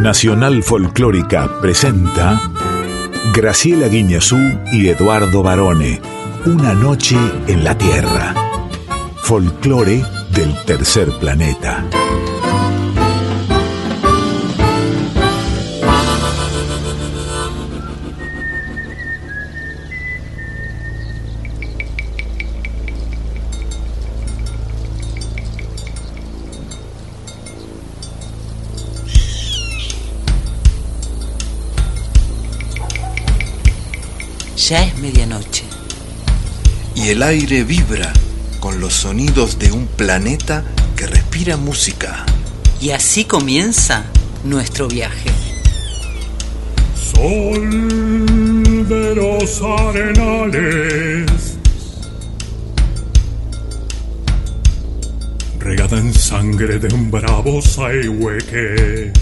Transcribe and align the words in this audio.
Nacional 0.00 0.62
Folclórica 0.62 1.60
presenta 1.60 2.40
Graciela 3.34 3.86
Guiñazú 3.88 4.38
y 4.72 4.88
Eduardo 4.88 5.42
Barone. 5.42 6.00
Una 6.46 6.72
noche 6.72 7.18
en 7.46 7.62
la 7.64 7.76
Tierra. 7.76 8.34
Folclore 9.22 10.02
del 10.30 10.54
tercer 10.64 11.10
planeta. 11.20 11.84
Ya 34.70 34.84
es 34.84 34.96
medianoche. 34.98 35.64
Y 36.94 37.08
el 37.08 37.24
aire 37.24 37.64
vibra 37.64 38.12
con 38.60 38.78
los 38.78 38.94
sonidos 38.94 39.58
de 39.58 39.72
un 39.72 39.88
planeta 39.88 40.62
que 40.94 41.08
respira 41.08 41.56
música. 41.56 42.24
Y 42.80 42.90
así 42.90 43.24
comienza 43.24 44.04
nuestro 44.44 44.86
viaje. 44.86 45.28
Sol 46.94 47.68
de 48.88 49.14
los 49.16 49.60
arenales. 49.60 51.58
Regada 55.58 55.98
en 55.98 56.14
sangre 56.14 56.78
de 56.78 56.94
un 56.94 57.10
bravo 57.10 57.60
saihueque. 57.60 59.12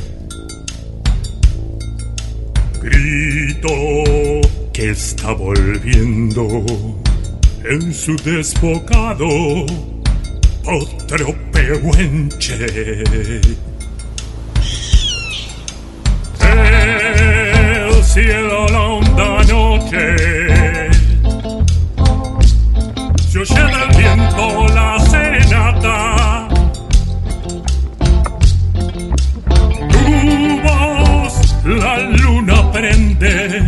Grito 2.82 4.47
que 4.78 4.90
está 4.90 5.32
volviendo 5.32 6.46
en 7.64 7.92
su 7.92 8.14
desbocado 8.18 9.26
otro 10.64 11.34
pehuenche. 11.50 13.02
El 16.40 18.04
cielo 18.04 18.68
la 18.68 18.80
honda 18.80 19.42
noche 19.52 20.16
se 23.28 23.38
oye 23.40 23.54
del 23.54 23.96
viento 23.96 24.68
la 24.74 25.00
serenata. 25.10 26.48
Tu 29.90 30.60
voz 30.62 31.34
la 31.64 31.98
luna 31.98 32.70
prende 32.70 33.56
en 33.56 33.67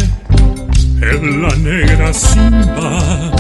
la 1.23 1.55
negra 1.57 2.13
simba 2.13 3.31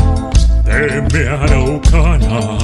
de 0.65 1.03
mi 1.13 1.27
araucana. 1.27 2.59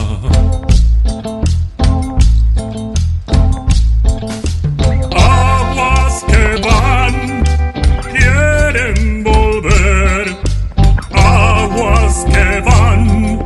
Aguas 5.14 6.24
que 6.28 6.60
van, 6.68 7.44
quieren 8.12 9.24
volver. 9.24 10.36
Aguas 11.14 12.24
que 12.32 12.60
van, 12.60 13.42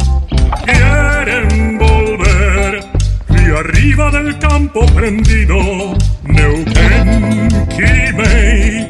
quieren 0.65 1.79
volver. 1.79 2.85
Y 3.29 3.51
arriba 3.57 4.11
del 4.11 4.39
campo 4.39 4.85
prendido, 4.87 5.57
Neuquén, 6.25 7.49
Quimei, 7.69 8.90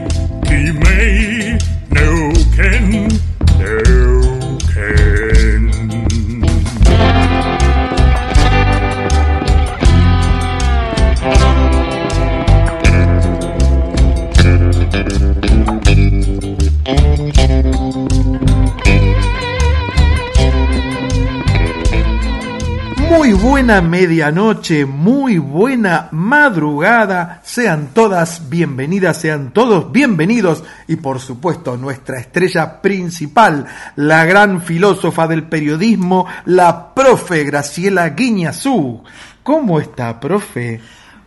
medianoche, 23.79 24.85
muy 24.85 25.39
buena 25.39 26.09
madrugada. 26.11 27.41
Sean 27.45 27.91
todas 27.95 28.51
bienvenidas, 28.51 29.19
sean 29.19 29.53
todos 29.53 29.93
bienvenidos. 29.93 30.65
Y 30.89 30.97
por 30.97 31.21
supuesto, 31.21 31.77
nuestra 31.77 32.19
estrella 32.19 32.83
principal, 32.83 33.67
la 33.95 34.25
gran 34.25 34.63
filósofa 34.63 35.29
del 35.29 35.45
periodismo, 35.45 36.27
la 36.47 36.93
profe 36.93 37.45
Graciela 37.45 38.09
Guiñazú. 38.09 39.05
¿Cómo 39.45 39.79
está, 39.79 40.19
profe? 40.19 40.81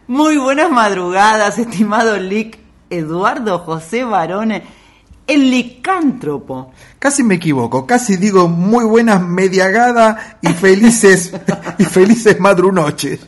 Muy 0.08 0.36
buenas 0.36 0.70
madrugadas, 0.70 1.58
estimado 1.58 2.18
Lic 2.18 2.60
Eduardo 2.90 3.60
José 3.60 4.04
Barone, 4.04 4.64
el 5.28 5.52
licántropo. 5.52 6.72
Casi 7.00 7.24
me 7.24 7.36
equivoco, 7.36 7.86
casi 7.86 8.18
digo 8.18 8.48
muy 8.48 8.86
buenas 8.86 9.22
mediagada 9.22 10.38
y 10.42 10.48
felices 10.54 11.34
y 11.78 11.86
felices 11.86 12.40
madrunoches. 12.40 13.22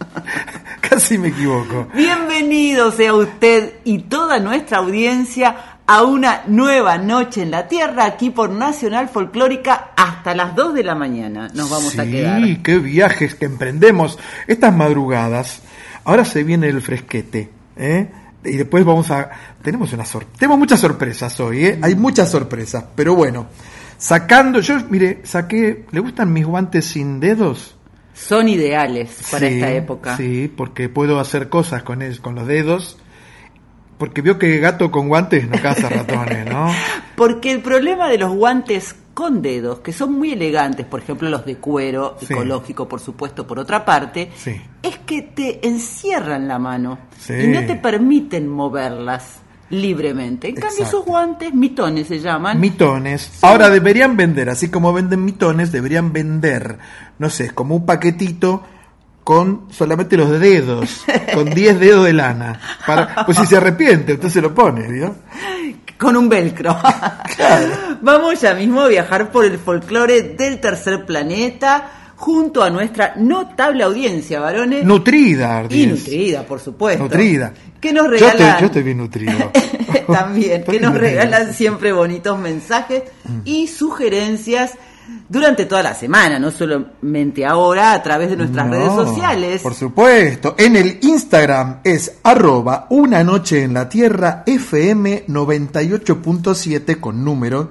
Casi 0.81 1.17
me 1.17 1.29
equivoco. 1.29 1.87
Bienvenido 1.93 2.91
sea 2.91 3.13
usted 3.13 3.75
y 3.83 3.99
toda 3.99 4.39
nuestra 4.39 4.79
audiencia 4.79 5.75
a 5.87 6.03
una 6.03 6.43
nueva 6.47 6.97
noche 6.97 7.43
en 7.43 7.51
la 7.51 7.67
Tierra 7.67 8.05
aquí 8.05 8.31
por 8.31 8.49
Nacional 8.49 9.07
Folclórica 9.07 9.91
hasta 9.95 10.33
las 10.33 10.55
2 10.55 10.73
de 10.73 10.83
la 10.83 10.95
mañana. 10.95 11.49
Nos 11.53 11.69
vamos 11.69 11.97
a 11.99 12.05
quedar. 12.05 12.43
Sí, 12.43 12.57
qué 12.63 12.79
viajes 12.79 13.35
que 13.35 13.45
emprendemos. 13.45 14.17
Estas 14.47 14.75
madrugadas, 14.75 15.61
ahora 16.03 16.25
se 16.25 16.43
viene 16.43 16.67
el 16.67 16.81
fresquete, 16.81 17.49
¿eh? 17.77 18.09
Y 18.45 18.57
después 18.57 18.83
vamos 18.85 19.09
a... 19.11 19.29
Tenemos 19.61 19.91
una 19.93 20.05
sor... 20.05 20.25
Tenemos 20.37 20.57
muchas 20.59 20.79
sorpresas 20.79 21.39
hoy, 21.39 21.65
¿eh? 21.65 21.79
Hay 21.81 21.95
muchas 21.95 22.29
sorpresas, 22.31 22.85
pero 22.95 23.15
bueno. 23.15 23.47
Sacando, 23.97 24.59
yo, 24.59 24.75
mire, 24.89 25.21
saqué... 25.23 25.85
¿Le 25.91 25.99
gustan 25.99 26.31
mis 26.33 26.45
guantes 26.45 26.85
sin 26.85 27.19
dedos? 27.19 27.75
Son 28.13 28.47
ideales 28.47 29.27
para 29.31 29.47
Sí, 29.47 29.55
esta 29.55 29.71
época. 29.71 30.17
Sí, 30.17 30.51
porque 30.55 30.87
puedo 30.89 31.19
hacer 31.19 31.49
cosas 31.49 31.83
con, 31.83 32.01
es- 32.01 32.19
con 32.19 32.35
los 32.35 32.47
dedos. 32.47 32.97
Porque 33.97 34.21
vio 34.21 34.37
que 34.37 34.57
gato 34.59 34.91
con 34.91 35.07
guantes 35.07 35.47
no 35.49 35.61
caza 35.61 35.87
ratones, 35.89 36.45
¿no? 36.49 36.69
Porque 37.15 37.51
el 37.51 37.61
problema 37.61 38.09
de 38.09 38.17
los 38.17 38.33
guantes 38.33 38.93
con 39.15 39.41
dedos, 39.41 39.79
que 39.79 39.91
son 39.93 40.11
muy 40.13 40.33
elegantes, 40.33 40.85
por 40.85 40.99
ejemplo 41.01 41.27
los 41.29 41.43
de 41.45 41.55
cuero, 41.55 42.17
Sí. 42.19 42.27
ecológico 42.31 42.87
por 42.87 42.99
supuesto, 42.99 43.47
por 43.47 43.57
otra 43.57 43.83
parte, 43.83 44.29
Sí. 44.35 44.61
es 44.83 44.97
que 44.99 45.23
te 45.23 45.65
encierran 45.67 46.47
la 46.47 46.59
mano 46.59 46.99
Sí. 47.17 47.33
y 47.33 47.47
no 47.47 47.65
te 47.65 47.75
permiten 47.75 48.47
moverlas 48.47 49.39
libremente. 49.69 50.49
En 50.49 50.55
cambio 50.55 50.83
esos 50.83 51.03
guantes, 51.05 51.53
mitones 51.53 52.07
se 52.07 52.19
llaman, 52.19 52.59
Mitones. 52.59 53.39
Ahora 53.41 53.69
deberían 53.69 54.15
vender, 54.15 54.49
así 54.49 54.69
como 54.69 54.93
venden 54.93 55.25
mitones, 55.25 55.71
deberían 55.71 56.13
vender, 56.13 56.77
no 57.17 57.29
sé, 57.31 57.49
como 57.49 57.75
un 57.77 57.85
paquetito 57.85 58.63
con 59.23 59.65
solamente 59.71 60.17
los 60.17 60.39
dedos, 60.39 61.03
con 61.33 61.45
10 61.49 61.79
dedos 61.79 62.05
de 62.05 62.13
lana. 62.13 62.59
Para, 62.85 63.25
pues 63.25 63.37
si 63.39 63.45
se 63.47 63.57
arrepiente, 63.57 64.13
usted 64.13 64.29
se 64.29 64.41
lo 64.41 64.53
pone, 64.53 64.87
¿vio? 64.91 65.15
con 65.97 66.15
un 66.17 66.27
velcro. 66.29 66.75
Vamos 68.01 68.41
ya 68.41 68.53
mismo 68.53 68.81
a 68.81 68.87
viajar 68.87 69.31
por 69.31 69.45
el 69.45 69.57
folclore 69.57 70.21
del 70.21 70.59
tercer 70.59 71.05
planeta 71.05 71.91
junto 72.15 72.63
a 72.63 72.69
nuestra 72.69 73.13
notable 73.17 73.83
audiencia, 73.83 74.39
varones. 74.39 74.85
Nutrida, 74.85 75.47
Y 75.47 75.51
Ardis. 75.63 75.87
nutrida, 75.89 76.43
por 76.43 76.59
supuesto. 76.59 77.03
Nutrida. 77.03 77.53
Que 77.79 77.91
nos 77.93 78.05
Yo 78.05 78.09
regalan. 78.11 78.35
estoy, 78.41 78.59
yo 78.61 78.65
estoy 78.67 78.83
bien 78.83 78.97
nutrido. 78.97 79.51
También, 80.07 80.59
Estoy 80.61 80.75
que 80.77 80.81
nos 80.81 80.93
nutrido. 80.93 81.11
regalan 81.13 81.53
siempre 81.53 81.91
bonitos 81.91 82.37
mensajes 82.39 83.03
y 83.43 83.67
sugerencias 83.67 84.73
durante 85.29 85.65
toda 85.65 85.83
la 85.83 85.93
semana, 85.93 86.39
no 86.39 86.51
solamente 86.51 87.45
ahora 87.45 87.93
a 87.93 88.01
través 88.03 88.29
de 88.29 88.37
nuestras 88.37 88.67
No, 88.67 88.73
redes 88.73 88.91
sociales. 88.93 89.61
Por 89.61 89.73
supuesto. 89.73 90.55
En 90.57 90.75
el 90.75 90.99
Instagram 91.01 91.79
es 91.83 92.17
arroba 92.23 92.87
una 92.89 93.23
noche 93.23 93.63
en 93.63 93.73
la 93.73 93.87
tierra 93.89 94.43
FM 94.45 95.25
98.7 95.27 96.99
con 96.99 97.23
número. 97.23 97.69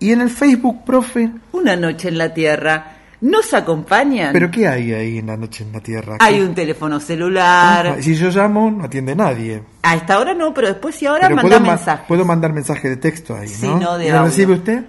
Y 0.00 0.12
en 0.12 0.20
el 0.20 0.30
Facebook, 0.30 0.84
profe. 0.84 1.30
Una 1.52 1.74
noche 1.76 2.08
en 2.08 2.18
la 2.18 2.32
Tierra. 2.32 2.94
Nos 3.20 3.52
acompañan. 3.52 4.32
¿Pero 4.32 4.48
qué 4.48 4.68
hay 4.68 4.92
ahí 4.92 5.18
en 5.18 5.26
la 5.26 5.36
noche 5.36 5.64
en 5.64 5.72
la 5.72 5.80
tierra? 5.80 6.18
Hay 6.20 6.40
un 6.40 6.54
teléfono 6.54 7.00
celular. 7.00 7.86
Ah, 7.88 7.96
Si 8.00 8.14
yo 8.14 8.28
llamo, 8.30 8.70
no 8.70 8.84
atiende 8.84 9.16
nadie. 9.16 9.60
A 9.82 9.96
esta 9.96 10.20
hora 10.20 10.34
no, 10.34 10.54
pero 10.54 10.68
después 10.68 10.94
sí 10.94 11.04
ahora 11.06 11.28
manda 11.28 11.58
mensajes. 11.58 12.06
puedo 12.06 12.24
mandar 12.24 12.52
mensaje 12.52 12.88
de 12.88 12.96
texto 12.96 13.34
ahí, 13.34 13.48
Sí, 13.48 13.66
¿no? 13.66 13.80
no, 13.80 13.98
de 13.98 14.06
¿Y 14.06 14.10
lo 14.12 14.22
recibe 14.22 14.52
usted? 14.54 14.84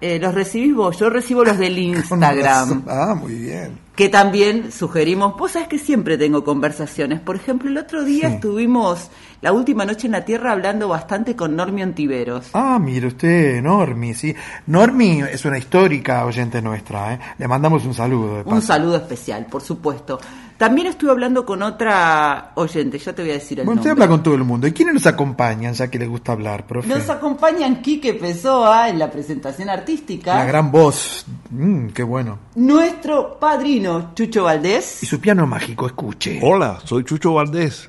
Eh, 0.00 0.18
los 0.18 0.34
recibís 0.34 0.74
vos, 0.74 0.98
yo 0.98 1.10
recibo 1.10 1.44
los 1.44 1.58
del. 1.58 1.78
Instagram. 1.78 2.84
Ah, 2.88 3.14
muy 3.18 3.34
bien. 3.34 3.78
que 3.96 4.08
también 4.08 4.72
sugerimos, 4.72 5.36
vos 5.36 5.52
sabés 5.52 5.68
que 5.68 5.78
siempre 5.78 6.16
tengo 6.16 6.42
conversaciones. 6.42 7.20
Por 7.20 7.36
ejemplo, 7.36 7.68
el 7.68 7.76
otro 7.76 8.02
día 8.04 8.28
Sí. 8.28 8.34
estuvimos 8.36 9.10
la 9.42 9.52
última 9.52 9.84
noche 9.84 10.06
en 10.06 10.12
la 10.12 10.24
Tierra 10.24 10.52
hablando 10.52 10.88
bastante 10.88 11.36
con 11.36 11.54
Normio 11.54 11.84
Ontiveros. 11.84 12.48
Ah, 12.54 12.78
mire 12.80 13.08
usted, 13.08 13.60
Normi, 13.62 14.14
sí. 14.14 14.34
Normi 14.68 15.20
es 15.22 15.44
una 15.44 15.58
histórica 15.58 16.24
oyente 16.24 16.62
nuestra, 16.62 17.12
¿eh? 17.14 17.20
Le 17.38 17.46
mandamos 17.46 17.84
un 17.84 17.92
saludo. 17.94 18.42
de 18.42 18.42
Un 18.50 18.62
saludo 18.62 18.96
especial, 18.96 19.46
por 19.50 19.60
supuesto. 19.62 20.18
También 20.60 20.88
estuve 20.88 21.10
hablando 21.10 21.46
con 21.46 21.62
otra 21.62 22.52
oyente, 22.56 22.98
ya 22.98 23.14
te 23.14 23.22
voy 23.22 23.30
a 23.30 23.34
decir 23.34 23.60
el 23.60 23.64
Bueno, 23.64 23.80
usted 23.80 23.92
habla 23.92 24.06
con 24.06 24.22
todo 24.22 24.34
el 24.34 24.44
mundo. 24.44 24.66
¿Y 24.66 24.72
quiénes 24.72 24.92
nos 24.92 25.06
acompañan, 25.06 25.72
ya 25.72 25.90
que 25.90 25.98
le 25.98 26.06
gusta 26.06 26.32
hablar, 26.32 26.66
profe? 26.66 26.86
Nos 26.86 27.08
acompañan 27.08 27.80
Quique 27.80 28.12
Pessoa 28.12 28.90
en 28.90 28.98
la 28.98 29.10
presentación 29.10 29.70
artística. 29.70 30.34
La 30.34 30.44
gran 30.44 30.70
voz. 30.70 31.24
Mm, 31.48 31.86
qué 31.94 32.02
bueno. 32.02 32.40
Nuestro 32.56 33.40
padrino 33.40 34.12
Chucho 34.14 34.44
Valdés. 34.44 35.02
Y 35.02 35.06
su 35.06 35.18
piano 35.18 35.46
mágico, 35.46 35.86
escuche. 35.86 36.38
Hola, 36.42 36.78
soy 36.84 37.04
Chucho 37.04 37.32
Valdés. 37.32 37.88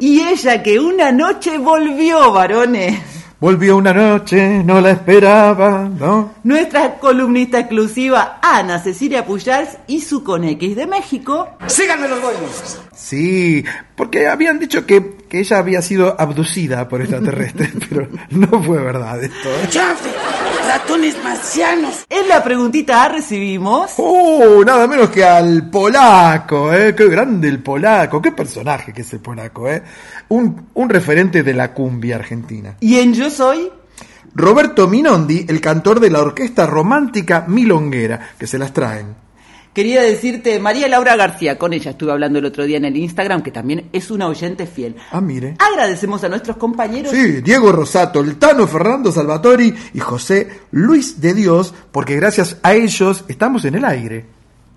Y 0.00 0.20
ella 0.22 0.60
que 0.60 0.80
una 0.80 1.12
noche 1.12 1.56
volvió, 1.56 2.32
varones. 2.32 3.13
Volvió 3.40 3.76
una 3.76 3.92
noche, 3.92 4.62
no 4.64 4.80
la 4.80 4.92
esperaba, 4.92 5.88
¿no? 5.88 6.34
Nuestra 6.44 6.94
columnista 6.98 7.58
exclusiva 7.58 8.38
Ana 8.40 8.78
Cecilia 8.78 9.26
Puyars 9.26 9.76
y 9.86 10.00
su 10.00 10.22
con 10.22 10.44
X 10.44 10.76
de 10.76 10.86
México. 10.86 11.48
Sí, 12.94 13.64
porque 13.96 14.28
habían 14.28 14.58
dicho 14.58 14.86
que, 14.86 15.16
que 15.28 15.40
ella 15.40 15.58
había 15.58 15.82
sido 15.82 16.16
abducida 16.18 16.88
por 16.88 17.02
extraterrestres, 17.02 17.72
pero 17.88 18.08
no 18.30 18.62
fue 18.62 18.82
verdad 18.82 19.22
esto. 19.22 19.48
¿eh? 19.48 19.68
¡Ratones 20.66 21.22
marcianos! 21.22 22.06
En 22.08 22.28
la 22.28 22.42
preguntita 22.42 23.04
A 23.04 23.08
recibimos. 23.10 23.92
¡Oh! 23.98 24.62
Nada 24.64 24.86
menos 24.86 25.10
que 25.10 25.22
al 25.22 25.68
polaco, 25.68 26.72
¿eh? 26.72 26.94
¡Qué 26.94 27.08
grande 27.08 27.48
el 27.48 27.62
polaco! 27.62 28.22
¡Qué 28.22 28.32
personaje 28.32 28.92
que 28.92 29.02
es 29.02 29.12
el 29.12 29.20
polaco, 29.20 29.68
eh! 29.68 29.82
Un, 30.28 30.68
un 30.74 30.88
referente 30.88 31.42
de 31.42 31.54
la 31.54 31.74
cumbia 31.74 32.16
argentina. 32.16 32.76
Y 32.80 32.98
en 32.98 33.12
Yo 33.12 33.30
Soy. 33.30 33.70
Roberto 34.34 34.88
Minondi, 34.88 35.44
el 35.48 35.60
cantor 35.60 36.00
de 36.00 36.10
la 36.10 36.20
orquesta 36.20 36.66
romántica 36.66 37.44
Milonguera, 37.46 38.30
que 38.38 38.46
se 38.46 38.58
las 38.58 38.72
traen. 38.72 39.23
Quería 39.74 40.02
decirte, 40.02 40.60
María 40.60 40.86
Laura 40.86 41.16
García, 41.16 41.58
con 41.58 41.72
ella 41.72 41.90
estuve 41.90 42.12
hablando 42.12 42.38
el 42.38 42.44
otro 42.44 42.64
día 42.64 42.76
en 42.76 42.84
el 42.84 42.96
Instagram, 42.96 43.42
que 43.42 43.50
también 43.50 43.88
es 43.92 44.08
una 44.12 44.28
oyente 44.28 44.66
fiel. 44.66 44.94
Ah, 45.10 45.20
mire. 45.20 45.56
Agradecemos 45.58 46.22
a 46.22 46.28
nuestros 46.28 46.58
compañeros. 46.58 47.10
Sí, 47.10 47.40
Diego 47.40 47.72
Rosato, 47.72 48.20
el 48.20 48.36
Tano 48.36 48.68
Fernando 48.68 49.10
Salvatori 49.10 49.74
y 49.92 49.98
José 49.98 50.60
Luis 50.70 51.20
de 51.20 51.34
Dios, 51.34 51.74
porque 51.90 52.14
gracias 52.14 52.56
a 52.62 52.74
ellos 52.74 53.24
estamos 53.26 53.64
en 53.64 53.74
el 53.74 53.84
aire. 53.84 54.26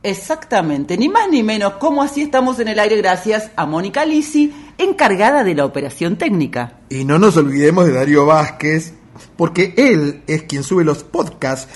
Exactamente, 0.02 0.98
ni 0.98 1.10
más 1.10 1.30
ni 1.30 1.44
menos, 1.44 1.74
como 1.74 2.02
así 2.02 2.24
estamos 2.24 2.60
en 2.60 2.70
el 2.70 2.80
aire 2.80 2.98
gracias 2.98 3.52
a 3.56 3.68
Mónica 3.68 4.04
Lisi, 4.04 4.52
encargada 4.80 5.44
de 5.44 5.54
la 5.54 5.66
operación 5.66 6.18
técnica. 6.18 6.80
Y 6.90 7.04
no 7.04 7.20
nos 7.20 7.38
olvidemos 7.38 7.86
de 7.86 7.94
Darío 7.94 8.26
Vázquez, 8.26 8.94
porque 9.36 9.74
él 9.78 10.24
es 10.26 10.44
quien 10.44 10.64
sube 10.64 10.84
los 10.84 11.04
podcasts 11.04 11.68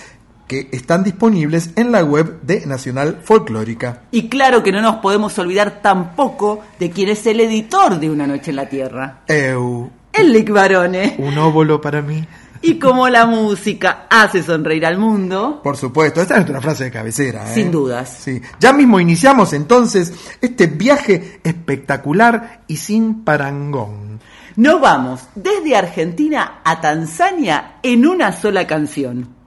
que 0.52 0.68
están 0.74 1.02
disponibles 1.06 1.70
en 1.78 1.94
la 1.94 2.04
web 2.04 2.42
de 2.42 2.66
Nacional 2.66 3.22
Folclórica. 3.24 4.02
Y 4.12 4.28
claro 4.28 4.62
que 4.62 4.74
no 4.74 4.82
nos 4.82 4.98
podemos 4.98 5.40
olvidar 5.40 5.80
tampoco 5.82 6.62
de 6.78 6.92
quien 6.92 7.08
es 7.08 7.26
el 7.26 7.40
editor 7.40 7.98
de 7.98 8.10
Una 8.10 8.28
Noche 8.28 8.50
en 8.50 8.58
la 8.58 8.68
Tierra, 8.68 9.20
Eu, 9.30 9.90
el 10.12 10.34
Lick 10.34 10.50
Barone. 10.52 11.16
un 11.20 11.38
óvulo 11.38 11.80
para 11.80 12.02
mí. 12.02 12.28
Y 12.62 12.78
como 12.80 13.08
la 13.08 13.26
música 13.26 14.08
hace 14.10 14.44
sonreír 14.44 14.86
al 14.86 14.98
mundo, 14.98 15.62
Por 15.64 15.78
supuesto, 15.78 16.22
esta 16.22 16.34
es 16.34 16.40
nuestra 16.42 16.60
frase 16.62 16.84
de 16.84 16.92
cabecera. 16.92 17.50
¿eh? 17.50 17.54
Sin 17.54 17.72
dudas. 17.72 18.18
Sí. 18.22 18.42
Ya 18.60 18.74
mismo 18.74 19.00
iniciamos 19.00 19.54
entonces 19.54 20.12
este 20.42 20.68
viaje 20.68 21.40
espectacular 21.46 22.64
y 22.68 22.76
sin 22.76 23.24
parangón. 23.24 24.20
nos 24.58 24.82
vamos 24.82 25.22
desde 25.34 25.78
Argentina 25.78 26.60
a 26.66 26.82
Tanzania 26.82 27.76
en 27.84 28.06
una 28.06 28.34
sola 28.34 28.68
canción. 28.68 29.40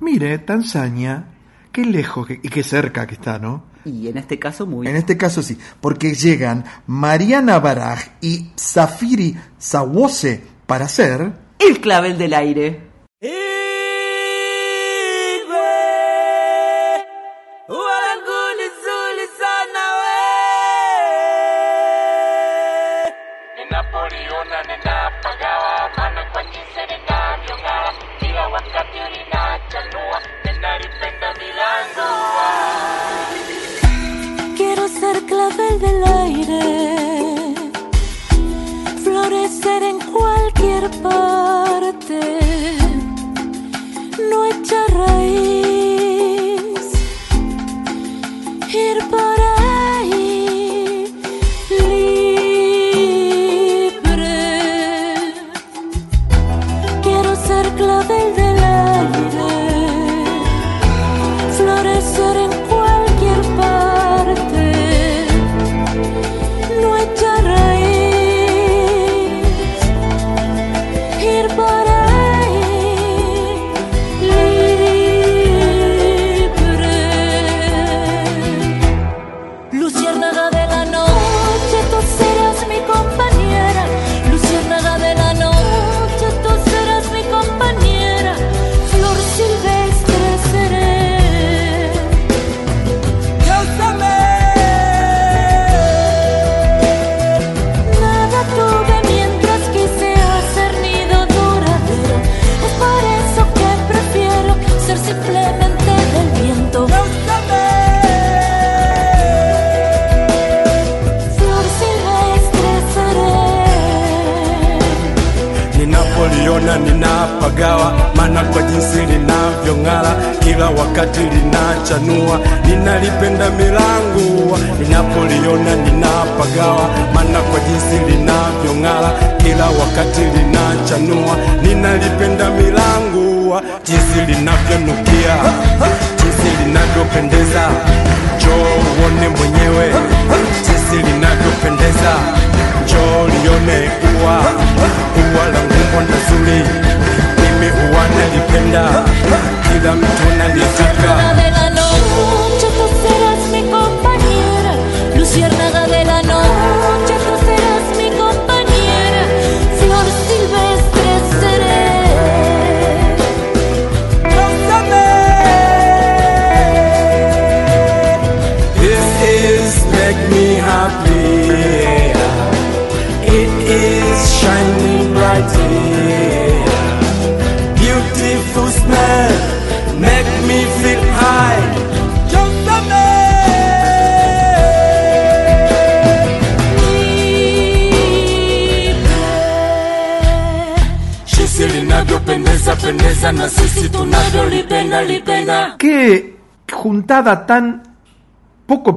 Mire, 0.00 0.38
Tanzania, 0.38 1.24
qué 1.72 1.84
lejos 1.84 2.26
que- 2.26 2.40
y 2.42 2.48
qué 2.48 2.62
cerca 2.62 3.06
que 3.06 3.14
está, 3.14 3.38
¿no? 3.38 3.64
Y 3.84 4.08
en 4.08 4.16
este 4.18 4.38
caso 4.38 4.66
muy... 4.66 4.86
En 4.86 4.96
este 4.96 5.16
caso 5.16 5.42
sí, 5.42 5.58
porque 5.80 6.14
llegan 6.14 6.64
Mariana 6.86 7.58
Baraj 7.58 8.00
y 8.20 8.50
Zafiri 8.58 9.36
Sawose 9.58 10.42
para 10.66 10.84
hacer 10.86 11.32
El 11.58 11.80
clavel 11.80 12.18
del 12.18 12.34
aire. 12.34 12.89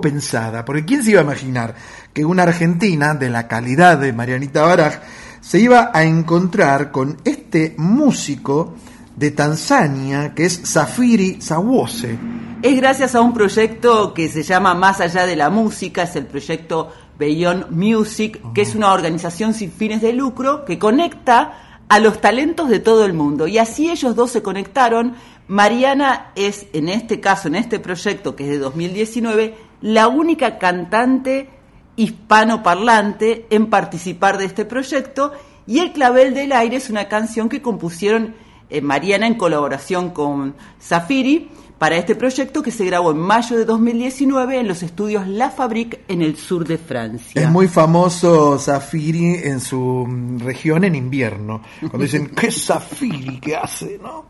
Pensada, 0.03 0.65
porque 0.65 0.83
¿quién 0.83 1.01
se 1.01 1.11
iba 1.11 1.21
a 1.21 1.23
imaginar 1.23 1.75
que 2.13 2.25
una 2.25 2.43
argentina 2.43 3.13
de 3.15 3.29
la 3.29 3.47
calidad 3.47 3.97
de 3.97 4.11
Marianita 4.11 4.63
Baraj 4.63 4.99
se 5.39 5.59
iba 5.59 5.91
a 5.93 6.03
encontrar 6.03 6.91
con 6.91 7.17
este 7.23 7.73
músico 7.77 8.75
de 9.15 9.31
Tanzania 9.31 10.33
que 10.35 10.45
es 10.45 10.59
Safiri 10.65 11.41
Sawose? 11.41 12.19
Es 12.61 12.75
gracias 12.75 13.15
a 13.15 13.21
un 13.21 13.33
proyecto 13.33 14.13
que 14.13 14.27
se 14.27 14.43
llama 14.43 14.73
Más 14.75 14.99
allá 14.99 15.25
de 15.25 15.37
la 15.37 15.49
música, 15.49 16.03
es 16.03 16.17
el 16.17 16.25
proyecto 16.25 16.91
Beyond 17.17 17.71
Music, 17.71 18.41
que 18.53 18.61
es 18.61 18.75
una 18.75 18.91
organización 18.91 19.53
sin 19.53 19.71
fines 19.71 20.01
de 20.01 20.11
lucro 20.11 20.65
que 20.65 20.77
conecta 20.77 21.79
a 21.87 21.99
los 21.99 22.19
talentos 22.19 22.69
de 22.69 22.79
todo 22.79 23.05
el 23.05 23.13
mundo. 23.13 23.47
Y 23.47 23.57
así 23.57 23.89
ellos 23.89 24.15
dos 24.15 24.31
se 24.31 24.41
conectaron. 24.41 25.15
Mariana 25.47 26.31
es, 26.35 26.65
en 26.73 26.89
este 26.89 27.19
caso, 27.19 27.47
en 27.47 27.55
este 27.55 27.79
proyecto 27.79 28.35
que 28.35 28.45
es 28.45 28.49
de 28.49 28.57
2019, 28.57 29.55
la 29.83 30.07
única 30.07 30.59
cantante 30.59 31.49
hispanoparlante 31.97 33.47
en 33.49 33.69
participar 33.69 34.37
de 34.37 34.45
este 34.45 34.63
proyecto. 34.63 35.33
Y 35.67 35.79
El 35.79 35.91
Clavel 35.91 36.33
del 36.33 36.53
Aire 36.53 36.77
es 36.77 36.89
una 36.89 37.09
canción 37.09 37.49
que 37.49 37.61
compusieron 37.61 38.33
eh, 38.69 38.79
Mariana 38.79 39.27
en 39.27 39.35
colaboración 39.35 40.11
con 40.11 40.55
Zafiri 40.81 41.49
para 41.83 41.97
este 41.97 42.15
proyecto 42.15 42.63
que 42.63 42.71
se 42.71 42.85
grabó 42.85 43.11
en 43.11 43.17
mayo 43.17 43.57
de 43.57 43.65
2019 43.65 44.57
en 44.57 44.69
los 44.69 44.83
estudios 44.83 45.27
La 45.27 45.49
Fabrique 45.49 46.05
en 46.07 46.21
el 46.21 46.37
sur 46.37 46.65
de 46.65 46.77
Francia. 46.77 47.41
Es 47.41 47.49
muy 47.49 47.67
famoso 47.67 48.57
Zafiri 48.57 49.41
en 49.43 49.59
su 49.59 50.05
mm, 50.07 50.39
región 50.39 50.85
en 50.85 50.95
invierno. 50.95 51.61
Cuando 51.81 51.97
dicen, 51.97 52.27
¿qué 52.27 52.49
Zafiri 52.51 53.41
que 53.41 53.57
hace? 53.57 53.99
¿no? 54.01 54.27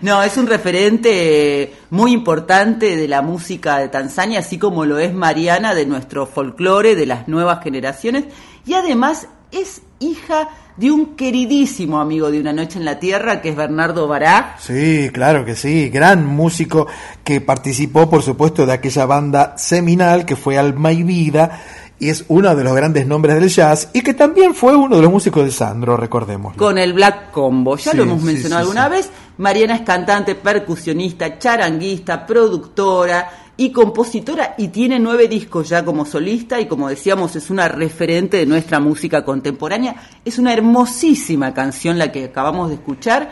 No, 0.00 0.22
es 0.22 0.38
un 0.38 0.46
referente 0.46 1.64
eh, 1.64 1.74
muy 1.90 2.14
importante 2.14 2.96
de 2.96 3.08
la 3.08 3.20
música 3.20 3.76
de 3.76 3.90
Tanzania, 3.90 4.38
así 4.38 4.56
como 4.56 4.86
lo 4.86 4.98
es 4.98 5.12
Mariana 5.12 5.74
de 5.74 5.84
nuestro 5.84 6.24
folclore, 6.24 6.96
de 6.96 7.04
las 7.04 7.28
nuevas 7.28 7.62
generaciones, 7.62 8.24
y 8.64 8.72
además 8.72 9.28
es 9.52 9.82
hija 9.98 10.48
de 10.76 10.90
un 10.90 11.16
queridísimo 11.16 12.00
amigo 12.00 12.30
de 12.30 12.40
Una 12.40 12.52
Noche 12.52 12.78
en 12.78 12.84
la 12.84 12.98
Tierra, 12.98 13.40
que 13.40 13.50
es 13.50 13.56
Bernardo 13.56 14.06
Bará. 14.06 14.56
Sí, 14.58 15.10
claro 15.12 15.44
que 15.44 15.56
sí, 15.56 15.88
gran 15.88 16.26
músico 16.26 16.86
que 17.24 17.40
participó, 17.40 18.10
por 18.10 18.22
supuesto, 18.22 18.66
de 18.66 18.72
aquella 18.74 19.06
banda 19.06 19.56
seminal 19.56 20.26
que 20.26 20.36
fue 20.36 20.58
Alma 20.58 20.92
y 20.92 21.02
Vida 21.02 21.60
y 21.98 22.10
es 22.10 22.26
uno 22.28 22.54
de 22.54 22.62
los 22.62 22.74
grandes 22.74 23.06
nombres 23.06 23.40
del 23.40 23.48
jazz 23.48 23.88
y 23.94 24.02
que 24.02 24.12
también 24.12 24.54
fue 24.54 24.76
uno 24.76 24.96
de 24.96 25.02
los 25.02 25.10
músicos 25.10 25.44
de 25.44 25.50
Sandro, 25.50 25.96
recordemos. 25.96 26.54
Con 26.56 26.76
el 26.76 26.92
Black 26.92 27.30
Combo, 27.30 27.76
ya 27.76 27.92
Sí, 27.92 27.96
lo 27.96 28.02
hemos 28.02 28.22
mencionado 28.22 28.62
sí, 28.62 28.68
alguna 28.68 28.88
vez. 28.88 29.10
Mariana 29.38 29.76
es 29.76 29.80
cantante, 29.82 30.34
percusionista, 30.34 31.38
charanguista, 31.38 32.26
productora 32.26 33.45
y 33.56 33.72
compositora 33.72 34.54
y 34.58 34.68
tiene 34.68 34.98
nueve 34.98 35.28
discos 35.28 35.68
ya 35.68 35.84
como 35.84 36.04
solista 36.04 36.60
y 36.60 36.66
como 36.66 36.88
decíamos 36.88 37.36
es 37.36 37.50
una 37.50 37.68
referente 37.68 38.36
de 38.36 38.46
nuestra 38.46 38.80
música 38.80 39.24
contemporánea. 39.24 39.96
Es 40.24 40.38
una 40.38 40.52
hermosísima 40.52 41.54
canción 41.54 41.98
la 41.98 42.12
que 42.12 42.24
acabamos 42.24 42.68
de 42.68 42.74
escuchar. 42.74 43.30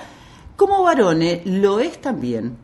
Como 0.56 0.82
Barone 0.82 1.42
lo 1.44 1.80
es 1.80 2.00
también 2.00 2.56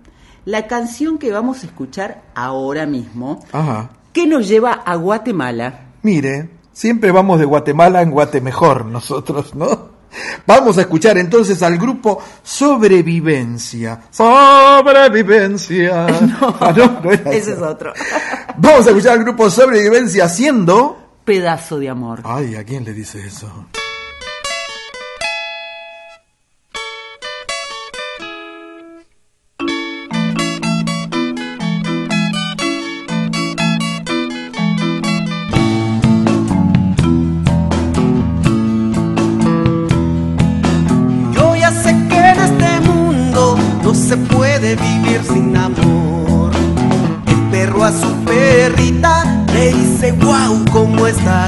la 0.45 0.67
canción 0.67 1.19
que 1.19 1.33
vamos 1.33 1.63
a 1.63 1.67
escuchar 1.67 2.23
ahora 2.35 2.87
mismo, 2.87 3.41
Ajá. 3.53 3.91
que 4.13 4.27
nos 4.27 4.49
lleva 4.49 4.73
a 4.73 4.97
Guatemala. 4.97 5.89
Mire, 6.03 6.49
siempre 6.73 7.11
vamos 7.11 7.39
de 7.39 7.45
Guatemala 7.45 8.01
en 8.01 8.11
Guatemejor 8.11 8.87
nosotros, 8.87 9.55
¿no? 9.55 10.00
Vamos 10.47 10.79
a 10.79 10.83
escuchar 10.83 11.17
entonces 11.19 11.63
al 11.63 11.79
grupo 11.79 12.23
Sobrevivencia. 12.43 14.01
Sobrevivencia. 14.11 16.07
Ah, 16.61 16.73
no, 16.77 17.01
no 17.03 17.13
era 17.13 17.31
Ese 17.31 17.53
eso. 17.53 17.65
es 17.65 17.71
otro. 17.71 17.93
Vamos 18.57 18.87
a 18.87 18.91
escuchar 18.91 19.13
al 19.15 19.25
grupo 19.25 19.49
Sobrevivencia 19.51 20.25
haciendo... 20.25 20.97
Pedazo 21.25 21.79
de 21.79 21.89
amor. 21.89 22.21
Ay, 22.25 22.57
¿a 22.57 22.65
quién 22.65 22.85
le 22.85 22.93
dice 22.93 23.25
eso? 23.25 23.47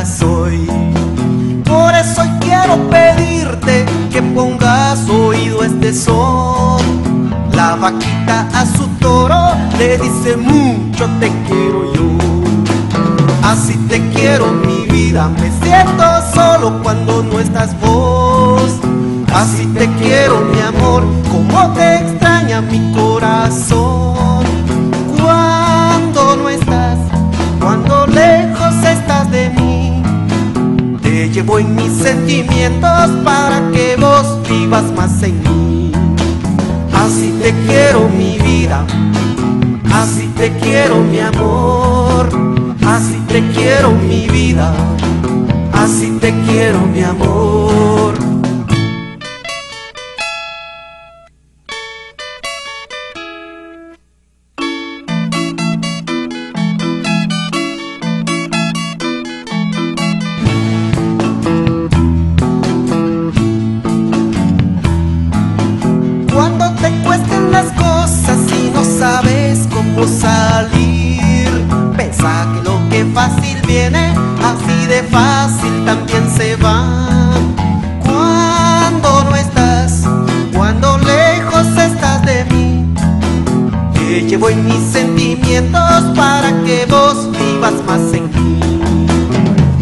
¿Cómo 0.02 0.10
estás 0.10 0.22
hoy? 0.22 0.66
Por 1.64 1.94
eso 1.94 2.22
quiero 2.40 2.76
pedirte 2.90 3.86
que 4.10 4.22
pongas 4.22 5.08
oído 5.08 5.62
este 5.62 5.92
son. 5.94 7.30
La 7.52 7.76
vaquita 7.76 8.48
a 8.54 8.66
su 8.66 8.86
toro 9.00 9.52
le 9.78 9.98
dice, 9.98 10.36
mucho 10.36 11.08
te 11.20 11.30
quiero 11.46 11.92
yo. 11.94 12.02
Así 13.42 13.74
te 13.88 14.00
quiero 14.10 14.46
mi 14.52 14.86
vida, 14.86 15.28
me 15.28 15.50
siento 15.62 16.04
solo 16.34 16.82
cuando 16.82 17.22
no 17.22 17.38
estás 17.38 17.78
vos. 17.80 18.80
Así 19.32 19.66
te 19.66 19.88
quiero 19.94 20.40
mi 20.40 20.60
amor, 20.60 21.04
como 21.30 21.72
te 21.72 21.96
extraña 21.96 22.60
mi 22.60 22.92
corazón. 22.92 23.91
Sentimientos 32.32 33.10
para 33.24 33.70
que 33.72 33.94
vos 33.96 34.38
vivas 34.48 34.84
más 34.96 35.22
en 35.22 35.38
mí. 35.42 35.92
Así 36.94 37.30
te 37.42 37.52
quiero 37.66 38.08
mi 38.08 38.38
vida, 38.38 38.86
así 39.92 40.28
te 40.38 40.50
quiero 40.52 41.00
mi 41.00 41.20
amor, 41.20 42.28
así 42.86 43.20
te 43.28 43.42
quiero 43.48 43.90
mi 43.90 44.28
vida, 44.28 44.72
así 45.74 46.16
te 46.20 46.32
quiero 46.46 46.78
mi 46.86 47.02
amor. 47.02 47.61
Así 74.82 74.86
de 74.86 75.02
fácil 75.04 75.84
también 75.84 76.28
se 76.36 76.56
va. 76.56 76.84
Cuando 78.00 79.24
no 79.24 79.36
estás, 79.36 80.04
cuando 80.54 80.98
lejos 80.98 81.66
estás 81.76 82.22
de 82.24 82.44
mí, 82.46 82.86
te 83.94 84.22
llevo 84.22 84.48
en 84.48 84.64
mis 84.64 84.82
sentimientos 84.92 86.02
para 86.16 86.50
que 86.64 86.86
vos 86.86 87.30
vivas 87.32 87.74
más 87.86 88.00
en 88.12 88.24
mí. 88.34 88.60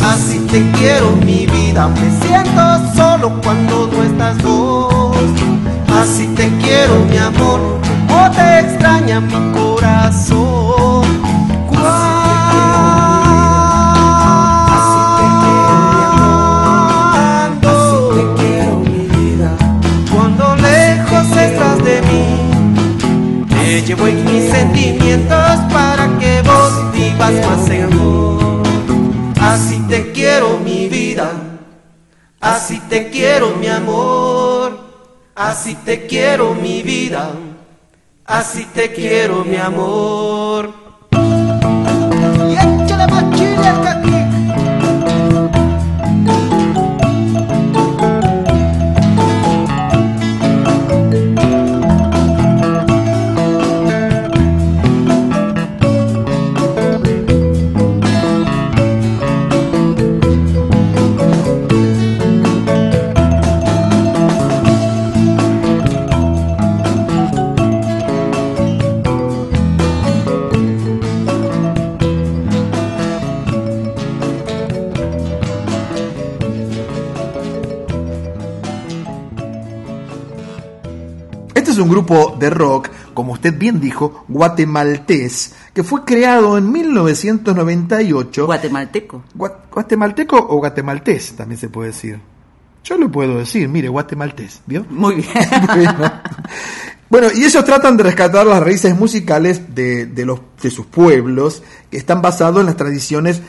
Así 0.03 0.39
te 0.51 0.71
quiero 0.73 1.11
mi 1.25 1.47
vida, 1.47 1.89
me 1.89 2.27
siento 2.27 2.63
solo 2.95 3.33
cuando 3.43 3.91
no 3.93 4.03
estás 4.03 4.43
vos. 4.43 5.17
Así 6.01 6.27
te 6.29 6.49
quiero 6.63 7.05
mi 7.11 7.17
amor, 7.17 7.61
como 8.09 8.31
te 8.33 8.61
extraña 8.61 9.21
mi 9.21 9.53
corazón. 9.53 11.20
En 24.07 24.25
mis 24.25 24.51
sentimientos 24.51 25.59
para 25.73 26.09
que 26.19 26.43
vos 26.43 26.93
vivas 26.93 27.33
más 27.47 27.71
en 27.71 27.89
mí. 27.91 28.63
Así 29.41 29.81
te 29.89 30.13
quiero 30.13 30.59
mi 30.59 30.89
vida, 30.89 31.31
así 32.41 32.81
te 32.89 33.09
quiero 33.11 33.57
mi 33.57 33.69
amor, 33.69 34.79
así 35.35 35.75
te 35.75 36.07
quiero 36.07 36.55
mi 36.55 36.83
vida, 36.83 37.33
así 38.25 38.65
te 38.67 38.93
quiero 38.93 39.45
mi 39.45 39.57
amor. 39.57 40.80
Grupo 82.11 82.37
de 82.37 82.51
rock, 82.51 82.89
como 83.15 83.33
usted 83.33 83.57
bien 83.57 83.81
dijo, 83.81 84.25
guatemaltés, 84.29 85.55
que 85.73 85.83
fue 85.83 86.05
creado 86.05 86.59
en 86.59 86.71
1998. 86.71 88.47
Guatemalteco. 88.47 89.23
guatemalteco 89.35 90.37
o 90.37 90.57
guatemaltés, 90.57 91.37
también 91.37 91.59
se 91.59 91.69
puede 91.69 91.89
decir. 91.89 92.21
Yo 92.83 92.97
lo 92.97 93.11
puedo 93.11 93.39
decir, 93.39 93.69
mire, 93.69 93.89
guatemaltés, 93.89 94.63
¿vio? 94.67 94.85
Muy 94.89 95.17
bien. 95.17 95.29
bueno. 97.11 97.29
y 97.35 97.45
ellos 97.45 97.65
tratan 97.65 97.97
de 97.97 98.05
rescatar 98.05 98.47
las 98.47 98.63
raíces 98.63 98.97
musicales 98.97 99.75
de, 99.75 100.07
de, 100.07 100.25
los, 100.25 100.41
de 100.61 100.71
sus 100.71 100.87
pueblos, 100.87 101.63
que 101.91 101.99
están 101.99 102.23
basados 102.23 102.61
en 102.61 102.67
las 102.67 102.77
tradiciones, 102.77 103.43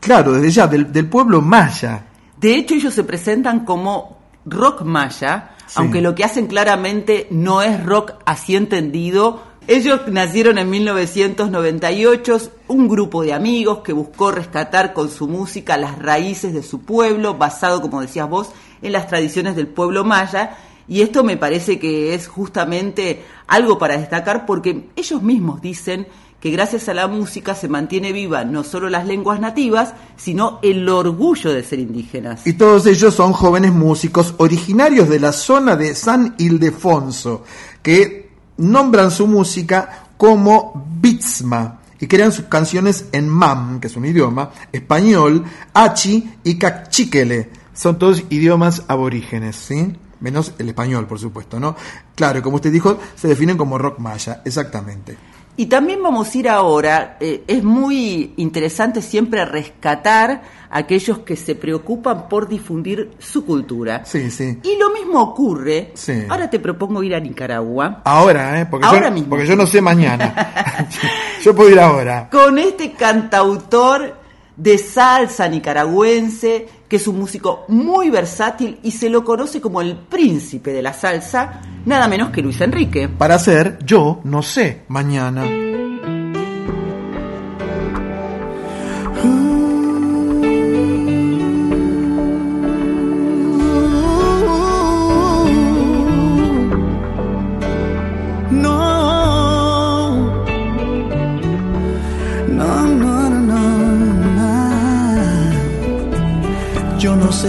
claro, 0.00 0.32
desde 0.32 0.50
ya, 0.50 0.66
del, 0.66 0.92
del 0.92 1.08
pueblo 1.08 1.40
maya. 1.40 2.06
De 2.38 2.54
hecho, 2.56 2.74
ellos 2.74 2.92
se 2.92 3.04
presentan 3.04 3.64
como 3.64 4.18
rock 4.44 4.82
maya, 4.82 5.55
aunque 5.74 6.00
lo 6.00 6.14
que 6.14 6.24
hacen 6.24 6.46
claramente 6.46 7.26
no 7.30 7.62
es 7.62 7.84
rock 7.84 8.12
así 8.24 8.56
entendido. 8.56 9.42
Ellos 9.66 10.02
nacieron 10.06 10.58
en 10.58 10.70
1998, 10.70 12.38
un 12.68 12.88
grupo 12.88 13.22
de 13.22 13.32
amigos 13.32 13.80
que 13.80 13.92
buscó 13.92 14.30
rescatar 14.30 14.92
con 14.92 15.10
su 15.10 15.26
música 15.26 15.76
las 15.76 15.98
raíces 15.98 16.54
de 16.54 16.62
su 16.62 16.82
pueblo, 16.82 17.34
basado, 17.34 17.82
como 17.82 18.00
decías 18.00 18.28
vos, 18.28 18.50
en 18.80 18.92
las 18.92 19.08
tradiciones 19.08 19.56
del 19.56 19.66
pueblo 19.66 20.04
maya. 20.04 20.56
Y 20.86 21.02
esto 21.02 21.24
me 21.24 21.36
parece 21.36 21.80
que 21.80 22.14
es 22.14 22.28
justamente 22.28 23.24
algo 23.48 23.76
para 23.76 23.96
destacar 23.96 24.46
porque 24.46 24.88
ellos 24.94 25.20
mismos 25.20 25.60
dicen 25.60 26.06
que 26.46 26.52
gracias 26.52 26.88
a 26.88 26.94
la 26.94 27.08
música 27.08 27.56
se 27.56 27.66
mantiene 27.66 28.12
viva 28.12 28.44
no 28.44 28.62
solo 28.62 28.88
las 28.88 29.04
lenguas 29.04 29.40
nativas, 29.40 29.94
sino 30.16 30.60
el 30.62 30.88
orgullo 30.88 31.52
de 31.52 31.64
ser 31.64 31.80
indígenas. 31.80 32.46
Y 32.46 32.52
todos 32.52 32.86
ellos 32.86 33.14
son 33.16 33.32
jóvenes 33.32 33.72
músicos 33.72 34.32
originarios 34.38 35.08
de 35.08 35.18
la 35.18 35.32
zona 35.32 35.74
de 35.74 35.96
San 35.96 36.36
Ildefonso, 36.38 37.42
que 37.82 38.30
nombran 38.58 39.10
su 39.10 39.26
música 39.26 40.06
como 40.16 40.86
Bitsma 41.00 41.80
y 41.98 42.06
crean 42.06 42.30
sus 42.30 42.44
canciones 42.44 43.06
en 43.10 43.28
mam, 43.28 43.80
que 43.80 43.88
es 43.88 43.96
un 43.96 44.04
idioma, 44.04 44.52
español, 44.70 45.42
achi 45.74 46.30
y 46.44 46.58
cachiquele. 46.58 47.50
Son 47.74 47.98
todos 47.98 48.22
idiomas 48.30 48.84
aborígenes, 48.86 49.56
¿sí? 49.56 49.96
Menos 50.20 50.52
el 50.60 50.68
español, 50.68 51.08
por 51.08 51.18
supuesto, 51.18 51.58
¿no? 51.58 51.74
Claro, 52.14 52.40
como 52.40 52.54
usted 52.54 52.70
dijo, 52.70 53.00
se 53.16 53.26
definen 53.26 53.56
como 53.56 53.78
rock 53.78 53.98
maya, 53.98 54.42
exactamente. 54.44 55.18
Y 55.58 55.66
también 55.66 56.02
vamos 56.02 56.34
a 56.34 56.38
ir 56.38 56.48
ahora, 56.50 57.16
eh, 57.18 57.44
es 57.46 57.64
muy 57.64 58.34
interesante 58.36 59.00
siempre 59.00 59.44
rescatar 59.46 60.42
a 60.68 60.78
aquellos 60.78 61.20
que 61.20 61.34
se 61.34 61.54
preocupan 61.54 62.28
por 62.28 62.46
difundir 62.46 63.12
su 63.18 63.46
cultura. 63.46 64.04
Sí, 64.04 64.30
sí. 64.30 64.58
Y 64.62 64.76
lo 64.76 64.90
mismo 64.90 65.22
ocurre, 65.22 65.94
ahora 66.28 66.50
te 66.50 66.60
propongo 66.60 67.02
ir 67.02 67.14
a 67.14 67.20
Nicaragua. 67.20 68.02
Ahora, 68.04 68.60
¿eh? 68.60 68.66
Porque, 68.66 68.86
ahora 68.86 69.08
yo, 69.08 69.14
mismo. 69.14 69.30
porque 69.30 69.46
yo 69.46 69.56
no 69.56 69.66
sé 69.66 69.80
mañana. 69.80 70.88
yo 71.42 71.54
puedo 71.54 71.70
ir 71.70 71.80
ahora. 71.80 72.28
Con 72.30 72.58
este 72.58 72.92
cantautor 72.92 74.25
de 74.56 74.78
salsa 74.78 75.48
nicaragüense, 75.48 76.66
que 76.88 76.96
es 76.96 77.06
un 77.06 77.18
músico 77.18 77.64
muy 77.68 78.10
versátil 78.10 78.78
y 78.82 78.90
se 78.90 79.10
lo 79.10 79.24
conoce 79.24 79.60
como 79.60 79.80
el 79.80 79.96
príncipe 79.96 80.72
de 80.72 80.82
la 80.82 80.92
salsa, 80.92 81.60
nada 81.84 82.08
menos 82.08 82.30
que 82.30 82.42
Luis 82.42 82.60
Enrique. 82.60 83.08
Para 83.08 83.34
hacer 83.34 83.78
Yo 83.84 84.20
no 84.24 84.42
sé 84.42 84.82
mañana. 84.88 85.65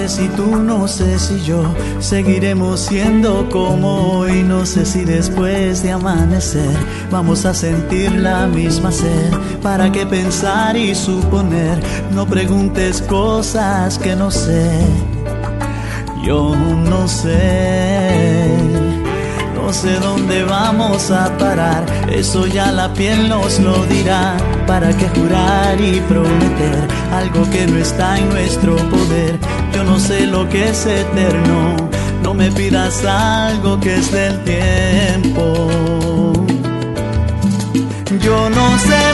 Si 0.07 0.27
tú, 0.29 0.55
no 0.55 0.87
sé 0.87 1.19
si 1.19 1.41
yo 1.43 1.63
seguiremos 1.99 2.79
siendo 2.79 3.49
como 3.49 4.19
hoy. 4.19 4.43
No 4.43 4.65
sé 4.65 4.85
si 4.85 5.03
después 5.03 5.83
de 5.83 5.91
amanecer 5.91 6.75
vamos 7.11 7.45
a 7.45 7.53
sentir 7.53 8.11
la 8.13 8.47
misma 8.47 8.91
sed. 8.91 9.31
¿Para 9.61 9.91
qué 9.91 10.05
pensar 10.05 10.77
y 10.77 10.95
suponer? 10.95 11.79
No 12.13 12.25
preguntes 12.25 13.01
cosas 13.01 13.97
que 13.97 14.15
no 14.15 14.31
sé. 14.31 14.79
Yo 16.23 16.55
no 16.55 17.07
sé. 17.07 18.36
No 19.67 19.73
sé 19.73 19.99
dónde 19.99 20.45
vamos 20.45 21.11
a 21.11 21.37
parar, 21.37 21.85
eso 22.09 22.47
ya 22.47 22.71
la 22.71 22.93
piel 22.93 23.27
nos 23.27 23.59
lo 23.59 23.85
dirá. 23.87 24.37
¿Para 24.65 24.95
qué 24.95 25.09
jurar 25.09 25.81
y 25.81 25.99
prometer 26.07 26.87
algo 27.11 27.43
que 27.49 27.67
no 27.67 27.77
está 27.77 28.17
en 28.17 28.29
nuestro 28.29 28.77
poder? 28.77 29.37
Yo 29.73 29.83
no 29.83 29.99
sé 29.99 30.25
lo 30.25 30.47
que 30.47 30.69
es 30.69 30.85
eterno, 30.85 31.75
no 32.23 32.33
me 32.33 32.49
pidas 32.49 33.03
algo 33.03 33.77
que 33.81 33.95
es 33.95 34.09
del 34.09 34.41
tiempo. 34.45 35.67
Yo 38.21 38.49
no 38.49 38.79
sé 38.79 39.06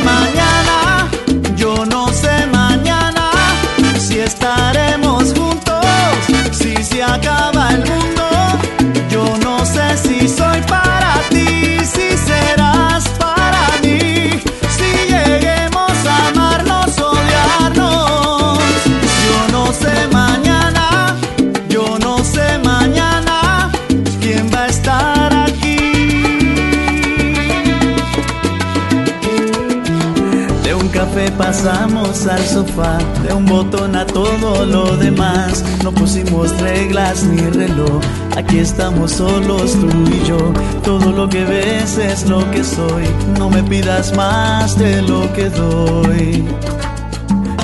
pasamos 31.64 32.28
al 32.28 32.46
sofá, 32.46 32.98
de 33.26 33.34
un 33.34 33.46
botón 33.46 33.96
a 33.96 34.06
todo 34.06 34.66
lo 34.66 34.98
demás. 34.98 35.64
No 35.82 35.94
pusimos 35.94 36.52
reglas 36.60 37.24
ni 37.24 37.42
reloj, 37.42 38.02
aquí 38.36 38.60
estamos 38.60 39.12
solos 39.12 39.72
tú 39.72 39.88
y 40.12 40.28
yo. 40.28 40.54
Todo 40.84 41.12
lo 41.12 41.30
que 41.30 41.46
ves 41.46 41.98
es 41.98 42.28
lo 42.28 42.40
que 42.52 42.66
soy, 42.66 43.06
no 43.38 43.50
me 43.50 43.64
pidas 43.64 44.14
más 44.14 44.78
de 44.78 45.02
lo 45.04 45.32
que 45.32 45.50
doy. 45.50 46.44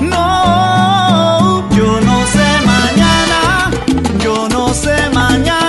No, 0.01 1.69
yo 1.75 1.99
no 1.99 2.25
sé 2.27 2.47
mañana, 2.65 3.71
yo 4.23 4.47
no 4.47 4.73
sé 4.73 4.95
mañana 5.13 5.68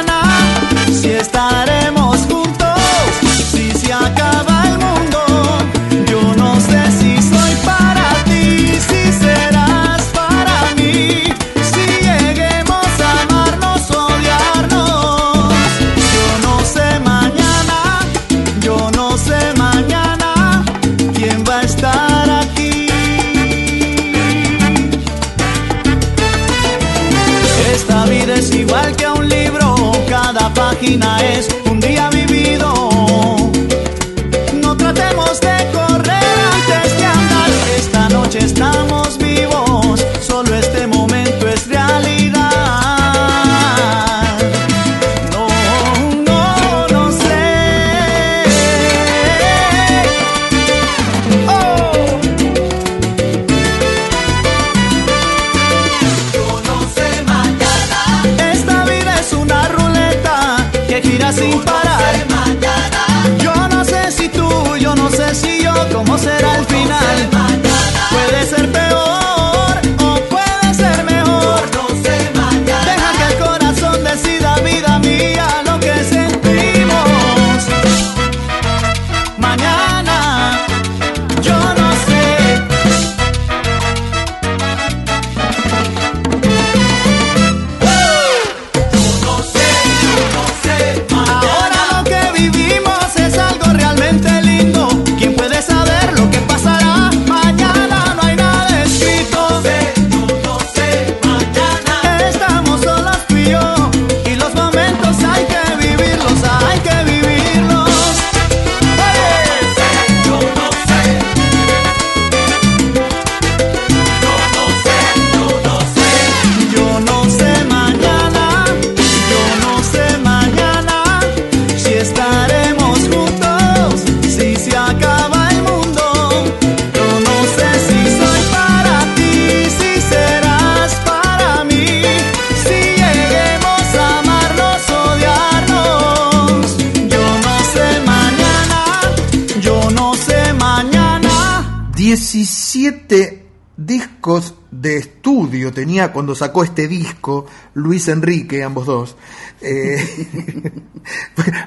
cuando 146.12 146.35
sacó 146.35 146.64
este 146.64 146.88
disco 146.88 147.46
Luis 147.74 148.09
Enrique, 148.09 148.62
ambos 148.62 148.87
dos. 148.87 149.16
Eh, 149.61 149.98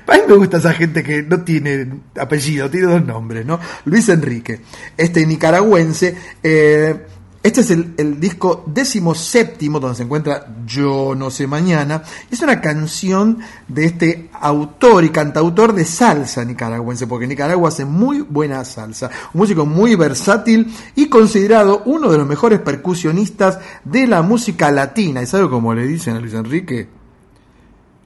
a 0.08 0.14
mí 0.14 0.22
me 0.28 0.36
gusta 0.36 0.58
esa 0.58 0.74
gente 0.74 1.04
que 1.04 1.22
no 1.24 1.44
tiene 1.44 1.88
apellido, 2.20 2.70
tiene 2.70 2.88
dos 2.88 3.06
nombres, 3.06 3.46
¿no? 3.46 3.60
Luis 3.86 4.10
Enrique, 4.10 4.62
este 4.98 5.26
nicaragüense. 5.26 6.16
eh, 6.42 7.08
este 7.44 7.60
es 7.62 7.72
el, 7.72 7.94
el 7.98 8.20
disco 8.22 8.64
décimo 8.66 9.14
séptimo 9.14 9.80
donde 9.80 9.98
se 9.98 10.04
encuentra 10.04 10.48
Yo 10.66 11.14
no 11.16 11.30
sé 11.30 11.46
mañana. 11.46 12.02
Es 12.32 12.42
una 12.42 12.62
canción 12.62 13.40
de 13.68 13.86
este 13.86 14.30
autor 14.40 15.04
y 15.04 15.10
cantautor 15.10 15.74
de 15.74 15.84
salsa 15.84 16.46
nicaragüense, 16.46 17.06
porque 17.06 17.28
Nicaragua 17.28 17.68
hace 17.68 17.84
muy 17.84 18.22
buena 18.22 18.64
salsa. 18.64 19.10
Un 19.34 19.42
músico 19.42 19.66
muy 19.66 19.96
versátil 19.96 20.74
y 20.96 21.10
considerado 21.10 21.82
uno 21.86 22.10
de 22.10 22.18
los 22.18 22.28
mejores 22.28 22.60
percusionistas 22.60 23.60
de 23.84 24.08
la 24.08 24.22
música 24.22 24.72
latina. 24.72 25.22
¿Y 25.22 25.26
sabe 25.26 25.50
cómo 25.50 25.74
le 25.74 25.86
dicen 25.86 26.16
a 26.16 26.20
Luis 26.22 26.34
Enrique? 26.34 26.88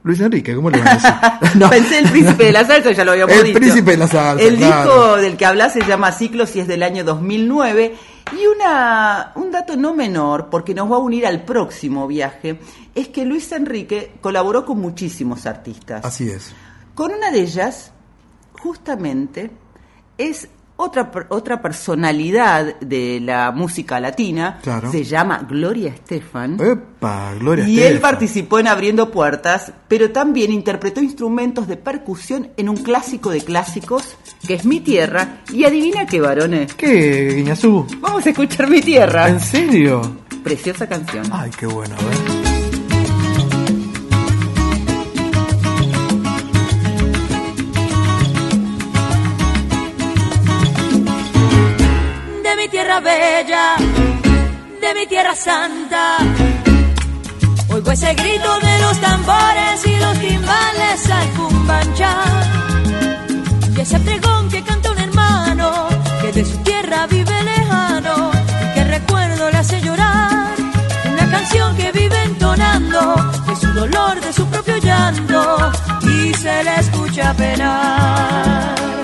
Luis 0.03 0.19
Enrique, 0.21 0.55
¿cómo 0.55 0.69
le 0.69 0.79
van 0.79 0.87
a 0.87 0.93
decir? 0.95 1.11
No. 1.59 1.69
Pensé 1.69 1.99
el 1.99 2.09
príncipe 2.09 2.45
de 2.45 2.51
la 2.53 2.65
salsa, 2.65 2.91
ya 2.91 3.03
lo 3.05 3.11
habíamos 3.11 3.35
El 3.35 3.43
dicho. 3.43 3.59
príncipe 3.59 3.91
de 3.91 3.97
la 3.97 4.07
salsa, 4.07 4.43
El 4.43 4.55
claro. 4.57 4.91
disco 4.91 5.17
del 5.17 5.37
que 5.37 5.45
hablas 5.45 5.73
se 5.73 5.81
llama 5.85 6.11
Ciclos 6.11 6.55
y 6.55 6.59
es 6.61 6.67
del 6.67 6.81
año 6.83 7.03
2009. 7.03 7.95
Y 8.33 8.45
una, 8.45 9.31
un 9.35 9.51
dato 9.51 9.77
no 9.77 9.93
menor, 9.93 10.49
porque 10.49 10.73
nos 10.73 10.91
va 10.91 10.95
a 10.95 10.99
unir 10.99 11.25
al 11.25 11.43
próximo 11.43 12.07
viaje, 12.07 12.59
es 12.93 13.09
que 13.09 13.25
Luis 13.25 13.51
Enrique 13.51 14.17
colaboró 14.21 14.65
con 14.65 14.79
muchísimos 14.79 15.45
artistas. 15.45 16.03
Así 16.03 16.29
es. 16.29 16.53
Con 16.93 17.13
una 17.13 17.31
de 17.31 17.41
ellas, 17.41 17.91
justamente, 18.59 19.51
es 20.17 20.49
otra, 20.77 21.11
otra 21.29 21.61
personalidad 21.61 22.79
de 22.79 23.19
la 23.19 23.51
música 23.51 23.99
latina. 23.99 24.59
Claro. 24.61 24.91
Se 24.91 25.03
llama 25.03 25.45
Gloria 25.47 25.89
Estefan. 25.89 26.57
Epa, 26.59 27.33
Gloria 27.39 27.67
Y 27.67 27.81
él 27.81 27.99
participó 27.99 28.59
en 28.59 28.67
Abriendo 28.67 29.11
Puertas, 29.11 29.73
pero 29.87 30.11
también 30.11 30.51
interpretó 30.51 31.01
instrumentos 31.01 31.67
de 31.67 31.77
percusión 31.77 32.49
en 32.57 32.69
un 32.69 32.77
clásico 32.77 33.31
de 33.31 33.41
clásicos, 33.41 34.15
que 34.45 34.53
es 34.53 34.65
Mi 34.65 34.79
Tierra. 34.79 35.41
Y 35.51 35.65
adivina 35.65 36.05
qué, 36.05 36.21
varones. 36.21 36.73
¿Qué, 36.75 37.33
Guiñazú? 37.35 37.85
Vamos 37.99 38.25
a 38.25 38.29
escuchar 38.29 38.69
Mi 38.69 38.81
Tierra. 38.81 39.27
¿En 39.27 39.39
serio? 39.39 40.01
Preciosa 40.43 40.87
canción. 40.87 41.25
Ay, 41.31 41.51
qué 41.57 41.65
bueno, 41.65 41.95
a 41.99 42.03
ver. 42.03 42.36
Bella, 52.99 53.75
de 54.81 54.93
mi 54.95 55.07
tierra 55.07 55.35
santa. 55.35 56.17
Oigo 57.69 57.91
ese 57.91 58.13
grito 58.15 58.59
de 58.59 58.79
los 58.79 58.99
tambores 58.99 59.85
y 59.85 59.95
los 59.97 60.19
timbales 60.19 61.09
al 61.09 61.29
cumbanchar. 61.31 62.45
Y 63.75 63.81
ese 63.81 63.99
pregón 63.99 64.49
que 64.49 64.63
canta 64.63 64.91
un 64.91 64.99
hermano 64.99 65.87
que 66.21 66.31
de 66.31 66.45
su 66.45 66.57
tierra 66.59 67.07
vive 67.07 67.43
lejano 67.43 68.31
y 68.63 68.73
que 68.73 68.83
recuerdo 68.85 69.49
le 69.51 69.57
hace 69.57 69.81
llorar. 69.81 70.55
Una 71.13 71.31
canción 71.31 71.77
que 71.77 71.91
vive 71.91 72.23
entonando 72.23 73.15
de 73.47 73.55
su 73.55 73.67
dolor, 73.73 74.19
de 74.21 74.33
su 74.33 74.45
propio 74.47 74.77
llanto 74.77 75.71
y 76.03 76.33
se 76.33 76.63
le 76.63 76.75
escucha 76.79 77.33
penar. 77.33 78.96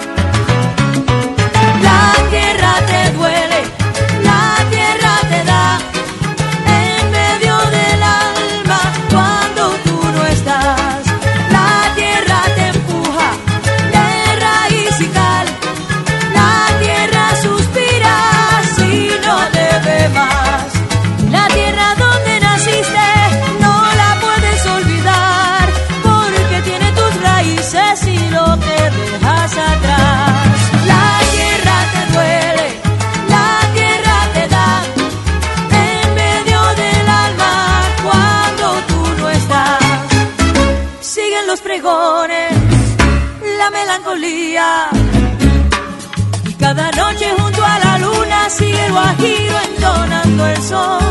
Guajiro 48.94 49.58
entonando 49.70 50.48
el 50.48 50.62
sol. 50.62 51.02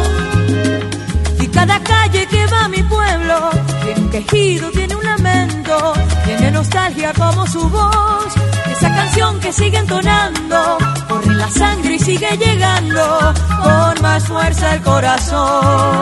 Y 1.40 1.46
cada 1.48 1.78
calle 1.80 2.26
que 2.26 2.46
va 2.46 2.64
a 2.64 2.68
mi 2.68 2.82
pueblo 2.84 3.50
tiene 3.82 4.00
un 4.00 4.10
quejido, 4.10 4.70
tiene 4.70 4.94
un 4.94 5.04
lamento, 5.04 5.92
tiene 6.24 6.50
nostalgia 6.50 7.12
como 7.12 7.46
su 7.46 7.68
voz. 7.68 8.30
Esa 8.70 8.88
canción 8.94 9.40
que 9.40 9.52
sigue 9.52 9.78
entonando, 9.78 10.78
corre 11.08 11.34
la 11.34 11.50
sangre 11.50 11.94
y 11.94 11.98
sigue 11.98 12.36
llegando 12.36 13.34
con 13.62 14.02
más 14.02 14.22
fuerza 14.24 14.74
el 14.74 14.82
corazón. 14.82 16.01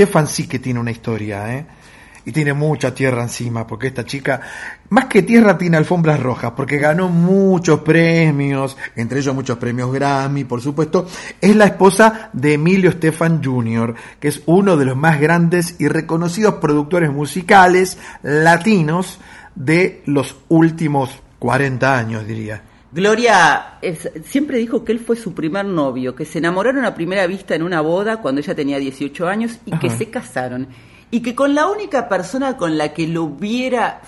Estefan 0.00 0.26
sí 0.28 0.48
que 0.48 0.58
tiene 0.58 0.80
una 0.80 0.90
historia, 0.90 1.54
¿eh? 1.54 1.66
Y 2.24 2.32
tiene 2.32 2.54
mucha 2.54 2.94
tierra 2.94 3.22
encima, 3.22 3.66
porque 3.66 3.88
esta 3.88 4.06
chica, 4.06 4.40
más 4.88 5.06
que 5.06 5.22
tierra, 5.22 5.58
tiene 5.58 5.76
alfombras 5.76 6.18
rojas, 6.20 6.52
porque 6.56 6.78
ganó 6.78 7.10
muchos 7.10 7.80
premios, 7.80 8.78
entre 8.96 9.20
ellos 9.20 9.34
muchos 9.34 9.58
premios 9.58 9.92
Grammy, 9.92 10.44
por 10.44 10.62
supuesto. 10.62 11.06
Es 11.38 11.54
la 11.54 11.66
esposa 11.66 12.30
de 12.32 12.54
Emilio 12.54 12.88
Estefan 12.88 13.44
Jr., 13.44 13.94
que 14.18 14.28
es 14.28 14.42
uno 14.46 14.78
de 14.78 14.86
los 14.86 14.96
más 14.96 15.20
grandes 15.20 15.76
y 15.78 15.88
reconocidos 15.88 16.54
productores 16.54 17.10
musicales 17.10 17.98
latinos 18.22 19.20
de 19.54 20.02
los 20.06 20.34
últimos 20.48 21.10
40 21.38 21.98
años, 21.98 22.26
diría. 22.26 22.69
Gloria 22.92 23.78
es- 23.82 24.10
siempre 24.24 24.58
dijo 24.58 24.84
que 24.84 24.92
él 24.92 24.98
fue 24.98 25.16
su 25.16 25.32
primer 25.34 25.64
novio, 25.64 26.14
que 26.14 26.24
se 26.24 26.38
enamoraron 26.38 26.84
a 26.84 26.94
primera 26.94 27.26
vista 27.26 27.54
en 27.54 27.62
una 27.62 27.80
boda 27.80 28.16
cuando 28.20 28.40
ella 28.40 28.54
tenía 28.54 28.78
18 28.78 29.28
años 29.28 29.58
y 29.64 29.70
que 29.78 29.90
se 29.90 30.10
casaron. 30.10 30.66
Y 31.12 31.20
que 31.20 31.34
con 31.34 31.54
la 31.54 31.66
única 31.68 32.08
persona 32.08 32.56
con 32.56 32.76
la 32.78 32.92
que 32.92 33.06
lo 33.06 33.24
hubiera 33.24 34.00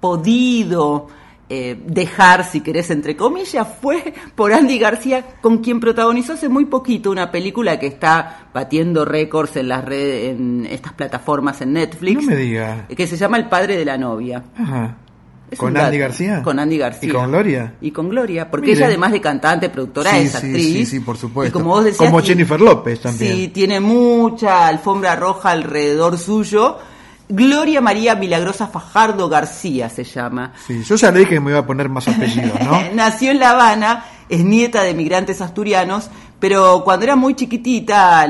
podido 0.00 1.08
eh, 1.54 1.78
dejar, 1.86 2.44
si 2.44 2.62
querés, 2.62 2.90
entre 2.90 3.14
comillas, 3.14 3.66
fue 3.80 4.14
por 4.34 4.52
Andy 4.54 4.78
García, 4.78 5.22
con 5.42 5.58
quien 5.58 5.80
protagonizó 5.80 6.32
hace 6.32 6.48
muy 6.48 6.64
poquito 6.64 7.10
una 7.10 7.30
película 7.30 7.78
que 7.78 7.86
está 7.88 8.48
batiendo 8.54 9.04
récords 9.04 9.56
en 9.56 9.68
las 9.68 9.84
redes, 9.84 10.30
en 10.38 10.66
estas 10.70 10.94
plataformas 10.94 11.60
en 11.60 11.74
Netflix, 11.74 12.22
No 12.22 12.30
me 12.30 12.36
diga. 12.36 12.86
que 12.88 13.06
se 13.06 13.16
llama 13.18 13.36
El 13.36 13.48
padre 13.50 13.76
de 13.76 13.84
la 13.84 13.98
novia. 13.98 14.42
Ajá. 14.56 14.96
Es 15.52 15.58
¿Con 15.58 15.76
Andy. 15.76 15.98
García? 15.98 16.42
Con 16.42 16.58
Andy 16.58 16.78
García. 16.78 17.08
¿Y 17.10 17.12
con 17.12 17.28
Gloria? 17.30 17.74
Y 17.82 17.90
con 17.90 18.08
Gloria, 18.08 18.50
porque 18.50 18.68
Mire. 18.68 18.78
ella 18.78 18.86
además 18.86 19.12
de 19.12 19.20
cantante, 19.20 19.68
productora, 19.68 20.10
Sí, 20.12 20.16
es 20.16 20.30
sí, 20.30 20.36
actriz. 20.38 20.66
sí, 20.66 20.86
sí, 20.86 21.00
por 21.00 21.18
supuesto. 21.18 21.50
Y 21.50 21.52
como 21.60 21.74
vos 21.74 21.84
decías, 21.84 22.08
Como 22.10 22.22
Jennifer 22.22 22.58
López 22.60 23.00
también. 23.00 23.36
Sí, 23.36 23.48
tiene 23.48 23.78
mucha 23.78 24.66
alfombra 24.66 25.14
roja 25.14 25.50
alrededor 25.50 26.18
suyo. 26.18 26.78
Gloria 27.28 27.80
María 27.80 28.14
Milagrosa 28.14 28.66
Fajardo 28.66 29.28
García 29.28 29.88
se 29.88 30.04
llama. 30.04 30.52
Sí, 30.66 30.82
yo 30.84 30.96
ya 30.96 31.10
le 31.10 31.20
dije 31.20 31.32
que 31.34 31.40
me 31.40 31.50
iba 31.50 31.60
a 31.60 31.66
poner 31.66 31.88
más 31.88 32.08
apellidos, 32.08 32.58
¿no? 32.64 32.80
Nació 32.94 33.30
en 33.30 33.38
La 33.38 33.50
Habana, 33.50 34.04
es 34.28 34.44
nieta 34.44 34.82
de 34.82 34.94
migrantes 34.94 35.40
asturianos, 35.40 36.10
pero 36.40 36.82
cuando 36.84 37.04
era 37.04 37.14
muy 37.16 37.34
chiquitita, 37.34 38.26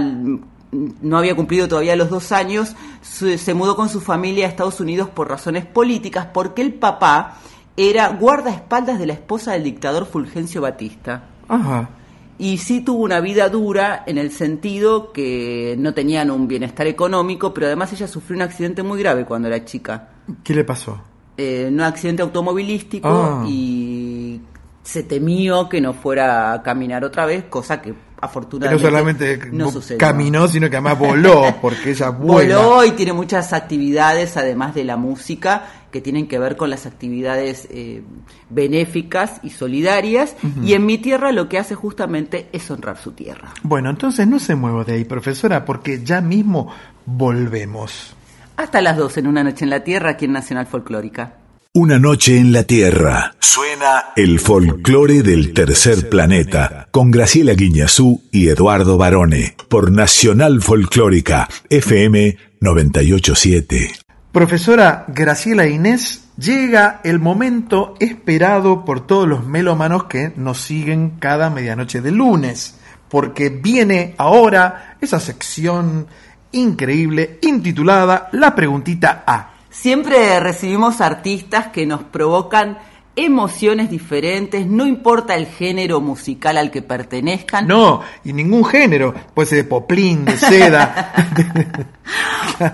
no 0.73 1.19
había 1.19 1.37
cumplido 1.37 1.69
todavía 1.69 1.95
los 1.97 2.09
dos 2.11 2.33
años, 2.33 2.75
se 3.03 3.55
mudó 3.55 3.77
con 3.77 3.89
su 3.89 4.01
familia 4.01 4.47
a 4.47 4.49
Estados 4.49 4.81
Unidos 4.81 5.09
por 5.11 5.29
razones 5.29 5.67
políticas, 5.67 6.27
porque 6.33 6.63
el 6.63 6.73
papá 6.75 7.39
era 7.77 8.09
guardaespaldas 8.09 8.99
de 8.99 9.07
la 9.07 9.13
esposa 9.13 9.53
del 9.53 9.65
dictador 9.65 10.07
Fulgencio 10.07 10.61
Batista. 10.63 11.25
Ajá. 11.49 11.91
Y 12.39 12.59
sí 12.59 12.81
tuvo 12.81 13.05
una 13.05 13.21
vida 13.21 13.49
dura 13.51 14.03
en 14.07 14.19
el 14.19 14.33
sentido 14.33 15.13
que 15.13 15.77
no 15.79 15.95
tenían 15.95 16.31
un 16.31 16.49
bienestar 16.49 16.87
económico, 16.87 17.53
pero 17.55 17.67
además 17.67 17.93
ella 17.93 18.09
sufrió 18.09 18.37
un 18.37 18.43
accidente 18.43 18.83
muy 18.83 18.99
grave 18.99 19.25
cuando 19.27 19.49
era 19.49 19.65
chica 19.65 20.09
¿Qué 20.43 20.55
le 20.55 20.65
pasó? 20.65 20.99
eh, 21.37 21.69
un 21.71 21.81
accidente 21.83 22.23
automovilístico 22.23 23.09
Ah. 23.09 23.45
y 23.47 24.41
se 24.83 25.03
temió 25.03 25.69
que 25.69 25.81
no 25.81 25.93
fuera 25.93 26.53
a 26.55 26.63
caminar 26.63 27.05
otra 27.05 27.27
vez, 27.27 27.45
cosa 27.45 27.81
Que 27.81 27.95
afortunadamente 28.23 28.83
no 28.83 28.89
solamente 28.89 29.51
no 29.51 29.71
sucedió. 29.71 29.99
caminó, 29.99 30.47
sino 30.47 30.71
que 30.71 30.77
además 30.77 30.99
voló, 30.99 31.57
porque 31.61 31.91
ella 31.91 32.09
vuela. 32.11 32.59
Voló 32.59 32.85
y 32.85 32.93
tiene 32.93 33.13
muchas 33.13 33.53
actividades, 33.53 34.37
además 34.37 34.75
de 34.75 34.85
la 34.85 34.97
música, 34.97 35.67
que 35.91 36.01
tienen 36.01 36.29
que 36.29 36.39
ver 36.39 36.57
con 36.57 36.71
las 36.71 36.87
actividades 36.87 37.67
eh, 37.71 38.03
benéficas 38.49 39.41
y 39.43 39.51
solidarias. 39.51 40.37
Y 40.63 40.75
en 40.75 40.87
mi 40.87 40.99
tierra 40.99 41.33
lo 41.33 41.49
que 41.49 41.59
hace 41.59 41.75
justamente 41.75 42.49
es 42.53 42.71
honrar 42.71 42.97
su 42.97 43.11
tierra. 43.11 43.53
Bueno, 43.65 43.91
entonces 43.91 44.27
no 44.27 44.39
se 44.39 44.55
mueva 44.55 44.85
de 44.85 44.95
ahí, 44.95 45.05
profesora, 45.05 45.65
porque 45.65 46.03
ya 46.05 46.21
mismo 46.21 46.73
volvemos. 47.05 48.15
Hasta 48.57 48.81
las 48.81 48.97
12 48.97 49.21
en 49.21 49.27
una 49.27 49.43
noche 49.43 49.65
en 49.65 49.71
la 49.71 49.83
tierra 49.83 50.11
aquí 50.11 50.27
en 50.27 50.33
Nacional 50.33 50.67
Folclórica. 50.67 51.42
Una 51.75 51.99
noche 51.99 52.37
en 52.37 52.53
la 52.53 52.65
Tierra. 52.65 53.35
Suena 53.39 54.13
el 54.15 54.41
folclore 54.41 55.23
del 55.23 55.55
tercer 55.55 56.11
planeta 56.11 56.89
con 56.91 57.11
Graciela 57.11 57.55
Guiñazú 57.55 58.25
y 58.31 58.49
Eduardo 58.49 58.99
Barone 58.99 59.57
por 59.71 59.91
Nacional 59.91 60.61
Folclórica 60.61 61.49
FM 61.71 62.37
987. 62.61 63.91
Profesora 64.33 65.07
Graciela 65.09 65.67
Inés, 65.67 66.29
llega 66.37 67.01
el 67.05 67.19
momento 67.19 67.95
esperado 68.01 68.85
por 68.85 69.07
todos 69.07 69.27
los 69.27 69.47
melómanos 69.47 70.05
que 70.05 70.31
nos 70.37 70.61
siguen 70.61 71.15
cada 71.21 71.49
medianoche 71.49 72.03
de 72.03 72.11
lunes, 72.11 72.77
porque 73.09 73.49
viene 73.49 74.15
ahora 74.19 74.99
esa 75.01 75.19
sección 75.19 76.07
increíble 76.53 77.39
intitulada 77.41 78.29
La 78.33 78.55
preguntita 78.55 79.25
A. 79.27 79.52
Siempre 79.73 80.39
recibimos 80.39 81.01
artistas 81.01 81.69
que 81.69 81.87
nos 81.87 82.03
provocan 82.03 82.79
emociones 83.17 83.89
diferentes, 83.89 84.67
no 84.67 84.87
importa 84.87 85.35
el 85.35 85.47
género 85.47 85.99
musical 86.03 86.59
al 86.59 86.71
que 86.71 86.83
pertenezcan. 86.83 87.67
No, 87.67 88.03
y 88.23 88.35
ningún 88.35 88.67
género, 88.67 89.15
puede 89.33 89.49
ser 89.49 89.59
de 89.59 89.65
poplín, 89.65 90.27
de 90.27 90.37
seda. 90.37 91.15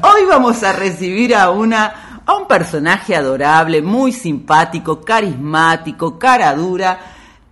Hoy 0.02 0.24
vamos 0.28 0.64
a 0.64 0.72
recibir 0.72 1.36
a 1.36 1.50
una 1.50 2.22
a 2.26 2.34
un 2.34 2.48
personaje 2.48 3.14
adorable, 3.14 3.80
muy 3.80 4.10
simpático, 4.10 5.00
carismático, 5.00 6.18
cara 6.18 6.52
dura, 6.52 6.98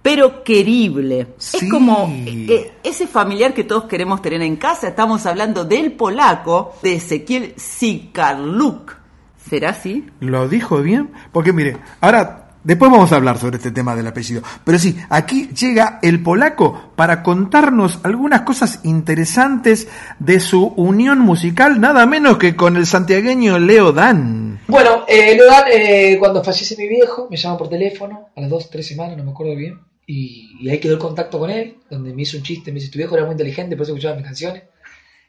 pero 0.02 0.42
querible. 0.42 1.34
Es 1.38 1.70
como 1.70 2.12
eh, 2.26 2.72
ese 2.82 3.06
familiar 3.06 3.54
que 3.54 3.62
todos 3.62 3.84
queremos 3.84 4.20
tener 4.20 4.42
en 4.42 4.56
casa. 4.56 4.88
Estamos 4.88 5.24
hablando 5.24 5.64
del 5.64 5.92
polaco, 5.92 6.74
de 6.82 6.96
Ezequiel 6.96 7.54
Sikarluk. 7.56 9.05
¿Será 9.48 9.70
así? 9.70 10.06
¿Lo 10.20 10.48
dijo 10.48 10.82
bien? 10.82 11.10
Porque 11.32 11.52
mire, 11.52 11.76
ahora 12.00 12.58
después 12.64 12.90
vamos 12.90 13.12
a 13.12 13.16
hablar 13.16 13.38
sobre 13.38 13.58
este 13.58 13.70
tema 13.70 13.94
del 13.94 14.08
apellido. 14.08 14.42
Pero 14.64 14.78
sí, 14.78 14.96
aquí 15.08 15.48
llega 15.48 16.00
el 16.02 16.20
polaco 16.20 16.92
para 16.96 17.22
contarnos 17.22 18.00
algunas 18.02 18.42
cosas 18.42 18.80
interesantes 18.82 19.86
de 20.18 20.40
su 20.40 20.66
unión 20.76 21.20
musical, 21.20 21.80
nada 21.80 22.06
menos 22.06 22.38
que 22.38 22.56
con 22.56 22.76
el 22.76 22.86
santiagueño 22.86 23.58
Leo 23.60 23.92
Dan. 23.92 24.60
Bueno, 24.66 25.04
eh, 25.06 25.36
Leodan, 25.36 25.64
eh, 25.72 26.16
cuando 26.18 26.42
fallece 26.42 26.76
mi 26.76 26.88
viejo, 26.88 27.28
me 27.30 27.36
llama 27.36 27.56
por 27.56 27.68
teléfono 27.68 28.30
a 28.34 28.40
las 28.40 28.50
dos, 28.50 28.68
tres 28.68 28.88
semanas, 28.88 29.16
no 29.16 29.24
me 29.24 29.30
acuerdo 29.30 29.54
bien. 29.54 29.78
Y, 30.08 30.58
y 30.60 30.70
ahí 30.70 30.78
quedó 30.78 30.94
el 30.94 31.00
contacto 31.00 31.38
con 31.38 31.50
él, 31.50 31.78
donde 31.88 32.12
me 32.12 32.22
hizo 32.22 32.36
un 32.36 32.42
chiste, 32.42 32.72
me 32.72 32.80
dice, 32.80 32.90
tu 32.90 32.98
viejo 32.98 33.14
era 33.14 33.24
muy 33.24 33.32
inteligente, 33.32 33.76
por 33.76 33.84
eso 33.84 33.92
escuchaba 33.92 34.16
mis 34.16 34.24
canciones. 34.24 34.64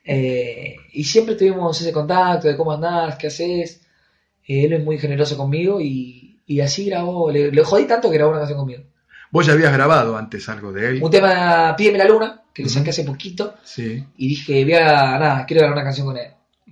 Eh, 0.03 0.75
y 0.93 1.03
siempre 1.03 1.35
tuvimos 1.35 1.79
ese 1.81 1.91
contacto 1.91 2.47
de 2.47 2.55
cómo 2.55 2.71
andás, 2.71 3.15
qué 3.17 3.27
haces. 3.27 3.81
Él 4.47 4.73
es 4.73 4.83
muy 4.83 4.97
generoso 4.97 5.35
conmigo 5.37 5.81
y, 5.81 6.39
y 6.45 6.61
así 6.61 6.85
grabó, 6.85 7.29
le, 7.31 7.51
le 7.51 7.63
jodí 7.63 7.85
tanto 7.85 8.09
que 8.09 8.15
grabó 8.17 8.31
una 8.31 8.39
canción 8.39 8.59
conmigo. 8.59 8.83
Vos 9.29 9.45
ya 9.45 9.53
habías 9.53 9.73
grabado 9.73 10.15
antes 10.17 10.47
algo 10.47 10.71
de 10.71 10.87
él. 10.89 11.03
Un 11.03 11.11
tema, 11.11 11.75
Pídeme 11.77 11.97
la 11.97 12.05
luna, 12.05 12.43
que 12.53 12.63
le 12.63 12.69
saqué 12.69 12.91
hace 12.91 13.03
poquito. 13.03 13.55
Sí. 13.63 14.03
y 14.17 14.27
dije, 14.29 14.63
voy 14.63 14.73
a, 14.73 15.19
nada, 15.19 15.45
quiero 15.45 15.59
grabar 15.61 15.77
una 15.77 15.83
canción 15.83 16.07
con 16.07 16.17
él. 16.17 16.31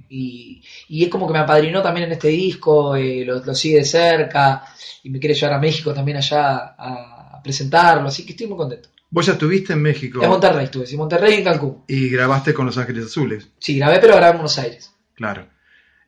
Y, 0.09 0.61
y 0.87 1.03
es 1.03 1.09
como 1.09 1.27
que 1.27 1.33
me 1.33 1.39
apadrinó 1.39 1.81
también 1.81 2.05
en 2.07 2.13
este 2.13 2.29
disco, 2.29 2.95
eh, 2.95 3.25
lo, 3.25 3.43
lo 3.43 3.53
sigue 3.55 3.77
de 3.79 3.85
cerca 3.85 4.63
y 5.03 5.09
me 5.09 5.19
quiere 5.19 5.33
llevar 5.35 5.53
a 5.55 5.59
México 5.59 5.93
también 5.93 6.17
allá 6.17 6.75
a, 6.77 7.35
a 7.37 7.41
presentarlo, 7.43 8.07
así 8.07 8.25
que 8.25 8.31
estoy 8.31 8.47
muy 8.47 8.57
contento. 8.57 8.89
Vos 9.09 9.25
ya 9.25 9.33
estuviste 9.33 9.73
en 9.73 9.81
México. 9.81 10.21
En 10.23 10.29
Monterrey 10.29 10.65
estuve, 10.65 10.85
sí, 10.85 10.97
Monterrey 10.97 11.33
y 11.35 11.37
en 11.37 11.43
Cancún. 11.43 11.83
Y 11.87 12.09
grabaste 12.09 12.53
con 12.53 12.65
Los 12.65 12.77
Ángeles 12.77 13.05
Azules. 13.05 13.49
Sí, 13.59 13.77
grabé, 13.77 13.99
pero 13.99 14.15
grabé 14.15 14.31
en 14.31 14.37
Buenos 14.37 14.57
Aires. 14.59 14.93
Claro. 15.15 15.47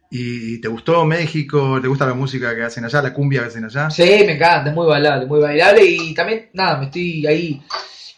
¿Y 0.09 0.59
te 0.61 0.67
gustó 0.69 1.05
México? 1.05 1.79
¿Te 1.81 1.87
gusta 1.87 2.05
la 2.05 2.13
música 2.13 2.55
que 2.55 2.63
hacen 2.63 2.85
allá, 2.85 3.01
la 3.01 3.13
cumbia 3.13 3.41
que 3.41 3.47
hacen 3.47 3.65
allá? 3.65 3.89
Sí, 3.89 4.03
me 4.25 4.33
encanta, 4.33 4.69
es 4.69 4.75
muy 4.75 4.87
bailable, 4.87 5.25
muy 5.25 5.39
bailable 5.41 5.83
y 5.83 6.13
también, 6.13 6.49
nada, 6.53 6.77
me 6.77 6.85
estoy 6.85 7.25
ahí 7.27 7.61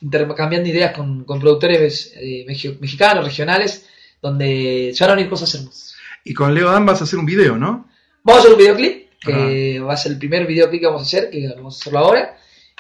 intercambiando 0.02 0.70
ideas 0.70 0.94
con, 0.96 1.24
con 1.26 1.40
productores 1.40 2.14
eh, 2.16 2.46
mexi- 2.48 2.80
mexicanos, 2.80 3.26
regionales, 3.26 3.88
donde 4.22 4.92
se 4.94 5.04
van 5.04 5.12
a 5.12 5.14
unir 5.16 5.30
cosas 5.30 5.54
hermosas. 5.56 5.96
Y 6.24 6.34
con 6.34 6.54
Leo 6.54 6.70
Dan 6.70 6.86
vas 6.86 7.02
a 7.02 7.06
hacer 7.06 7.18
un 7.18 7.26
video, 7.26 7.58
¿no? 7.58 7.90
Vamos 8.24 8.40
a 8.40 8.44
hacer 8.44 8.54
un 8.54 8.60
videoclip, 8.60 9.10
que 9.20 9.80
va 9.80 9.94
a 9.94 9.98
ser 9.98 10.12
el 10.14 10.18
primer 10.20 10.46
videoclip 10.46 10.80
que 10.82 10.86
vamos 10.88 11.02
a 11.02 11.06
hacer, 11.06 11.30
que 11.30 11.48
vamos 11.56 11.76
a 11.76 11.80
hacerlo 11.80 12.00
ahora. 12.00 12.38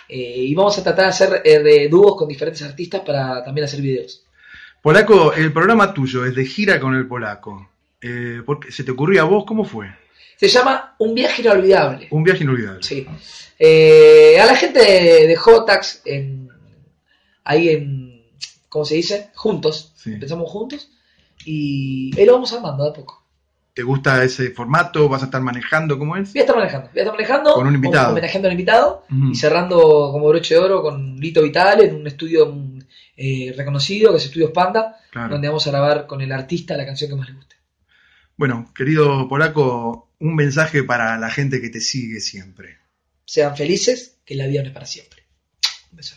eh, 0.08 0.36
y 0.38 0.56
vamos 0.56 0.78
a 0.78 0.84
tratar 0.84 1.06
de 1.06 1.10
hacer 1.10 1.41
eh, 1.45 1.60
de 1.60 1.88
dúos 1.88 2.15
con 2.15 2.28
diferentes 2.28 2.62
artistas 2.63 3.02
para 3.06 3.43
también 3.43 3.65
hacer 3.65 3.82
videos. 3.82 4.24
Polaco, 4.82 5.34
el 5.34 5.52
programa 5.52 5.93
tuyo 5.93 6.26
es 6.26 6.34
de 6.36 6.45
gira 6.45 6.80
con 6.80 6.95
el 6.95 7.08
polaco. 7.08 7.69
Eh, 8.01 8.41
¿por 8.45 8.59
qué? 8.59 8.71
¿Se 8.71 8.83
te 8.83 8.91
ocurrió 8.91 9.21
a 9.21 9.25
vos? 9.25 9.43
¿Cómo 9.45 9.63
fue? 9.65 9.88
Se 10.38 10.47
llama 10.47 10.95
Un 10.99 11.13
viaje 11.13 11.41
inolvidable. 11.41 12.07
Un 12.12 12.23
viaje 12.23 12.43
inolvidable. 12.43 12.81
Sí. 12.83 13.05
Eh, 13.57 14.39
a 14.39 14.45
la 14.45 14.55
gente 14.55 14.79
de, 14.79 15.27
de 15.27 15.35
Jotax, 15.35 16.01
en, 16.05 16.49
ahí 17.43 17.69
en, 17.69 18.23
¿cómo 18.69 18.85
se 18.85 18.95
dice? 18.95 19.29
Juntos. 19.35 19.93
Empezamos 20.05 20.49
juntos 20.49 20.89
y 21.45 22.17
ahí 22.17 22.25
lo 22.25 22.33
vamos 22.33 22.53
armando 22.53 22.83
de 22.85 22.89
a 22.91 22.93
poco. 22.93 23.21
¿Te 23.73 23.83
gusta 23.83 24.23
ese 24.23 24.51
formato? 24.51 25.07
¿Vas 25.07 25.21
a 25.21 25.25
estar 25.25 25.41
manejando? 25.41 25.97
¿Cómo 25.99 26.15
es? 26.17 26.31
Voy 26.33 26.39
a 26.39 26.43
estar 26.43 26.55
manejando, 26.55 26.89
voy 26.89 26.99
a 26.99 27.01
estar 27.03 27.13
manejando. 27.15 27.53
Con 27.53 27.67
un 27.67 27.75
invitado. 27.75 28.12
Homenajeando 28.12 28.47
al 28.47 28.53
invitado 28.53 29.05
Ujú. 29.12 29.31
y 29.31 29.35
cerrando 29.35 29.77
como 30.12 30.27
broche 30.27 30.55
de 30.55 30.59
oro 30.59 30.81
con 30.81 31.15
Lito 31.17 31.41
Vital 31.41 31.81
en 31.81 31.95
un 31.95 32.07
estudio 32.07 32.49
en, 32.49 32.85
eh, 33.15 33.53
reconocido, 33.55 34.12
que 34.12 34.17
es 34.17 34.25
Estudios 34.25 34.51
Panda, 34.51 34.97
Claro. 35.12 35.29
donde 35.33 35.47
vamos 35.47 35.65
a 35.67 35.71
grabar 35.71 36.07
con 36.07 36.21
el 36.21 36.31
artista 36.31 36.75
la 36.77 36.85
canción 36.85 37.09
que 37.09 37.15
más 37.17 37.27
le 37.29 37.35
guste. 37.35 37.55
Bueno, 38.39 38.71
querido 38.73 39.28
polaco, 39.28 40.13
un 40.19 40.34
mensaje 40.34 40.82
para 40.82 41.17
la 41.17 41.30
gente 41.30 41.60
que 41.60 41.67
te 41.67 41.82
sigue 41.82 42.21
siempre. 42.21 42.78
Sean 43.25 43.58
felices, 43.58 44.15
que 44.23 44.36
la 44.36 44.47
vida 44.47 44.62
no 44.62 44.69
es 44.69 44.73
para 44.73 44.86
siempre. 44.86 45.23
Un 45.91 45.97
beso. 45.97 46.15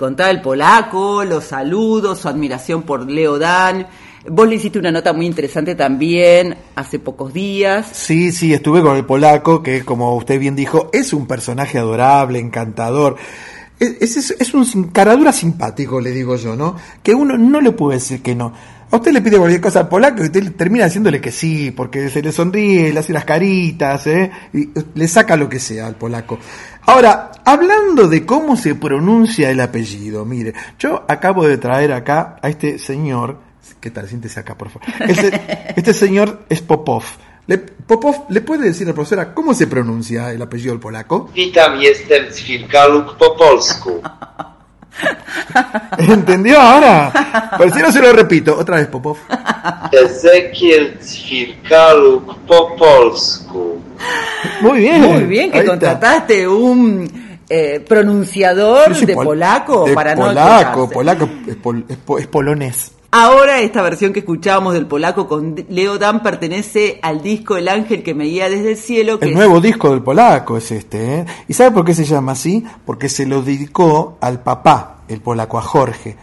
Contaba 0.00 0.30
el 0.30 0.40
polaco, 0.40 1.24
los 1.24 1.44
saludos, 1.44 2.20
su 2.20 2.28
admiración 2.28 2.84
por 2.84 3.08
Leo 3.08 3.38
Dan. 3.38 3.86
Vos 4.26 4.48
le 4.48 4.54
hiciste 4.54 4.78
una 4.78 4.90
nota 4.90 5.12
muy 5.12 5.26
interesante 5.26 5.74
también 5.74 6.56
hace 6.74 6.98
pocos 6.98 7.34
días. 7.34 7.86
Sí, 7.92 8.32
sí, 8.32 8.54
estuve 8.54 8.80
con 8.80 8.96
el 8.96 9.04
polaco, 9.04 9.62
que 9.62 9.84
como 9.84 10.16
usted 10.16 10.40
bien 10.40 10.56
dijo, 10.56 10.88
es 10.94 11.12
un 11.12 11.26
personaje 11.26 11.76
adorable, 11.76 12.38
encantador. 12.38 13.16
Es, 13.78 14.16
es, 14.16 14.54
un 14.54 14.84
caradura 14.84 15.34
simpático, 15.34 16.00
le 16.00 16.12
digo 16.12 16.36
yo, 16.36 16.56
¿no? 16.56 16.76
Que 17.02 17.14
uno 17.14 17.36
no 17.36 17.60
le 17.60 17.72
puede 17.72 17.98
decir 17.98 18.22
que 18.22 18.34
no. 18.34 18.54
A 18.90 18.96
usted 18.96 19.12
le 19.12 19.20
pide 19.20 19.38
cualquier 19.38 19.60
cosa 19.60 19.80
al 19.80 19.88
polaco 19.88 20.22
y 20.22 20.26
usted 20.26 20.52
termina 20.54 20.86
haciéndole 20.86 21.20
que 21.20 21.30
sí, 21.30 21.70
porque 21.70 22.08
se 22.08 22.22
le 22.22 22.32
sonríe, 22.32 22.92
le 22.92 22.98
hace 22.98 23.12
las 23.12 23.24
caritas, 23.24 24.06
¿eh? 24.06 24.30
y 24.52 24.70
le 24.94 25.08
saca 25.08 25.36
lo 25.36 25.48
que 25.48 25.60
sea 25.60 25.86
al 25.86 25.94
polaco. 25.94 26.38
Ahora, 26.86 27.32
hablando 27.44 28.08
de 28.08 28.26
cómo 28.26 28.56
se 28.56 28.74
pronuncia 28.74 29.50
el 29.50 29.60
apellido, 29.60 30.24
mire, 30.24 30.54
yo 30.78 31.04
acabo 31.08 31.46
de 31.46 31.58
traer 31.58 31.92
acá 31.92 32.36
a 32.42 32.48
este 32.48 32.78
señor, 32.78 33.38
¿qué 33.80 33.90
tal? 33.90 34.08
Siéntese 34.08 34.40
acá, 34.40 34.56
por 34.56 34.70
favor. 34.70 34.88
Este, 35.08 35.72
este 35.76 35.92
señor 35.92 36.44
es 36.48 36.62
Popov. 36.62 37.04
Le, 37.46 37.58
Popov, 37.58 38.26
¿le 38.28 38.40
puede 38.42 38.66
decir 38.66 38.86
a 38.86 38.90
la 38.90 38.94
profesora 38.94 39.34
cómo 39.34 39.54
se 39.54 39.66
pronuncia 39.66 40.32
el 40.32 40.40
apellido 40.42 40.72
del 40.72 40.80
polaco? 40.80 41.30
Witam, 41.36 41.80
jestem 41.80 42.30
Ćwirkaluk 42.32 43.16
po 43.16 43.36
polsku. 43.36 44.02
¿Entendió 45.98 46.60
ahora? 46.60 47.52
Pero 47.58 47.72
si 47.74 47.80
no 47.80 47.92
se 47.92 48.00
lo 48.00 48.12
repito, 48.12 48.56
otra 48.58 48.76
vez, 48.76 48.86
Popov. 48.88 49.16
Ezekiel 49.92 50.98
Ćwirkaluk 51.00 52.38
po 52.46 52.76
polsku. 52.76 53.80
Muy 54.62 54.78
bien. 54.80 55.02
Muy 55.02 55.24
bien 55.24 55.50
que 55.50 55.64
contrataste 55.64 56.46
un 56.48 57.10
eh, 57.48 57.84
pronunciador 57.86 58.94
Sí, 58.94 59.00
sí, 59.00 59.06
de 59.06 59.14
pol- 59.14 59.26
polaco 59.26 59.84
de 59.84 59.94
para 59.94 60.14
no 60.14 60.26
polaco, 60.26 60.88
polaco 60.90 61.28
es, 61.46 61.56
pol- 61.56 61.84
es 61.88 61.96
po- 61.96 62.18
es 62.18 62.26
polonés. 62.26 62.92
Ahora 63.12 63.60
esta 63.60 63.82
versión 63.82 64.12
que 64.12 64.20
escuchábamos 64.20 64.72
del 64.74 64.86
polaco 64.86 65.26
con 65.26 65.56
Leo 65.68 65.98
Dan 65.98 66.22
pertenece 66.22 67.00
al 67.02 67.22
disco 67.22 67.56
El 67.56 67.68
ángel 67.68 68.04
que 68.04 68.14
me 68.14 68.24
guía 68.24 68.48
desde 68.48 68.70
el 68.72 68.76
cielo. 68.76 69.18
Que 69.18 69.24
El 69.26 69.32
es- 69.32 69.36
nuevo 69.36 69.60
disco 69.60 69.90
del 69.90 70.00
polaco 70.02 70.56
es 70.56 70.70
este, 70.70 71.14
¿eh? 71.20 71.26
¿Y 71.48 71.52
sabe 71.54 71.72
por 71.72 71.84
qué 71.84 71.92
se 71.92 72.04
llama 72.04 72.32
así? 72.32 72.64
Porque 72.86 73.08
se 73.08 73.26
lo 73.26 73.42
dedicó 73.42 74.16
al 74.20 74.40
papá, 74.44 74.98
el 75.08 75.20
polaco, 75.20 75.58
a 75.58 75.62
Jorge. 75.62 76.16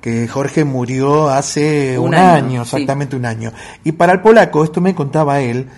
Que 0.00 0.26
Jorge 0.28 0.64
murió 0.64 1.28
hace 1.28 1.98
un, 1.98 2.08
Un 2.08 2.14
año, 2.14 2.32
año, 2.46 2.64
sí. 2.64 2.76
exactamente 2.76 3.16
un 3.16 3.26
año. 3.26 3.52
Y 3.84 3.92
para 3.92 4.14
el 4.14 4.22
polaco, 4.22 4.64
esto 4.64 4.80
me 4.80 4.94
contaba 4.94 5.40
él, 5.40 5.68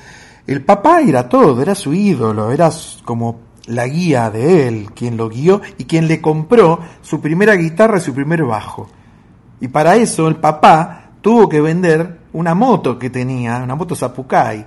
el 0.46 0.62
papá 0.64 1.00
era 1.00 1.28
todo, 1.28 1.60
era 1.60 1.74
su 1.74 1.92
ídolo, 1.92 2.52
era 2.52 2.70
como 3.04 3.40
la 3.66 3.88
guía 3.88 4.30
de 4.30 4.68
él, 4.68 4.90
quien 4.94 5.16
lo 5.16 5.28
guió 5.28 5.60
y 5.76 5.86
quien 5.86 6.06
le 6.06 6.20
compró 6.20 6.78
su 7.00 7.20
primera 7.20 7.54
guitarra 7.56 7.98
y 7.98 8.00
su 8.00 8.14
primer 8.14 8.44
bajo. 8.44 8.88
Y 9.62 9.68
para 9.68 9.94
eso 9.94 10.26
el 10.26 10.34
papá 10.36 11.12
tuvo 11.20 11.48
que 11.48 11.60
vender 11.60 12.18
una 12.32 12.52
moto 12.52 12.98
que 12.98 13.10
tenía, 13.10 13.58
una 13.58 13.76
moto 13.76 13.94
Zapucay, 13.94 14.66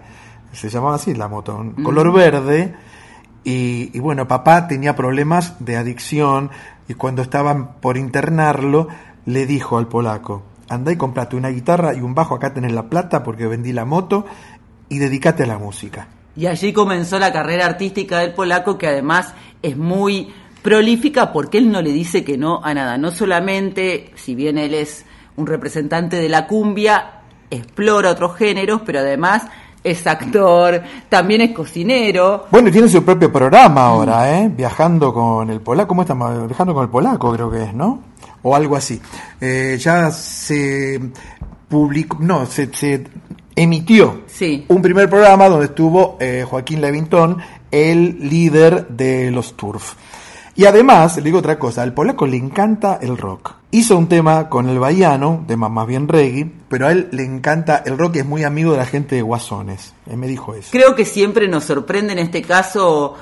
se 0.53 0.69
llamaba 0.69 0.95
así 0.95 1.13
la 1.13 1.27
moto, 1.27 1.53
un 1.53 1.83
color 1.83 2.13
verde. 2.13 2.73
Y, 3.43 3.91
y, 3.93 3.99
bueno, 3.99 4.25
papá 4.25 4.69
tenía 4.69 4.95
problemas 4.95 5.57
de 5.59 5.75
adicción 5.75 6.49
y 6.87 6.93
cuando 6.93 7.21
estaban 7.21 7.73
por 7.81 7.97
internarlo, 7.97 8.87
le 9.25 9.45
dijo 9.45 9.77
al 9.77 9.89
polaco, 9.89 10.43
andá 10.69 10.93
y 10.93 10.95
comprate 10.95 11.35
una 11.35 11.49
guitarra 11.49 11.93
y 11.93 11.99
un 11.99 12.15
bajo, 12.15 12.33
acá 12.33 12.53
tenés 12.53 12.71
la 12.71 12.83
plata 12.83 13.21
porque 13.21 13.47
vendí 13.47 13.73
la 13.73 13.83
moto 13.83 14.25
y 14.87 14.99
dedícate 14.99 15.43
a 15.43 15.47
la 15.47 15.57
música. 15.57 16.07
Y 16.37 16.47
allí 16.47 16.71
comenzó 16.71 17.19
la 17.19 17.33
carrera 17.33 17.65
artística 17.65 18.19
del 18.19 18.33
polaco, 18.33 18.77
que 18.77 18.87
además 18.87 19.33
es 19.61 19.75
muy 19.75 20.33
prolífica 20.65 21.31
porque 21.31 21.59
él 21.59 21.71
no 21.71 21.79
le 21.83 21.91
dice 21.91 22.25
que 22.25 22.39
no 22.39 22.59
a 22.63 22.73
nada. 22.73 22.97
No 22.97 23.11
solamente, 23.11 24.11
si 24.15 24.33
bien 24.33 24.57
él 24.57 24.73
es 24.73 25.05
un 25.35 25.45
representante 25.45 26.15
de 26.15 26.27
la 26.27 26.47
cumbia, 26.47 27.21
explora 27.51 28.09
otros 28.09 28.35
géneros, 28.35 28.81
pero 28.83 28.99
además 28.99 29.43
es 29.83 30.07
actor, 30.07 30.81
también 31.07 31.41
es 31.41 31.51
cocinero. 31.51 32.47
Bueno, 32.49 32.69
y 32.69 32.71
tiene 32.71 32.89
su 32.89 33.05
propio 33.05 33.31
programa 33.31 33.85
ahora, 33.85 34.39
¿eh? 34.39 34.49
Viajando 34.49 35.13
con 35.13 35.51
el 35.51 35.61
polaco, 35.61 35.89
¿cómo 35.89 36.01
estamos? 36.01 36.47
Viajando 36.47 36.73
con 36.73 36.83
el 36.83 36.89
polaco 36.89 37.31
creo 37.31 37.51
que 37.51 37.61
es, 37.65 37.73
¿no? 37.75 38.01
O 38.41 38.55
algo 38.55 38.75
así. 38.75 38.99
Eh, 39.39 39.77
ya 39.79 40.09
se 40.09 40.99
publicó, 41.69 42.17
no, 42.21 42.47
se, 42.47 42.73
se 42.73 43.03
emitió 43.55 44.23
sí. 44.25 44.65
un 44.69 44.81
primer 44.81 45.11
programa 45.11 45.47
donde 45.47 45.67
estuvo 45.67 46.17
eh, 46.19 46.43
Joaquín 46.49 46.81
Levington, 46.81 47.37
el 47.69 48.17
líder 48.27 48.87
de 48.87 49.29
los 49.29 49.55
Turf. 49.55 49.93
Y 50.57 50.65
además, 50.65 51.17
le 51.17 51.23
digo 51.23 51.39
otra 51.39 51.59
cosa, 51.59 51.83
al 51.83 51.93
polaco 51.93 52.25
le 52.25 52.37
encanta 52.37 52.97
el 53.01 53.17
rock. 53.17 53.55
Hizo 53.71 53.97
un 53.97 54.07
tema 54.07 54.47
con 54.47 54.69
el 54.69 54.79
baiano, 54.79 55.43
tema 55.45 55.67
más 55.67 55.85
bien 55.85 56.07
reggae, 56.07 56.49
pero 56.69 56.87
a 56.87 56.93
él 56.93 57.09
le 57.11 57.25
encanta 57.25 57.83
el 57.85 57.97
rock 57.97 58.15
y 58.15 58.19
es 58.19 58.25
muy 58.25 58.45
amigo 58.45 58.71
de 58.71 58.77
la 58.77 58.85
gente 58.85 59.15
de 59.15 59.21
Guasones. 59.21 59.93
Él 60.09 60.15
me 60.15 60.27
dijo 60.27 60.55
eso. 60.55 60.69
Creo 60.71 60.95
que 60.95 61.03
siempre 61.03 61.49
nos 61.49 61.65
sorprende 61.65 62.13
en 62.13 62.19
este 62.19 62.41
caso, 62.41 63.15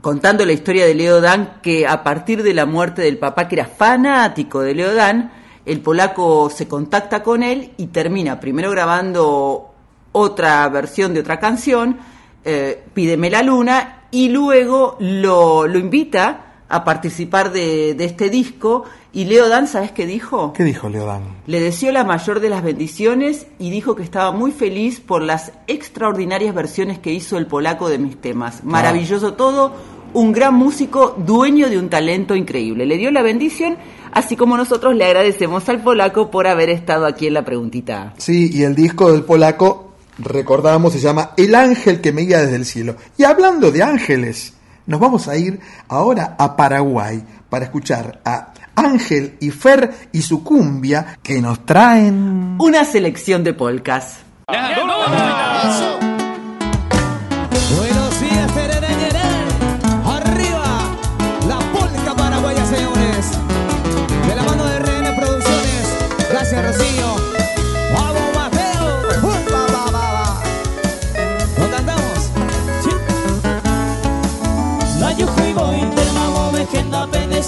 contando 0.00 0.46
la 0.46 0.52
historia 0.52 0.86
de 0.86 0.94
Leo 0.94 1.20
Dan, 1.20 1.58
que 1.62 1.86
a 1.86 2.02
partir 2.02 2.42
de 2.42 2.54
la 2.54 2.64
muerte 2.64 3.02
del 3.02 3.18
papá, 3.18 3.48
que 3.48 3.56
era 3.56 3.66
fanático 3.66 4.62
de 4.62 4.74
Leo 4.74 4.94
Dan, 4.94 5.30
el 5.66 5.82
polaco 5.82 6.48
se 6.48 6.66
contacta 6.66 7.22
con 7.22 7.42
él 7.42 7.72
y 7.76 7.88
termina 7.88 8.40
primero 8.40 8.70
grabando 8.70 9.74
otra 10.12 10.66
versión 10.70 11.12
de 11.12 11.20
otra 11.20 11.38
canción, 11.38 11.98
eh, 12.46 12.82
Pídeme 12.94 13.28
la 13.28 13.42
luna, 13.42 14.04
y 14.10 14.30
luego 14.30 14.96
lo, 15.00 15.66
lo 15.66 15.78
invita 15.78 16.46
a 16.68 16.84
participar 16.84 17.52
de, 17.52 17.94
de, 17.94 18.04
este 18.04 18.30
disco. 18.30 18.84
Y 19.12 19.24
Leo 19.24 19.48
Dan, 19.48 19.66
¿sabes 19.66 19.90
qué 19.92 20.06
dijo? 20.06 20.52
¿Qué 20.52 20.64
dijo 20.64 20.88
Leo 20.88 21.06
Dan? 21.06 21.22
Le 21.46 21.60
deseó 21.60 21.92
la 21.92 22.04
mayor 22.04 22.40
de 22.40 22.50
las 22.50 22.62
bendiciones 22.62 23.46
y 23.58 23.70
dijo 23.70 23.96
que 23.96 24.02
estaba 24.02 24.32
muy 24.32 24.50
feliz 24.50 25.00
por 25.00 25.22
las 25.22 25.52
extraordinarias 25.66 26.54
versiones 26.54 26.98
que 26.98 27.12
hizo 27.12 27.38
el 27.38 27.46
polaco 27.46 27.88
de 27.88 27.98
mis 27.98 28.20
temas. 28.20 28.64
Maravilloso 28.64 29.34
todo, 29.34 29.72
un 30.12 30.32
gran 30.32 30.54
músico, 30.54 31.14
dueño 31.18 31.68
de 31.68 31.78
un 31.78 31.88
talento 31.88 32.34
increíble. 32.34 32.86
Le 32.86 32.96
dio 32.96 33.10
la 33.10 33.22
bendición, 33.22 33.76
así 34.12 34.36
como 34.36 34.56
nosotros 34.56 34.94
le 34.94 35.04
agradecemos 35.04 35.68
al 35.68 35.82
polaco 35.82 36.30
por 36.30 36.46
haber 36.46 36.70
estado 36.70 37.06
aquí 37.06 37.26
en 37.26 37.34
la 37.34 37.44
preguntita. 37.44 38.14
Sí, 38.18 38.50
y 38.52 38.62
el 38.62 38.74
disco 38.74 39.10
del 39.12 39.24
polaco, 39.24 39.92
recordamos, 40.18 40.92
se 40.92 41.00
llama 41.00 41.32
El 41.36 41.54
ángel 41.54 42.00
que 42.00 42.12
me 42.12 42.22
guía 42.22 42.40
desde 42.40 42.56
el 42.56 42.66
cielo. 42.66 42.96
Y 43.16 43.24
hablando 43.24 43.70
de 43.70 43.82
ángeles, 43.82 44.54
nos 44.88 44.98
vamos 44.98 45.28
a 45.28 45.36
ir 45.36 45.60
ahora 45.86 46.34
a 46.38 46.56
Paraguay 46.56 47.22
para 47.48 47.66
escuchar 47.66 48.20
a 48.24 48.52
Ángel 48.74 49.36
y 49.38 49.50
Fer 49.50 50.08
y 50.12 50.22
su 50.22 50.42
cumbia 50.42 51.18
que 51.22 51.40
nos 51.42 51.64
traen 51.66 52.56
una 52.58 52.84
selección 52.84 53.44
de 53.44 53.52
polcas. 53.52 54.20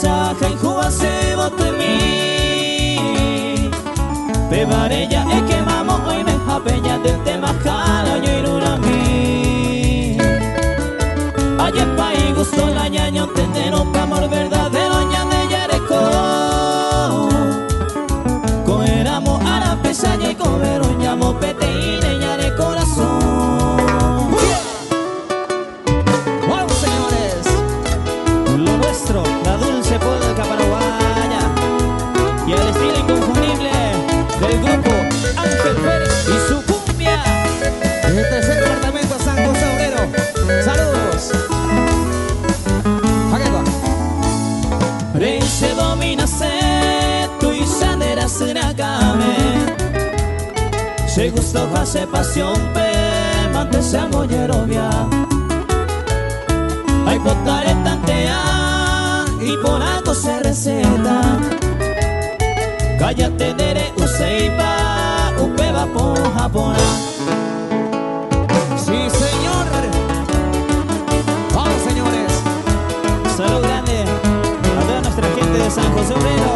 Penesa 0.01 0.35
Jain 0.41 0.59
jua 0.59 0.91
se 0.91 1.37
bote 1.37 1.73
mi 1.73 2.99
Pebarella 4.51 5.25
e 5.31 5.43
que 5.47 5.63
mamo 5.63 6.01
hoy 6.07 6.25
me 6.25 6.33
japeña 6.47 6.99
del 6.99 7.40
Se 51.21 51.29
gustó 51.29 51.69
hace 51.77 52.07
pasión 52.07 52.55
pe 52.73 53.53
mante 53.53 53.83
se 53.83 53.99
amoyerovia. 53.99 54.89
Hay 57.07 57.19
potare 57.19 57.75
tantea 57.85 59.27
y 59.39 59.55
por 59.59 59.83
algo 59.83 60.15
se 60.15 60.41
receta. 60.41 61.21
Cállate 62.99 63.53
dere 63.53 63.93
useipa, 63.99 65.31
upeba 65.39 65.85
por 65.93 66.17
japona. 66.39 66.79
Sí, 68.79 68.99
señor. 69.23 69.67
Vamos, 71.55 71.83
señores. 71.87 72.33
Salud 73.37 73.61
grande 73.61 74.05
a 74.79 74.87
toda 74.87 75.01
nuestra 75.03 75.29
gente 75.37 75.59
de 75.59 75.71
San 75.71 75.93
José 75.93 76.15
Obrero, 76.15 76.50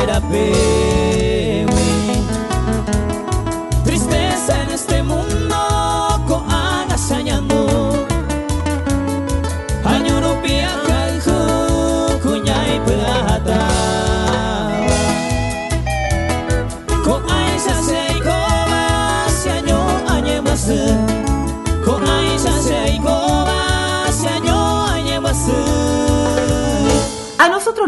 vamos 0.00 0.20
será 0.20 0.99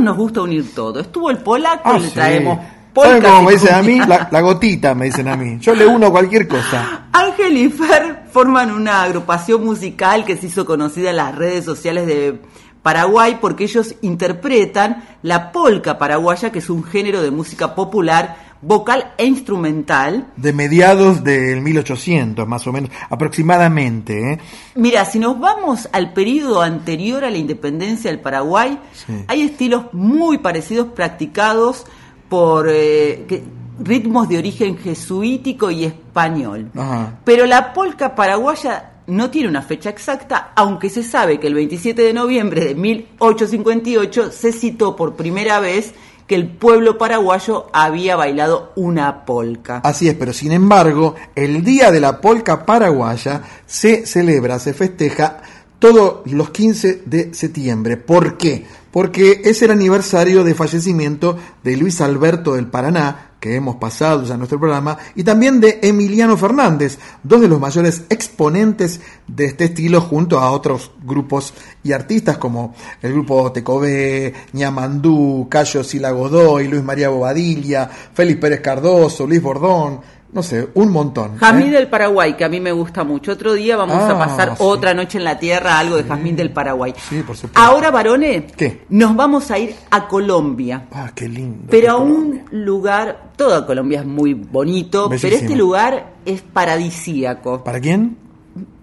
nos 0.03 0.17
gusta 0.17 0.43
unir 0.43 0.75
todo. 0.75 1.01
Estuvo 1.01 1.31
el 1.31 1.39
polaco 1.39 1.83
Ah, 1.85 1.97
y 1.99 2.01
le 2.01 2.09
sí. 2.09 2.15
traemos 2.15 2.59
¿Saben 2.95 3.23
cómo 3.23 3.43
me 3.45 3.53
dicen 3.53 3.75
a 3.75 3.83
mí? 3.83 3.99
La, 4.01 4.29
la 4.31 4.41
gotita, 4.43 4.95
me 4.95 5.07
dicen 5.07 5.27
a 5.27 5.35
mí. 5.37 5.57
Yo 5.61 5.75
le 5.75 5.87
uno 5.87 6.11
cualquier 6.11 6.47
cosa. 6.47 7.07
Ángel 7.13 7.57
y 7.57 7.71
Fer 7.71 8.25
forman 8.31 8.71
una 8.71 9.03
agrupación 9.03 9.65
musical 9.65 10.27
que 10.27 10.37
se 10.37 10.47
hizo 10.49 10.67
conocida 10.67 11.09
en 11.11 11.17
las 11.17 11.35
redes 11.35 11.65
sociales 11.65 12.07
de 12.07 12.39
Paraguay 12.83 13.39
porque 13.41 13.65
ellos 13.65 13.95
interpretan 14.03 15.05
la 15.23 15.53
polca 15.53 15.97
paraguaya, 15.99 16.53
que 16.53 16.59
es 16.59 16.69
un 16.69 16.85
género 16.85 17.23
de 17.23 17.31
música 17.31 17.75
popular 17.75 18.37
vocal 18.63 19.13
e 19.19 19.27
instrumental. 19.27 20.29
De 20.37 20.53
mediados 20.53 21.23
del 21.25 21.61
1800, 21.61 22.47
más 22.49 22.67
o 22.67 22.73
menos, 22.73 22.91
aproximadamente. 23.11 24.33
¿eh? 24.35 24.39
Mira, 24.77 25.05
si 25.05 25.19
nos 25.19 25.39
vamos 25.39 25.89
al 25.93 26.13
periodo 26.13 26.63
anterior 26.63 27.25
a 27.25 27.31
la 27.31 27.37
independencia 27.39 28.11
del 28.11 28.21
Paraguay, 28.21 28.79
Sí. 28.95 29.13
hay 29.29 29.43
estilos 29.43 29.87
muy 29.93 30.39
parecidos 30.39 30.89
practicados 30.95 31.85
por 32.29 32.69
eh, 32.71 33.25
que- 33.29 33.43
ritmos 33.83 34.29
de 34.29 34.39
origen 34.39 34.79
jesuítico 34.79 35.71
y 35.71 35.85
español. 35.85 36.71
Ajá. 36.77 37.19
Pero 37.25 37.47
la 37.47 37.73
polca 37.73 38.15
paraguaya 38.15 38.91
no 39.09 39.31
tiene 39.31 39.49
una 39.49 39.63
fecha 39.63 39.91
exacta, 39.91 40.53
aunque 40.55 40.89
se 40.89 41.03
sabe 41.03 41.41
que 41.41 41.49
el 41.49 41.55
27 41.55 42.01
de 42.03 42.13
noviembre 42.13 42.65
de 42.67 42.75
1858 42.77 44.31
se 44.31 44.53
citó 44.53 44.95
por 44.95 45.15
primera 45.17 45.59
vez 45.59 45.95
que 46.33 46.37
el 46.37 46.49
pueblo 46.49 46.97
paraguayo 46.97 47.67
había 47.75 48.17
bailado 48.17 48.73
una 48.75 49.27
polca. 49.27 49.83
Así 49.85 50.09
es, 50.09 50.15
pero 50.15 50.33
sin 50.33 50.53
embargo, 50.53 51.15
el 51.35 51.63
Día 51.63 51.91
de 51.91 52.01
la 52.01 52.23
Polca 52.23 52.65
Paraguaya 52.65 53.43
se 53.67 54.07
celebra, 54.07 54.59
se 54.59 54.73
festeja 54.73 55.43
todos 55.83 56.21
los 56.27 56.51
15 56.51 57.03
de 57.07 57.35
septiembre. 57.35 57.97
¿Por 57.97 58.39
qué? 58.39 58.65
Porque 58.93 59.43
es 59.45 59.63
el 59.63 59.73
aniversario 59.73 60.45
de 60.45 60.55
fallecimiento 60.55 61.37
de 61.65 61.77
Luis 61.77 62.01
Alberto 62.01 62.55
del 62.55 62.69
Paraná, 62.69 63.33
que 63.41 63.57
hemos 63.57 63.75
pasado 63.77 64.23
ya 64.23 64.35
en 64.35 64.39
nuestro 64.39 64.61
programa, 64.61 64.97
y 65.17 65.25
también 65.25 65.61
de 65.61 65.81
Emiliano 65.83 66.37
Fernández, 66.37 67.01
dos 67.25 67.41
de 67.41 67.49
los 67.49 67.59
mayores 67.59 68.05
exponentes 68.11 69.01
de 69.27 69.47
este 69.47 69.65
estilo 69.65 70.01
junto 70.01 70.39
a 70.39 70.53
otros 70.53 70.93
grupos 71.03 71.53
y 71.83 71.91
artistas 71.91 72.39
como 72.39 72.77
el 73.03 73.13
grupo 73.13 73.51
Tecobé, 73.51 74.33
Ñamandú, 74.53 75.49
Cayo 75.51 75.83
Sila 75.83 76.13
Godoy, 76.13 76.69
Luis 76.69 76.85
María 76.85 77.09
Bobadilla, 77.09 77.91
Félix 78.15 78.41
Pérez 78.41 78.61
Cardoso, 78.61 79.27
Luis 79.27 79.43
Bordón, 79.43 80.01
no 80.33 80.43
sé, 80.43 80.69
un 80.75 80.91
montón. 80.91 81.37
Jazmín 81.37 81.69
¿eh? 81.69 81.73
del 81.73 81.89
Paraguay, 81.89 82.35
que 82.35 82.45
a 82.45 82.49
mí 82.49 82.59
me 82.59 82.73
gusta 82.73 83.05
mucho. 83.05 83.33
Otro 83.33 83.53
día 83.53 83.77
vamos 83.77 83.97
Ah, 83.99 84.11
a 84.13 84.19
pasar 84.19 84.49
sí. 84.51 84.55
otra 84.61 84.95
noche 84.95 85.19
en 85.19 85.25
la 85.25 85.39
tierra, 85.39 85.79
algo 85.79 85.97
de 85.97 86.05
Jazmín 86.05 86.35
del 86.37 86.51
Paraguay. 86.51 86.95
Sí, 87.09 87.23
por 87.27 87.37
supuesto. 87.37 87.61
Ahora, 87.61 87.91
varones, 87.91 88.51
¿Qué? 88.57 88.83
nos 88.89 89.15
vamos 89.15 89.51
a 89.51 89.59
ir 89.59 89.75
a 89.91 90.09
Colombia. 90.09 90.87
Ah, 90.91 91.11
qué 91.15 91.29
lindo. 91.29 91.65
Pero 91.71 91.91
a 91.93 91.97
un 91.99 92.43
lugar, 92.51 93.31
toda 93.37 93.67
Colombia 93.67 94.01
es 94.01 94.07
muy 94.07 94.33
bonito, 94.35 95.09
pero 95.11 95.21
Bellísimo. 95.21 95.43
este 95.49 95.57
lugar 95.57 96.13
es 96.25 96.41
paradisíaco. 96.41 97.63
¿Para 97.63 97.79
quién? 97.81 98.17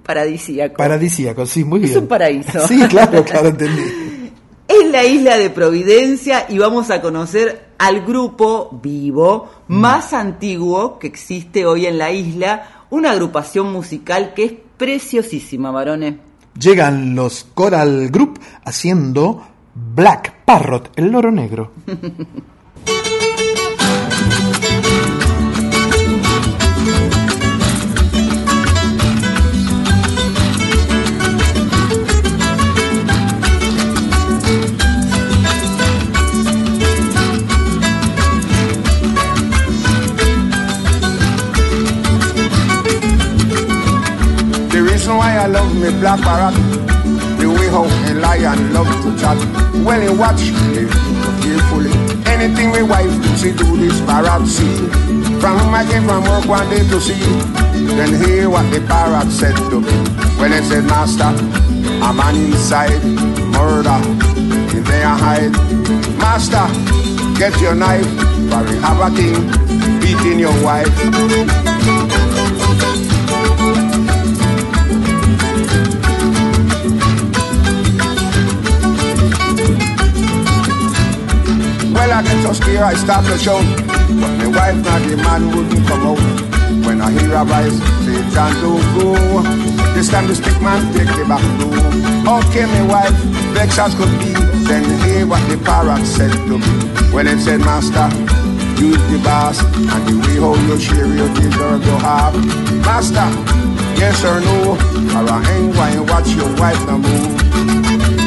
Paradisíaco. 0.06 0.78
Paradisíaco, 0.78 1.45
sí, 1.45 1.64
muy 1.64 1.80
bien. 1.80 1.91
Es 1.91 1.97
un 1.97 2.08
paraíso. 2.08 2.60
Sí, 2.68 2.80
claro, 2.88 3.24
claro, 3.24 3.50
entendí. 3.50 3.82
Es 4.70 4.89
la 4.91 5.03
isla 5.03 5.38
de 5.38 5.49
Providencia 5.49 6.45
y 6.47 6.57
vamos 6.59 6.89
a 6.91 7.01
conocer 7.01 7.70
al 7.80 8.05
grupo 8.05 8.80
vivo 8.82 9.49
Mm. 9.67 9.76
más 9.80 10.13
antiguo 10.13 10.97
que 10.99 11.07
existe 11.07 11.65
hoy 11.65 11.86
en 11.86 11.97
la 11.97 12.11
isla, 12.11 12.86
una 12.89 13.11
agrupación 13.11 13.72
musical 13.72 14.34
que 14.34 14.43
es 14.45 14.53
preciosísima, 14.78 15.72
varones. 15.72 16.15
Llegan 16.59 17.15
los 17.15 17.45
Coral 17.53 18.09
Group 18.09 18.39
haciendo 18.63 19.43
Black 19.76 20.43
Parrot, 20.45 20.91
el 20.95 21.11
loro 21.11 21.32
negro. 21.32 21.72
I 45.39 45.47
love 45.47 45.73
me 45.73 45.89
black 46.01 46.19
parrot, 46.19 46.53
the 47.39 47.47
way 47.47 47.69
how 47.71 47.87
a 47.87 48.13
lion 48.19 48.73
love 48.73 48.91
to 49.03 49.15
chat. 49.17 49.37
When 49.87 50.03
you 50.03 50.13
watch 50.13 50.41
me 50.67 50.83
carefully, 51.39 51.95
anything 52.27 52.71
my 52.75 52.81
wife 52.81 53.07
do, 53.23 53.37
she 53.37 53.51
do 53.55 53.77
this 53.77 54.01
parrot 54.01 54.45
see. 54.45 54.67
From 55.39 55.57
home 55.57 55.73
I 55.73 55.87
came 55.89 56.03
from 56.03 56.25
work 56.25 56.43
one 56.45 56.69
day 56.69 56.83
to 56.83 56.99
see, 56.99 57.15
then 57.95 58.19
hear 58.19 58.49
what 58.49 58.69
the 58.69 58.81
parrot 58.85 59.31
said 59.31 59.55
to 59.71 59.79
me. 59.79 59.91
When 60.43 60.51
it 60.51 60.65
said, 60.65 60.83
Master, 60.83 61.31
a 61.31 62.13
man 62.13 62.35
inside, 62.35 63.01
murder, 63.55 63.95
in 64.75 64.83
there 64.83 65.07
hide. 65.07 65.55
Master, 66.19 66.67
get 67.39 67.55
your 67.61 67.75
knife, 67.75 68.05
for 68.51 68.61
we 68.67 68.75
have 68.83 68.99
a 68.99 69.09
king, 69.15 69.39
beating 70.01 70.39
your 70.39 70.63
wife. 70.65 70.91
Well, 82.00 82.14
I 82.14 82.24
get 82.24 82.41
so 82.43 82.54
scared 82.54 82.80
I 82.80 82.93
start 82.93 83.26
the 83.26 83.38
show. 83.38 83.60
But 84.24 84.32
my 84.39 84.47
wife, 84.47 84.80
not 84.88 85.04
the 85.04 85.18
man, 85.20 85.52
wouldn't 85.52 85.86
come 85.86 86.08
out. 86.08 86.24
When 86.88 87.02
I 87.02 87.12
hear 87.12 87.36
a 87.36 87.43
voice, 87.43 87.76
say, 88.08 88.24
John, 88.32 88.56
don't 88.64 88.80
go. 88.95 89.43
This 89.91 90.08
time 90.08 90.28
the 90.28 90.34
stick 90.34 90.56
man 90.64 90.80
take 90.95 91.12
the 91.12 91.28
back 91.28 91.43
door. 91.60 91.76
Okay, 92.39 92.64
my 92.72 92.88
wife, 92.88 93.12
vex 93.52 93.78
as 93.78 93.93
could 94.00 94.08
be. 94.16 94.32
Then 94.64 94.88
hear 95.04 95.28
what 95.28 95.43
the 95.52 95.60
parrot 95.60 96.08
said 96.08 96.32
to 96.47 96.56
me. 96.64 96.72
When 97.12 97.28
it 97.28 97.43
said, 97.43 97.60
Master, 97.60 98.08
you 98.80 98.95
the 98.95 99.20
boss. 99.22 99.60
And 99.60 100.02
the 100.08 100.16
way 100.24 100.39
how 100.39 100.56
you 100.56 100.80
share 100.80 101.04
your 101.04 101.28
deserve 101.36 101.84
you 101.84 101.97
have. 102.00 102.34
Master, 102.88 103.28
yes 104.00 104.24
or 104.24 104.39
no? 104.39 104.80
Or 105.20 105.28
I 105.28 105.43
ain't 105.52 105.76
going 105.76 105.95
to 106.00 106.04
watch 106.08 106.30
your 106.30 106.47
wife 106.56 106.80
no 106.88 106.97
move. 106.97 108.18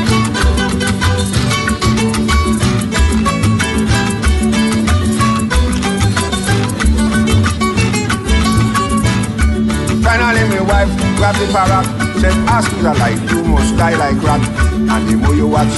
Finally, 10.12 10.44
my 10.44 10.60
wife 10.68 10.92
grabbed 11.16 11.40
the 11.40 11.48
parrot, 11.56 11.88
said, 12.20 12.36
Ask 12.44 12.68
me 12.76 12.82
that 12.84 13.00
light, 13.00 13.16
you 13.32 13.40
must 13.48 13.72
die 13.80 13.96
like 13.96 14.20
rat. 14.20 14.44
And 14.76 15.08
the 15.08 15.16
more 15.16 15.32
you 15.32 15.48
watch, 15.48 15.72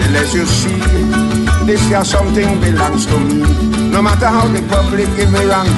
the 0.00 0.06
less 0.16 0.32
you 0.32 0.48
see. 0.48 0.80
This 1.68 1.84
year 1.92 2.00
something 2.00 2.56
belongs 2.64 3.04
to 3.04 3.20
me. 3.20 3.44
No 3.92 4.00
matter 4.00 4.32
how 4.32 4.48
the 4.48 4.64
public 4.72 5.12
give 5.20 5.28
me 5.28 5.44
wrong, 5.44 5.68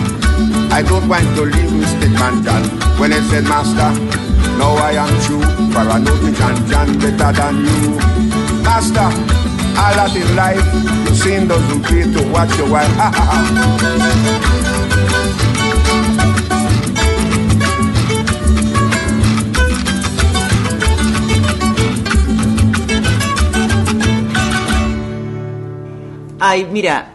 I 0.70 0.86
don't 0.86 1.10
want 1.10 1.26
to 1.42 1.42
leave 1.42 1.74
Mr. 1.74 2.06
Man 2.14 2.38
John. 2.46 2.62
When 3.02 3.10
I 3.10 3.18
said, 3.26 3.42
Master, 3.50 3.90
now 4.62 4.78
I 4.78 4.94
am 4.94 5.10
true, 5.26 5.42
for 5.74 5.82
I 5.90 5.98
know 5.98 6.14
the 6.22 6.30
John 6.38 6.54
John 6.70 6.94
better 7.02 7.34
than 7.34 7.66
you. 7.66 7.98
Master, 8.62 9.10
all 9.74 9.94
that 9.98 10.14
in 10.14 10.38
life, 10.38 10.62
you 11.02 11.14
sin 11.18 11.50
doesn't 11.50 11.82
pay 11.82 12.06
to 12.06 12.22
watch 12.30 12.54
your 12.62 12.70
wife. 12.70 12.94
Ay, 26.40 26.68
mira, 26.70 27.14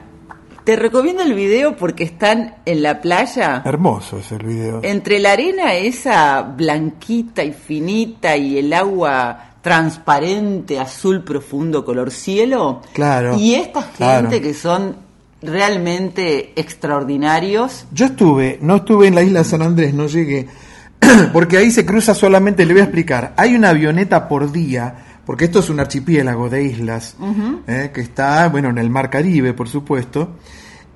te 0.64 0.76
recomiendo 0.76 1.24
el 1.24 1.34
video 1.34 1.76
porque 1.76 2.04
están 2.04 2.56
en 2.66 2.84
la 2.84 3.02
playa. 3.02 3.62
Hermoso 3.66 4.18
es 4.18 4.32
el 4.32 4.46
video. 4.46 4.82
Entre 4.84 5.20
la 5.20 5.32
arena 5.34 5.74
esa 5.76 6.42
blanquita 6.42 7.44
y 7.44 7.54
finita 7.54 8.36
y 8.36 8.58
el 8.58 8.74
agua 8.74 9.56
transparente, 9.62 10.80
azul 10.80 11.24
profundo, 11.24 11.86
color 11.86 12.12
cielo. 12.12 12.82
Claro, 12.94 13.38
Y 13.38 13.56
esta 13.56 13.82
gente 13.82 13.98
claro. 13.98 14.30
que 14.30 14.54
son 14.54 14.96
realmente 15.42 16.52
extraordinarios. 16.56 17.86
Yo 17.92 18.08
estuve, 18.08 18.60
no 18.62 18.78
estuve 18.78 19.08
en 19.08 19.16
la 19.16 19.24
isla 19.24 19.40
de 19.40 19.46
San 19.46 19.62
Andrés, 19.62 19.94
no 19.94 20.08
llegué, 20.08 20.48
porque 21.34 21.58
ahí 21.58 21.72
se 21.72 21.86
cruza 21.86 22.14
solamente, 22.14 22.66
le 22.66 22.74
voy 22.74 22.82
a 22.82 22.86
explicar, 22.86 23.34
hay 23.38 23.56
una 23.56 23.70
avioneta 23.70 24.28
por 24.28 24.52
día, 24.52 25.13
porque 25.26 25.46
esto 25.46 25.60
es 25.60 25.70
un 25.70 25.80
archipiélago 25.80 26.50
de 26.50 26.64
islas, 26.64 27.16
eh, 27.68 27.92
que 27.94 28.02
está, 28.02 28.48
bueno, 28.50 28.70
en 28.70 28.78
el 28.78 28.90
mar 28.90 29.10
Caribe, 29.10 29.54
por 29.54 29.70
supuesto, 29.70 30.36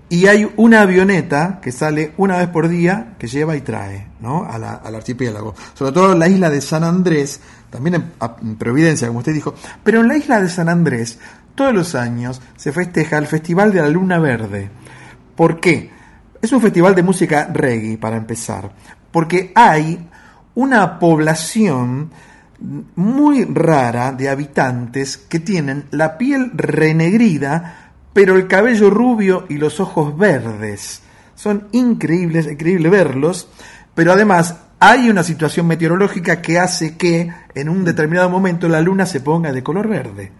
y 0.10 0.28
hay 0.28 0.50
una 0.56 0.82
avioneta 0.82 1.60
que 1.62 1.72
sale 1.72 2.14
una 2.18 2.38
vez 2.38 2.48
por 2.48 2.68
día 2.70 3.16
que 3.20 3.28
lleva 3.28 3.56
y 3.58 3.62
trae, 3.62 4.08
¿no? 4.22 4.46
A 4.46 4.58
la- 4.58 4.76
al 4.76 4.96
archipiélago. 4.96 5.54
Sobre 5.74 5.92
todo 5.92 6.14
en 6.14 6.20
la 6.20 6.30
isla 6.30 6.50
de 6.50 6.62
San 6.62 6.84
Andrés, 6.86 7.42
también 7.70 7.96
en, 7.96 8.12
en 8.42 8.56
Providencia, 8.56 9.08
como 9.08 9.20
usted 9.20 9.34
dijo, 9.34 9.54
pero 9.84 10.00
en 10.02 10.08
la 10.08 10.16
isla 10.18 10.40
de 10.42 10.50
San 10.50 10.70
Andrés, 10.70 11.20
todos 11.56 11.74
los 11.74 11.94
años 11.96 12.42
se 12.56 12.72
festeja 12.72 13.18
el 13.18 13.28
Festival 13.28 13.74
de 13.74 13.82
la 13.82 13.90
Luna 13.90 14.20
Verde. 14.20 14.70
¿Por 15.36 15.60
qué? 15.60 15.92
Es 16.42 16.52
un 16.54 16.62
festival 16.62 16.96
de 16.96 17.04
música 17.04 17.50
reggae, 17.52 17.98
para 17.98 18.16
empezar, 18.16 18.72
porque 19.12 19.52
hay 19.56 20.08
una 20.56 21.00
población 21.00 22.12
muy 22.60 23.46
rara 23.46 24.12
de 24.12 24.30
habitantes 24.30 25.18
que 25.18 25.40
tienen 25.40 25.86
la 25.92 26.18
piel 26.18 26.52
renegrida, 26.54 27.94
pero 28.14 28.36
el 28.36 28.48
cabello 28.48 28.90
rubio 28.90 29.46
y 29.50 29.58
los 29.58 29.80
ojos 29.80 30.18
verdes. 30.18 31.02
son 31.36 31.68
increíbles, 31.72 32.48
increíble 32.48 32.90
verlos, 32.90 33.48
pero 33.94 34.12
además 34.12 34.56
hay 34.80 35.10
una 35.10 35.24
situación 35.24 35.68
meteorológica 35.68 36.42
que 36.42 36.60
hace 36.60 36.98
que 36.98 37.32
en 37.54 37.70
un 37.70 37.84
determinado 37.84 38.30
momento 38.30 38.68
la 38.68 38.82
luna 38.82 39.06
se 39.06 39.22
ponga 39.22 39.52
de 39.52 39.64
color 39.64 39.88
verde. 39.88 40.32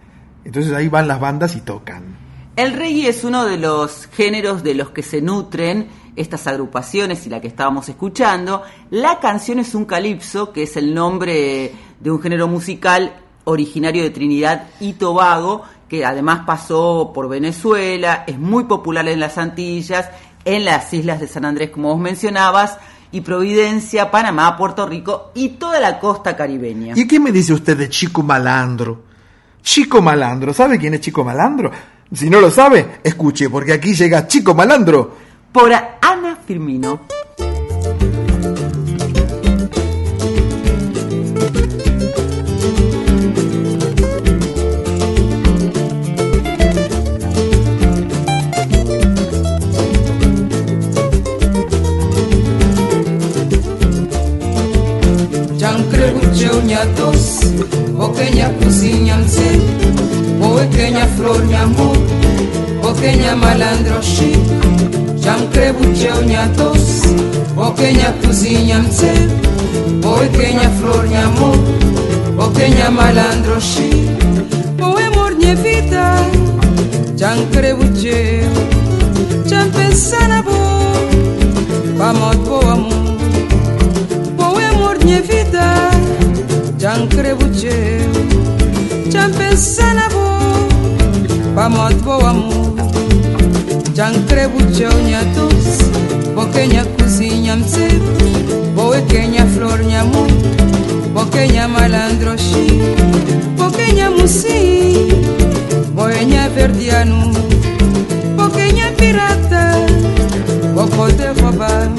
Entonces 0.44 0.72
ahí 0.72 0.88
van 0.88 1.08
las 1.08 1.20
bandas 1.20 1.56
y 1.56 1.60
tocan. 1.60 2.16
El 2.56 2.72
reggae 2.72 3.08
es 3.08 3.22
uno 3.22 3.44
de 3.44 3.58
los 3.58 4.08
géneros 4.12 4.64
de 4.64 4.74
los 4.74 4.90
que 4.90 5.02
se 5.02 5.22
nutren 5.22 5.86
estas 6.18 6.46
agrupaciones 6.46 7.26
y 7.26 7.30
la 7.30 7.40
que 7.40 7.48
estábamos 7.48 7.88
escuchando. 7.88 8.62
La 8.90 9.20
canción 9.20 9.58
es 9.58 9.74
un 9.74 9.84
calipso, 9.84 10.52
que 10.52 10.64
es 10.64 10.76
el 10.76 10.94
nombre 10.94 11.72
de 12.00 12.10
un 12.10 12.20
género 12.20 12.48
musical 12.48 13.14
originario 13.44 14.02
de 14.02 14.10
Trinidad 14.10 14.68
y 14.80 14.94
Tobago, 14.94 15.62
que 15.88 16.04
además 16.04 16.42
pasó 16.46 17.12
por 17.14 17.28
Venezuela, 17.28 18.24
es 18.26 18.38
muy 18.38 18.64
popular 18.64 19.08
en 19.08 19.20
las 19.20 19.38
Antillas, 19.38 20.10
en 20.44 20.64
las 20.64 20.92
islas 20.92 21.20
de 21.20 21.28
San 21.28 21.44
Andrés, 21.44 21.70
como 21.70 21.88
vos 21.88 22.00
mencionabas, 22.00 22.78
y 23.10 23.22
Providencia, 23.22 24.10
Panamá, 24.10 24.56
Puerto 24.56 24.86
Rico 24.86 25.32
y 25.34 25.50
toda 25.50 25.80
la 25.80 25.98
costa 25.98 26.36
caribeña. 26.36 26.92
¿Y 26.96 27.06
qué 27.06 27.18
me 27.18 27.32
dice 27.32 27.54
usted 27.54 27.76
de 27.76 27.88
Chico 27.88 28.22
Malandro? 28.22 29.04
Chico 29.62 30.02
Malandro, 30.02 30.52
¿sabe 30.52 30.78
quién 30.78 30.94
es 30.94 31.00
Chico 31.00 31.24
Malandro? 31.24 31.70
Si 32.12 32.28
no 32.30 32.40
lo 32.40 32.50
sabe, 32.50 33.00
escuche, 33.02 33.50
porque 33.50 33.72
aquí 33.72 33.94
llega 33.94 34.26
Chico 34.26 34.54
Malandro. 34.54 35.27
Por 35.52 35.72
Ana 35.72 36.36
Firmino. 36.46 37.00
ñatos, 56.68 57.40
pequeña 57.98 58.52
cozinha 58.58 59.16
mse, 59.16 59.50
o 60.42 60.56
pequeña 60.56 61.06
flor 61.16 61.42
mi 61.46 61.54
amor, 61.54 61.96
pequeña 62.82 63.34
malandro 63.36 64.02
shi, 64.02 64.32
jam 65.28 65.46
crebucheu 65.52 66.22
ñatos, 66.24 67.02
pequeña 67.54 68.14
cozinha 68.24 68.78
mse, 68.78 69.12
o 70.02 70.16
pequeña 70.20 70.70
flor 70.78 71.06
mi 71.06 71.16
amor, 71.16 71.58
pequeña 72.38 72.90
malandro 72.90 73.60
shi, 73.60 73.90
o 74.80 74.96
amor 74.96 75.36
minha 75.36 75.54
vida, 75.54 76.16
jam 77.18 77.38
crebucheu, 77.52 78.52
jam 79.46 79.70
pensar 79.70 80.28
na 80.30 80.40
boa, 80.40 80.96
vamos 81.98 82.36
boa 82.36 82.72
amor, 82.72 83.18
o 84.38 84.58
amor 84.70 84.96
minha 85.04 85.20
vida. 85.20 85.90
Jan 86.80 87.08
tankre 93.98 94.46
buccew 94.46 94.94
nya 95.10 95.26
tus 95.34 95.82
boke 96.30 96.62
nya 96.70 96.86
kusi 96.94 97.42
nya 97.42 97.58
mtsip 97.58 97.98
flor 99.54 99.82
nyamu, 99.82 100.22
mu 101.10 101.22
nya 101.50 101.66
malandro 101.66 102.38
shi 102.38 102.78
boke 103.58 103.82
nya 103.98 104.06
musi 104.06 105.10
boye 105.98 106.22
nya 106.30 106.46
verdianu 106.54 107.34
boke 108.38 108.70
nya 108.70 108.94
pirata 108.94 109.82
bokote 110.78 111.34
foba 111.34 111.90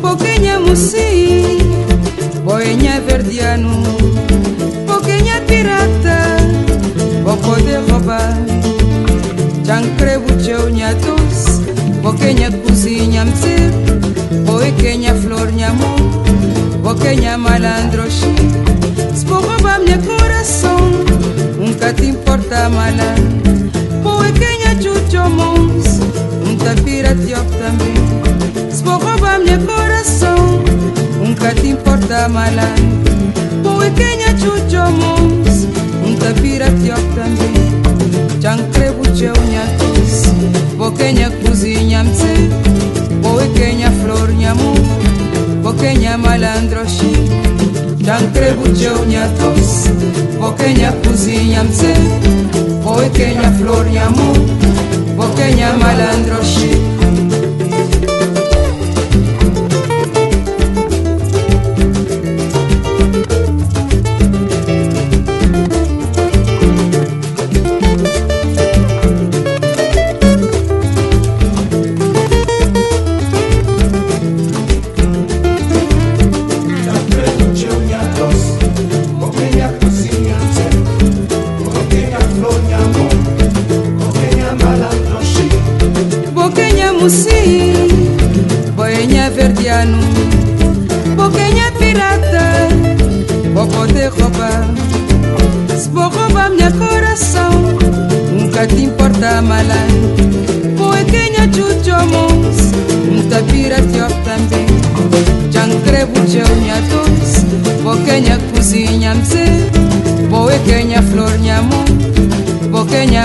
boke 0.00 0.32
nya 0.40 0.56
musi 0.56 1.44
boye 2.48 2.72
nya 2.80 2.96
verdianu 3.04 3.76
boke 4.88 5.16
nya 5.20 5.36
pirata 5.44 6.16
bokote 7.20 7.76
foba 7.92 8.57
bucheu 9.68 10.70
ñatos, 10.70 11.60
boqueña 12.02 12.50
cozinha 12.50 13.24
mse, 13.26 13.56
boequeña 14.46 15.14
flor 15.14 15.52
ñamo, 15.52 15.94
boqueña 16.82 17.36
malandro 17.36 18.04
chi. 18.08 18.32
Sporouba 19.14 19.78
mi 19.80 19.92
coração, 20.06 20.78
nunca 21.58 21.92
te 21.92 22.06
importa 22.06 22.70
mala. 22.70 23.14
Boequeña 24.02 24.72
chucho 24.80 25.28
mons, 25.28 26.00
um 26.46 26.56
tapira 26.56 27.14
tiop 27.14 27.48
também. 27.60 28.72
Sporouba 28.72 29.38
mi 29.38 29.56
coração, 29.66 30.62
nunca 31.20 31.54
te 31.54 31.68
importa 31.68 32.28
mala 32.28 32.68
Pequeña 33.88 34.36
chucho 34.38 34.90
mons 34.92 35.66
Un 36.04 36.14
tapira 36.18 36.66
tiop 36.82 37.14
também 37.14 37.97
chankre 38.42 38.90
buche 38.92 39.30
unyatis 39.30 40.28
bokenya 40.78 41.30
kuzi 41.30 41.74
flor 43.90 44.28
nyamu 44.32 44.74
bokenya 45.62 46.18
malandroshi 46.18 47.12
chankre 48.06 48.52
buche 48.52 48.88
kuzi 50.92 51.36
flor 53.58 53.86
nyamu 53.90 54.28
malandroshi 55.76 56.70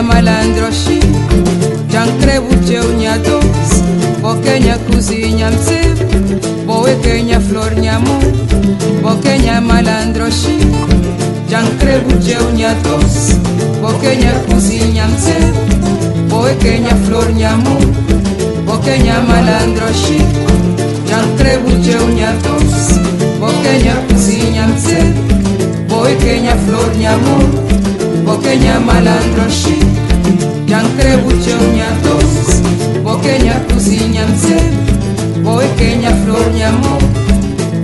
malandro 0.08 0.70
shi 0.72 0.99
jankre 1.91 2.39
buche 2.39 2.80
unyato 2.80 3.39
bokenya 4.22 4.78
kuzinya 4.78 5.49
mse 5.51 5.80
bowekenya 6.68 7.39
flor 7.39 7.72
nyamo 7.80 8.20
bokenya 9.04 9.62
malandro 9.62 10.30
shi 10.30 10.58
jankre 11.49 11.99
buche 11.99 12.38
unyato 12.38 12.97
bokenya 13.82 14.32
kuzinya 14.47 15.08
mse 15.08 15.36
bowekenya 16.30 16.95
flor 17.06 17.32
nyamo 17.34 17.76
bokenya 18.66 19.22
malandro 19.28 19.88
shi 19.93 20.18
jankre 21.10 21.58
buche 21.58 21.95
unyato 21.97 22.54
bokenya 23.39 23.93
kuzinya 24.08 24.68
mse 24.68 24.97
bowekenya 25.89 26.56
flor 26.66 26.95
nyamo 26.99 27.38
Bokenya 28.34 28.80
malandro 28.82 29.46
shit 29.50 29.86
Nyankre 30.66 31.18
bucho 31.22 31.54
nyatos 31.78 32.62
Bokenya 33.06 33.54
tusi 33.70 33.98
nyamse 34.10 34.58
Bokenya 35.46 36.10
flor 36.26 36.50
nyamo 36.58 36.98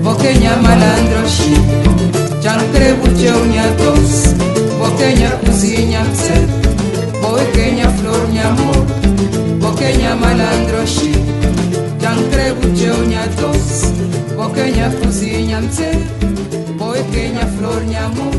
Bokenya 0.03 0.57
malandro 0.57 1.21
shit 1.29 1.61
Nyankre 2.41 2.93
bucho 2.97 3.45
nyatos 3.45 4.33
Bokenya 4.81 5.29
tusi 5.45 5.85
nyamse 5.85 6.33
Bokenya 7.21 7.85
flor 8.01 8.25
nyamo 8.33 8.73
Bokenya 9.61 10.15
malandro 10.17 10.81
shit 10.85 11.21
Nyankre 12.01 12.53
bucho 12.57 13.05
nyatos 13.05 13.93
Bokenya 14.35 14.89
tusi 14.97 15.45
nyamse 15.45 15.93
Bokenya 16.79 17.45
flor 17.53 17.85
nyamo 17.85 18.31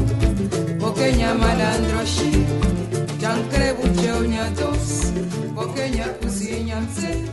mse, 6.80 7.24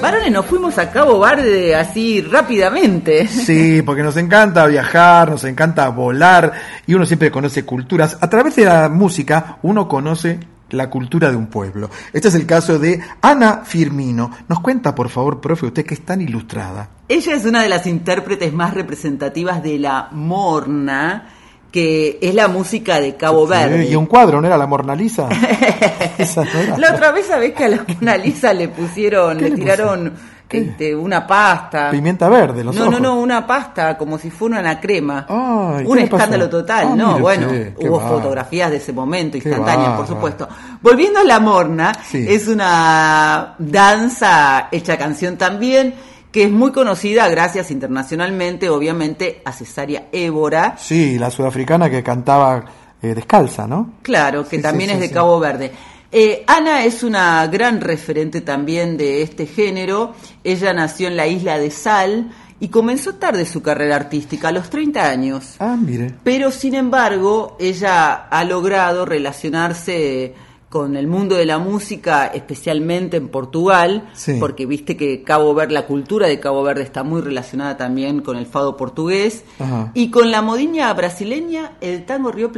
Varones, 0.00 0.30
nos 0.30 0.46
fuimos 0.46 0.78
a 0.78 0.90
Cabo 0.90 1.18
Verde 1.18 1.74
así 1.74 2.20
rápidamente. 2.20 3.26
Sí, 3.26 3.82
porque 3.82 4.02
nos 4.02 4.16
encanta 4.16 4.66
viajar, 4.66 5.30
nos 5.30 5.42
encanta 5.44 5.88
volar 5.88 6.52
y 6.86 6.94
uno 6.94 7.06
siempre 7.06 7.30
conoce 7.30 7.64
culturas. 7.64 8.18
A 8.20 8.30
través 8.30 8.54
de 8.56 8.66
la 8.66 8.88
música 8.88 9.58
uno 9.62 9.88
conoce 9.88 10.38
la 10.70 10.90
cultura 10.90 11.30
de 11.30 11.36
un 11.36 11.46
pueblo. 11.46 11.90
Este 12.12 12.28
es 12.28 12.34
el 12.34 12.46
caso 12.46 12.78
de 12.78 13.00
Ana 13.20 13.62
Firmino. 13.64 14.30
Nos 14.48 14.60
cuenta, 14.60 14.94
por 14.94 15.08
favor, 15.08 15.40
profe, 15.40 15.66
usted 15.66 15.84
que 15.84 15.94
es 15.94 16.04
tan 16.04 16.20
ilustrada. 16.20 16.88
Ella 17.08 17.34
es 17.34 17.44
una 17.44 17.62
de 17.62 17.68
las 17.68 17.86
intérpretes 17.86 18.52
más 18.52 18.74
representativas 18.74 19.62
de 19.62 19.78
la 19.78 20.08
morna, 20.12 21.28
que 21.72 22.18
es 22.22 22.34
la 22.34 22.48
música 22.48 23.00
de 23.00 23.16
Cabo 23.16 23.46
Verde. 23.46 23.86
Y 23.88 23.96
un 23.96 24.06
cuadro, 24.06 24.40
¿no 24.40 24.46
era 24.46 24.56
la 24.56 24.66
Morna 24.66 24.94
Lisa? 24.94 25.28
Esa 26.18 26.44
no 26.44 26.50
era. 26.58 26.78
La 26.78 26.92
otra 26.92 27.10
vez 27.12 27.26
sabés 27.26 27.52
que 27.52 27.64
a 27.64 27.68
la 27.68 27.84
Mona 27.86 28.16
Lisa 28.16 28.52
le 28.52 28.68
pusieron, 28.68 29.36
le 29.38 29.50
tiraron 29.50 30.12
este, 30.48 30.94
una 30.94 31.26
pasta. 31.26 31.90
Pimienta 31.90 32.28
verde, 32.28 32.64
los 32.64 32.74
No, 32.74 32.82
ojos. 32.88 32.94
no, 32.94 33.00
no, 33.00 33.20
una 33.20 33.46
pasta, 33.46 33.98
como 33.98 34.16
si 34.16 34.30
fuera 34.30 34.60
una 34.60 34.80
crema. 34.80 35.26
Ay, 35.28 35.84
¿qué 35.84 35.90
Un 35.90 35.98
escándalo 35.98 36.48
total, 36.48 36.88
Ah, 36.92 36.96
¿no? 36.96 37.18
Bueno, 37.18 37.48
qué 37.50 37.74
hubo 37.88 38.00
fotografías 38.00 38.70
de 38.70 38.76
ese 38.78 38.92
momento, 38.92 39.36
instantáneas, 39.36 39.96
por 39.98 40.06
supuesto. 40.06 40.48
Volviendo 40.80 41.20
a 41.20 41.24
la 41.24 41.40
morna, 41.40 41.92
Sí. 42.08 42.24
es 42.28 42.48
una 42.48 43.54
danza 43.58 44.68
hecha 44.70 44.96
canción 44.96 45.36
también, 45.36 45.94
que 46.32 46.44
es 46.44 46.50
muy 46.50 46.72
conocida 46.72 47.28
gracias 47.28 47.70
internacionalmente, 47.70 48.68
obviamente, 48.68 49.40
a 49.44 49.52
Cesárea 49.52 50.08
Évora. 50.12 50.76
Sí, 50.78 51.18
la 51.18 51.30
sudafricana 51.30 51.88
que 51.90 52.02
cantaba 52.02 52.64
eh, 53.02 53.14
descalza, 53.14 53.66
¿no? 53.66 53.94
Claro, 54.02 54.46
que 54.48 54.56
Sí, 54.56 54.62
también 54.62 54.90
sí, 54.90 54.96
es 54.96 55.02
sí, 55.02 55.08
de. 55.08 55.14
Cabo 55.14 55.38
Verde. 55.38 55.72
Eh, 56.12 56.44
Ana 56.46 56.84
es 56.84 57.02
una 57.02 57.46
gran 57.48 57.80
referente 57.80 58.40
también 58.40 58.96
de 58.96 59.22
este 59.22 59.46
género. 59.46 60.14
Ella 60.44 60.72
nació 60.72 61.08
en 61.08 61.16
la 61.16 61.26
isla 61.26 61.58
de 61.58 61.70
Sal 61.70 62.30
y 62.58 62.68
comenzó 62.68 63.16
tarde 63.16 63.44
su 63.44 63.60
carrera 63.60 63.96
artística, 63.96 64.48
a 64.48 64.52
los 64.52 64.70
30 64.70 65.08
años. 65.08 65.56
Ah, 65.58 65.76
mire. 65.78 66.14
Pero 66.24 66.50
sin 66.50 66.74
embargo, 66.74 67.56
ella 67.60 68.14
ha 68.30 68.44
logrado 68.44 69.04
relacionarse 69.04 70.34
con 70.68 70.96
el 70.96 71.06
mundo 71.06 71.36
de 71.36 71.46
la 71.46 71.58
música, 71.58 72.26
especialmente 72.26 73.16
en 73.16 73.28
Portugal, 73.28 74.10
Sí. 74.14 74.34
porque 74.40 74.66
viste 74.66 74.96
que 74.96 75.22
Cabo 75.22 75.54
Verde, 75.54 75.74
la 75.74 75.86
cultura 75.86 76.26
de 76.26 76.40
Cabo 76.40 76.62
Verde 76.64 76.82
está 76.82 77.02
muy 77.04 77.20
relacionada 77.20 77.76
también 77.76 78.20
con 78.20 78.36
el 78.36 78.46
fado 78.46 78.76
portugués. 78.76 79.44
Ajá. 79.58 79.92
Y 79.94 80.10
con 80.10 80.30
la 80.30 80.42
modiña 80.42 80.92
brasileña, 80.92 81.72
el 81.80 82.04
tango 82.04 82.32
río 82.32 82.50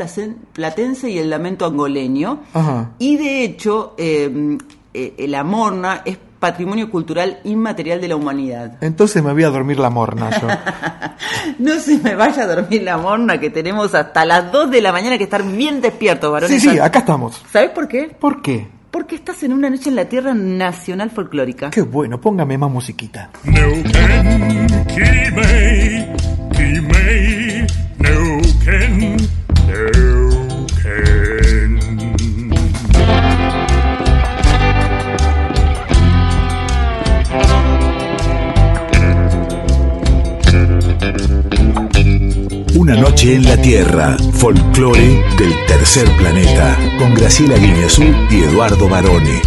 platense 0.52 1.10
y 1.10 1.18
el 1.18 1.28
lamento 1.30 1.66
angoleño. 1.66 2.40
Ajá. 2.54 2.92
Y 2.98 3.16
de 3.18 3.44
hecho, 3.44 3.94
eh, 3.98 4.56
eh, 4.94 5.26
la 5.28 5.44
morna 5.44 6.02
es 6.04 6.16
patrimonio 6.38 6.90
cultural 6.90 7.40
inmaterial 7.44 8.00
de 8.00 8.08
la 8.08 8.16
humanidad. 8.16 8.78
Entonces 8.80 9.22
me 9.22 9.32
voy 9.32 9.44
a 9.44 9.50
dormir 9.50 9.78
la 9.78 9.90
morna 9.90 10.30
yo. 10.40 10.48
No 11.58 11.78
se 11.80 11.98
me 11.98 12.14
vaya 12.14 12.44
a 12.44 12.46
dormir 12.46 12.82
la 12.82 12.96
morna, 12.96 13.40
que 13.40 13.50
tenemos 13.50 13.94
hasta 13.94 14.24
las 14.24 14.52
2 14.52 14.70
de 14.70 14.80
la 14.80 14.92
mañana 14.92 15.18
que 15.18 15.24
estar 15.24 15.42
bien 15.42 15.80
despiertos, 15.80 16.30
varones. 16.30 16.62
Sí, 16.62 16.70
sí, 16.70 16.78
acá 16.78 17.00
estamos. 17.00 17.42
¿Sabes 17.50 17.70
por 17.70 17.88
qué? 17.88 18.14
¿Por 18.18 18.40
qué? 18.42 18.68
Porque 18.90 19.16
estás 19.16 19.42
en 19.42 19.52
una 19.52 19.68
noche 19.68 19.90
en 19.90 19.96
la 19.96 20.06
Tierra 20.06 20.34
Nacional 20.34 21.10
Folclórica. 21.10 21.70
Qué 21.70 21.82
bueno, 21.82 22.20
póngame 22.20 22.56
más 22.56 22.70
musiquita. 22.70 23.30
Una 42.88 43.02
noche 43.02 43.34
en 43.34 43.44
la 43.44 43.60
Tierra, 43.60 44.16
folclore 44.32 45.22
del 45.36 45.66
tercer 45.66 46.10
planeta, 46.16 46.74
con 46.98 47.12
Graciela 47.12 47.58
Guineazú 47.58 48.02
y 48.30 48.44
Eduardo 48.44 48.88
Barone. 48.88 49.42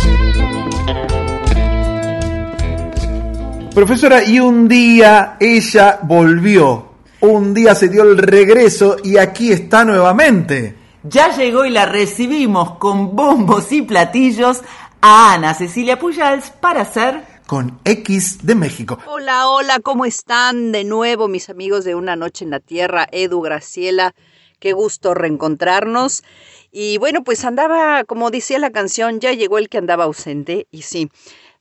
Profesora, 3.74 4.24
y 4.24 4.40
un 4.40 4.68
día 4.68 5.38
ella 5.40 5.98
volvió. 6.04 6.92
Un 7.22 7.56
día 7.56 7.74
se 7.74 7.90
dio 7.90 8.04
el 8.04 8.20
regreso 8.20 8.98
y 9.04 9.18
aquí 9.18 9.52
está 9.52 9.86
nuevamente. 9.86 10.76
Ya 11.02 11.36
llegó 11.36 11.66
y 11.66 11.72
la 11.72 11.88
recibimos 11.88 12.74
con 12.78 13.16
bombos 13.16 13.72
y 13.72 13.82
platillos 13.82 14.62
a 15.02 15.34
Ana 15.34 15.56
Cecilia 15.56 15.98
Pujals 15.98 16.52
para 16.52 16.82
hacer 16.82 17.31
Con 17.48 17.80
X 17.84 18.46
de 18.46 18.56
México. 18.56 18.98
Hola, 19.08 19.50
hola, 19.50 19.80
¿cómo 19.80 20.06
están 20.06 20.72
de 20.72 20.84
nuevo 20.84 21.28
mis 21.28 21.50
amigos 21.50 21.84
de 21.84 21.96
Una 21.96 22.16
Noche 22.16 22.46
en 22.46 22.52
la 22.52 22.60
Tierra? 22.60 23.08
Edu, 23.12 23.42
Graciela, 23.42 24.16
qué 24.60 24.74
gusto 24.74 25.14
reencontrarnos. 25.14 26.24
Y 26.72 26.98
bueno, 26.98 27.24
pues 27.24 27.44
andaba, 27.44 28.06
como 28.06 28.32
decía 28.32 28.58
la 28.58 28.72
canción, 28.72 29.20
ya 29.20 29.34
llegó 29.34 29.58
el 29.58 29.68
que 29.68 29.78
andaba 29.78 30.06
ausente. 30.06 30.68
Y 30.72 30.84
sí, 30.84 31.10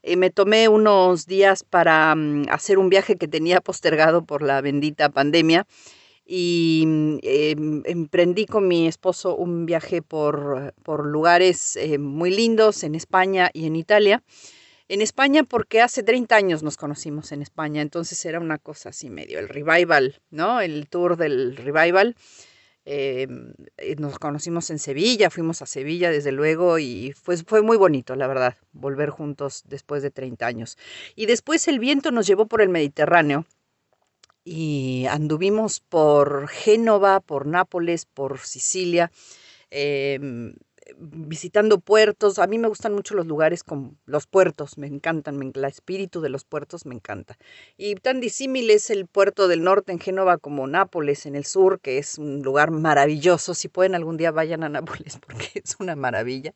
eh, 0.03 0.15
me 0.15 0.29
tomé 0.29 0.69
unos 0.69 1.25
días 1.25 1.63
para 1.63 2.15
mm, 2.15 2.45
hacer 2.49 2.77
un 2.77 2.89
viaje 2.89 3.17
que 3.17 3.27
tenía 3.27 3.59
postergado 3.59 4.23
por 4.23 4.41
la 4.41 4.61
bendita 4.61 5.09
pandemia. 5.09 5.67
Y 6.25 6.83
em, 7.23 7.81
emprendí 7.85 8.45
con 8.45 8.67
mi 8.67 8.87
esposo 8.87 9.35
un 9.35 9.65
viaje 9.65 10.01
por, 10.01 10.73
por 10.83 11.05
lugares 11.05 11.75
eh, 11.75 11.97
muy 11.97 12.31
lindos 12.31 12.83
en 12.83 12.95
España 12.95 13.49
y 13.53 13.65
en 13.65 13.75
Italia. 13.75 14.23
En 14.91 15.01
España 15.01 15.45
porque 15.45 15.79
hace 15.79 16.03
30 16.03 16.35
años 16.35 16.63
nos 16.63 16.75
conocimos 16.75 17.31
en 17.31 17.41
España, 17.41 17.81
entonces 17.81 18.25
era 18.25 18.41
una 18.41 18.57
cosa 18.57 18.89
así 18.89 19.09
medio, 19.09 19.39
el 19.39 19.47
revival, 19.47 20.19
¿no? 20.31 20.59
El 20.59 20.89
tour 20.89 21.15
del 21.15 21.55
revival. 21.55 22.17
Eh, 22.83 23.25
eh, 23.77 23.95
nos 23.95 24.19
conocimos 24.19 24.69
en 24.69 24.79
Sevilla, 24.79 25.29
fuimos 25.29 25.61
a 25.61 25.65
Sevilla 25.65 26.11
desde 26.11 26.33
luego 26.33 26.77
y 26.77 27.13
fue, 27.13 27.37
fue 27.37 27.61
muy 27.61 27.77
bonito, 27.77 28.17
la 28.17 28.27
verdad, 28.27 28.57
volver 28.73 29.11
juntos 29.11 29.63
después 29.65 30.03
de 30.03 30.11
30 30.11 30.45
años. 30.45 30.77
Y 31.15 31.25
después 31.25 31.69
el 31.69 31.79
viento 31.79 32.11
nos 32.11 32.27
llevó 32.27 32.47
por 32.47 32.61
el 32.61 32.67
Mediterráneo 32.67 33.45
y 34.43 35.05
anduvimos 35.09 35.79
por 35.79 36.49
Génova, 36.49 37.21
por 37.21 37.45
Nápoles, 37.45 38.05
por 38.05 38.39
Sicilia. 38.39 39.09
em, 39.69 40.53
visitando 40.97 41.79
puertos. 41.79 42.39
A 42.39 42.47
mí 42.47 42.57
me 42.57 42.67
gustan 42.67 42.93
mucho 42.93 43.15
los 43.15 43.25
lugares 43.27 43.63
con 43.63 43.97
los 44.05 44.27
puertos, 44.27 44.77
me 44.77 44.87
encantan, 44.87 45.37
me, 45.37 45.51
el 45.53 45.65
espíritu 45.65 46.21
de 46.21 46.29
los 46.29 46.43
puertos 46.43 46.85
me 46.85 46.95
encanta. 46.95 47.37
Y 47.77 47.95
tan 47.95 48.19
disímil 48.19 48.69
es 48.69 48.89
el 48.89 49.07
puerto 49.07 49.47
del 49.47 49.63
norte 49.63 49.91
en 49.91 49.99
Génova 49.99 50.37
como 50.37 50.67
Nápoles 50.67 51.25
en 51.25 51.35
el 51.35 51.45
sur, 51.45 51.79
que 51.79 51.97
es 51.97 52.17
un 52.17 52.41
lugar 52.41 52.71
maravilloso. 52.71 53.53
Si 53.53 53.67
pueden 53.67 53.95
algún 53.95 54.17
día 54.17 54.31
vayan 54.31 54.63
a 54.63 54.69
Nápoles 54.69 55.19
porque 55.25 55.49
es 55.63 55.75
una 55.79 55.95
maravilla. 55.95 56.53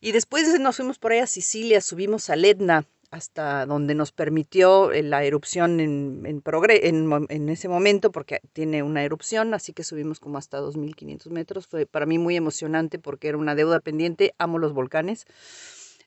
Y 0.00 0.12
después 0.12 0.58
nos 0.58 0.76
fuimos 0.76 0.98
por 0.98 1.12
ahí 1.12 1.20
a 1.20 1.26
Sicilia, 1.26 1.80
subimos 1.80 2.28
al 2.30 2.44
Etna 2.44 2.84
hasta 3.12 3.66
donde 3.66 3.94
nos 3.94 4.10
permitió 4.10 4.90
eh, 4.90 5.02
la 5.02 5.22
erupción 5.22 5.80
en, 5.80 6.42
progre- 6.42 6.80
en, 6.82 7.26
en 7.28 7.48
ese 7.50 7.68
momento, 7.68 8.10
porque 8.10 8.40
tiene 8.54 8.82
una 8.82 9.04
erupción, 9.04 9.52
así 9.52 9.74
que 9.74 9.84
subimos 9.84 10.18
como 10.18 10.38
hasta 10.38 10.58
2.500 10.58 11.30
metros. 11.30 11.66
Fue 11.66 11.84
para 11.84 12.06
mí 12.06 12.18
muy 12.18 12.36
emocionante 12.36 12.98
porque 12.98 13.28
era 13.28 13.36
una 13.36 13.54
deuda 13.54 13.80
pendiente, 13.80 14.34
amo 14.38 14.58
los 14.58 14.72
volcanes, 14.72 15.26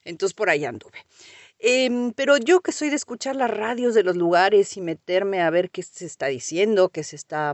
entonces 0.04 0.34
por 0.34 0.50
ahí 0.50 0.66
anduve. 0.66 0.98
Em, 1.60 2.12
pero 2.14 2.38
yo 2.38 2.62
que 2.62 2.72
soy 2.72 2.90
de 2.90 2.96
escuchar 2.96 3.36
las 3.36 3.52
radios 3.52 3.94
de 3.94 4.04
los 4.04 4.16
lugares 4.16 4.76
y 4.76 4.82
meterme 4.82 5.42
a 5.42 5.50
ver 5.52 5.70
qué 5.70 5.84
se 5.84 6.06
está 6.06 6.26
diciendo, 6.28 6.90
qué 6.90 7.04
se 7.04 7.16
está 7.16 7.54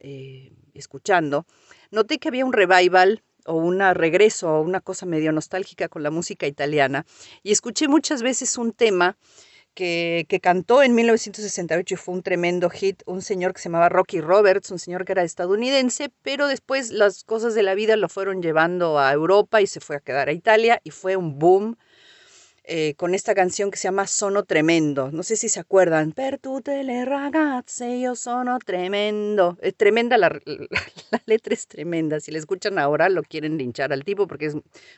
eh, 0.00 0.52
escuchando, 0.72 1.46
noté 1.90 2.18
que 2.18 2.28
había 2.28 2.44
un 2.46 2.52
revival 2.52 3.22
o 3.46 3.54
un 3.54 3.80
regreso 3.94 4.48
o 4.50 4.60
una 4.60 4.80
cosa 4.80 5.06
medio 5.06 5.32
nostálgica 5.32 5.88
con 5.88 6.02
la 6.02 6.10
música 6.10 6.46
italiana 6.46 7.06
y 7.42 7.52
escuché 7.52 7.88
muchas 7.88 8.22
veces 8.22 8.58
un 8.58 8.72
tema 8.72 9.16
que, 9.74 10.26
que 10.28 10.40
cantó 10.40 10.82
en 10.82 10.94
1968 10.94 11.94
y 11.94 11.96
fue 11.96 12.14
un 12.14 12.22
tremendo 12.22 12.70
hit, 12.70 13.02
un 13.06 13.22
señor 13.22 13.52
que 13.52 13.60
se 13.60 13.68
llamaba 13.68 13.88
Rocky 13.88 14.20
Roberts, 14.20 14.70
un 14.70 14.78
señor 14.78 15.04
que 15.04 15.12
era 15.12 15.24
estadounidense, 15.24 16.10
pero 16.22 16.46
después 16.46 16.90
las 16.90 17.24
cosas 17.24 17.54
de 17.54 17.62
la 17.62 17.74
vida 17.74 17.96
lo 17.96 18.08
fueron 18.08 18.40
llevando 18.40 18.98
a 18.98 19.12
Europa 19.12 19.60
y 19.60 19.66
se 19.66 19.80
fue 19.80 19.96
a 19.96 20.00
quedar 20.00 20.28
a 20.28 20.32
Italia 20.32 20.80
y 20.84 20.90
fue 20.90 21.16
un 21.16 21.38
boom 21.38 21.76
eh, 22.64 22.94
con 22.96 23.14
esta 23.14 23.34
canción 23.34 23.70
que 23.70 23.76
se 23.78 23.84
llama 23.88 24.06
Sono 24.06 24.44
Tremendo. 24.44 25.10
No 25.12 25.22
sé 25.22 25.36
si 25.36 25.48
se 25.48 25.60
acuerdan. 25.60 26.12
Per 26.12 26.38
tutte 26.38 26.82
le 26.82 27.04
ragazze 27.04 27.88
io 27.96 28.14
sono 28.14 28.58
tremendo. 28.58 29.58
Es 29.60 29.74
tremenda, 29.76 30.16
la, 30.18 30.28
la 31.10 31.22
letra 31.26 31.54
es 31.54 31.66
tremenda. 31.66 32.20
Si 32.20 32.30
la 32.32 32.38
escuchan 32.38 32.78
ahora 32.78 33.08
lo 33.08 33.22
quieren 33.22 33.58
linchar 33.58 33.92
al 33.92 34.04
tipo 34.04 34.26
porque 34.26 34.46
es 34.46 34.54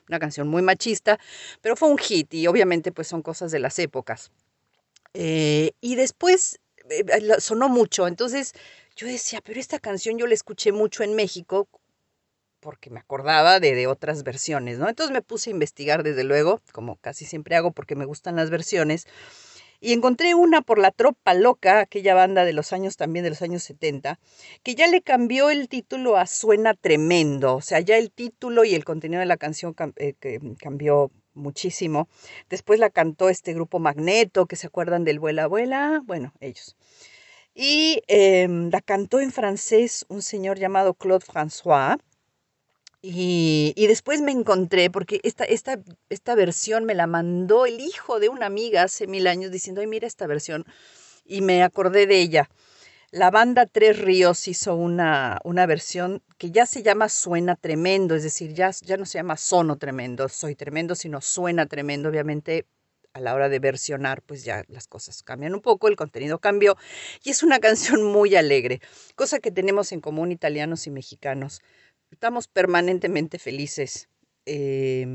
una 0.09 0.19
canción 0.19 0.49
muy 0.49 0.63
machista, 0.63 1.19
pero 1.61 1.77
fue 1.77 1.89
un 1.89 1.99
hit 1.99 2.33
y 2.35 2.47
obviamente 2.47 2.93
pues 2.93 3.09
son 3.09 3.23
cosas 3.23 3.51
de 3.51 3.59
las 3.59 3.79
épocas. 3.79 4.31
Eh, 5.15 5.73
y 5.81 5.95
después 5.97 6.61
eh, 6.91 7.05
la- 7.23 7.41
sonó 7.41 7.69
mucho, 7.69 8.07
entonces 8.07 8.53
yo 8.97 9.07
decía, 9.07 9.41
pero 9.45 9.61
esta 9.61 9.79
canción 9.79 10.19
yo 10.19 10.27
la 10.27 10.35
escuché 10.35 10.73
mucho 10.73 11.03
en 11.03 11.15
México 11.15 11.69
porque 12.67 12.91
me 12.91 12.99
acordaba 12.99 13.61
de, 13.61 13.77
de 13.77 13.87
otras 13.87 14.25
versiones, 14.25 14.81
¿no? 14.81 14.89
Entonces 14.89 15.13
me 15.15 15.23
puse 15.23 15.51
a 15.51 15.53
investigar 15.53 16.03
desde 16.03 16.25
luego, 16.25 16.61
como 16.73 16.97
casi 16.97 17.25
siempre 17.25 17.55
hago 17.55 17.71
porque 17.71 17.95
me 17.95 18.07
gustan 18.07 18.35
las 18.35 18.51
versiones, 18.51 19.07
Y 19.79 19.93
encontré 19.93 20.35
una 20.35 20.63
por 20.63 20.81
la 20.81 20.91
Tropa 20.91 21.33
Loca, 21.35 21.79
aquella 21.79 22.15
banda 22.15 22.45
de 22.45 22.53
los 22.53 22.73
años 22.73 22.97
también 22.97 23.23
de 23.23 23.31
los 23.31 23.41
años 23.41 23.63
70, 23.63 24.19
que 24.65 24.75
ya 24.75 24.89
le 24.89 25.01
cambió 25.01 25.49
el 25.51 25.69
título 25.69 26.17
a 26.17 26.27
Suena 26.27 26.75
Tremendo. 26.75 27.55
O 27.55 27.61
sea, 27.61 27.79
ya 27.79 27.99
el 27.99 28.11
título 28.11 28.65
y 28.65 28.75
el 28.75 28.85
contenido 28.85 29.21
de 29.21 29.27
la 29.27 29.37
canción 29.37 29.77
eh, 29.95 30.15
que 30.19 30.41
cambió 30.59 31.13
muchísimo. 31.35 32.09
Después 32.51 32.81
la 32.81 32.91
cantó 32.91 33.29
este 33.29 33.55
grupo 33.55 33.79
Magneto, 33.79 34.47
que 34.47 34.57
se 34.57 34.67
acuerdan 34.67 35.05
del 35.05 35.21
Vuela 35.21 35.45
Abuela, 35.45 36.01
bueno, 36.05 36.33
ellos. 36.41 36.75
Y 37.55 38.03
em, 38.09 38.71
la 38.71 38.81
cantó 38.81 39.21
en 39.21 39.31
francés 39.31 40.05
un 40.09 40.21
señor 40.21 40.59
llamado 40.59 40.95
Claude 40.95 41.25
François. 41.25 41.99
Y, 43.09 43.73
y 43.77 43.87
después 43.87 44.21
me 44.21 44.33
encontré, 44.33 44.91
porque 44.91 45.21
esta, 45.23 45.45
esta, 45.45 45.79
esta 46.09 46.35
versión 46.35 46.85
me 46.85 46.95
la 46.95 47.07
mandó 47.07 47.65
el 47.65 47.79
hijo 47.79 48.19
de 48.19 48.29
una 48.29 48.47
amiga 48.47 48.83
hace 48.83 49.07
mil 49.07 49.29
años 49.29 49.53
diciendo, 49.53 49.81
ay, 49.81 49.87
mira 49.87 50.09
esta 50.09 50.27
versión. 50.27 50.65
Y 51.25 51.41
me 51.41 51.63
acordé 51.63 52.09
de 52.09 52.19
ella. 52.19 52.51
La 53.13 53.31
banda 53.31 53.67
Tres 53.67 54.01
Ríos 54.01 54.49
hizo 54.49 54.75
una, 54.75 55.39
una 55.45 55.67
versión 55.67 56.21
que 56.37 56.51
ya 56.51 56.67
se 56.67 56.83
llama 56.83 57.09
Suena 57.09 57.55
Tremendo, 57.55 58.17
es 58.17 58.25
decir, 58.25 58.55
ya, 58.55 58.73
ya 58.83 58.97
no 58.97 59.07
se 59.07 59.19
llama 59.19 59.37
Sono 59.37 59.77
Tremendo, 59.79 60.29
Soy 60.29 60.57
Tremendo, 60.57 60.97
sino 60.97 61.21
Suena 61.21 61.67
Tremendo. 61.67 62.09
Obviamente, 62.09 62.67
a 63.17 63.21
la 63.21 63.35
hora 63.35 63.49
de 63.49 63.59
versionar, 63.61 64.21
pues 64.21 64.45
ya 64.45 64.65
las 64.69 64.89
cosas 64.89 65.23
cambian 65.23 65.55
un 65.55 65.63
poco, 65.63 65.89
el 65.89 65.97
contenido 65.97 66.39
cambió. 66.39 66.77
Y 67.25 67.31
es 67.31 67.43
una 67.43 67.61
canción 67.61 68.03
muy 68.03 68.35
alegre, 68.37 68.81
cosa 69.15 69.39
que 69.39 69.51
tenemos 69.51 69.93
en 69.93 70.01
común 70.01 70.33
italianos 70.33 70.87
y 70.87 70.91
mexicanos. 70.91 71.63
Estamos 72.11 72.49
permanentemente 72.49 73.39
felices. 73.39 74.09
Eh, 74.47 75.07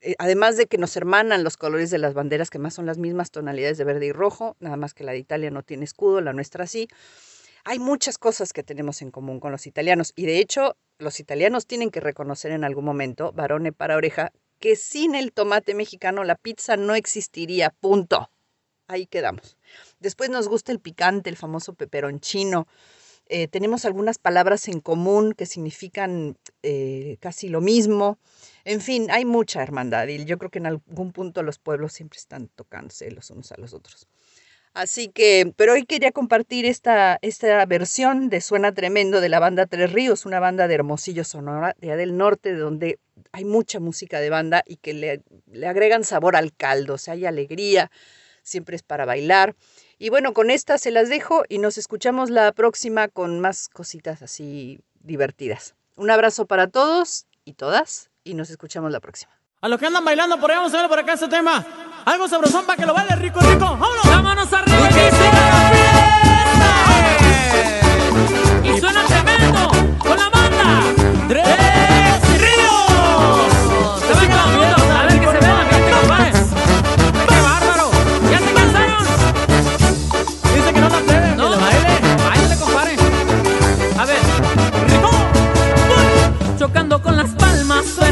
eh, 0.00 0.16
además 0.18 0.56
de 0.56 0.66
que 0.66 0.76
nos 0.76 0.96
hermanan 0.96 1.44
los 1.44 1.56
colores 1.56 1.90
de 1.90 1.98
las 1.98 2.12
banderas, 2.12 2.50
que 2.50 2.58
más 2.58 2.74
son 2.74 2.86
las 2.86 2.98
mismas 2.98 3.30
tonalidades 3.30 3.78
de 3.78 3.84
verde 3.84 4.06
y 4.06 4.12
rojo, 4.12 4.56
nada 4.58 4.76
más 4.76 4.94
que 4.94 5.04
la 5.04 5.12
de 5.12 5.18
Italia 5.18 5.50
no 5.50 5.62
tiene 5.62 5.84
escudo, 5.84 6.20
la 6.20 6.32
nuestra 6.32 6.66
sí. 6.66 6.88
Hay 7.64 7.78
muchas 7.78 8.18
cosas 8.18 8.52
que 8.52 8.64
tenemos 8.64 9.00
en 9.02 9.10
común 9.10 9.38
con 9.38 9.52
los 9.52 9.66
italianos 9.66 10.12
y 10.16 10.26
de 10.26 10.38
hecho 10.38 10.76
los 10.98 11.20
italianos 11.20 11.66
tienen 11.66 11.90
que 11.90 12.00
reconocer 12.00 12.50
en 12.50 12.64
algún 12.64 12.84
momento, 12.84 13.32
varone 13.32 13.72
para 13.72 13.96
oreja, 13.96 14.32
que 14.58 14.76
sin 14.76 15.14
el 15.14 15.32
tomate 15.32 15.74
mexicano 15.74 16.24
la 16.24 16.34
pizza 16.34 16.76
no 16.76 16.94
existiría, 16.94 17.70
punto. 17.70 18.30
Ahí 18.88 19.06
quedamos. 19.06 19.56
Después 20.00 20.30
nos 20.30 20.48
gusta 20.48 20.72
el 20.72 20.80
picante, 20.80 21.30
el 21.30 21.36
famoso 21.36 21.74
peperoncino. 21.74 22.66
Eh, 23.32 23.46
tenemos 23.46 23.84
algunas 23.84 24.18
palabras 24.18 24.66
en 24.66 24.80
común 24.80 25.34
que 25.34 25.46
significan 25.46 26.36
eh, 26.64 27.16
casi 27.20 27.48
lo 27.48 27.60
mismo. 27.60 28.18
En 28.64 28.80
fin, 28.80 29.08
hay 29.08 29.24
mucha 29.24 29.62
hermandad 29.62 30.08
y 30.08 30.24
yo 30.24 30.36
creo 30.36 30.50
que 30.50 30.58
en 30.58 30.66
algún 30.66 31.12
punto 31.12 31.44
los 31.44 31.60
pueblos 31.60 31.92
siempre 31.92 32.18
están 32.18 32.48
tocándose 32.48 33.08
los 33.12 33.30
unos 33.30 33.52
a 33.52 33.56
los 33.56 33.72
otros. 33.72 34.08
Así 34.74 35.10
que, 35.10 35.52
pero 35.56 35.74
hoy 35.74 35.84
quería 35.84 36.10
compartir 36.10 36.66
esta, 36.66 37.20
esta 37.22 37.64
versión 37.66 38.30
de 38.30 38.40
Suena 38.40 38.72
Tremendo 38.72 39.20
de 39.20 39.28
la 39.28 39.38
banda 39.38 39.66
Tres 39.66 39.92
Ríos, 39.92 40.26
una 40.26 40.40
banda 40.40 40.66
de 40.66 40.74
Hermosillo, 40.74 41.22
Sonora, 41.22 41.76
de 41.78 41.94
del 41.94 42.16
norte, 42.16 42.54
donde 42.56 42.98
hay 43.30 43.44
mucha 43.44 43.78
música 43.78 44.18
de 44.18 44.30
banda 44.30 44.64
y 44.66 44.76
que 44.76 44.92
le, 44.92 45.22
le 45.52 45.68
agregan 45.68 46.02
sabor 46.02 46.34
al 46.34 46.52
caldo, 46.52 46.94
o 46.94 46.98
sea, 46.98 47.14
hay 47.14 47.26
alegría, 47.26 47.92
siempre 48.42 48.74
es 48.74 48.82
para 48.82 49.04
bailar. 49.04 49.54
Y 50.02 50.08
bueno, 50.08 50.32
con 50.32 50.50
esta 50.50 50.78
se 50.78 50.90
las 50.90 51.10
dejo 51.10 51.42
y 51.46 51.58
nos 51.58 51.76
escuchamos 51.76 52.30
la 52.30 52.52
próxima 52.52 53.08
con 53.08 53.38
más 53.38 53.68
cositas 53.68 54.22
así 54.22 54.80
divertidas. 55.00 55.74
Un 55.94 56.10
abrazo 56.10 56.46
para 56.46 56.68
todos 56.68 57.26
y 57.44 57.52
todas 57.52 58.08
y 58.24 58.32
nos 58.32 58.48
escuchamos 58.48 58.90
la 58.92 59.00
próxima. 59.00 59.30
A 59.60 59.68
los 59.68 59.78
que 59.78 59.84
andan 59.84 60.02
bailando 60.02 60.40
por 60.40 60.50
ahí, 60.50 60.56
vamos 60.56 60.72
a 60.72 60.80
ver 60.80 60.88
por 60.88 60.98
acá 60.98 61.12
este 61.12 61.28
tema. 61.28 61.66
Algo 62.06 62.28
sabrosón 62.28 62.64
para 62.64 62.78
que 62.78 62.86
lo 62.86 62.94
baile 62.94 63.14
rico, 63.16 63.40
rico. 63.40 63.76
¡Vámonos! 63.76 64.06
¡Vámonos 64.06 64.50
arriba! 64.54 64.88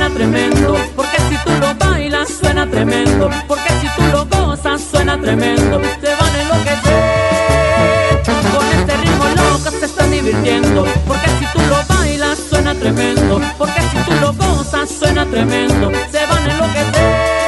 Suena 0.08 0.14
tremendo 0.14 0.76
Porque 0.96 1.16
si 1.28 1.36
tú 1.44 1.50
lo 1.60 1.74
bailas 1.74 2.28
suena 2.28 2.70
tremendo 2.70 3.30
Porque 3.46 3.68
si 3.80 3.88
tú 3.96 4.02
lo 4.10 4.26
gozas 4.26 4.80
suena 4.90 5.20
tremendo 5.20 5.80
Te 6.00 6.14
van 6.14 6.34
a 6.34 6.42
enloquecer 6.42 8.22
Con 8.56 8.66
este 8.78 8.96
ritmo 8.96 9.24
loco 9.36 9.70
se 9.70 9.86
están 9.86 10.10
divirtiendo 10.10 10.86
Porque 11.06 11.28
si 11.38 11.46
tú 11.52 11.60
lo 11.68 11.94
bailas 11.94 12.38
suena 12.38 12.74
tremendo 12.74 13.40
Porque 13.58 13.80
si 13.82 13.98
tú 13.98 14.12
lo 14.20 14.32
gozas 14.32 14.88
suena 14.90 15.26
tremendo 15.26 15.90
Se 16.10 16.26
van 16.26 16.50
a 16.50 16.52
enloquecer 16.52 17.47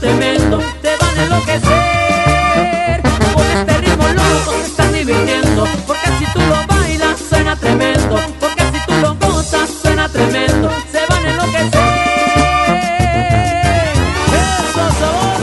tremendo 0.00 0.58
Te 0.82 0.96
van 0.96 1.18
a 1.18 1.22
enloquecer. 1.24 3.02
Con 3.34 3.46
este 3.46 3.78
ritmo 3.78 4.08
loco 4.08 4.52
se 4.60 4.66
están 4.66 4.92
divirtiendo 4.92 5.68
Porque 5.86 6.08
si 6.18 6.24
tú 6.32 6.40
lo 6.40 6.66
bailas 6.66 7.20
suena 7.28 7.56
tremendo 7.56 8.20
Porque 8.40 8.62
si 8.72 8.86
tú 8.86 8.94
lo 9.00 9.14
gozas 9.16 9.70
suena 9.82 10.08
tremendo 10.08 10.70
Se 10.90 11.06
van 11.08 11.24
a 11.24 11.30
enloquecer. 11.30 11.70
¡Eso 14.32 14.90
sabor! 14.98 15.40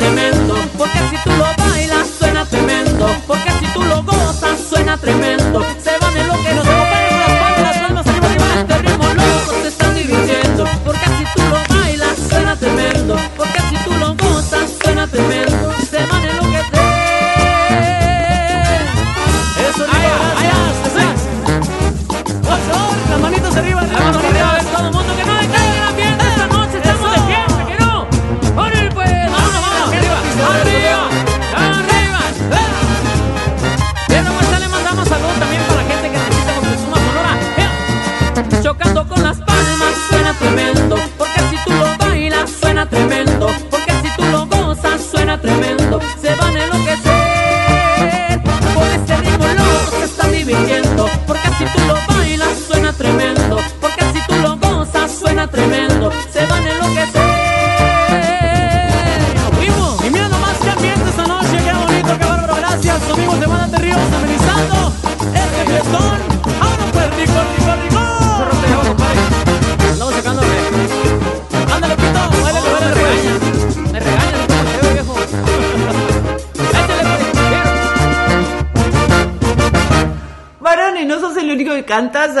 Tremendo 0.00 0.54
Porque 0.78 0.98
si 1.10 1.16
tú 1.22 1.30
lo 1.30 1.46
bailas 1.56 2.08
suena 2.18 2.44
tremendo 2.46 3.06
Porque 3.26 3.50
si 3.60 3.66
tú 3.72 3.82
lo 3.82 4.02
gozas 4.02 4.58
suena 4.68 4.96
tremendo 4.96 5.39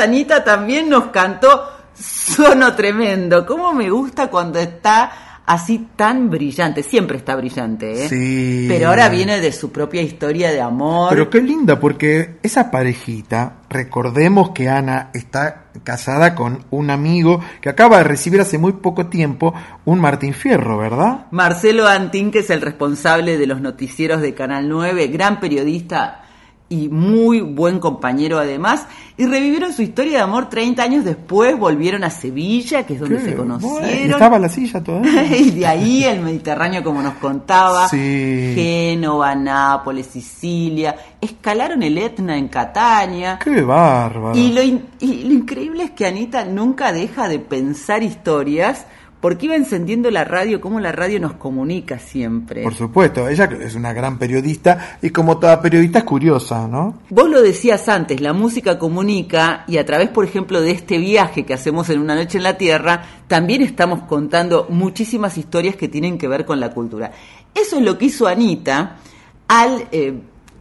Anita 0.00 0.42
también 0.42 0.88
nos 0.88 1.06
cantó 1.06 1.70
Sono 1.94 2.74
Tremendo. 2.74 3.46
¿Cómo 3.46 3.72
me 3.72 3.90
gusta 3.90 4.28
cuando 4.28 4.58
está 4.58 5.42
así 5.46 5.88
tan 5.96 6.30
brillante? 6.30 6.82
Siempre 6.82 7.18
está 7.18 7.36
brillante, 7.36 8.04
¿eh? 8.04 8.08
Sí. 8.08 8.66
Pero 8.68 8.88
ahora 8.88 9.08
viene 9.08 9.40
de 9.40 9.52
su 9.52 9.70
propia 9.70 10.02
historia 10.02 10.50
de 10.50 10.60
amor. 10.60 11.10
Pero 11.10 11.28
qué 11.28 11.40
linda, 11.40 11.78
porque 11.78 12.38
esa 12.42 12.70
parejita, 12.70 13.58
recordemos 13.68 14.50
que 14.50 14.68
Ana 14.68 15.10
está 15.12 15.64
casada 15.84 16.34
con 16.34 16.64
un 16.70 16.90
amigo 16.90 17.40
que 17.60 17.68
acaba 17.68 17.98
de 17.98 18.04
recibir 18.04 18.40
hace 18.40 18.58
muy 18.58 18.72
poco 18.72 19.06
tiempo 19.06 19.54
un 19.84 20.00
Martín 20.00 20.34
Fierro, 20.34 20.78
¿verdad? 20.78 21.26
Marcelo 21.30 21.86
Antín, 21.86 22.30
que 22.30 22.40
es 22.40 22.50
el 22.50 22.60
responsable 22.60 23.38
de 23.38 23.46
los 23.46 23.60
noticieros 23.60 24.20
de 24.20 24.34
Canal 24.34 24.68
9, 24.68 25.08
gran 25.08 25.40
periodista 25.40 26.24
y 26.72 26.88
muy 26.88 27.40
buen 27.40 27.80
compañero 27.80 28.38
además, 28.38 28.86
y 29.16 29.26
revivieron 29.26 29.72
su 29.72 29.82
historia 29.82 30.12
de 30.18 30.20
amor 30.22 30.48
30 30.48 30.80
años 30.82 31.04
después, 31.04 31.58
volvieron 31.58 32.04
a 32.04 32.10
Sevilla, 32.10 32.86
que 32.86 32.94
es 32.94 33.00
donde 33.00 33.16
Qué 33.18 33.24
se 33.24 33.34
conocieron. 33.34 33.90
¿Y 34.08 34.12
estaba 34.12 34.38
la 34.38 34.48
silla 34.48 34.80
todavía? 34.82 35.24
y 35.36 35.50
de 35.50 35.66
ahí 35.66 36.04
el 36.04 36.20
Mediterráneo, 36.20 36.82
como 36.84 37.02
nos 37.02 37.14
contaba, 37.14 37.88
Sí. 37.88 38.52
Génova, 38.54 39.34
Nápoles, 39.34 40.06
Sicilia, 40.06 40.94
escalaron 41.20 41.82
el 41.82 41.98
Etna 41.98 42.38
en 42.38 42.46
Catania. 42.48 43.38
Qué 43.42 43.60
bárbaro. 43.62 44.38
Y 44.38 44.52
lo, 44.52 44.62
in- 44.62 44.84
y 45.00 45.24
lo 45.24 45.34
increíble 45.34 45.82
es 45.82 45.90
que 45.90 46.06
Anita 46.06 46.44
nunca 46.44 46.92
deja 46.92 47.28
de 47.28 47.40
pensar 47.40 48.02
historias 48.02 48.86
porque 49.20 49.46
iba 49.46 49.54
encendiendo 49.54 50.10
la 50.10 50.24
radio, 50.24 50.60
como 50.60 50.80
la 50.80 50.92
radio 50.92 51.20
nos 51.20 51.34
comunica 51.34 51.98
siempre. 51.98 52.62
Por 52.62 52.74
supuesto, 52.74 53.28
ella 53.28 53.48
es 53.60 53.74
una 53.74 53.92
gran 53.92 54.18
periodista 54.18 54.98
y 55.02 55.10
como 55.10 55.38
toda 55.38 55.60
periodista 55.60 56.00
es 56.00 56.04
curiosa, 56.04 56.66
¿no? 56.66 57.00
Vos 57.10 57.28
lo 57.28 57.42
decías 57.42 57.88
antes, 57.88 58.20
la 58.20 58.32
música 58.32 58.78
comunica 58.78 59.64
y 59.68 59.76
a 59.76 59.84
través, 59.84 60.08
por 60.08 60.24
ejemplo, 60.24 60.60
de 60.62 60.70
este 60.70 60.98
viaje 60.98 61.44
que 61.44 61.54
hacemos 61.54 61.90
en 61.90 62.00
una 62.00 62.14
noche 62.14 62.38
en 62.38 62.44
la 62.44 62.56
Tierra, 62.56 63.04
también 63.28 63.62
estamos 63.62 64.02
contando 64.04 64.66
muchísimas 64.70 65.36
historias 65.36 65.76
que 65.76 65.88
tienen 65.88 66.16
que 66.16 66.28
ver 66.28 66.44
con 66.44 66.58
la 66.58 66.70
cultura. 66.70 67.12
Eso 67.54 67.76
es 67.76 67.82
lo 67.82 67.98
que 67.98 68.06
hizo 68.06 68.26
Anita 68.26 68.96
al 69.48 69.88
eh, 69.92 70.14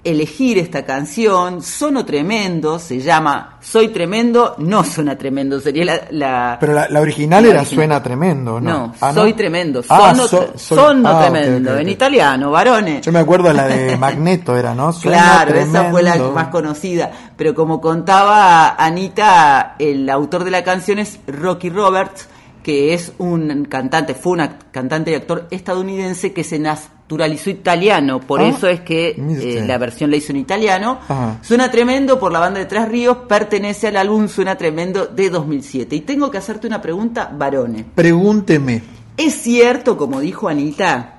elegir 0.03 0.57
esta 0.57 0.85
canción. 0.85 1.61
Sono 1.61 2.05
tremendo, 2.05 2.79
se 2.79 2.99
llama 3.01 3.57
Soy 3.61 3.89
tremendo, 3.89 4.55
no 4.59 4.83
suena 4.83 5.17
tremendo, 5.17 5.59
sería 5.59 5.85
la... 5.85 6.01
la- 6.11 6.57
Pero 6.59 6.73
la, 6.73 6.87
la 6.89 7.01
original 7.01 7.43
la 7.43 7.49
era 7.49 7.59
original. 7.59 7.75
Suena 7.85 8.03
Tremendo, 8.03 8.61
¿no? 8.61 8.69
No, 8.71 8.93
Ah, 9.01 9.13
soy 9.13 9.33
tremendo, 9.33 9.83
Ah, 9.89 10.11
sono, 10.13 10.27
so- 10.27 10.41
tre- 10.41 10.57
soy- 10.57 10.77
sono 10.77 11.09
ah, 11.09 11.21
tremendo, 11.21 11.77
en 11.77 11.89
italiano, 11.89 12.49
varones. 12.51 13.05
Yo 13.05 13.11
me 13.11 13.19
acuerdo 13.19 13.51
la 13.53 13.67
de 13.67 13.97
Magneto, 13.99 14.55
era, 14.55 14.73
¿no? 14.73 14.93
Suena 14.93 15.17
Claro, 15.43 15.55
esa 15.59 15.91
fue 15.91 16.01
la 16.03 16.15
más 16.17 16.47
conocida. 16.47 17.11
Pero 17.35 17.53
como 17.53 17.79
contaba 17.81 18.75
Anita, 18.77 19.75
el 19.79 20.09
autor 20.09 20.43
de 20.43 20.51
la 20.51 20.63
canción 20.63 20.99
es 20.99 21.19
Rocky 21.27 21.69
Roberts, 21.69 22.27
que 22.69 22.93
es 22.93 23.13
un 23.17 23.65
cantante, 23.65 24.13
fue 24.13 24.33
un 24.33 24.47
cantante 24.69 25.09
y 25.09 25.15
actor 25.15 25.47
estadounidense 25.49 26.33
que 26.33 26.43
se 26.43 26.59
naturalizó 26.59 27.49
italiano. 27.49 28.19
Por 28.19 28.41
Ah, 28.41 28.49
eso 28.49 28.67
es 28.67 28.81
que 28.81 29.15
eh, 29.17 29.63
la 29.65 29.79
versión 29.79 30.11
la 30.11 30.17
hizo 30.17 30.33
en 30.33 30.37
italiano. 30.37 30.99
Ajá. 31.07 31.39
Suena 31.41 31.71
tremendo 31.71 32.19
por 32.19 32.31
la 32.31 32.37
banda 32.37 32.59
de 32.59 32.67
Tres 32.67 32.87
Ríos, 32.87 33.17
pertenece 33.27 33.87
al 33.87 33.97
álbum 33.97 34.27
Suena 34.27 34.55
tremendo 34.55 35.07
de 35.07 35.31
2007. 35.31 35.95
Y 35.95 36.01
tengo 36.01 36.29
que 36.29 36.37
hacerte 36.37 36.67
una 36.67 36.79
pregunta, 36.79 37.31
Varone. 37.35 37.85
Pregúnteme. 37.95 38.83
¿Es 39.17 39.33
cierto, 39.33 39.97
como 39.97 40.19
dijo 40.19 40.47
Anita, 40.47 41.17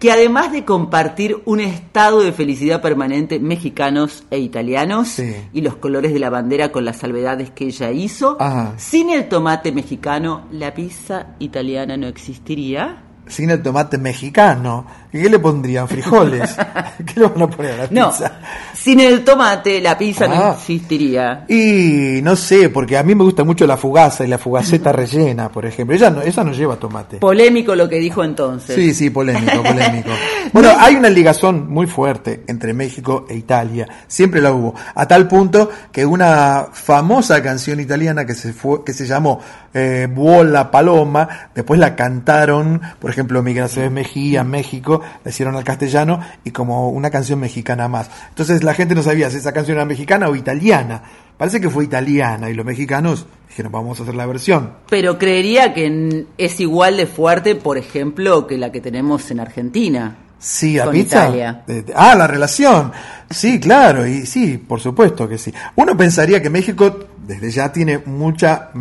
que 0.00 0.10
además 0.10 0.50
de 0.50 0.64
compartir 0.64 1.42
un 1.44 1.60
estado 1.60 2.20
de 2.20 2.32
felicidad 2.32 2.80
permanente 2.80 3.38
mexicanos 3.38 4.24
e 4.30 4.38
italianos 4.38 5.18
y 5.18 5.60
los 5.60 5.76
colores 5.76 6.14
de 6.14 6.18
la 6.18 6.30
bandera 6.30 6.72
con 6.72 6.86
las 6.86 6.96
salvedades 6.96 7.50
que 7.50 7.66
ella 7.66 7.90
hizo, 7.90 8.38
Ajá. 8.40 8.74
sin 8.78 9.10
el 9.10 9.28
tomate 9.28 9.72
mexicano 9.72 10.46
la 10.50 10.72
pizza 10.72 11.36
italiana 11.38 11.98
no 11.98 12.06
existiría? 12.06 13.09
Sin 13.30 13.48
el 13.50 13.62
tomate 13.62 13.96
mexicano. 13.98 14.84
¿Y 15.12 15.22
qué 15.22 15.28
le 15.28 15.38
pondrían? 15.40 15.88
¿Frijoles? 15.88 16.56
¿Qué 17.06 17.18
le 17.18 17.26
van 17.26 17.42
a 17.42 17.46
poner 17.48 17.72
a 17.72 17.76
la 17.78 17.88
No, 17.90 18.10
pizza? 18.10 18.32
sin 18.74 19.00
el 19.00 19.24
tomate 19.24 19.80
la 19.80 19.98
pizza 19.98 20.28
no 20.28 20.34
Ah. 20.34 20.54
existiría. 20.56 21.44
Y 21.48 22.20
no 22.22 22.36
sé, 22.36 22.68
porque 22.68 22.96
a 22.96 23.02
mí 23.02 23.14
me 23.16 23.24
gusta 23.24 23.42
mucho 23.42 23.66
la 23.66 23.76
fugaza 23.76 24.24
y 24.24 24.28
la 24.28 24.38
fugaceta 24.38 24.92
rellena, 24.92 25.48
por 25.48 25.66
ejemplo. 25.66 25.96
Ella 25.96 26.10
no, 26.10 26.22
esa 26.22 26.44
no 26.44 26.52
lleva 26.52 26.76
tomate. 26.76 27.16
Polémico 27.18 27.74
lo 27.74 27.88
que 27.88 27.96
dijo 27.98 28.22
entonces. 28.22 28.74
Sí, 28.76 28.94
sí, 28.94 29.10
polémico, 29.10 29.62
polémico. 29.64 30.10
Bueno, 30.52 30.70
hay 30.78 30.94
una 30.94 31.08
ligazón 31.10 31.68
muy 31.68 31.86
fuerte 31.88 32.44
entre 32.46 32.72
México 32.72 33.26
e 33.28 33.34
Italia, 33.36 33.86
siempre 34.06 34.40
la 34.40 34.52
hubo, 34.52 34.74
a 34.94 35.06
tal 35.06 35.26
punto 35.28 35.70
que 35.92 36.04
una 36.06 36.66
famosa 36.72 37.42
canción 37.42 37.80
italiana 37.80 38.24
que 38.24 38.34
se 38.34 38.52
fue, 38.52 38.84
que 38.84 38.92
se 38.92 39.06
llamó 39.06 39.40
eh, 39.74 40.08
Vuola 40.10 40.70
Paloma, 40.70 41.28
después 41.54 41.78
la 41.78 41.94
cantaron, 41.94 42.80
por 42.98 43.10
ejemplo, 43.10 43.19
Miguel 43.24 43.64
Aceves 43.64 43.90
Mejía, 43.90 44.44
México, 44.44 45.00
la 45.24 45.30
hicieron 45.30 45.56
al 45.56 45.64
castellano 45.64 46.20
y 46.44 46.50
como 46.50 46.90
una 46.90 47.10
canción 47.10 47.40
mexicana 47.40 47.88
más. 47.88 48.10
Entonces 48.28 48.62
la 48.62 48.74
gente 48.74 48.94
no 48.94 49.02
sabía 49.02 49.30
si 49.30 49.38
esa 49.38 49.52
canción 49.52 49.76
era 49.76 49.84
mexicana 49.84 50.28
o 50.28 50.36
italiana. 50.36 51.02
Parece 51.36 51.60
que 51.60 51.70
fue 51.70 51.84
italiana 51.84 52.50
y 52.50 52.54
los 52.54 52.66
mexicanos 52.66 53.26
dijeron, 53.48 53.72
vamos 53.72 53.98
a 53.98 54.02
hacer 54.02 54.14
la 54.14 54.26
versión. 54.26 54.74
Pero 54.88 55.18
creería 55.18 55.72
que 55.74 56.26
es 56.38 56.60
igual 56.60 56.96
de 56.98 57.06
fuerte, 57.06 57.54
por 57.54 57.78
ejemplo, 57.78 58.46
que 58.46 58.58
la 58.58 58.70
que 58.70 58.80
tenemos 58.80 59.30
en 59.30 59.40
Argentina. 59.40 60.16
Sí, 60.38 60.76
la 60.76 60.84
con 60.84 60.94
pizza. 60.94 61.24
Italia. 61.28 61.62
Eh, 61.68 61.84
Ah, 61.94 62.14
la 62.14 62.26
relación. 62.26 62.92
Sí, 63.28 63.60
claro, 63.60 64.06
y 64.06 64.24
sí, 64.26 64.56
por 64.56 64.80
supuesto 64.80 65.28
que 65.28 65.36
sí. 65.36 65.52
Uno 65.76 65.96
pensaría 65.96 66.40
que 66.40 66.48
México 66.48 66.98
desde 67.26 67.50
ya 67.50 67.70
tiene 67.70 67.98
mucha, 67.98 68.70
mm, 68.72 68.78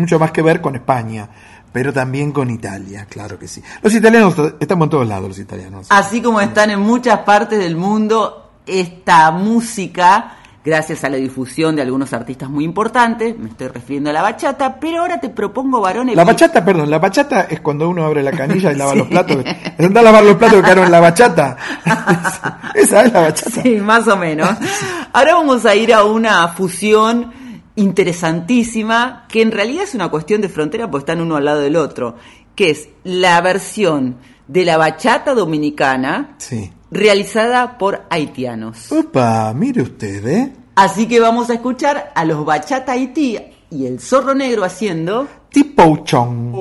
mucho 0.00 0.18
más 0.18 0.32
que 0.32 0.42
ver 0.42 0.60
con 0.60 0.74
España, 0.74 1.28
pero 1.72 1.92
también 1.92 2.32
con 2.32 2.50
Italia, 2.50 3.06
claro 3.08 3.38
que 3.38 3.46
sí. 3.48 3.62
Los 3.82 3.94
italianos, 3.94 4.34
estamos 4.58 4.86
en 4.86 4.90
todos 4.90 5.06
lados 5.08 5.28
los 5.28 5.38
italianos. 5.38 5.86
Así 5.90 6.20
como 6.20 6.40
están 6.40 6.70
en 6.70 6.80
muchas 6.80 7.20
partes 7.20 7.58
del 7.58 7.76
mundo, 7.76 8.50
esta 8.66 9.30
música, 9.30 10.36
gracias 10.64 11.04
a 11.04 11.08
la 11.08 11.16
difusión 11.16 11.74
de 11.76 11.82
algunos 11.82 12.12
artistas 12.12 12.48
muy 12.50 12.64
importantes, 12.64 13.38
me 13.38 13.48
estoy 13.48 13.68
refiriendo 13.68 14.10
a 14.10 14.12
la 14.12 14.22
bachata, 14.22 14.78
pero 14.78 15.00
ahora 15.00 15.18
te 15.20 15.28
propongo, 15.30 15.80
varones. 15.80 16.14
La 16.16 16.24
bachata, 16.24 16.64
perdón, 16.64 16.90
la 16.90 16.98
bachata 16.98 17.42
es 17.42 17.60
cuando 17.60 17.88
uno 17.88 18.04
abre 18.04 18.22
la 18.22 18.32
canilla 18.32 18.72
y 18.72 18.76
lava 18.76 18.92
Sí. 18.94 18.98
los 18.98 19.08
platos. 19.08 19.44
Es 19.78 19.96
a 19.96 20.02
lavar 20.02 20.24
los 20.24 20.36
platos 20.36 20.56
que 20.58 20.62
quedaron 20.62 20.84
en 20.86 20.92
la 20.92 21.00
bachata. 21.00 21.56
Esa 22.74 23.02
es 23.02 23.12
la 23.12 23.20
bachata. 23.20 23.62
Sí, 23.62 23.76
más 23.76 24.06
o 24.08 24.16
menos. 24.16 24.48
Ahora 25.12 25.34
vamos 25.34 25.64
a 25.66 25.74
ir 25.74 25.92
a 25.94 26.04
una 26.04 26.48
fusión 26.48 27.32
interesantísima, 27.76 29.26
que 29.28 29.42
en 29.42 29.52
realidad 29.52 29.84
es 29.84 29.94
una 29.94 30.08
cuestión 30.10 30.40
de 30.40 30.48
frontera, 30.48 30.90
porque 30.90 31.02
están 31.02 31.20
uno 31.20 31.36
al 31.36 31.44
lado 31.44 31.60
del 31.60 31.76
otro, 31.76 32.16
que 32.54 32.70
es 32.70 32.88
la 33.04 33.40
versión 33.40 34.16
de 34.48 34.64
la 34.64 34.76
bachata 34.76 35.34
dominicana 35.34 36.34
Sí. 36.38 36.70
realizada 36.90 37.78
por 37.78 38.02
haitianos. 38.10 38.90
Opa, 38.92 39.52
mire 39.54 39.82
usted, 39.82 40.26
¿eh? 40.26 40.52
Así 40.74 41.06
que 41.06 41.20
vamos 41.20 41.50
a 41.50 41.54
escuchar 41.54 42.12
a 42.14 42.24
los 42.24 42.44
bachata 42.44 42.92
Haití 42.92 43.38
y 43.70 43.86
el 43.86 44.00
zorro 44.00 44.34
negro 44.34 44.64
haciendo 44.64 45.28
Tipouchón. 45.50 46.52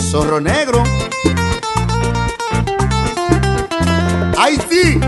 Zorro 0.00 0.40
negro. 0.40 0.82
Haití. 4.38 5.00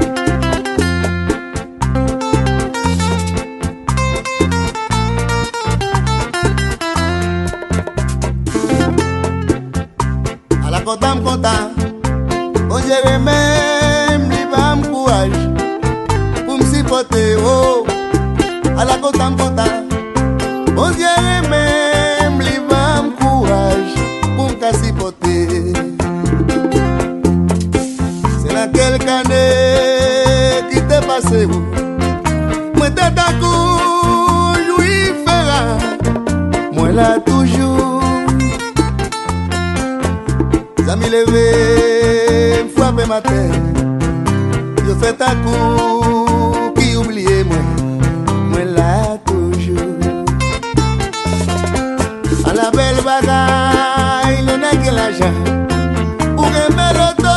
A 10.87 10.89
la 10.89 10.95
cotam 10.95 11.21
cotam. 11.21 11.71
Oye, 12.71 13.19
me 13.19 14.19
mi 14.29 14.45
bam 14.53 14.83
courage. 14.85 15.37
Pour 16.47 16.59
me 16.59 16.65
supporter, 16.65 17.37
oh. 17.41 17.85
A 18.79 18.85
la 18.85 18.97
cotam 18.99 19.37
cotam. 19.37 19.89
Oye, 20.79 21.43
me 21.51 22.31
mi 22.39 22.61
bam 22.69 23.17
courage. 23.19 23.95
Pour 24.37 24.49
me 24.51 24.55
cacipoter. 24.61 25.73
C'est 28.41 28.53
laquelle 28.55 28.99
canet 28.99 30.71
qui 30.71 30.81
te 30.83 31.05
passe, 31.05 31.33
oh. 31.51 31.63
Moi, 32.77 32.91
t'as 32.91 33.11
ta 33.11 33.33
cou, 33.41 34.55
lui 34.69 35.13
fera. 35.27 35.63
Moi, 36.73 36.93
là, 36.93 37.19
toujours. 37.19 37.76
zami 40.87 41.09
leve, 41.09 42.65
mfwape 42.65 43.07
mate 43.07 43.41
Yo 44.89 44.95
fè 45.01 45.11
takou 45.19 46.71
ki 46.77 46.97
oubliye 46.97 47.43
mwen, 47.49 47.67
mwen 48.53 48.71
la 48.77 49.19
toujou 49.27 49.89
An 52.47 52.55
la 52.55 52.71
bel 52.77 53.03
bagay, 53.09 54.39
le 54.47 54.57
nage 54.63 54.95
la 54.99 55.09
jan 55.19 55.35
Ou 56.37 56.47
reme 56.55 56.89
loto, 56.99 57.37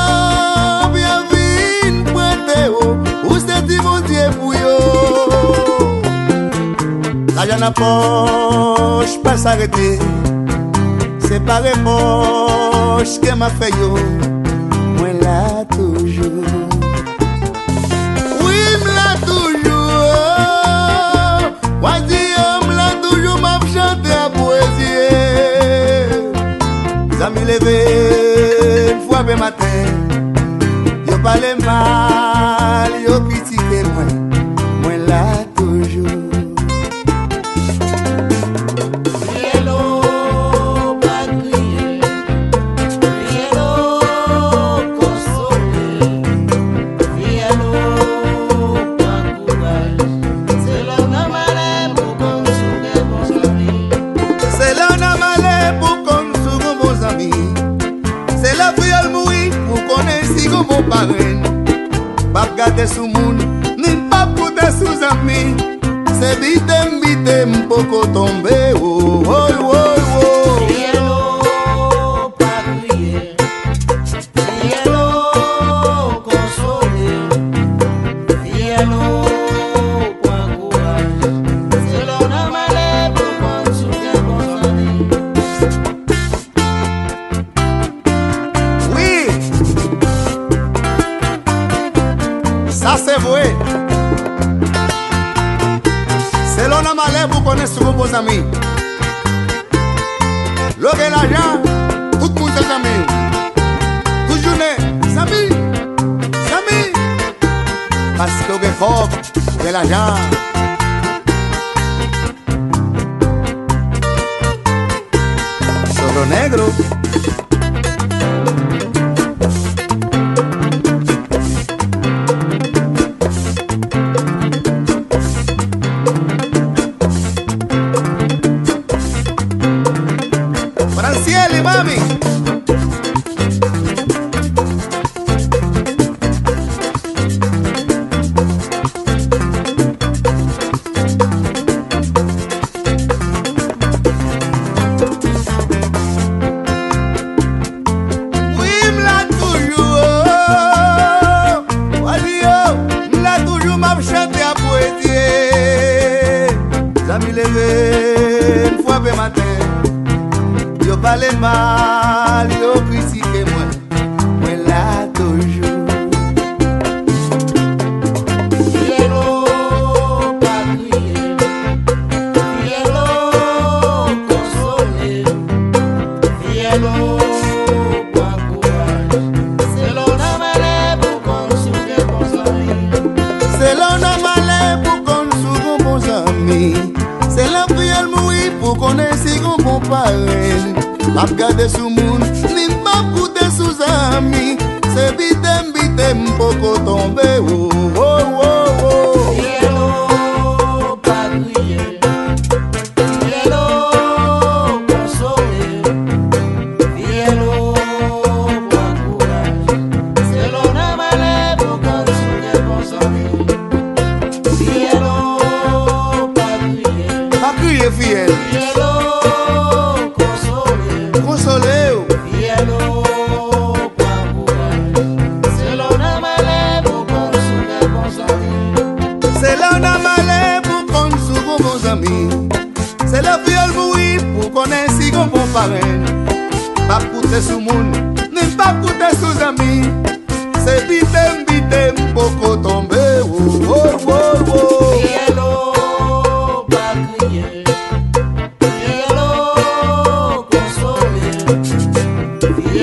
bien 0.94 1.26
vin 1.34 2.04
pwente 2.14 2.60
yo 2.68 2.94
Ou 3.26 3.40
se 3.42 3.58
ti 3.66 3.82
bondye 3.82 4.30
pou 4.38 4.54
yo. 4.54 4.78
La 7.34 7.50
jan 7.50 7.66
aposh, 7.66 9.18
pas 9.24 9.50
arete 9.50 9.98
Se 11.30 11.40
pare 11.40 11.76
mosh 11.86 13.20
ke 13.22 13.36
ma 13.38 13.50
fe 13.50 13.68
yo. 13.80 13.90
Mwen 14.98 15.20
la 15.22 15.64
toujou 15.70 16.42
Oui 18.44 18.62
m 18.82 18.84
la 18.98 19.12
toujou 19.28 19.78
Wadi 21.86 22.22
yo 22.34 22.48
m 22.66 22.74
la 22.80 22.90
toujou 23.04 23.38
M 23.38 23.46
ap 23.46 23.64
chante 23.74 24.12
a 24.12 24.26
poezie 24.34 25.06
Zami 27.20 27.46
leve 27.46 27.78
m 28.98 29.06
fwa 29.06 29.22
be 29.30 29.38
maten 29.38 29.88
Yo 31.06 31.16
pale 31.24 31.54
mal, 31.62 32.92
yo 33.06 33.22
pitike 33.30 33.86
mwen 33.94 34.12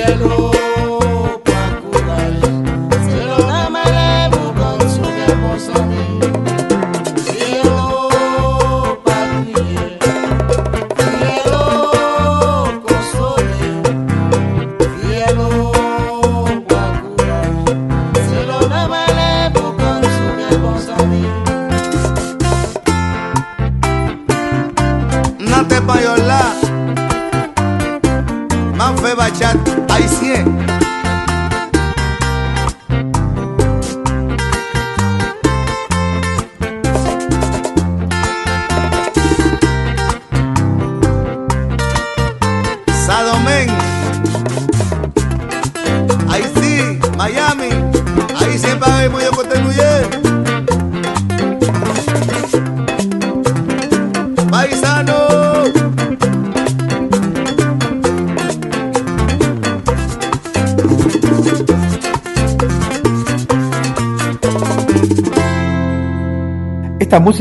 Bueno. 0.06 0.55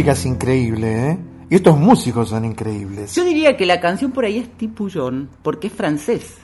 Música 0.05 0.19
es 0.19 0.25
increíble, 0.25 1.09
¿eh? 1.11 1.17
Y 1.49 1.55
estos 1.55 1.77
músicos 1.77 2.29
son 2.29 2.45
increíbles. 2.45 3.13
Yo 3.15 3.23
diría 3.23 3.55
que 3.55 3.65
la 3.65 3.79
canción 3.79 4.11
por 4.11 4.25
ahí 4.25 4.37
es 4.39 4.49
Tipouillon, 4.57 5.29
porque 5.43 5.67
es 5.67 5.73
francés. 5.73 6.35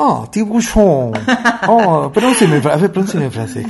Oh, 0.00 0.28
Tibuchon. 0.30 1.12
Oh, 1.66 2.10
pronúnciame, 2.14 2.56
en 2.56 2.62
fra- 2.62 2.74
a 2.74 2.76
ver, 2.76 2.92
pronúnciame 2.92 3.26
en 3.26 3.32
francés. 3.32 3.66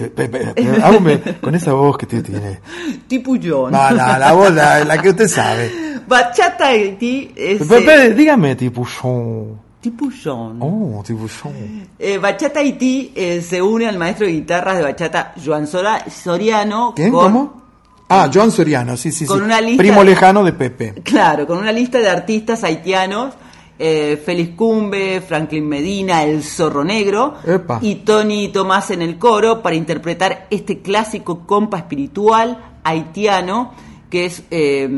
hágame 0.82 1.20
con 1.40 1.54
esa 1.54 1.72
voz 1.72 1.96
que 1.96 2.04
usted 2.04 2.22
tiene. 2.22 2.60
Tipouillon. 3.06 3.72
No, 3.72 3.90
no, 3.90 3.96
la 3.96 4.32
voz, 4.32 4.52
la, 4.52 4.84
la 4.84 5.00
que 5.00 5.10
usted 5.10 5.28
sabe. 5.28 5.70
Bachata 6.06 6.66
Haití 6.68 7.32
es... 7.34 7.62
Pe- 7.66 7.78
eh, 7.78 7.82
pe- 7.82 8.14
dígame 8.14 8.56
Tibuchon. 8.56 9.58
Tipouillon. 9.80 10.58
Oh, 10.60 11.02
Tibuchon. 11.06 11.52
Eh, 11.98 12.18
bachata 12.18 12.60
Haití 12.60 13.12
eh, 13.14 13.40
se 13.40 13.60
une 13.62 13.86
al 13.88 13.96
maestro 13.98 14.26
de 14.26 14.32
guitarras 14.32 14.76
de 14.78 14.82
bachata 14.84 15.32
Joan 15.42 15.66
Sora- 15.66 16.04
Soriano 16.10 16.92
¿Quién? 16.94 17.10
con, 17.10 17.32
¿Cómo? 17.32 17.62
Ah, 18.08 18.30
John 18.32 18.50
Soriano, 18.50 18.96
sí, 18.96 19.12
sí, 19.12 19.26
Con 19.26 19.38
sí. 19.38 19.44
una 19.44 19.60
lista 19.60 19.82
Primo 19.82 20.00
de- 20.04 20.10
lejano 20.10 20.42
de 20.44 20.52
Pepe. 20.52 20.94
claro, 21.02 21.46
con 21.46 21.58
una 21.58 21.72
lista 21.72 21.98
de 21.98 22.08
artistas 22.08 22.64
haitianos, 22.64 23.34
eh, 23.78 24.20
Félix 24.24 24.56
Cumbe, 24.56 25.20
Franklin 25.20 25.68
Medina, 25.68 26.24
El 26.24 26.42
Zorro 26.42 26.82
Negro 26.84 27.34
Epa. 27.46 27.78
y 27.82 27.96
Tony 27.96 28.48
Tomás 28.48 28.90
en 28.90 29.02
el 29.02 29.18
coro 29.18 29.62
para 29.62 29.76
interpretar 29.76 30.46
este 30.50 30.80
clásico 30.80 31.46
compa 31.46 31.78
espiritual 31.78 32.58
haitiano 32.82 33.72
que 34.10 34.24
es 34.24 34.42
eh, 34.50 34.88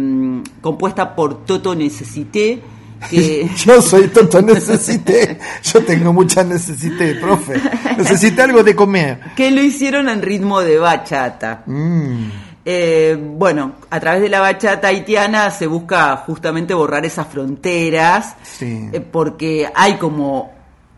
compuesta 0.61 1.15
por 1.16 1.45
Toto 1.45 1.74
Necesité 1.74 2.62
que 3.11 3.51
Yo 3.65 3.81
soy 3.82 4.09
tonto, 4.09 4.41
necesité. 4.43 5.39
Yo 5.62 5.82
tengo 5.85 6.12
mucha 6.12 6.45
necesité, 6.45 7.15
profe. 7.15 7.55
Necesité 7.97 8.43
algo 8.43 8.62
de 8.62 8.77
comer. 8.77 9.19
que 9.37 9.51
lo 9.51 9.62
hicieron 9.62 10.09
en 10.11 10.20
ritmo 10.20 10.61
de 10.61 10.78
bachata. 10.78 11.62
Mm. 11.66 12.28
Eh, 12.72 13.16
bueno, 13.18 13.72
a 13.90 13.98
través 13.98 14.22
de 14.22 14.28
la 14.28 14.38
bachata 14.38 14.86
haitiana 14.86 15.51
se 15.51 15.66
busca 15.66 16.16
justamente 16.18 16.72
borrar 16.72 17.05
esas 17.05 17.26
fronteras, 17.26 18.36
Sí. 18.44 18.88
eh, 18.92 19.01
porque 19.01 19.68
hay 19.74 19.94
como 19.94 20.52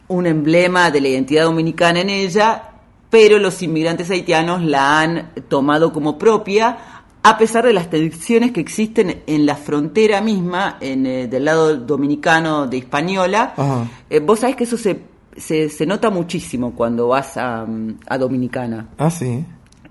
un 0.09 0.27
emblema 0.27 0.91
de 0.91 1.01
la 1.01 1.09
identidad 1.09 1.45
dominicana 1.45 2.01
en 2.01 2.11
ella, 2.11 2.63
pero 3.09 3.39
los 3.39 3.63
inmigrantes 3.63 4.11
haitianos 4.11 4.63
la 4.63 5.01
han 5.01 5.31
tomado 5.49 5.95
como 5.95 6.19
propia, 6.19 6.77
a 7.23 7.39
pesar 7.39 7.65
de 7.65 7.73
las 7.73 7.89
tensiones 7.89 8.53
que 8.53 8.61
existen 8.61 9.23
en 9.27 9.47
la 9.47 9.57
frontera 9.57 10.21
misma, 10.21 10.77
en, 10.79 11.07
eh, 11.07 11.27
del 11.27 11.47
lado 11.47 11.75
dominicano 11.79 12.67
de 12.67 12.77
Hispaniola. 12.77 13.55
Ajá. 13.57 13.87
Eh, 14.11 14.21
vos 14.21 14.41
sabés 14.41 14.57
que 14.57 14.65
eso 14.65 14.77
se, 14.77 15.01
se, 15.39 15.71
se 15.71 15.87
nota 15.87 16.11
muchísimo 16.11 16.73
cuando 16.75 17.09
vas 17.09 17.39
a, 17.39 17.65
mm, 17.65 17.97
a 18.09 18.19
Dominicana 18.19 18.89
Ah, 18.99 19.09
sí. 19.09 19.43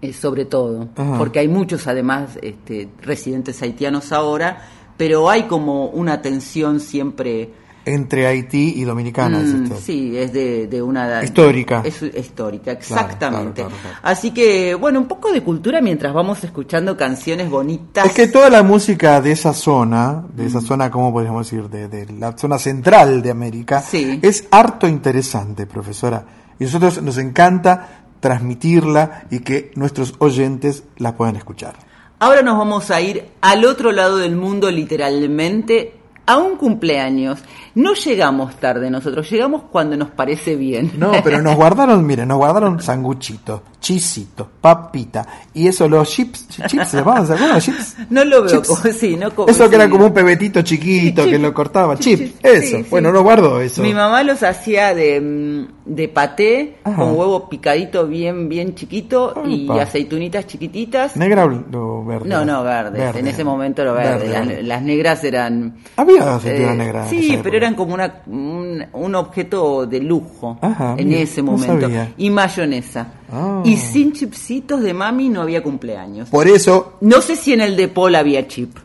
Eh, 0.01 0.13
sobre 0.13 0.45
todo, 0.45 0.89
Ajá. 0.95 1.17
porque 1.17 1.39
hay 1.39 1.47
muchos 1.47 1.85
además 1.85 2.39
este, 2.41 2.89
residentes 3.03 3.61
haitianos 3.61 4.11
ahora, 4.11 4.61
pero 4.97 5.29
hay 5.29 5.43
como 5.43 5.87
una 5.87 6.21
tensión 6.21 6.79
siempre... 6.79 7.53
Entre 7.85 8.27
Haití 8.27 8.75
y 8.77 8.83
Dominicana, 8.83 9.39
mm, 9.39 9.71
sí, 9.79 10.15
es 10.15 10.33
de, 10.33 10.67
de 10.67 10.81
una... 10.81 11.23
Histórica. 11.23 11.81
Es 11.83 12.01
histórica, 12.01 12.71
exactamente. 12.71 13.61
claro, 13.61 13.75
claro, 13.75 13.81
claro. 13.81 13.97
Así 14.03 14.31
que, 14.31 14.75
bueno, 14.75 14.99
un 14.99 15.07
poco 15.07 15.31
de 15.31 15.41
cultura 15.43 15.81
mientras 15.81 16.13
vamos 16.13 16.43
escuchando 16.43 16.97
canciones 16.97 17.49
bonitas. 17.49 18.05
Es 18.05 18.13
que 18.13 18.27
toda 18.27 18.49
la 18.49 18.63
música 18.63 19.21
de 19.21 19.31
esa 19.31 19.53
zona, 19.53 20.23
de 20.33 20.45
esa 20.47 20.61
zona, 20.61 20.89
¿cómo 20.91 21.11
podríamos 21.11 21.49
decir? 21.49 21.69
De, 21.69 21.87
de 21.87 22.11
la 22.13 22.37
zona 22.37 22.57
central 22.59 23.21
de 23.21 23.31
América, 23.31 23.83
es 23.91 24.47
harto 24.51 24.87
interesante, 24.87 25.65
profesora. 25.67 26.25
Y 26.59 26.65
nosotros 26.65 27.01
nos 27.01 27.17
encanta 27.17 28.00
transmitirla 28.21 29.25
y 29.29 29.39
que 29.39 29.71
nuestros 29.75 30.15
oyentes 30.19 30.83
la 30.97 31.17
puedan 31.17 31.35
escuchar. 31.35 31.75
Ahora 32.19 32.41
nos 32.43 32.57
vamos 32.57 32.91
a 32.91 33.01
ir 33.01 33.25
al 33.41 33.65
otro 33.65 33.91
lado 33.91 34.17
del 34.17 34.35
mundo 34.35 34.71
literalmente 34.71 36.00
a 36.31 36.37
un 36.37 36.55
cumpleaños. 36.55 37.39
No 37.73 37.93
llegamos 37.93 38.55
tarde 38.57 38.89
nosotros, 38.89 39.29
llegamos 39.31 39.63
cuando 39.71 39.95
nos 39.95 40.09
parece 40.09 40.55
bien. 40.57 40.91
No, 40.97 41.13
pero 41.23 41.41
nos 41.41 41.55
guardaron, 41.55 42.05
miren, 42.05 42.27
nos 42.27 42.37
guardaron 42.37 42.81
sanguchito, 42.81 43.63
chisito, 43.79 44.45
papita, 44.59 45.25
y 45.53 45.67
eso, 45.67 45.87
los 45.87 46.09
chips, 46.09 46.47
chips, 46.67 46.89
¿se 46.89 46.97
llamaban? 46.97 47.25
¿Se 47.25 47.33
acuerdan 47.33 47.55
los 47.55 47.63
chips? 47.63 47.95
No 48.09 48.25
lo 48.25 48.43
veo 48.43 48.61
como, 48.61 48.81
sí, 48.93 49.15
no 49.15 49.33
como 49.33 49.47
Eso 49.47 49.69
que 49.69 49.75
era 49.75 49.89
como 49.89 50.07
un 50.07 50.13
pebetito 50.13 50.61
chiquito 50.63 51.23
que 51.23 51.39
lo 51.39 51.53
cortaba, 51.53 51.97
chips, 51.97 52.33
eso. 52.43 52.77
sí, 52.77 52.85
Bueno, 52.89 53.13
no 53.13 53.23
guardo 53.23 53.61
eso. 53.61 53.81
Mi 53.81 53.93
mamá 53.93 54.21
los 54.23 54.43
hacía 54.43 54.93
de, 54.93 55.21
mm, 55.21 55.93
de 55.95 56.09
paté, 56.09 56.77
Ajá. 56.83 56.97
con 56.97 57.17
huevo 57.17 57.47
picadito 57.47 58.05
bien, 58.05 58.49
bien 58.49 58.75
chiquito 58.75 59.33
y 59.47 59.69
aceitunitas 59.69 60.45
chiquititas. 60.45 61.15
¿Negra 61.15 61.45
o 61.45 62.03
verde? 62.03 62.27
No, 62.27 62.43
no, 62.43 62.63
verde. 62.63 62.99
Verde. 62.99 63.19
En 63.21 63.27
ese 63.27 63.45
momento 63.45 63.85
lo 63.85 63.93
verde. 63.93 64.27
Verde, 64.27 64.55
Las, 64.57 64.63
las 64.65 64.81
negras 64.81 65.23
eran... 65.23 65.77
Había 65.95 66.20
eh, 66.45 66.73
negras 66.75 67.09
Sí, 67.09 67.39
pero 67.41 67.57
eran 67.57 67.75
como 67.75 67.93
una, 67.93 68.21
un, 68.27 68.83
un 68.93 69.15
objeto 69.15 69.85
de 69.85 69.99
lujo 69.99 70.57
Ajá, 70.61 70.95
en 70.97 71.09
mira, 71.09 71.21
ese 71.21 71.41
no 71.41 71.51
momento. 71.53 71.89
Y 72.17 72.29
mayonesa. 72.29 73.07
Ah. 73.31 73.61
Y 73.63 73.77
sin 73.77 74.11
chipsitos 74.13 74.81
de 74.81 74.93
mami 74.93 75.29
no 75.29 75.41
había 75.41 75.63
cumpleaños. 75.63 76.29
Por 76.29 76.47
eso, 76.47 76.97
No 77.01 77.21
sé 77.21 77.35
si 77.35 77.53
en 77.53 77.61
el 77.61 77.75
de 77.75 77.87
Paul 77.87 78.15
había 78.15 78.47
chip. 78.47 78.77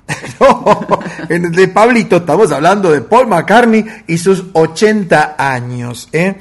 en 1.29 1.47
el 1.47 1.53
de 1.53 1.69
Pablito 1.69 2.17
estamos 2.17 2.53
hablando 2.53 2.91
de 2.93 3.01
Paul 3.01 3.27
McCartney 3.27 3.85
y 4.07 4.19
sus 4.19 4.45
80 4.53 5.37
años, 5.39 6.09
¿eh? 6.13 6.37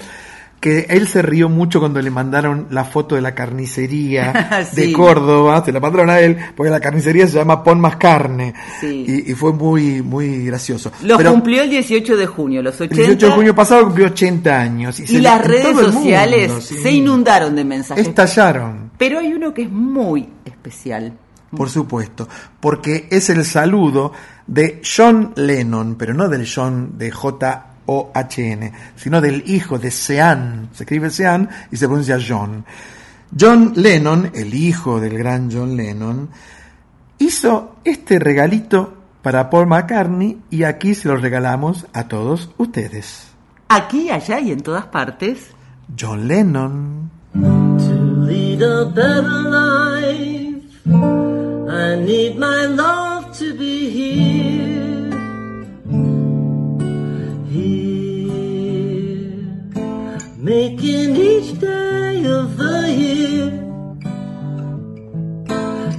Que 0.65 0.87
él 0.89 1.07
se 1.07 1.21
rió 1.21 1.47
mucho 1.47 1.79
cuando 1.79 2.01
le 2.01 2.09
mandaron 2.09 2.65
la 2.71 2.85
foto 2.85 3.13
de 3.13 3.21
la 3.21 3.35
carnicería 3.35 4.65
Sí. 4.73 4.87
de 4.87 4.93
Córdoba, 4.93 5.63
se 5.63 5.71
la 5.71 5.79
mandaron 5.79 6.09
a 6.09 6.19
él, 6.19 6.35
porque 6.55 6.71
la 6.71 6.79
carnicería 6.79 7.27
se 7.27 7.33
llama 7.37 7.63
Paul 7.63 7.77
McCartney, 7.77 8.51
Sí. 8.79 9.05
y, 9.07 9.31
y 9.31 9.35
fue 9.35 9.53
muy, 9.53 10.01
muy 10.01 10.43
gracioso. 10.45 10.91
Los 11.03 11.19
Pero 11.19 11.33
cumplió 11.33 11.61
el 11.61 11.69
18 11.69 12.17
de 12.17 12.25
junio, 12.25 12.63
los 12.63 12.73
80. 12.81 12.95
el 12.95 13.07
18 13.09 13.25
de 13.27 13.31
junio 13.33 13.53
pasado 13.55 13.83
cumplió 13.83 14.07
80 14.07 14.59
años. 14.59 14.99
y 14.99 15.05
se- 15.05 15.21
las 15.21 15.45
redes 15.45 15.75
mundo, 15.75 15.91
sociales 15.91 16.51
sí. 16.63 16.75
se 16.79 16.91
inundaron 16.91 17.55
de 17.55 17.63
mensajes. 17.63 18.07
Estallaron. 18.07 18.89
Pero 18.97 19.19
hay 19.19 19.33
uno 19.33 19.53
que 19.53 19.61
es 19.61 19.71
muy 19.71 20.27
especial. 20.45 21.13
Por 21.55 21.69
supuesto, 21.69 22.27
porque 22.59 23.07
es 23.11 23.29
el 23.29 23.45
saludo 23.45 24.11
de 24.47 24.81
John 24.83 25.31
Lennon, 25.35 25.93
pero 25.95 26.15
no 26.15 26.27
del 26.27 26.47
John 26.51 26.97
de 26.97 27.11
J-O-H-N, 27.85 28.71
sino 28.95 29.21
del 29.21 29.43
hijo 29.49 29.77
de 29.79 29.91
Sean, 29.91 30.69
se 30.73 30.83
escribe 30.83 31.09
Sean 31.09 31.49
y 31.71 31.77
se 31.77 31.87
pronuncia 31.87 32.19
John. 32.25 32.65
John 33.37 33.73
Lennon, 33.75 34.31
el 34.33 34.53
hijo 34.53 34.99
del 34.99 35.17
gran 35.17 35.51
John 35.51 35.75
Lennon, 35.75 36.29
hizo 37.17 37.77
este 37.83 38.19
regalito 38.19 38.93
para 39.21 39.49
Paul 39.49 39.67
McCartney 39.67 40.41
y 40.49 40.63
aquí 40.63 40.95
se 40.95 41.07
lo 41.07 41.17
regalamos 41.17 41.85
a 41.93 42.07
todos 42.07 42.51
ustedes. 42.57 43.27
Aquí, 43.69 44.09
allá 44.09 44.39
y 44.39 44.51
en 44.51 44.61
todas 44.61 44.85
partes. 44.85 45.47
John 45.99 46.27
Lennon. 46.27 47.09
To 47.33 48.25
lead 48.25 48.61
a 48.61 48.85
better 48.85 49.41
life, 49.49 50.63
I 50.85 51.95
need 52.05 52.37
my 52.37 52.67
love 52.67 53.37
to 53.37 53.53
be. 53.57 53.89
Here, 53.89 54.64
making 60.45 61.15
each 61.15 61.59
day 61.59 62.23
of 62.23 62.55
the 62.55 62.87
year, 63.03 63.49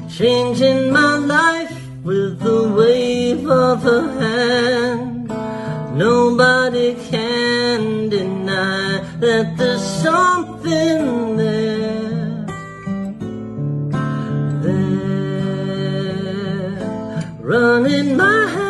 changing 0.08 0.92
my 0.92 1.16
life 1.16 1.76
with 2.04 2.38
the 2.38 2.72
wave 2.78 3.44
of 3.48 3.84
a 3.84 4.02
hand. 4.20 5.28
Nobody 5.98 6.94
can 7.10 8.08
deny 8.08 9.00
that 9.18 9.56
there's 9.56 9.82
something 9.82 11.36
there. 11.36 12.46
There, 14.62 15.26
running 17.40 18.16
my 18.16 18.46
hands 18.46 18.65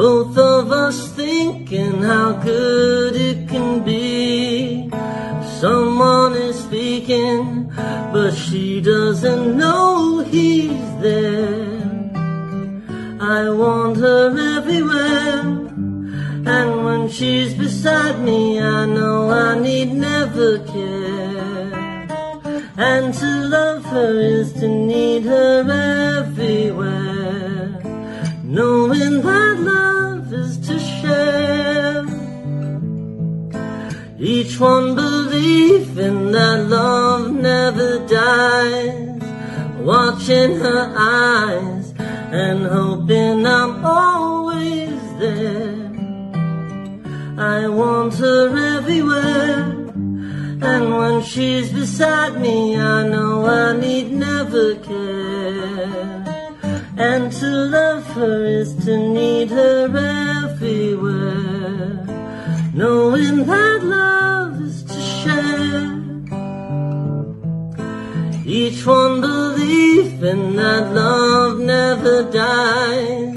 Both 0.00 0.38
of 0.38 0.72
us 0.72 1.08
thinking 1.12 2.00
how 2.00 2.32
good 2.32 3.14
it 3.14 3.46
can 3.50 3.84
be. 3.84 4.88
Someone 5.60 6.32
is 6.32 6.58
speaking, 6.58 7.70
but 8.10 8.30
she 8.30 8.80
doesn't 8.80 9.58
know 9.58 10.20
he's 10.20 10.88
there. 11.02 11.82
I 13.20 13.50
want 13.50 13.98
her 13.98 14.28
everywhere. 14.56 15.40
And 16.56 16.84
when 16.86 17.10
she's 17.10 17.52
beside 17.52 18.20
me, 18.20 18.58
I 18.58 18.86
know 18.86 19.28
I 19.28 19.58
need 19.58 19.92
never 19.92 20.60
care. 20.60 21.74
And 22.78 23.12
to 23.12 23.30
love 23.56 23.84
her 23.84 24.18
is 24.18 24.54
to 24.60 24.66
need 24.66 25.24
her 25.24 25.60
everywhere. 26.16 27.09
Knowing 28.50 29.22
that 29.22 29.60
love 29.60 30.32
is 30.32 30.58
to 30.58 30.76
share. 30.76 32.04
Each 34.18 34.58
one 34.58 34.96
believing 34.96 36.32
that 36.32 36.66
love 36.66 37.30
never 37.30 38.04
dies. 38.08 39.22
Watching 39.78 40.56
her 40.56 40.92
eyes 40.98 41.94
and 41.96 42.66
hoping 42.66 43.46
I'm 43.46 43.84
always 43.84 45.00
there. 45.20 45.92
I 47.38 47.68
want 47.68 48.14
her 48.14 48.78
everywhere. 48.78 49.62
And 50.72 50.98
when 50.98 51.22
she's 51.22 51.72
beside 51.72 52.40
me, 52.40 52.76
I 52.76 53.06
know 53.06 53.46
I 53.46 53.78
need 53.78 54.10
never 54.10 54.74
care. 54.74 56.29
And 57.02 57.32
to 57.32 57.46
love 57.46 58.04
her 58.08 58.44
is 58.44 58.74
to 58.84 58.94
need 58.94 59.48
her 59.48 59.86
everywhere. 60.44 62.04
Knowing 62.74 63.46
that 63.46 63.80
love 63.82 64.60
is 64.60 64.82
to 64.82 65.00
share. 65.18 65.96
Each 68.44 68.84
one 68.84 69.22
believing 69.22 70.56
that 70.56 70.92
love 70.92 71.58
never 71.58 72.22
dies. 72.30 73.34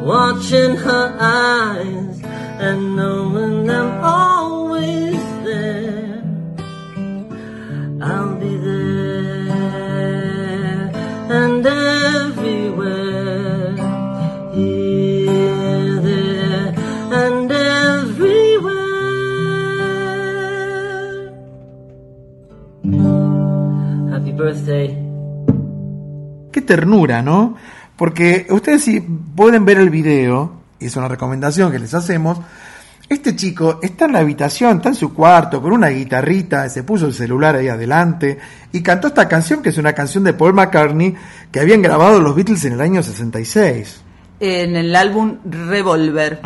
Watching 0.00 0.76
her 0.76 1.16
eyes 1.18 2.22
and 2.60 2.94
knowing 2.94 3.68
I'm 3.68 4.04
always 4.04 5.20
there. 5.42 6.22
I'll 8.00 8.31
Happy 24.22 24.30
birthday. 24.30 24.96
Qué 26.52 26.60
ternura, 26.60 27.22
¿no? 27.22 27.56
Porque 27.96 28.46
ustedes 28.50 28.84
si 28.84 29.00
pueden 29.00 29.64
ver 29.64 29.78
el 29.78 29.90
video, 29.90 30.62
y 30.78 30.86
es 30.86 30.96
una 30.96 31.08
recomendación 31.08 31.72
que 31.72 31.80
les 31.80 31.92
hacemos, 31.92 32.38
este 33.08 33.34
chico 33.34 33.80
está 33.82 34.04
en 34.04 34.12
la 34.12 34.20
habitación, 34.20 34.76
está 34.76 34.90
en 34.90 34.94
su 34.94 35.12
cuarto, 35.12 35.60
con 35.60 35.72
una 35.72 35.88
guitarrita, 35.88 36.68
se 36.68 36.84
puso 36.84 37.06
el 37.06 37.14
celular 37.14 37.56
ahí 37.56 37.66
adelante 37.66 38.38
y 38.70 38.80
cantó 38.80 39.08
esta 39.08 39.26
canción, 39.26 39.60
que 39.60 39.70
es 39.70 39.78
una 39.78 39.92
canción 39.92 40.22
de 40.22 40.34
Paul 40.34 40.54
McCartney, 40.54 41.16
que 41.50 41.58
habían 41.58 41.82
grabado 41.82 42.20
los 42.20 42.36
Beatles 42.36 42.64
en 42.64 42.74
el 42.74 42.80
año 42.80 43.02
66. 43.02 44.02
En 44.38 44.76
el 44.76 44.94
álbum 44.94 45.38
Revolver. 45.44 46.40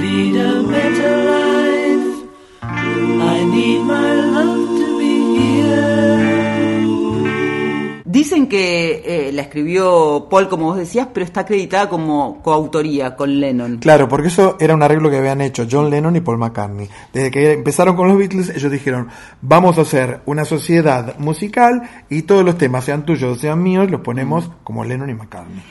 lead 0.00 0.36
a 0.36 0.62
better 0.68 1.16
life. 1.32 2.28
I 2.62 3.44
need 3.44 3.80
my 3.84 4.14
love 4.34 4.63
Dicen 8.14 8.46
que 8.46 9.02
eh, 9.04 9.32
la 9.32 9.42
escribió 9.42 10.28
Paul, 10.30 10.48
como 10.48 10.66
vos 10.66 10.76
decías, 10.76 11.08
pero 11.12 11.26
está 11.26 11.40
acreditada 11.40 11.88
como 11.88 12.40
coautoría 12.42 13.16
con 13.16 13.40
Lennon. 13.40 13.78
Claro, 13.78 14.08
porque 14.08 14.28
eso 14.28 14.56
era 14.60 14.72
un 14.72 14.84
arreglo 14.84 15.10
que 15.10 15.16
habían 15.16 15.40
hecho 15.40 15.66
John 15.68 15.90
Lennon 15.90 16.14
y 16.14 16.20
Paul 16.20 16.38
McCartney. 16.38 16.88
Desde 17.12 17.32
que 17.32 17.50
empezaron 17.50 17.96
con 17.96 18.06
los 18.06 18.16
Beatles, 18.16 18.50
ellos 18.50 18.70
dijeron, 18.70 19.08
vamos 19.42 19.78
a 19.78 19.80
hacer 19.80 20.20
una 20.26 20.44
sociedad 20.44 21.18
musical 21.18 21.90
y 22.08 22.22
todos 22.22 22.44
los 22.44 22.56
temas, 22.56 22.84
sean 22.84 23.04
tuyos 23.04 23.36
o 23.36 23.40
sean 23.40 23.60
míos, 23.60 23.90
los 23.90 24.02
ponemos 24.02 24.48
como 24.62 24.84
Lennon 24.84 25.10
y 25.10 25.14
McCartney. 25.14 25.62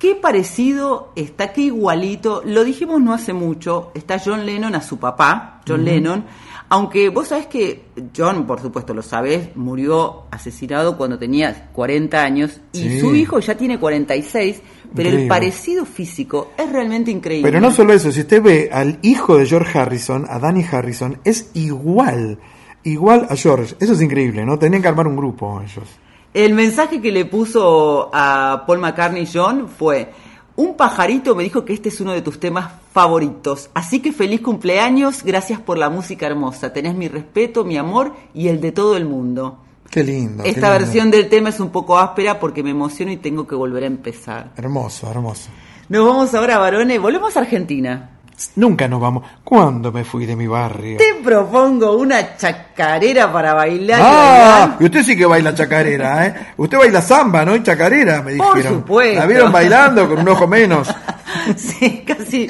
Qué 0.00 0.16
parecido 0.16 1.12
está, 1.14 1.52
qué 1.52 1.60
igualito. 1.60 2.42
Lo 2.44 2.64
dijimos 2.64 3.00
no 3.00 3.14
hace 3.14 3.32
mucho. 3.32 3.92
Está 3.94 4.18
John 4.18 4.44
Lennon 4.44 4.74
a 4.74 4.82
su 4.82 4.98
papá, 4.98 5.60
John. 5.64 5.84
Lennon. 5.84 6.24
Aunque 6.70 7.08
vos 7.10 7.28
sabés 7.28 7.46
que 7.46 7.84
John, 8.16 8.46
por 8.46 8.60
supuesto 8.60 8.94
lo 8.94 9.02
sabés, 9.02 9.54
murió 9.54 10.22
asesinado 10.30 10.96
cuando 10.96 11.18
tenía 11.18 11.68
40 11.72 12.22
años 12.22 12.60
y 12.72 12.78
Sí. 12.78 13.00
su 13.00 13.14
hijo 13.14 13.38
ya 13.38 13.54
tiene 13.56 13.78
46, 13.78 14.62
pero 14.94 15.10
el 15.10 15.28
parecido 15.28 15.84
físico 15.84 16.52
es 16.56 16.70
realmente 16.72 17.10
increíble. 17.10 17.48
Pero 17.50 17.60
no 17.60 17.70
solo 17.70 17.92
eso, 17.92 18.10
si 18.10 18.20
usted 18.20 18.42
ve 18.42 18.70
al 18.72 18.98
hijo 19.02 19.36
de 19.36 19.46
George 19.46 19.78
Harrison, 19.78 20.26
a 20.28 20.38
Danny 20.38 20.64
Harrison, 20.68 21.18
es 21.22 21.50
igual, 21.54 22.38
igual 22.82 23.26
a 23.28 23.36
George. 23.36 23.76
Eso 23.78 23.92
es 23.92 24.00
increíble, 24.02 24.44
¿no? 24.44 24.58
Tenían 24.58 24.82
que 24.82 24.88
armar 24.88 25.06
un 25.06 25.16
grupo 25.16 25.60
ellos. 25.60 25.84
El 26.32 26.54
mensaje 26.54 27.00
que 27.00 27.12
le 27.12 27.26
puso 27.26 28.10
a 28.12 28.64
Paul 28.66 28.80
McCartney 28.80 29.28
John 29.32 29.68
fue, 29.68 30.10
un 30.56 30.76
pajarito 30.76 31.34
me 31.34 31.42
dijo 31.42 31.64
que 31.64 31.72
este 31.72 31.88
es 31.88 32.00
uno 32.00 32.12
de 32.12 32.22
tus 32.22 32.38
temas 32.38 32.72
favoritos, 32.92 33.70
así 33.74 34.00
que 34.00 34.12
feliz 34.12 34.40
cumpleaños, 34.40 35.22
gracias 35.24 35.60
por 35.60 35.78
la 35.78 35.90
música 35.90 36.26
hermosa, 36.26 36.72
tenés 36.72 36.94
mi 36.94 37.08
respeto, 37.08 37.64
mi 37.64 37.76
amor 37.76 38.12
y 38.34 38.48
el 38.48 38.60
de 38.60 38.72
todo 38.72 38.96
el 38.96 39.04
mundo. 39.04 39.58
Qué 39.90 40.02
lindo. 40.04 40.42
qué 40.42 40.50
Esta 40.50 40.68
lindo. 40.72 40.78
versión 40.84 41.10
del 41.10 41.28
tema 41.28 41.48
es 41.50 41.60
un 41.60 41.70
poco 41.70 41.98
áspera 41.98 42.38
porque 42.40 42.62
me 42.62 42.70
emociono 42.70 43.12
y 43.12 43.16
tengo 43.16 43.46
que 43.46 43.54
volver 43.54 43.82
a 43.84 43.86
empezar. 43.86 44.52
Hermoso, 44.56 45.10
hermoso. 45.10 45.50
Nos 45.88 46.06
vamos 46.06 46.34
ahora, 46.34 46.58
varones, 46.58 47.00
volvemos 47.00 47.36
a 47.36 47.40
Argentina. 47.40 48.13
Nunca 48.56 48.88
nos 48.88 49.00
vamos. 49.00 49.24
¿Cuándo 49.44 49.92
me 49.92 50.04
fui 50.04 50.26
de 50.26 50.34
mi 50.36 50.46
barrio? 50.46 50.98
Te 50.98 51.22
propongo 51.22 51.96
una 51.96 52.36
chacarera 52.36 53.32
para 53.32 53.54
bailar. 53.54 54.00
y 54.00 54.02
Ah, 54.04 54.58
bailar. 54.60 54.76
y 54.80 54.84
usted 54.86 55.02
sí 55.04 55.16
que 55.16 55.24
baila 55.26 55.54
chacarera, 55.54 56.26
¿eh? 56.26 56.34
Usted 56.56 56.78
baila 56.78 57.00
samba, 57.00 57.44
¿no? 57.44 57.54
Y 57.54 57.62
chacarera, 57.62 58.22
me 58.22 58.36
Por 58.36 58.56
dijeron. 58.56 58.80
supuesto. 58.80 59.20
La 59.20 59.26
vieron 59.26 59.52
bailando 59.52 60.08
con 60.08 60.18
un 60.18 60.28
ojo 60.28 60.46
menos. 60.46 60.88
Sí, 61.56 62.02
casi. 62.06 62.48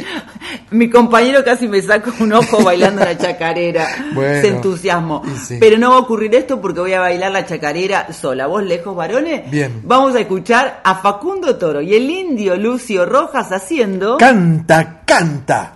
Mi 0.70 0.88
compañero 0.90 1.44
casi 1.44 1.68
me 1.68 1.80
saca 1.82 2.12
un 2.20 2.32
ojo 2.32 2.62
bailando 2.62 3.04
la 3.04 3.16
chacarera. 3.16 3.86
Bueno, 4.14 4.40
Se 4.40 4.48
entusiasmo. 4.48 5.22
sí. 5.46 5.56
Pero 5.60 5.78
no 5.78 5.90
va 5.90 5.96
a 5.96 6.00
ocurrir 6.00 6.34
esto 6.34 6.60
porque 6.60 6.80
voy 6.80 6.92
a 6.92 7.00
bailar 7.00 7.32
la 7.32 7.46
chacarera 7.46 8.12
sola. 8.12 8.46
¿Vos 8.46 8.62
lejos, 8.64 8.94
varones? 8.94 9.50
Bien. 9.50 9.80
Vamos 9.84 10.14
a 10.14 10.20
escuchar 10.20 10.80
a 10.84 10.96
Facundo 10.96 11.56
Toro 11.56 11.80
y 11.80 11.94
el 11.94 12.08
indio 12.10 12.56
Lucio 12.56 13.06
Rojas 13.06 13.52
haciendo. 13.52 14.16
Canta, 14.18 15.02
canta. 15.04 15.72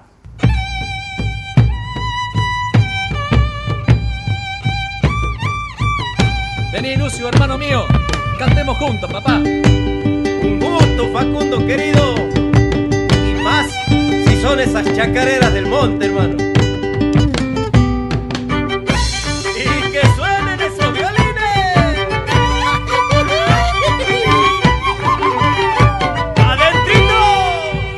Vení, 6.72 6.96
Lucio, 6.96 7.28
hermano 7.28 7.58
mío. 7.58 7.84
Cantemos 8.38 8.76
juntos, 8.78 9.10
papá. 9.10 9.36
Un 9.36 10.60
gusto, 10.60 11.08
Facundo 11.12 11.66
querido. 11.66 12.14
Son 14.48 14.60
esas 14.60 14.86
chacareras 14.96 15.52
del 15.52 15.66
monte, 15.66 16.06
hermano. 16.06 16.36
Y 19.58 19.92
que 19.92 20.00
suenen 20.16 20.58
esos 20.58 20.90
violines. 20.94 22.08
¡Adentrito! 26.38 27.20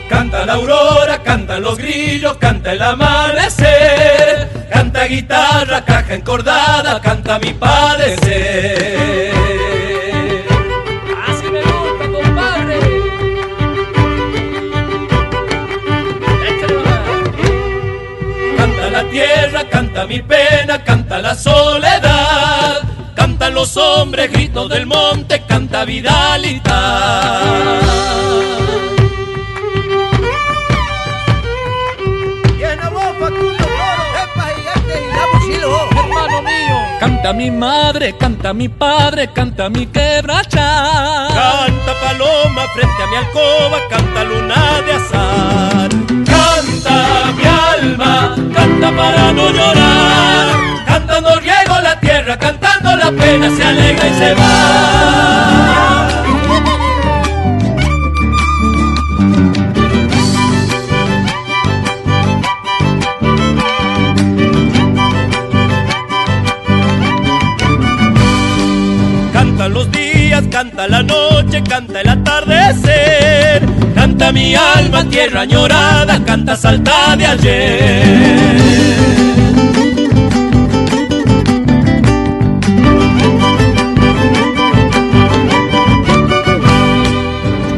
Canta 0.09 0.44
la 0.44 0.55
aurora, 0.55 1.22
cantan 1.22 1.62
los 1.62 1.78
grillos, 1.78 2.36
canta 2.39 2.72
el 2.72 2.82
amanecer. 2.82 4.48
Canta 4.72 5.05
guitarra, 5.05 5.85
caja 5.85 6.14
encordada, 6.14 7.01
canta 7.01 7.39
mi 7.39 7.52
padecer. 7.52 9.30
Tierra, 19.11 19.65
canta 19.69 20.07
mi 20.07 20.23
pena, 20.23 20.82
canta 20.85 21.19
la 21.19 21.35
soledad. 21.35 22.81
Cantan 23.15 23.55
los 23.55 23.77
hombres, 23.77 24.31
gritos 24.32 24.69
del 24.69 24.87
monte, 24.87 25.43
canta 25.47 25.85
Vidalita. 25.85 27.41
Mío. 36.43 36.77
Canta 36.99 37.32
mi 37.35 37.51
madre, 37.51 38.16
canta 38.16 38.55
mi 38.55 38.69
padre, 38.69 39.31
canta 39.32 39.69
mi 39.69 39.87
quebracha. 39.87 41.28
Canta 41.28 41.93
paloma 42.03 42.62
frente 42.74 43.03
a 43.03 43.07
mi 43.09 43.16
alcoba, 43.16 43.78
canta 43.91 44.24
luna 44.24 44.81
de 44.87 44.93
azar. 44.93 46.10
Canta 46.61 47.32
mi 47.39 47.45
alma, 47.45 48.37
canta 48.55 48.93
para 48.95 49.32
no 49.32 49.51
llorar. 49.51 50.47
Cantando 50.85 51.41
riego 51.41 51.81
la 51.82 51.99
tierra, 51.99 52.39
cantando 52.39 52.97
la 52.97 53.11
pena 53.12 53.49
se 53.57 53.65
alegra 53.65 54.07
y 54.07 54.15
se 54.15 54.35
va. 54.35 54.51
Canta 69.32 69.69
los 69.70 69.91
días, 69.93 70.45
canta 70.51 70.87
la 70.89 71.03
noche, 71.03 71.62
canta 71.62 72.03
el 72.03 72.09
atardecer. 72.11 73.49
Mi 74.32 74.55
alma, 74.55 75.05
tierra 75.09 75.40
añorada, 75.40 76.24
canta 76.24 76.55
salta 76.57 77.16
de 77.16 77.27
ayer. 77.27 78.61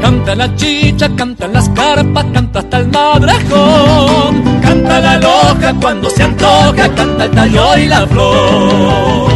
Canta 0.03 0.35
la 0.35 0.55
chicha, 0.55 1.09
cantan 1.17 1.55
las 1.55 1.71
carpas, 1.71 2.27
canta 2.35 2.59
hasta 2.59 2.79
el 2.79 2.89
madrajón. 2.89 4.61
Canta 4.61 5.01
la 5.01 5.17
loca 5.17 5.75
cuando 5.81 6.11
se 6.11 6.23
antoja, 6.23 6.95
canta 6.95 7.25
el 7.25 7.31
tallo 7.31 7.79
y 7.79 7.87
la 7.87 8.07
flor. 8.07 9.32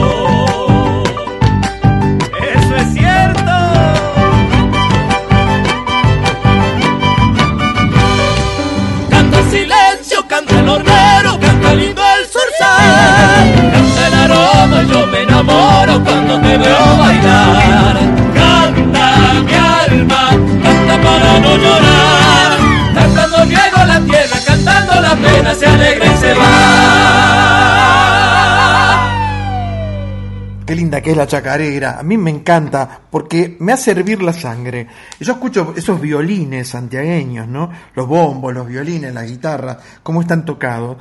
Canta 18.35 18.97
mi 19.47 19.55
alma, 19.55 20.31
canta 20.63 20.95
para 21.03 21.41
no 21.41 21.57
llorar. 21.57 22.51
Cantando 22.95 23.45
llego 23.45 23.77
a 23.77 23.87
la 23.87 24.01
tierra, 24.01 24.37
cantando 24.47 24.97
se 25.55 25.67
y 25.67 26.17
se. 26.19 26.35
Qué 30.67 30.75
linda 30.75 31.01
que 31.01 31.13
es 31.13 31.17
la 31.17 31.29
chacarera. 31.29 32.01
A 32.01 32.03
mí 32.03 32.19
me 32.19 32.31
encanta 32.31 33.03
porque 33.09 33.57
me 33.61 33.73
hace 33.73 33.93
hervir 33.93 34.21
la 34.21 34.33
sangre. 34.33 34.89
Yo 35.21 35.35
escucho 35.35 35.73
esos 35.77 36.01
violines 36.01 36.69
santiagueños, 36.69 37.47
¿no? 37.47 37.71
Los 37.95 38.09
bombos, 38.09 38.53
los 38.53 38.67
violines, 38.67 39.15
la 39.15 39.23
guitarra, 39.23 39.79
cómo 40.03 40.23
están 40.23 40.45
tocados. 40.45 40.97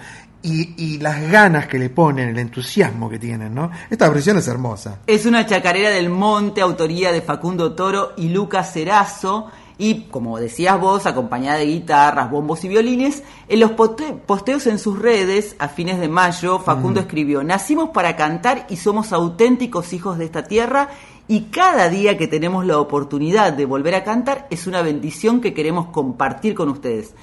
Y, 0.45 0.73
y 0.77 0.97
las 0.99 1.29
ganas 1.31 1.67
que 1.67 1.79
le 1.79 1.89
ponen, 1.89 2.29
el 2.29 2.37
entusiasmo 2.37 3.09
que 3.09 3.17
tienen, 3.17 3.53
¿no? 3.55 3.71
Esta 3.89 4.07
versión 4.09 4.37
es 4.37 4.47
hermosa. 4.47 4.99
Es 5.07 5.25
una 5.25 5.45
chacarera 5.45 5.89
del 5.89 6.09
monte, 6.09 6.61
autoría 6.61 7.11
de 7.11 7.21
Facundo 7.21 7.73
Toro 7.73 8.13
y 8.17 8.29
Lucas 8.29 8.71
Cerazo. 8.71 9.47
Y 9.77 10.03
como 10.03 10.39
decías 10.39 10.79
vos, 10.79 11.05
acompañada 11.05 11.57
de 11.57 11.65
guitarras, 11.65 12.31
bombos 12.31 12.63
y 12.63 12.69
violines, 12.69 13.23
en 13.49 13.59
los 13.59 13.71
posteos 13.71 14.67
en 14.67 14.79
sus 14.79 14.97
redes, 14.99 15.55
a 15.59 15.67
fines 15.67 15.99
de 15.99 16.07
mayo, 16.07 16.59
Facundo 16.59 17.01
Mm. 17.01 17.03
escribió, 17.03 17.43
nacimos 17.43 17.89
para 17.89 18.15
cantar 18.15 18.67
y 18.69 18.77
somos 18.77 19.11
auténticos 19.11 19.91
hijos 19.91 20.17
de 20.17 20.25
esta 20.25 20.43
tierra 20.43 20.91
y 21.27 21.45
cada 21.45 21.89
día 21.89 22.17
que 22.17 22.27
tenemos 22.27 22.65
la 22.65 22.79
oportunidad 22.79 23.51
de 23.51 23.65
volver 23.65 23.95
a 23.95 24.03
cantar 24.05 24.47
es 24.49 24.65
una 24.67 24.81
bendición 24.81 25.41
que 25.41 25.53
queremos 25.53 25.87
compartir 25.87 26.53
con 26.55 26.69
ustedes. 26.69 27.13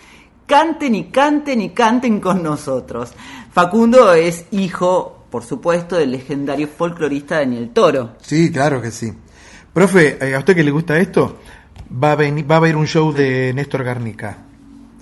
Canten 0.46 0.94
y 0.94 1.04
canten 1.04 1.60
y 1.60 1.70
canten 1.70 2.20
con 2.20 2.42
nosotros. 2.42 3.12
Facundo 3.52 4.12
es 4.14 4.46
hijo, 4.50 5.24
por 5.30 5.44
supuesto, 5.44 5.96
del 5.96 6.12
legendario 6.12 6.68
folclorista 6.68 7.36
Daniel 7.36 7.70
Toro. 7.70 8.12
Sí, 8.20 8.50
claro 8.50 8.80
que 8.82 8.90
sí. 8.90 9.12
Profe, 9.72 10.18
eh, 10.20 10.34
¿a 10.34 10.38
usted 10.38 10.54
que 10.54 10.62
le 10.62 10.70
gusta 10.70 10.98
esto? 10.98 11.38
Va 11.92 12.12
a, 12.12 12.16
venir, 12.16 12.50
va 12.50 12.56
a 12.56 12.58
haber 12.58 12.76
un 12.76 12.86
show 12.86 13.12
de 13.12 13.52
Néstor 13.54 13.84
Garnica. 13.84 14.38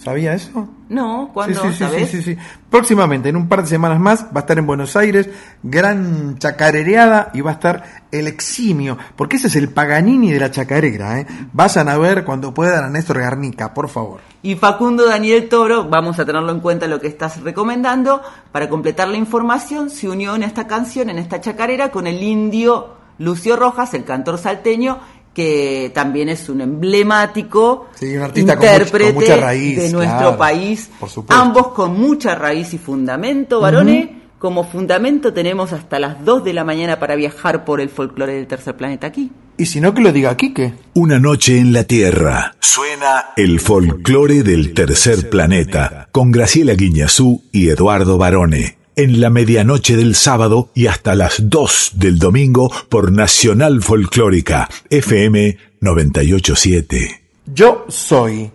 ¿Sabía 0.02 0.32
eso? 0.32 0.66
No, 0.89 1.28
¿cuándo? 1.35 1.60
Sí, 1.60 1.68
sí, 1.74 2.06
sí, 2.06 2.22
sí. 2.22 2.36
Próximamente, 2.70 3.28
en 3.28 3.36
un 3.36 3.48
par 3.51 3.60
de 3.60 3.68
semanas 3.68 4.01
más, 4.01 4.24
va 4.24 4.36
a 4.36 4.39
estar 4.40 4.59
en 4.59 4.66
Buenos 4.66 4.97
Aires, 4.97 5.28
gran 5.62 6.39
chacarereada 6.39 7.31
y 7.35 7.43
va 7.43 7.51
a 7.51 7.55
estar 7.55 7.85
el 8.10 8.27
eximio, 8.27 8.97
porque 9.14 9.36
ese 9.36 9.48
es 9.48 9.56
el 9.56 9.68
Paganini 9.68 10.32
de 10.32 10.40
la 10.40 10.51
chacarera, 10.51 11.20
¿eh? 11.20 11.27
Vayan 11.52 11.90
a 11.90 11.98
ver 11.98 12.24
cuando 12.24 12.55
puedan 12.55 12.82
a 12.82 12.89
Néstor 12.89 13.20
Garnica, 13.20 13.74
por 13.74 13.90
favor. 13.90 14.22
Y 14.43 14.55
Facundo 14.55 15.06
Daniel 15.06 15.51
Toro, 15.51 15.90
vamos 15.90 16.18
a 16.18 16.24
tenerlo 16.24 16.51
en 16.51 16.60
cuenta 16.60 16.86
lo 16.86 16.98
que 16.98 17.06
estás 17.06 17.43
recomendando, 17.43 18.22
para 18.52 18.70
completar 18.70 19.09
la 19.09 19.18
información, 19.18 19.90
se 19.90 20.09
unió 20.09 20.35
en 20.35 20.44
esta 20.44 20.66
canción, 20.66 21.10
en 21.10 21.18
esta 21.18 21.43
chacarera, 21.43 21.90
con 21.90 22.06
el 22.06 22.22
indio 22.22 22.94
Lucio 23.18 23.55
Rojas, 23.55 23.93
el 23.93 24.05
cantor 24.05 24.39
salteño, 24.39 24.98
que 25.40 25.90
también 25.94 26.28
es 26.28 26.48
un 26.48 26.60
emblemático 26.60 27.88
Sí, 27.98 28.16
un 28.16 28.22
artista 28.22 28.56
con 28.56 28.64
much- 28.64 28.68
con 28.68 28.76
intérprete 28.78 29.12
mucha 29.12 29.36
raíz, 29.36 29.76
de 29.76 29.90
nuestro 29.90 30.18
claro, 30.18 30.36
país, 30.36 30.90
por 31.00 31.08
supuesto. 31.08 31.42
ambos 31.42 31.68
con 31.68 31.98
mucha 31.98 32.34
raíz 32.34 32.74
y 32.74 32.78
fundamento, 32.78 33.60
varones. 33.60 34.08
Como 34.38 34.64
fundamento 34.64 35.34
tenemos 35.34 35.72
hasta 35.74 35.98
las 35.98 36.24
2 36.24 36.44
de 36.44 36.54
la 36.54 36.64
mañana 36.64 36.98
para 36.98 37.14
viajar 37.14 37.64
por 37.66 37.78
el 37.80 37.90
folclore 37.90 38.32
del 38.34 38.46
tercer 38.46 38.74
planeta 38.74 39.06
aquí. 39.06 39.30
Y 39.58 39.66
si 39.66 39.80
no, 39.82 39.92
que 39.92 40.00
lo 40.00 40.12
diga 40.12 40.34
Quique. 40.36 40.72
Una 40.94 41.18
noche 41.18 41.58
en 41.58 41.74
la 41.74 41.84
Tierra. 41.84 42.54
Suena 42.58 43.26
el 43.36 43.60
folclore 43.60 44.42
del 44.42 44.72
tercer 44.72 45.28
planeta 45.28 46.08
con 46.12 46.30
Graciela 46.30 46.72
Guiñazú 46.72 47.42
y 47.52 47.68
Eduardo 47.68 48.16
Barone. 48.16 48.78
En 48.96 49.20
la 49.20 49.30
medianoche 49.30 49.96
del 49.96 50.16
sábado 50.16 50.70
y 50.74 50.88
hasta 50.88 51.14
las 51.14 51.48
2 51.48 51.92
del 51.94 52.18
domingo 52.18 52.70
por 52.88 53.12
Nacional 53.12 53.82
Folclórica 53.82 54.68
FM 54.90 55.56
987. 55.80 57.22
Yo 57.46 57.86
soy. 57.88 58.50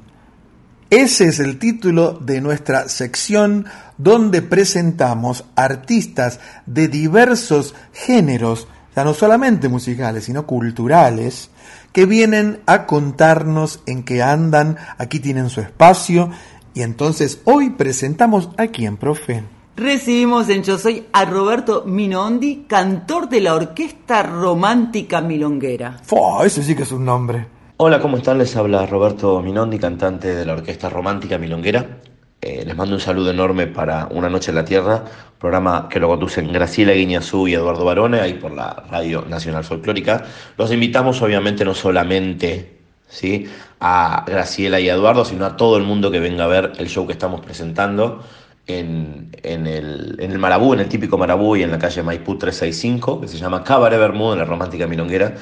Ese 0.90 1.30
es 1.30 1.40
el 1.40 1.58
título 1.58 2.20
de 2.20 2.42
nuestra 2.42 2.90
sección 2.90 3.66
donde 3.98 4.42
presentamos 4.42 5.46
artistas 5.56 6.42
de 6.66 6.90
diversos 6.90 7.74
géneros, 7.94 8.68
ya 8.94 9.06
no 9.06 9.14
solamente 9.14 9.70
musicales, 9.70 10.26
sino 10.26 10.46
culturales, 10.46 11.50
que 11.94 12.06
vienen 12.06 12.60
a 12.66 12.86
contarnos 12.86 13.80
en 13.86 14.04
qué 14.04 14.22
andan, 14.22 14.78
aquí 14.98 15.20
tienen 15.22 15.50
su 15.50 15.62
espacio, 15.62 16.30
y 16.74 16.82
entonces 16.82 17.40
hoy 17.46 17.70
presentamos 17.70 18.50
a 18.58 18.68
quién, 18.68 18.98
profe. 18.98 19.55
Recibimos 19.78 20.48
en 20.48 20.64
Yo 20.64 20.78
Soy 20.78 21.04
a 21.12 21.26
Roberto 21.26 21.84
Minondi, 21.86 22.64
cantor 22.66 23.28
de 23.28 23.42
la 23.42 23.56
Orquesta 23.56 24.24
Romántica 24.24 25.20
Milonguera. 25.20 26.00
Fua, 26.02 26.46
ese 26.46 26.64
sí 26.64 26.78
que 26.78 26.84
es 26.84 26.94
un 26.94 27.04
nombre. 27.04 27.46
Hola, 27.76 28.00
¿cómo 28.00 28.16
están? 28.16 28.38
Les 28.38 28.56
habla 28.56 28.86
Roberto 28.86 29.42
Minondi, 29.42 29.78
cantante 29.78 30.34
de 30.34 30.46
la 30.46 30.54
Orquesta 30.54 30.88
Romántica 30.88 31.38
Milonguera. 31.38 31.98
Eh, 32.40 32.64
les 32.66 32.74
mando 32.74 32.96
un 32.96 33.02
saludo 33.02 33.32
enorme 33.32 33.68
para 33.68 34.08
Una 34.12 34.30
Noche 34.30 34.52
en 34.52 34.56
la 34.56 34.64
Tierra, 34.64 35.04
programa 35.38 35.90
que 35.90 36.00
lo 36.00 36.08
conducen 36.08 36.54
Graciela 36.54 36.94
Guiñazú 36.94 37.50
y 37.50 37.56
Eduardo 37.56 37.84
Barone, 37.84 38.22
ahí 38.22 38.36
por 38.36 38.54
la 38.54 38.86
Radio 38.90 39.26
Nacional 39.28 39.66
Folclórica. 39.66 40.24
Los 40.58 40.72
invitamos, 40.72 41.22
obviamente, 41.22 41.66
no 41.66 41.74
solamente 41.74 42.78
¿sí? 43.10 43.46
a 43.82 44.24
Graciela 44.26 44.80
y 44.80 44.88
a 44.88 44.94
Eduardo, 44.94 45.26
sino 45.26 45.46
a 45.46 45.58
todo 45.58 45.76
el 45.76 45.84
mundo 45.84 46.12
que 46.12 46.22
venga 46.22 46.46
a 46.46 46.48
ver 46.48 46.72
el 46.78 46.88
show 46.88 47.06
que 47.06 47.12
estamos 47.12 47.42
presentando 47.42 48.24
en, 48.68 49.30
en 49.44 49.68
el, 49.68 50.18
en 50.20 50.32
el 50.32 50.40
Marabú, 50.40 50.74
en 50.74 50.80
el 50.80 50.90
típico 50.90 51.18
Marabú 51.18 51.56
y 51.56 51.64
en 51.64 51.72
la 51.72 51.80
calle 51.80 52.04
Maipú 52.04 52.38
365, 52.38 53.22
que 53.22 53.28
se 53.28 53.38
llama 53.38 53.64
Cabaret 53.64 54.00
Bermudo 54.00 54.34
en 54.34 54.40
la 54.40 54.46
Romántica 54.46 54.88
Milonguera. 54.88 55.36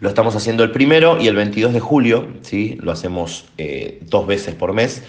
Lo 0.00 0.08
estamos 0.08 0.36
haciendo 0.36 0.62
el 0.62 0.72
primero 0.72 1.18
y 1.20 1.26
el 1.26 1.36
22 1.36 1.72
de 1.72 1.80
julio, 1.80 2.28
¿sí? 2.42 2.76
lo 2.80 2.92
hacemos 2.92 3.46
eh, 3.56 4.00
dos 4.02 4.26
veces 4.26 4.54
por 4.54 4.74
mes. 4.74 5.02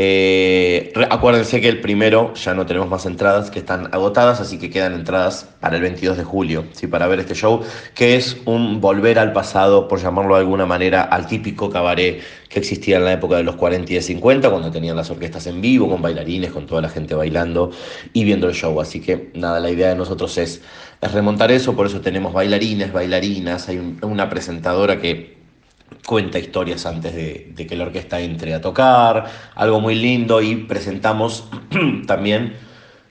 Eh, 0.00 0.92
acuérdense 1.10 1.60
que 1.60 1.68
el 1.68 1.80
primero 1.80 2.32
ya 2.34 2.54
no 2.54 2.66
tenemos 2.66 2.88
más 2.88 3.04
entradas 3.04 3.50
que 3.50 3.58
están 3.58 3.92
agotadas, 3.92 4.40
así 4.40 4.56
que 4.56 4.70
quedan 4.70 4.94
entradas 4.94 5.48
para 5.60 5.74
el 5.74 5.82
22 5.82 6.16
de 6.16 6.22
julio, 6.22 6.66
¿sí? 6.70 6.86
para 6.86 7.08
ver 7.08 7.18
este 7.18 7.34
show, 7.34 7.62
que 7.96 8.14
es 8.14 8.36
un 8.44 8.80
volver 8.80 9.18
al 9.18 9.32
pasado, 9.32 9.88
por 9.88 10.00
llamarlo 10.00 10.36
de 10.36 10.42
alguna 10.42 10.66
manera, 10.66 11.02
al 11.02 11.26
típico 11.26 11.68
cabaret 11.68 12.20
que 12.48 12.60
existía 12.60 12.98
en 12.98 13.06
la 13.06 13.12
época 13.14 13.36
de 13.38 13.42
los 13.42 13.56
40 13.56 13.90
y 13.90 13.96
de 13.96 14.02
50, 14.02 14.50
cuando 14.50 14.70
tenían 14.70 14.94
las 14.96 15.10
orquestas 15.10 15.48
en 15.48 15.60
vivo, 15.60 15.88
con 15.88 16.00
bailarines, 16.00 16.52
con 16.52 16.66
toda 16.66 16.80
la 16.80 16.88
gente 16.90 17.16
bailando 17.16 17.72
y 18.12 18.22
viendo 18.22 18.46
el 18.48 18.54
show. 18.54 18.80
Así 18.80 19.00
que 19.00 19.30
nada, 19.34 19.58
la 19.58 19.70
idea 19.70 19.88
de 19.88 19.96
nosotros 19.96 20.38
es, 20.38 20.62
remontar 21.02 21.50
eso, 21.50 21.74
por 21.74 21.86
eso 21.86 22.00
tenemos 22.00 22.32
bailarines, 22.32 22.92
bailarinas, 22.92 23.68
hay 23.68 23.78
un- 23.78 23.98
una 24.02 24.28
presentadora 24.30 25.00
que 25.00 25.37
cuenta 26.08 26.38
historias 26.38 26.86
antes 26.86 27.14
de, 27.14 27.66
que 27.66 27.76
la 27.76 27.84
orquesta 27.84 28.18
entre 28.18 28.54
a 28.54 28.62
tocar, 28.62 29.26
algo 29.54 29.78
muy 29.78 29.94
lindo 29.94 30.40
y 30.40 30.56
presentamos 30.56 31.44
también 32.06 32.54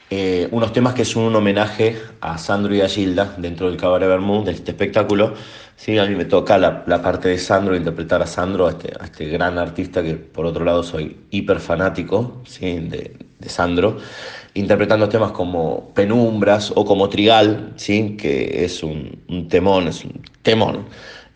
eh, 0.09 0.47
unos 0.49 0.73
temas 0.73 0.95
que 0.95 1.05
son 1.05 1.25
un 1.25 1.35
homenaje 1.35 1.95
a 2.21 2.39
Sandro 2.39 2.73
y 2.73 2.81
a 2.81 2.89
Gilda 2.89 3.35
dentro 3.37 3.69
del 3.69 3.77
Cabaret 3.77 4.09
Bermú, 4.09 4.43
de 4.43 4.53
este 4.53 4.71
espectáculo. 4.71 5.35
Sí, 5.75 5.99
a 5.99 6.07
mí 6.07 6.15
me 6.15 6.25
toca 6.25 6.57
la, 6.57 6.85
parte 7.03 7.29
de 7.29 7.37
Sandro, 7.37 7.75
interpretar 7.75 8.23
a 8.23 8.25
Sandro, 8.25 8.65
a 8.65 8.71
este, 8.71 8.93
este 9.03 9.25
gran 9.25 9.59
artista 9.59 10.01
que 10.01 10.15
por 10.15 10.47
otro 10.47 10.65
lado 10.65 10.81
soy 10.81 11.17
hiper 11.29 11.59
fanático 11.59 12.41
¿sí? 12.47 12.79
de, 12.79 13.15
de 13.37 13.49
Sandro, 13.49 13.97
interpretando 14.55 15.07
temas 15.07 15.33
como 15.33 15.93
Penumbras 15.93 16.73
o 16.75 16.83
como 16.83 17.09
Trigal, 17.09 17.73
¿sí? 17.75 18.17
que 18.19 18.65
es 18.65 18.81
un 18.81 19.47
temón, 19.49 19.87
es 19.87 20.03
un 20.03 20.19
temón. 20.41 20.87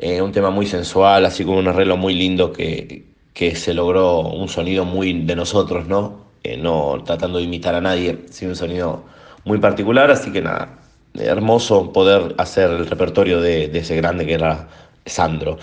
Eh, 0.01 0.19
un 0.19 0.31
tema 0.31 0.49
muy 0.49 0.65
sensual, 0.65 1.25
así 1.25 1.45
como 1.45 1.59
un 1.59 1.67
arreglo 1.67 1.95
muy 1.95 2.15
lindo 2.15 2.51
que, 2.51 3.05
que 3.33 3.55
se 3.55 3.73
logró 3.75 4.21
un 4.21 4.49
sonido 4.49 4.83
muy 4.83 5.13
de 5.13 5.35
nosotros, 5.35 5.87
¿no? 5.87 6.25
Eh, 6.43 6.57
no 6.57 7.03
tratando 7.05 7.37
de 7.37 7.43
imitar 7.43 7.75
a 7.75 7.81
nadie, 7.81 8.25
sino 8.31 8.49
un 8.51 8.55
sonido 8.57 9.03
muy 9.45 9.59
particular, 9.59 10.09
así 10.09 10.31
que 10.31 10.41
nada, 10.41 10.79
hermoso 11.13 11.93
poder 11.93 12.33
hacer 12.39 12.71
el 12.71 12.87
repertorio 12.87 13.41
de, 13.41 13.67
de 13.67 13.79
ese 13.79 13.95
grande 13.95 14.25
que 14.25 14.33
era 14.33 14.69
Sandro. 15.05 15.59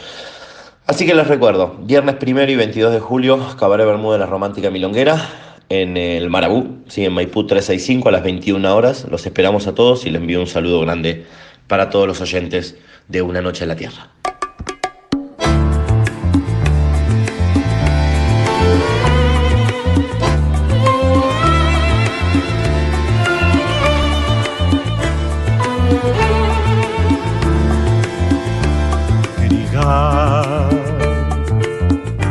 Así 0.87 1.05
que 1.05 1.15
les 1.15 1.27
recuerdo, 1.27 1.77
viernes 1.81 2.15
primero 2.15 2.51
y 2.53 2.55
22 2.55 2.93
de 2.93 3.01
julio, 3.01 3.41
Cabaret 3.59 3.87
Bermuda 3.87 4.15
de 4.15 4.21
la 4.21 4.27
Romántica 4.27 4.71
Milonguera, 4.71 5.21
en 5.69 5.97
el 5.97 6.31
Marabú, 6.31 6.79
¿sí? 6.87 7.05
en 7.05 7.13
Maipú 7.13 7.45
365 7.45 8.09
a 8.09 8.13
las 8.13 8.23
21 8.23 8.75
horas. 8.75 9.05
Los 9.11 9.27
esperamos 9.27 9.67
a 9.67 9.75
todos 9.75 10.07
y 10.07 10.11
les 10.11 10.21
envío 10.21 10.41
un 10.41 10.47
saludo 10.47 10.81
grande 10.81 11.27
para 11.67 11.91
todos 11.91 12.07
los 12.07 12.21
oyentes 12.21 12.77
de 13.09 13.23
Una 13.23 13.41
Noche 13.41 13.65
en 13.65 13.69
la 13.69 13.77
Tierra. 13.77 14.11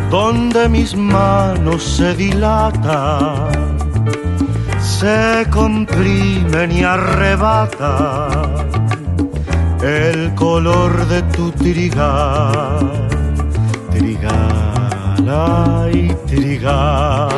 donde 0.10 0.70
mis 0.70 0.96
manos 0.96 1.84
se 1.84 2.16
dilatan, 2.16 3.50
se 4.80 5.46
comprimen 5.52 6.72
y 6.72 6.84
arrebatan 6.84 8.77
el 9.82 10.34
color 10.36 11.06
de 11.08 11.22
tu 11.24 11.52
trigal, 11.52 13.08
trigal, 13.92 15.30
ay 15.30 16.16
trigal. 16.26 17.30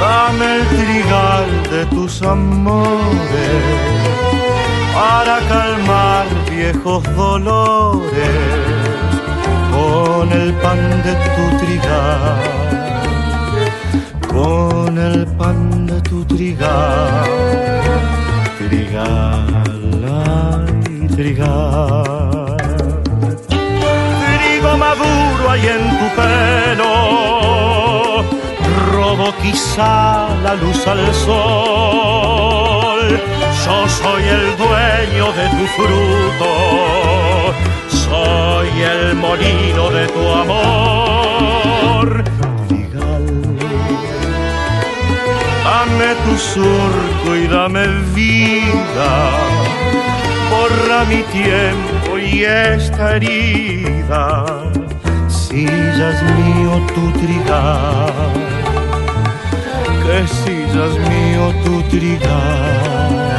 Dame 0.00 0.56
el 0.56 0.66
trigal 0.68 1.46
de 1.70 1.86
tus 1.86 2.22
amores 2.22 3.62
para 4.94 5.38
calmar 5.48 6.26
viejos 6.50 7.04
dolores 7.16 8.80
con 9.72 10.32
el 10.32 10.52
pan 10.54 10.80
de 11.04 11.14
tu 11.34 11.44
trigal, 11.64 12.40
con 14.28 14.98
el 14.98 15.26
pan 15.38 15.86
de 15.86 16.00
tu 16.02 16.24
trigal, 16.24 17.24
trigal, 18.70 19.44
ay, 20.06 21.08
trigal. 21.16 22.56
Trigo 23.48 24.72
maduro 24.76 25.42
hay 25.50 25.66
en 25.66 25.84
tu 25.98 26.06
pelo, 26.18 26.92
robo 28.92 29.28
quizá 29.42 30.28
la 30.44 30.54
luz 30.54 30.86
al 30.86 31.14
sol. 31.14 33.00
Yo 33.64 33.76
soy 34.00 34.22
el 34.36 34.44
dueño 34.56 35.26
de 35.38 35.46
tu 35.56 35.64
fruto 35.76 36.50
soy 38.10 38.82
el 38.82 39.14
molino 39.14 39.90
de 39.90 40.06
tu 40.08 40.28
amor. 40.28 41.29
Dame 45.90 46.14
tu 46.24 46.36
surco 46.36 47.36
y 47.36 47.46
dame 47.46 47.86
vida, 48.14 49.30
borra 50.50 51.04
mi 51.04 51.22
tiempo 51.24 52.18
y 52.18 52.44
esta 52.44 53.16
herida, 53.16 54.46
si 55.28 55.66
ya 55.66 56.10
es 56.10 56.22
mío 56.22 56.86
tu 56.94 57.10
trigal, 57.18 58.32
que 60.04 60.26
si 60.28 60.56
ya 60.74 60.84
es 60.86 60.96
mío 61.08 61.54
tu 61.64 61.82
trigal. 61.88 63.29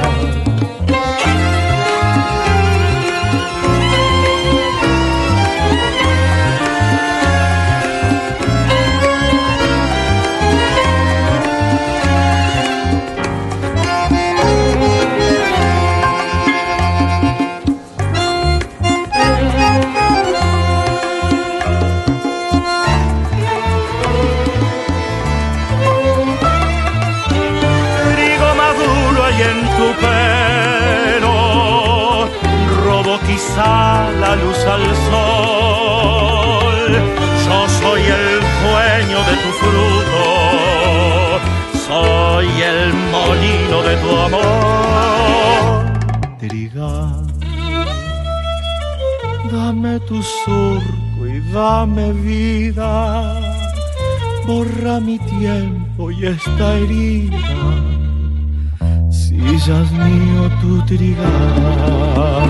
Trigal, 60.92 62.44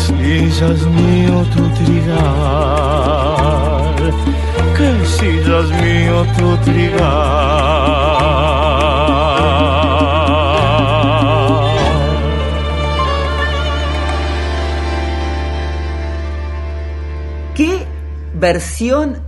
si 0.00 0.50
ya 0.58 0.68
es 0.76 0.84
mío 0.86 1.36
tu 1.54 1.62
trigal, 1.78 3.14
que 4.76 4.88
si 5.14 5.30
ya 5.46 5.58
es 5.64 5.70
mío 5.82 6.16
tu 6.36 6.48
trigal. 6.66 7.48
¿Qué 17.54 17.72
versión 18.34 19.27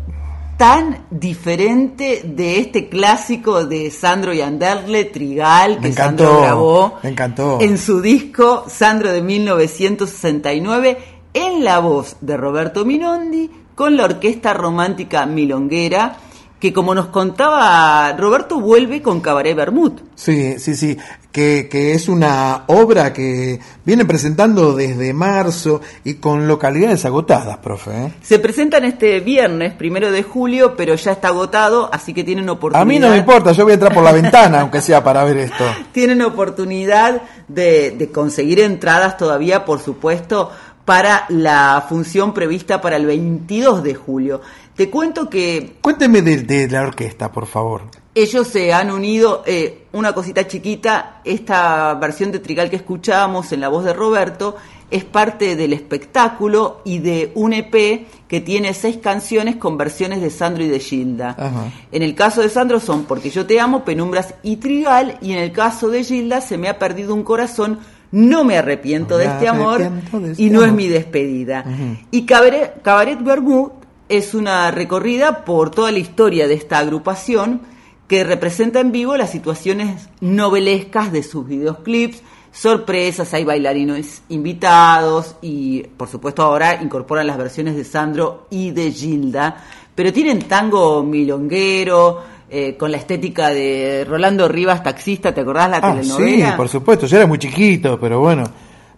tan 0.61 1.07
diferente 1.09 2.21
de 2.23 2.59
este 2.59 2.91
clásico 2.91 3.65
de 3.65 3.91
Sandro 3.91 4.35
Yanderle, 4.35 5.07
Trigal, 5.07 5.81
que 5.81 5.91
Sandro 5.91 6.43
grabó 6.43 6.99
Me 7.03 7.09
encantó. 7.09 7.57
en 7.63 7.79
su 7.79 8.03
disco 8.03 8.67
Sandro 8.69 9.11
de 9.11 9.23
1969, 9.23 10.99
en 11.33 11.65
la 11.65 11.79
voz 11.79 12.19
de 12.21 12.37
Roberto 12.37 12.85
Minondi, 12.85 13.51
con 13.75 13.97
la 13.97 14.05
Orquesta 14.05 14.53
Romántica 14.53 15.25
Milonguera, 15.25 16.19
que 16.61 16.75
como 16.75 16.95
nos 16.95 17.07
contaba 17.07 18.13
Roberto, 18.13 18.61
vuelve 18.61 19.01
con 19.01 19.21
Cabaret 19.21 19.57
Bermud. 19.57 19.93
Sí, 20.15 20.59
sí, 20.59 20.77
sí, 20.77 20.99
que, 21.33 21.69
que 21.71 21.95
es 21.95 22.07
una 22.07 22.65
obra 22.67 23.15
que 23.15 23.59
viene 23.85 24.05
presentando 24.05 24.75
desde 24.75 25.15
marzo 25.15 25.81
y 26.05 26.15
con 26.15 26.47
localidades 26.47 27.07
agotadas, 27.07 27.57
profe. 27.59 27.91
¿eh? 27.91 28.13
Se 28.21 28.39
presentan 28.39 28.85
este 28.85 29.21
viernes, 29.21 29.73
primero 29.73 30.13
de 30.13 30.23
julio, 30.23 30.77
pero 30.77 30.95
ya 30.97 31.13
está 31.13 31.29
agotado, 31.29 31.89
así 31.91 32.13
que 32.13 32.25
tienen 32.25 32.49
oportunidad. 32.51 32.83
A 32.83 32.85
mí 32.85 32.99
no 32.99 33.09
me 33.09 33.17
importa, 33.17 33.53
yo 33.53 33.65
voy 33.65 33.73
a 33.73 33.75
entrar 33.75 33.95
por 33.95 34.05
la 34.05 34.13
ventana, 34.13 34.61
aunque 34.61 34.83
sea 34.83 35.03
para 35.03 35.25
ver 35.25 35.39
esto. 35.39 35.65
tienen 35.93 36.21
oportunidad 36.21 37.23
de, 37.49 37.93
de 37.93 38.11
conseguir 38.11 38.61
entradas 38.61 39.17
todavía, 39.17 39.65
por 39.65 39.81
supuesto, 39.81 40.51
para 40.85 41.25
la 41.29 41.87
función 41.89 42.35
prevista 42.35 42.81
para 42.81 42.97
el 42.97 43.07
22 43.07 43.83
de 43.83 43.95
julio. 43.95 44.41
Te 44.81 44.89
cuento 44.89 45.29
que 45.29 45.75
Cuénteme 45.83 46.23
de, 46.23 46.39
de 46.39 46.67
la 46.67 46.81
orquesta, 46.81 47.31
por 47.31 47.45
favor. 47.45 47.83
ellos 48.15 48.49
se 48.49 48.73
han 48.73 48.91
unido, 48.91 49.43
eh, 49.45 49.85
una 49.93 50.15
cosita 50.15 50.47
chiquita, 50.47 51.21
esta 51.23 51.93
versión 51.97 52.33
de 52.33 52.39
Trigal 52.39 52.71
que 52.71 52.77
escuchábamos 52.77 53.53
en 53.53 53.61
la 53.61 53.69
voz 53.69 53.85
de 53.85 53.93
Roberto 53.93 54.57
es 54.91 55.05
parte 55.05 55.55
del 55.55 55.75
espectáculo 55.75 56.81
y 56.87 57.01
de 57.01 57.31
un 57.35 57.53
EP 57.53 58.07
que 58.27 58.41
tiene 58.41 58.73
seis 58.73 58.97
canciones 58.97 59.57
con 59.57 59.77
versiones 59.77 60.23
de 60.23 60.31
Sandro 60.31 60.65
y 60.65 60.69
de 60.69 60.81
Gilda. 60.81 61.37
Ajá. 61.39 61.71
En 61.93 62.03
el 62.03 62.15
caso 62.15 62.41
de 62.41 62.49
Sandro 62.49 62.81
son 62.81 63.05
Porque 63.05 63.29
yo 63.29 63.45
te 63.45 63.61
amo, 63.61 63.85
Penumbras 63.85 64.33
y 64.43 64.57
Trigal, 64.57 65.19
y 65.21 65.33
en 65.33 65.41
el 65.41 65.53
caso 65.53 65.91
de 65.91 66.05
Gilda 66.05 66.41
Se 66.41 66.57
me 66.57 66.71
ha 66.71 66.79
perdido 66.79 67.15
un 67.15 67.23
corazón, 67.23 67.81
no 68.13 68.45
me 68.45 68.57
arrepiento 68.57 69.17
No 69.17 69.19
de 69.19 69.27
este 69.27 69.47
amor 69.47 69.79
de 69.79 70.31
este 70.31 70.43
y 70.43 70.49
no 70.49 70.65
es 70.65 70.73
mi 70.73 70.89
despedida. 70.89 71.67
Y 72.11 72.25
Cabaret, 72.25 72.81
Cabaret 72.81 73.23
Bermud 73.23 73.73
es 74.11 74.35
una 74.35 74.71
recorrida 74.71 75.45
por 75.45 75.71
toda 75.71 75.91
la 75.93 75.99
historia 75.99 76.47
de 76.47 76.55
esta 76.55 76.79
agrupación 76.79 77.63
que 78.09 78.25
representa 78.25 78.81
en 78.81 78.93
vivo 78.93 79.17
las 79.17 79.31
situaciones 79.31 80.09
novelescas 80.21 81.13
de 81.13 81.23
sus 81.23 81.47
videoclips, 81.47 82.23
sorpresas, 82.53 83.33
hay 83.35 83.45
bailarines 83.45 84.23
invitados 84.29 85.37
y 85.41 85.83
por 85.97 86.09
supuesto 86.09 86.43
ahora 86.43 86.83
incorporan 86.83 87.27
las 87.29 87.39
versiones 87.39 87.77
de 87.77 87.85
Sandro 87.85 88.47
y 88.51 88.73
de 88.73 88.91
Gilda, 88.91 89.65
pero 89.95 90.13
tienen 90.13 90.41
tango 90.41 91.03
milonguero, 91.05 92.21
eh, 92.53 92.77
con 92.77 92.91
la 92.91 92.97
estética 92.97 93.51
de 93.51 94.05
Rolando 94.09 94.49
Rivas, 94.49 94.83
taxista, 94.83 95.33
¿te 95.33 95.43
acordás 95.43 95.71
la 95.71 95.77
Ah, 95.77 95.95
sí, 96.03 96.09
telenovela? 96.09 96.57
por 96.57 96.69
supuesto, 96.69 97.07
yo 97.07 97.17
era 97.17 97.27
muy 97.29 97.39
chiquito, 97.39 97.99
pero 98.01 98.19
bueno. 98.19 98.43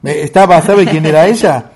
Me- 0.01 0.23
estaba, 0.23 0.61
¿sabe 0.63 0.87
quién 0.87 1.05
era 1.05 1.27
ella? 1.27 1.71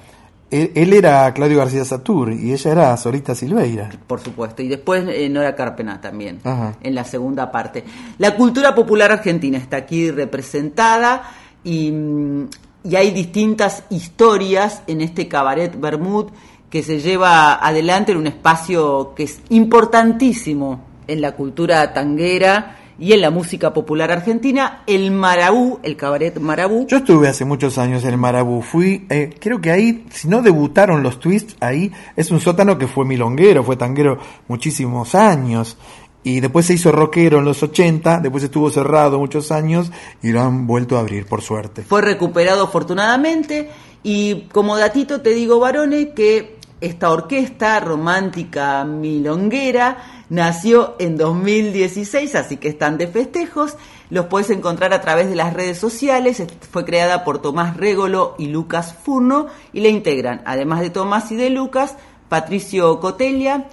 Él, 0.50 0.70
él 0.74 0.92
era 0.92 1.32
Claudio 1.34 1.58
García 1.58 1.84
Satur 1.84 2.32
y 2.32 2.52
ella 2.52 2.70
era 2.72 2.96
Sorita 2.96 3.34
Silveira. 3.34 3.90
por 4.06 4.20
supuesto, 4.20 4.62
y 4.62 4.68
después 4.68 5.04
eh, 5.08 5.28
Nora 5.28 5.54
Carpena 5.56 6.00
también, 6.00 6.40
Ajá. 6.44 6.76
en 6.82 6.94
la 6.94 7.04
segunda 7.04 7.50
parte. 7.50 7.82
La 8.18 8.36
cultura 8.36 8.74
popular 8.74 9.10
argentina 9.10 9.58
está 9.58 9.78
aquí 9.78 10.10
representada 10.10 11.22
y, 11.64 11.90
mm, 11.90 12.48
y 12.84 12.94
hay 12.96 13.10
distintas 13.10 13.82
historias 13.90 14.82
en 14.86 15.00
este 15.00 15.26
cabaret 15.26 15.78
Bermud 15.78 16.26
que 16.70 16.82
se 16.84 17.00
lleva 17.00 17.54
adelante 17.54 18.12
en 18.12 18.18
un 18.18 18.26
espacio 18.28 19.14
que 19.16 19.24
es 19.24 19.40
importantísimo 19.48 20.84
en 21.08 21.20
la 21.20 21.32
cultura 21.32 21.92
tanguera 21.92 22.76
y 22.98 23.12
en 23.12 23.20
la 23.20 23.30
música 23.30 23.74
popular 23.74 24.10
argentina, 24.10 24.82
el 24.86 25.10
Marabú, 25.10 25.80
el 25.82 25.96
cabaret 25.96 26.38
Marabú. 26.38 26.86
Yo 26.86 26.98
estuve 26.98 27.28
hace 27.28 27.44
muchos 27.44 27.76
años 27.78 28.04
en 28.04 28.10
el 28.10 28.16
Marabú. 28.16 28.62
Fui, 28.62 29.06
eh, 29.10 29.34
creo 29.38 29.60
que 29.60 29.70
ahí, 29.70 30.06
si 30.10 30.28
no 30.28 30.42
debutaron 30.42 31.02
los 31.02 31.20
twists, 31.20 31.56
ahí 31.60 31.92
es 32.16 32.30
un 32.30 32.40
sótano 32.40 32.78
que 32.78 32.86
fue 32.86 33.04
milonguero, 33.04 33.62
fue 33.64 33.76
tanguero 33.76 34.18
muchísimos 34.48 35.14
años. 35.14 35.76
Y 36.22 36.40
después 36.40 36.66
se 36.66 36.74
hizo 36.74 36.90
rockero 36.90 37.38
en 37.38 37.44
los 37.44 37.62
80, 37.62 38.18
después 38.18 38.42
estuvo 38.42 38.68
cerrado 38.70 39.18
muchos 39.18 39.52
años 39.52 39.92
y 40.22 40.32
lo 40.32 40.40
han 40.40 40.66
vuelto 40.66 40.96
a 40.96 41.00
abrir, 41.00 41.26
por 41.26 41.40
suerte. 41.40 41.82
Fue 41.82 42.02
recuperado 42.02 42.64
afortunadamente. 42.64 43.70
Y 44.02 44.42
como 44.52 44.76
datito 44.76 45.20
te 45.20 45.30
digo, 45.30 45.60
varones, 45.60 46.08
que 46.16 46.55
esta 46.80 47.10
orquesta 47.10 47.80
romántica 47.80 48.84
milonguera 48.84 50.24
nació 50.28 50.96
en 50.98 51.16
2016, 51.16 52.34
así 52.34 52.56
que 52.58 52.68
están 52.68 52.98
de 52.98 53.06
festejos. 53.06 53.76
Los 54.10 54.26
puedes 54.26 54.50
encontrar 54.50 54.92
a 54.92 55.00
través 55.00 55.28
de 55.28 55.36
las 55.36 55.54
redes 55.54 55.78
sociales. 55.78 56.42
Fue 56.70 56.84
creada 56.84 57.24
por 57.24 57.40
Tomás 57.40 57.76
Régolo 57.76 58.34
y 58.38 58.48
Lucas 58.48 58.94
Furno 58.94 59.46
y 59.72 59.80
la 59.80 59.88
integran, 59.88 60.42
además 60.44 60.80
de 60.80 60.90
Tomás 60.90 61.32
y 61.32 61.36
de 61.36 61.50
Lucas, 61.50 61.96
Patricio 62.28 63.00
Cotelia, 63.00 63.68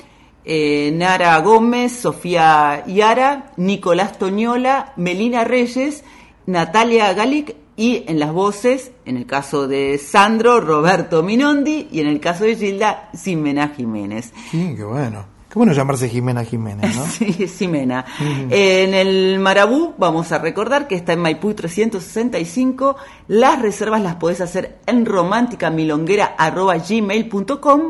eh, 0.46 0.92
Nara 0.94 1.38
Gómez, 1.40 1.92
Sofía 1.92 2.86
Yara, 2.88 3.52
Nicolás 3.58 4.18
Toñola, 4.18 4.94
Melina 4.96 5.44
Reyes, 5.44 6.04
Natalia 6.46 7.14
Galic 7.14 7.56
y 7.76 8.04
en 8.08 8.20
las 8.20 8.32
voces, 8.32 8.92
en 9.06 9.18
el 9.18 9.26
caso 9.26 9.68
de 9.68 9.98
Sandro, 9.98 10.60
Roberto 10.60 11.24
Minondi 11.24 11.88
y 11.92 12.02
en 12.02 12.08
el 12.08 12.20
caso 12.20 12.44
de 12.44 12.56
Gilda, 12.56 13.10
Ximena 13.16 13.70
Jiménez. 13.70 14.32
Sí, 14.52 14.74
qué 14.76 14.84
bueno. 14.84 15.34
Qué 15.54 15.60
bueno 15.60 15.74
llamarse 15.74 16.10
Jimena 16.10 16.44
Jiménez, 16.44 16.96
¿no? 16.96 17.06
sí, 17.12 17.48
Ximena. 17.48 18.04
En 18.50 18.96
el 18.96 19.38
Marabú 19.38 19.94
vamos 20.00 20.32
a 20.32 20.40
recordar 20.40 20.88
que 20.88 20.96
está 20.96 21.14
en 21.14 21.20
Maipú 21.20 21.54
365. 21.54 22.96
Las 23.28 23.62
reservas 23.62 24.02
las 24.02 24.16
podés 24.16 24.42
hacer 24.42 24.80
en 24.88 25.06
románticamilonguera.gmail.com 25.06 27.82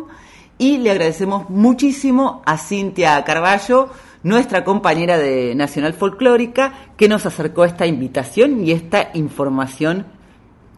y 0.57 0.79
le 0.79 0.91
agradecemos 0.91 1.49
muchísimo 1.49 2.41
a 2.45 2.57
Cintia 2.57 3.23
Carballo, 3.23 3.87
nuestra 4.23 4.63
compañera 4.63 5.17
de 5.17 5.53
Nacional 5.55 5.93
Folclórica, 5.93 6.73
que 6.97 7.07
nos 7.07 7.25
acercó 7.25 7.65
esta 7.65 7.85
invitación 7.85 8.65
y 8.65 8.71
esta 8.71 9.09
información 9.13 10.05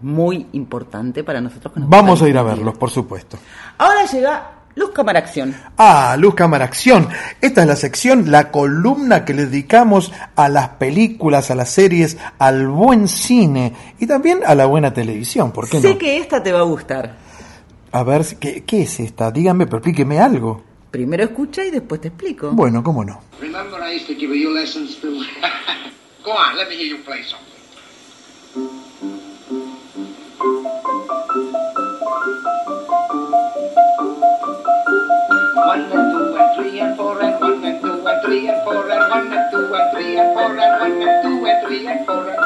muy 0.02 0.48
importante 0.54 1.24
para 1.24 1.42
nosotros. 1.42 1.74
que 1.74 1.80
nos 1.80 1.90
Vamos 1.90 2.22
a 2.22 2.30
ir 2.30 2.38
a 2.38 2.44
verlos, 2.44 2.78
por 2.78 2.90
supuesto. 2.90 3.38
Ahora 3.78 4.06
llega 4.06 4.52
Luz 4.76 4.92
Cámara 4.92 5.20
Acción. 5.20 5.56
Ah, 5.78 6.16
Luz 6.20 6.36
Cámara 6.36 6.66
Acción. 6.66 7.08
Esta 7.40 7.62
es 7.62 7.68
la 7.68 7.76
sección, 7.76 8.30
la 8.30 8.52
columna 8.52 9.24
que 9.24 9.34
le 9.34 9.46
dedicamos 9.46 10.12
a 10.36 10.50
las 10.50 10.70
películas, 10.70 11.50
a 11.50 11.56
las 11.56 11.70
series, 11.70 12.18
al 12.40 12.68
buen 12.68 13.08
cine 13.08 13.74
y 14.00 14.06
también 14.06 14.40
a 14.46 14.54
la 14.54 14.66
buena 14.66 14.94
televisión. 14.94 15.52
¿Por 15.52 15.70
qué 15.70 15.80
sé 15.80 15.94
no? 15.94 15.98
que 15.98 16.18
esta 16.18 16.44
te 16.44 16.52
va 16.52 16.60
a 16.60 16.64
gustar. 16.64 17.16
A 17.92 18.04
ver, 18.04 18.26
¿qué, 18.38 18.66
qué 18.66 18.82
es 18.82 19.00
esta? 19.00 19.32
Dígame, 19.32 19.66
pero 19.66 19.78
explíqueme 19.78 20.20
algo. 20.20 20.75
Primero 20.96 21.26
escucha 21.26 21.62
y 21.66 21.72
después 21.72 22.00
te 22.00 22.08
explico. 22.08 22.52
Bueno, 22.52 22.82
cómo 22.82 23.04
no. 23.04 23.22
Remember 23.42 23.82
I 23.84 23.98
used 23.98 24.08
to 24.08 24.14
give 24.16 24.34
you 24.34 24.54
lessons 24.54 24.96
too? 24.96 25.26
Go 26.24 26.32
on, 26.32 26.56
let 26.56 26.70
me 26.70 26.78
hear 26.78 26.88
you 26.88 27.04
play 27.04 27.22
something. 27.22 27.52
One 35.66 35.92
and 35.92 36.12
two 36.14 36.38
and 36.38 36.56
three 36.56 36.80
and 36.80 36.96
four 36.96 37.22
and 37.22 37.42
one 37.42 37.66
and 37.66 37.82
two 37.82 38.08
and 38.08 38.22
three 38.24 38.48
and 38.48 38.64
four 38.64 38.90
and 38.90 39.10
one 39.12 39.34
and 39.34 39.52
two 39.52 39.76
and 39.76 39.92
three 39.92 40.18
and 40.18 40.34
four 40.34 40.58
and 40.58 40.80
one 40.80 41.02
and 41.04 41.24
two 41.24 41.46
and 41.46 41.68
three 41.68 41.88
and 41.88 42.06
four 42.06 42.30
and 42.30 42.46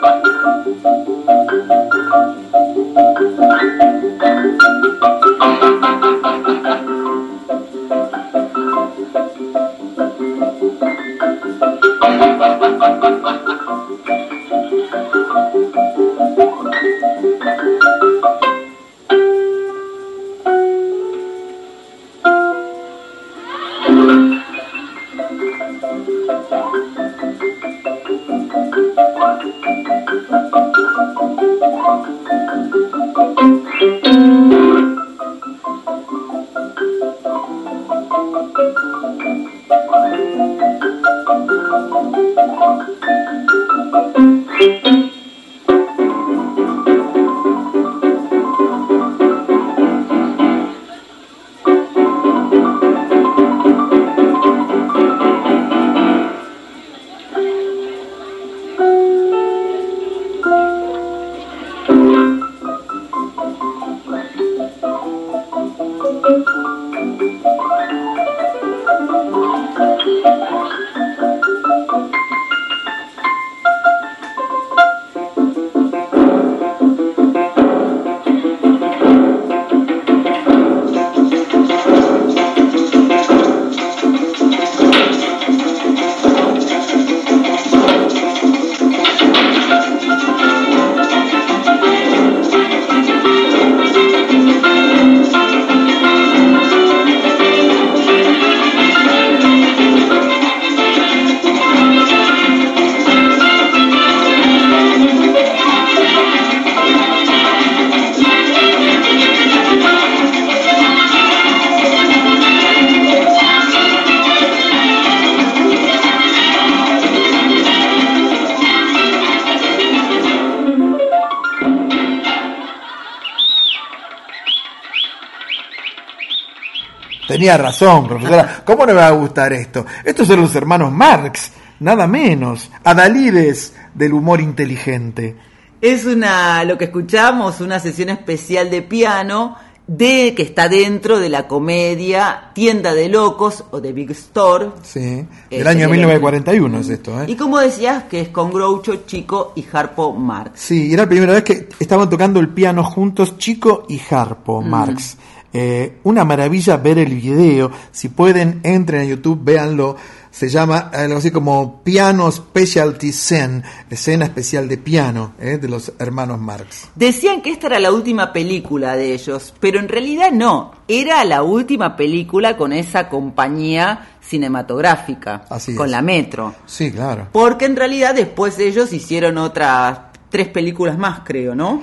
Tenía 127.41 127.57
razón, 127.57 128.07
profesora. 128.07 128.61
¿Cómo 128.63 128.85
no 128.85 128.93
me 128.93 128.99
va 128.99 129.07
a 129.07 129.11
gustar 129.11 129.51
esto? 129.51 129.83
Estos 130.05 130.27
son 130.27 130.41
los 130.41 130.53
hermanos 130.55 130.91
Marx, 130.91 131.51
nada 131.79 132.05
menos. 132.05 132.69
Adalides 132.83 133.73
del 133.95 134.13
humor 134.13 134.39
inteligente. 134.41 135.35
Es 135.81 136.05
una, 136.05 136.63
lo 136.65 136.77
que 136.77 136.85
escuchamos, 136.85 137.59
una 137.59 137.79
sesión 137.79 138.09
especial 138.09 138.69
de 138.69 138.83
piano 138.83 139.55
de 139.87 140.35
que 140.35 140.43
está 140.43 140.69
dentro 140.69 141.19
de 141.19 141.29
la 141.29 141.47
comedia 141.47 142.51
Tienda 142.53 142.93
de 142.93 143.09
Locos 143.09 143.65
o 143.71 143.81
de 143.81 143.91
Big 143.91 144.11
Store. 144.11 144.67
Sí, 144.83 145.25
del 145.49 145.67
año 145.67 145.79
sería 145.79 145.87
1941 145.87 146.77
es 146.79 146.89
esto, 146.89 147.21
¿eh? 147.23 147.25
Y 147.27 147.35
como 147.35 147.57
decías, 147.57 148.03
que 148.03 148.21
es 148.21 148.29
con 148.29 148.53
Groucho, 148.53 148.97
Chico 149.07 149.53
y 149.55 149.65
Harpo 149.73 150.13
Marx. 150.13 150.59
Sí, 150.61 150.93
era 150.93 151.03
la 151.03 151.09
primera 151.09 151.33
vez 151.33 151.43
que 151.43 151.67
estaban 151.79 152.07
tocando 152.07 152.39
el 152.39 152.49
piano 152.49 152.83
juntos 152.83 153.35
Chico 153.39 153.87
y 153.89 153.99
Harpo 154.11 154.61
Mm. 154.61 154.69
Marx. 154.69 155.17
Eh, 155.53 155.99
una 156.03 156.23
maravilla 156.23 156.77
ver 156.77 156.97
el 156.99 157.13
video. 157.15 157.71
Si 157.91 158.09
pueden, 158.09 158.61
entren 158.63 159.01
a 159.01 159.05
YouTube, 159.05 159.39
véanlo. 159.43 159.95
Se 160.31 160.47
llama 160.47 160.89
algo 160.93 161.17
así 161.17 161.29
como 161.29 161.81
Piano 161.83 162.31
Specialty 162.31 163.11
Zen, 163.11 163.61
escena 163.89 164.23
especial 164.23 164.69
de 164.69 164.77
piano 164.77 165.33
eh, 165.37 165.57
de 165.61 165.67
los 165.67 165.91
hermanos 165.99 166.39
Marx. 166.39 166.87
Decían 166.95 167.41
que 167.41 167.51
esta 167.51 167.67
era 167.67 167.81
la 167.81 167.91
última 167.91 168.31
película 168.31 168.95
de 168.95 169.13
ellos, 169.13 169.53
pero 169.59 169.77
en 169.79 169.89
realidad 169.89 170.31
no. 170.31 170.71
Era 170.87 171.25
la 171.25 171.43
última 171.43 171.97
película 171.97 172.55
con 172.55 172.71
esa 172.71 173.09
compañía 173.09 174.07
cinematográfica, 174.21 175.43
Así 175.49 175.75
con 175.75 175.87
es. 175.87 175.91
la 175.91 176.01
Metro. 176.01 176.55
Sí, 176.65 176.91
claro. 176.91 177.27
Porque 177.33 177.65
en 177.65 177.75
realidad 177.75 178.15
después 178.15 178.57
ellos 178.59 178.93
hicieron 178.93 179.37
otras 179.37 179.99
tres 180.29 180.47
películas 180.47 180.97
más, 180.97 181.21
creo, 181.25 181.53
¿no? 181.55 181.81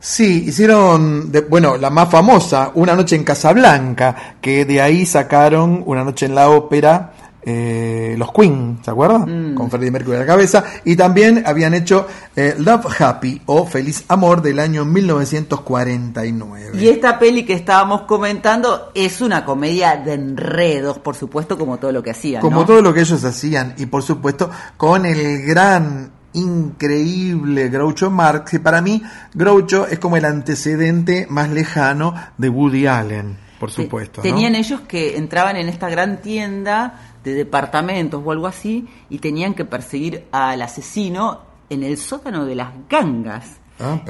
Sí, 0.00 0.44
hicieron, 0.46 1.32
de- 1.32 1.40
bueno, 1.40 1.76
la 1.76 1.90
más 1.90 2.08
famosa, 2.08 2.70
Una 2.74 2.94
noche 2.94 3.16
en 3.16 3.24
Casablanca, 3.24 4.14
que 4.40 4.64
de 4.64 4.80
ahí 4.80 5.04
sacaron 5.04 5.82
Una 5.86 6.04
noche 6.04 6.26
en 6.26 6.34
la 6.36 6.50
ópera, 6.50 7.12
eh, 7.42 8.14
los 8.18 8.30
Queen, 8.32 8.78
¿se 8.84 8.90
acuerdan? 8.90 9.54
Con 9.54 9.70
Freddie 9.70 9.90
Mercury 9.90 10.16
a 10.16 10.20
la 10.20 10.26
cabeza. 10.26 10.62
Y 10.84 10.96
también 10.96 11.42
habían 11.46 11.72
hecho 11.72 12.06
eh, 12.36 12.54
Love 12.58 13.00
Happy 13.00 13.40
o 13.46 13.64
Feliz 13.66 14.04
Amor 14.08 14.42
del 14.42 14.58
año 14.58 14.84
1949. 14.84 16.78
Y 16.78 16.88
esta 16.88 17.18
peli 17.18 17.44
que 17.44 17.54
estábamos 17.54 18.02
comentando 18.02 18.90
es 18.94 19.20
una 19.20 19.44
comedia 19.44 19.96
de 19.96 20.14
enredos, 20.14 20.98
por 20.98 21.14
supuesto, 21.16 21.56
como 21.56 21.78
todo 21.78 21.90
lo 21.92 22.02
que 22.02 22.10
hacían. 22.10 22.42
Como 22.42 22.60
¿no? 22.60 22.66
todo 22.66 22.82
lo 22.82 22.92
que 22.92 23.00
ellos 23.00 23.24
hacían, 23.24 23.74
y 23.78 23.86
por 23.86 24.02
supuesto 24.02 24.50
con 24.76 25.06
el 25.06 25.42
gran, 25.46 26.10
increíble 26.32 27.68
Groucho 27.68 28.10
Marx, 28.10 28.50
que 28.50 28.60
para 28.60 28.80
mí 28.80 29.02
Groucho 29.34 29.86
es 29.86 29.98
como 29.98 30.16
el 30.16 30.24
antecedente 30.24 31.26
más 31.30 31.50
lejano 31.50 32.14
de 32.36 32.48
Woody 32.48 32.86
Allen, 32.86 33.36
por 33.58 33.70
Te- 33.70 33.82
supuesto. 33.82 34.18
¿no? 34.18 34.22
Tenían 34.22 34.54
ellos 34.54 34.80
que 34.82 35.16
entraban 35.16 35.56
en 35.56 35.68
esta 35.68 35.88
gran 35.88 36.20
tienda 36.20 37.00
de 37.24 37.34
departamentos 37.34 38.22
o 38.24 38.30
algo 38.32 38.46
así 38.46 38.86
y 39.10 39.18
tenían 39.18 39.54
que 39.54 39.64
perseguir 39.64 40.26
al 40.32 40.62
asesino 40.62 41.40
en 41.70 41.82
el 41.82 41.98
sótano 41.98 42.44
de 42.46 42.54
las 42.54 42.68
gangas 42.88 43.46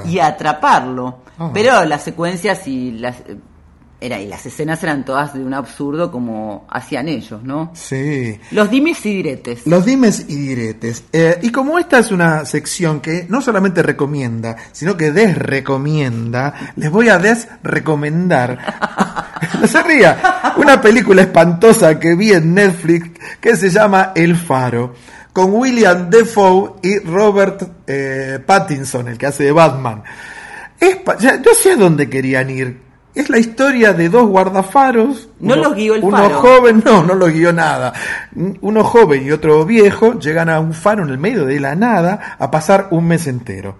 y 0.05 0.19
atraparlo. 0.19 1.19
Ah. 1.37 1.51
Pero 1.53 1.85
las 1.85 2.03
secuencias 2.03 2.67
y 2.67 2.91
las 2.91 3.17
era 4.01 4.19
y 4.19 4.27
las 4.27 4.45
escenas 4.45 4.81
eran 4.83 5.03
todas 5.03 5.33
de 5.33 5.43
un 5.43 5.53
absurdo 5.53 6.11
como 6.11 6.65
hacían 6.69 7.07
ellos, 7.09 7.43
¿no? 7.43 7.71
Sí. 7.73 8.39
Los 8.51 8.69
dimes 8.69 9.05
y 9.05 9.15
diretes. 9.15 9.67
Los 9.67 9.85
dimes 9.85 10.25
y 10.27 10.35
diretes. 10.35 11.03
Eh, 11.11 11.37
y 11.41 11.51
como 11.51 11.77
esta 11.79 11.99
es 11.99 12.11
una 12.11 12.45
sección 12.45 13.01
que 13.01 13.25
no 13.29 13.41
solamente 13.41 13.83
recomienda, 13.83 14.55
sino 14.71 14.95
que 14.95 15.11
desrecomienda, 15.11 16.53
les 16.77 16.89
voy 16.89 17.09
a 17.09 17.17
desrecomendar. 17.17 18.57
no 19.61 19.67
se 19.67 19.83
ría. 19.83 20.53
Una 20.57 20.81
película 20.81 21.21
espantosa 21.23 21.99
que 21.99 22.15
vi 22.15 22.31
en 22.31 22.53
Netflix 22.53 23.09
que 23.39 23.55
se 23.55 23.69
llama 23.69 24.11
El 24.15 24.35
Faro. 24.35 24.93
Con 25.33 25.53
William 25.53 26.09
Defoe 26.09 26.75
y 26.81 26.99
Robert 26.99 27.61
eh, 27.85 28.39
Pattinson, 28.45 29.07
el 29.09 29.17
que 29.17 29.27
hace 29.27 29.43
de 29.43 29.51
Batman. 29.51 30.03
Es 30.79 30.95
pa- 30.97 31.17
ya, 31.17 31.41
yo 31.41 31.51
sé 31.53 31.73
a 31.73 31.75
dónde 31.75 32.09
querían 32.09 32.49
ir. 32.49 32.88
Es 33.15 33.29
la 33.29 33.39
historia 33.39 33.93
de 33.93 34.09
dos 34.09 34.27
guardafaros. 34.27 35.29
No 35.39 35.55
los 35.55 35.75
guió 35.75 35.95
el 35.95 36.03
uno 36.03 36.17
faro. 36.17 36.39
joven, 36.39 36.83
no, 36.85 37.03
no 37.03 37.15
los 37.15 37.31
guió 37.31 37.51
nada. 37.51 37.93
Uno 38.61 38.83
joven 38.83 39.25
y 39.25 39.31
otro 39.31 39.65
viejo 39.65 40.19
llegan 40.19 40.49
a 40.49 40.59
un 40.59 40.73
faro 40.73 41.03
en 41.03 41.09
el 41.09 41.17
medio 41.17 41.45
de 41.45 41.59
la 41.59 41.75
nada 41.75 42.35
a 42.37 42.51
pasar 42.51 42.87
un 42.91 43.07
mes 43.07 43.27
entero. 43.27 43.75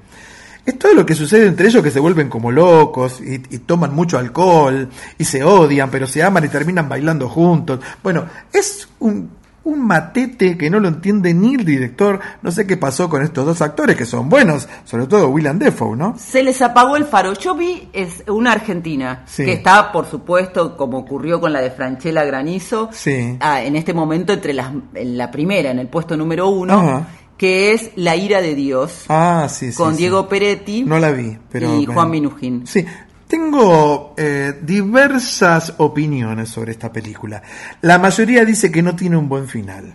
Es 0.65 0.77
todo 0.77 0.93
lo 0.93 1.06
que 1.06 1.15
sucede 1.15 1.47
entre 1.47 1.68
ellos 1.68 1.81
que 1.84 1.89
se 1.89 1.99
vuelven 1.99 2.30
como 2.30 2.51
locos 2.51 3.22
y, 3.22 3.35
y 3.49 3.60
toman 3.60 3.93
mucho 3.95 4.18
alcohol 4.18 4.89
y 5.18 5.23
se 5.23 5.43
odian, 5.43 5.89
pero 5.89 6.06
se 6.06 6.22
aman 6.22 6.45
y 6.45 6.49
terminan 6.49 6.89
bailando 6.89 7.27
juntos. 7.27 7.80
Bueno, 8.03 8.26
es 8.53 8.88
un, 8.99 9.31
un 9.69 9.85
matete 9.85 10.57
que 10.57 10.69
no 10.69 10.79
lo 10.79 10.87
entiende 10.87 11.33
ni 11.33 11.55
el 11.55 11.65
director. 11.65 12.19
No 12.41 12.51
sé 12.51 12.65
qué 12.67 12.77
pasó 12.77 13.09
con 13.09 13.21
estos 13.23 13.45
dos 13.45 13.61
actores 13.61 13.95
que 13.95 14.05
son 14.05 14.29
buenos, 14.29 14.67
sobre 14.83 15.07
todo 15.07 15.29
William 15.29 15.57
Defoe, 15.59 15.95
¿no? 15.95 16.15
Se 16.17 16.43
les 16.43 16.61
apagó 16.61 16.95
el 16.97 17.05
faro. 17.05 17.33
Yo 17.33 17.55
vi 17.55 17.89
es 17.93 18.23
una 18.27 18.51
argentina 18.53 19.23
Sí. 19.25 19.45
que 19.45 19.53
está, 19.53 19.91
por 19.91 20.05
supuesto, 20.05 20.75
como 20.77 20.97
ocurrió 20.99 21.39
con 21.39 21.53
la 21.53 21.61
de 21.61 21.71
Franchella 21.71 22.23
Granizo, 22.25 22.89
Sí. 22.91 23.37
ah, 23.39 23.61
en 23.63 23.75
este 23.75 23.93
momento 23.93 24.33
entre 24.33 24.53
las, 24.53 24.71
en 24.93 25.17
la 25.17 25.31
primera, 25.31 25.71
en 25.71 25.79
el 25.79 25.87
puesto 25.87 26.17
número 26.17 26.49
uno, 26.49 26.73
Ajá. 26.73 27.07
que 27.37 27.71
es 27.73 27.91
La 27.95 28.15
ira 28.15 28.41
de 28.41 28.55
Dios, 28.55 29.05
Ah, 29.07 29.47
sí, 29.49 29.71
sí. 29.71 29.77
con 29.77 29.93
sí. 29.93 29.99
Diego 29.99 30.27
Peretti 30.27 30.83
No 30.83 30.99
la 30.99 31.11
vi, 31.11 31.37
pero. 31.51 31.79
y 31.79 31.85
Juan 31.85 32.09
Minujín. 32.09 32.65
Sí, 32.67 32.85
tengo 33.30 34.15
eh, 34.18 34.60
diversas 34.64 35.76
opiniones 35.77 36.49
sobre 36.49 36.72
esta 36.72 36.91
película. 36.91 37.43
La 37.81 37.99
mayoría 37.99 38.43
dice 38.43 38.72
que 38.72 38.81
no 38.81 38.95
tiene 38.95 39.18
un 39.18 39.30
buen 39.30 39.47
final. 39.47 39.93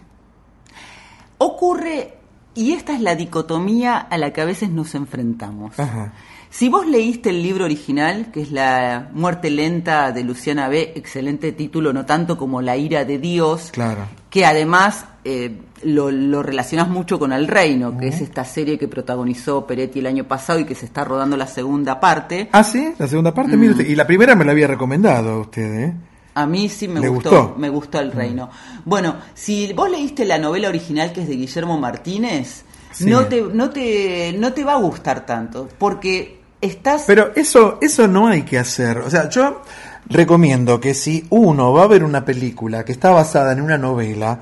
Ocurre, 1.38 2.14
y 2.54 2.74
esta 2.74 2.94
es 2.94 3.00
la 3.00 3.16
dicotomía 3.16 3.98
a 3.98 4.18
la 4.18 4.32
que 4.32 4.40
a 4.40 4.44
veces 4.44 4.70
nos 4.70 4.94
enfrentamos. 4.94 5.76
Ajá. 5.80 6.12
Si 6.48 6.68
vos 6.68 6.86
leíste 6.86 7.30
el 7.30 7.42
libro 7.42 7.64
original, 7.64 8.30
que 8.30 8.40
es 8.42 8.52
La 8.52 9.10
muerte 9.12 9.50
lenta 9.50 10.12
de 10.12 10.22
Luciana 10.22 10.68
B., 10.68 10.92
excelente 10.94 11.50
título, 11.50 11.92
no 11.92 12.06
tanto 12.06 12.38
como 12.38 12.62
La 12.62 12.76
ira 12.76 13.04
de 13.04 13.18
Dios, 13.18 13.70
Claro. 13.72 14.06
que 14.30 14.46
además 14.46 15.06
eh, 15.24 15.56
lo, 15.84 16.10
lo 16.10 16.42
relacionas 16.42 16.88
mucho 16.88 17.18
con 17.18 17.32
El 17.32 17.48
Reino, 17.48 17.96
que 17.98 18.08
es 18.08 18.20
esta 18.20 18.44
serie 18.44 18.78
que 18.78 18.88
protagonizó 18.88 19.66
Peretti 19.66 19.98
el 20.00 20.06
año 20.06 20.24
pasado 20.24 20.58
y 20.60 20.64
que 20.64 20.74
se 20.74 20.86
está 20.86 21.04
rodando 21.04 21.36
la 21.36 21.46
segunda 21.46 21.98
parte. 22.00 22.48
Ah, 22.52 22.62
sí, 22.64 22.92
la 22.98 23.08
segunda 23.08 23.32
parte, 23.32 23.56
Mm. 23.56 23.60
mire 23.60 23.72
usted. 23.72 23.86
Y 23.86 23.94
la 23.96 24.06
primera 24.06 24.34
me 24.34 24.44
la 24.44 24.52
había 24.52 24.66
recomendado 24.66 25.30
a 25.30 25.40
usted, 25.40 25.74
¿eh? 25.84 25.94
A 26.36 26.46
mí 26.46 26.68
sí 26.68 26.88
me 26.88 27.00
¿Le 27.00 27.08
gustó, 27.08 27.30
gustó? 27.30 27.54
me 27.58 27.68
gustó 27.68 28.00
El 28.00 28.10
Reino. 28.12 28.50
Bueno, 28.84 29.16
si 29.34 29.72
vos 29.72 29.88
leíste 29.90 30.24
la 30.24 30.36
novela 30.38 30.68
original 30.68 31.12
que 31.12 31.22
es 31.22 31.28
de 31.28 31.36
Guillermo 31.36 31.78
Martínez, 31.78 32.64
Sí. 32.90 33.06
no, 33.06 33.26
te, 33.26 33.40
no, 33.42 33.70
te, 33.70 34.34
no 34.38 34.52
te 34.52 34.62
va 34.64 34.72
a 34.74 34.78
gustar 34.78 35.24
tanto, 35.26 35.68
porque 35.78 36.40
estás... 36.60 37.04
Pero 37.06 37.32
eso, 37.34 37.78
eso 37.80 38.06
no 38.08 38.26
hay 38.28 38.42
que 38.42 38.58
hacer. 38.58 38.98
O 38.98 39.10
sea, 39.10 39.28
yo 39.28 39.62
recomiendo 40.06 40.80
que 40.80 40.94
si 40.94 41.24
uno 41.30 41.72
va 41.72 41.84
a 41.84 41.86
ver 41.88 42.04
una 42.04 42.24
película 42.24 42.84
que 42.84 42.92
está 42.92 43.10
basada 43.10 43.52
en 43.52 43.60
una 43.60 43.78
novela, 43.78 44.40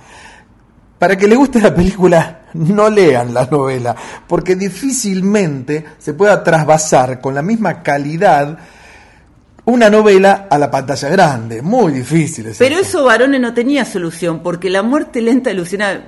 para 1.03 1.17
que 1.17 1.27
le 1.27 1.35
guste 1.35 1.61
la 1.61 1.75
película, 1.75 2.43
no 2.55 2.89
lean 2.89 3.35
la 3.35 3.45
novela, 3.47 3.93
porque 4.25 4.55
difícilmente 4.55 5.85
se 5.99 6.15
pueda 6.15 6.45
trasvasar 6.45 7.21
con 7.21 7.35
la 7.35 7.43
misma 7.43 7.83
calidad 7.83 8.57
una 9.65 9.91
novela 9.91 10.47
a 10.49 10.57
la 10.59 10.71
pantalla 10.71 11.09
grande. 11.09 11.61
Muy 11.61 11.95
difícil. 11.95 12.47
es 12.47 12.59
Pero 12.59 12.79
eso 12.79 13.03
Barone 13.03 13.41
no 13.41 13.53
tenía 13.53 13.85
solución, 13.85 14.45
porque 14.45 14.71
La 14.71 14.85
muerte 14.85 15.21
lenta 15.21 15.51
de 15.51 15.57
Luciana 15.57 16.05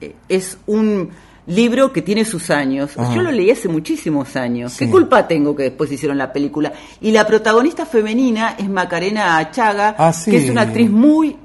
eh, 0.00 0.16
es 0.28 0.58
un 0.66 1.10
libro 1.46 1.92
que 1.92 2.02
tiene 2.02 2.24
sus 2.24 2.50
años. 2.50 2.92
Ajá. 2.96 3.14
Yo 3.14 3.22
lo 3.22 3.32
leí 3.32 3.50
hace 3.50 3.68
muchísimos 3.68 4.36
años. 4.36 4.72
Sí. 4.72 4.84
¿Qué 4.84 4.90
culpa 4.90 5.26
tengo 5.26 5.56
que 5.56 5.64
después 5.64 5.90
hicieron 5.90 6.16
la 6.18 6.32
película? 6.32 6.72
Y 7.00 7.10
la 7.10 7.26
protagonista 7.26 7.84
femenina 7.84 8.54
es 8.58 8.68
Macarena 8.68 9.36
Achaga, 9.38 9.96
Ah, 9.98 10.12
sí. 10.12 10.30
que 10.30 10.36
es 10.38 10.50
una 10.50 10.62
actriz 10.62 10.90
muy, 10.90 11.36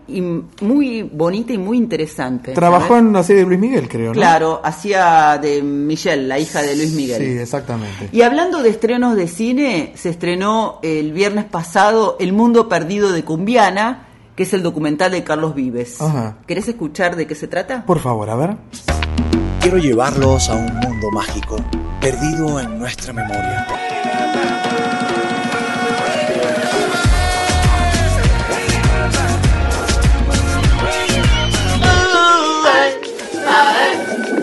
muy 0.61 1.01
bonita 1.03 1.53
y 1.53 1.57
muy 1.57 1.77
interesante. 1.77 2.53
Trabajó 2.53 2.89
¿sabes? 2.89 3.03
en 3.03 3.13
la 3.13 3.23
serie 3.23 3.41
de 3.43 3.47
Luis 3.47 3.59
Miguel, 3.59 3.87
creo, 3.89 4.07
¿no? 4.07 4.13
Claro, 4.13 4.61
hacía 4.63 5.39
de 5.41 5.61
Michelle, 5.63 6.27
la 6.27 6.37
hija 6.39 6.61
de 6.61 6.75
Luis 6.75 6.91
Miguel. 6.93 7.17
Sí, 7.17 7.37
exactamente. 7.39 8.09
Y 8.11 8.21
hablando 8.21 8.61
de 8.61 8.69
estrenos 8.69 9.15
de 9.15 9.27
cine, 9.27 9.93
se 9.95 10.09
estrenó 10.09 10.79
el 10.83 11.11
viernes 11.11 11.45
pasado 11.45 12.17
El 12.19 12.33
Mundo 12.33 12.69
Perdido 12.69 13.11
de 13.11 13.23
Cumbiana, 13.23 14.03
que 14.35 14.43
es 14.43 14.53
el 14.53 14.61
documental 14.61 15.11
de 15.11 15.23
Carlos 15.23 15.55
Vives. 15.55 15.99
Ajá. 15.99 16.37
¿Querés 16.45 16.67
escuchar 16.67 17.15
de 17.15 17.25
qué 17.25 17.33
se 17.33 17.47
trata? 17.47 17.83
Por 17.85 17.99
favor, 17.99 18.29
a 18.29 18.35
ver. 18.35 18.57
Quiero 19.69 19.84
llevarlos 19.84 20.49
a 20.49 20.56
un 20.56 20.73
mundo 20.76 21.11
mágico, 21.11 21.57
perdido 21.99 22.57
en 22.57 22.80
nuestra 22.80 23.11
memoria. 23.11 23.68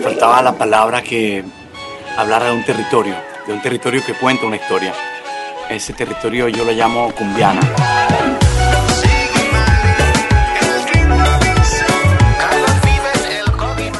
Faltaba 0.03 0.43
la 0.43 0.53
palabra 0.53 1.01
que 1.01 1.43
hablara 2.15 2.45
de 2.45 2.51
un 2.51 2.63
territorio, 2.63 3.15
de 3.47 3.53
un 3.53 3.61
territorio 3.63 4.05
que 4.05 4.13
cuenta 4.13 4.45
una 4.45 4.57
historia. 4.57 4.93
Ese 5.71 5.93
territorio 5.93 6.49
yo 6.49 6.63
lo 6.63 6.71
llamo 6.71 7.11
cumbiana. 7.13 8.44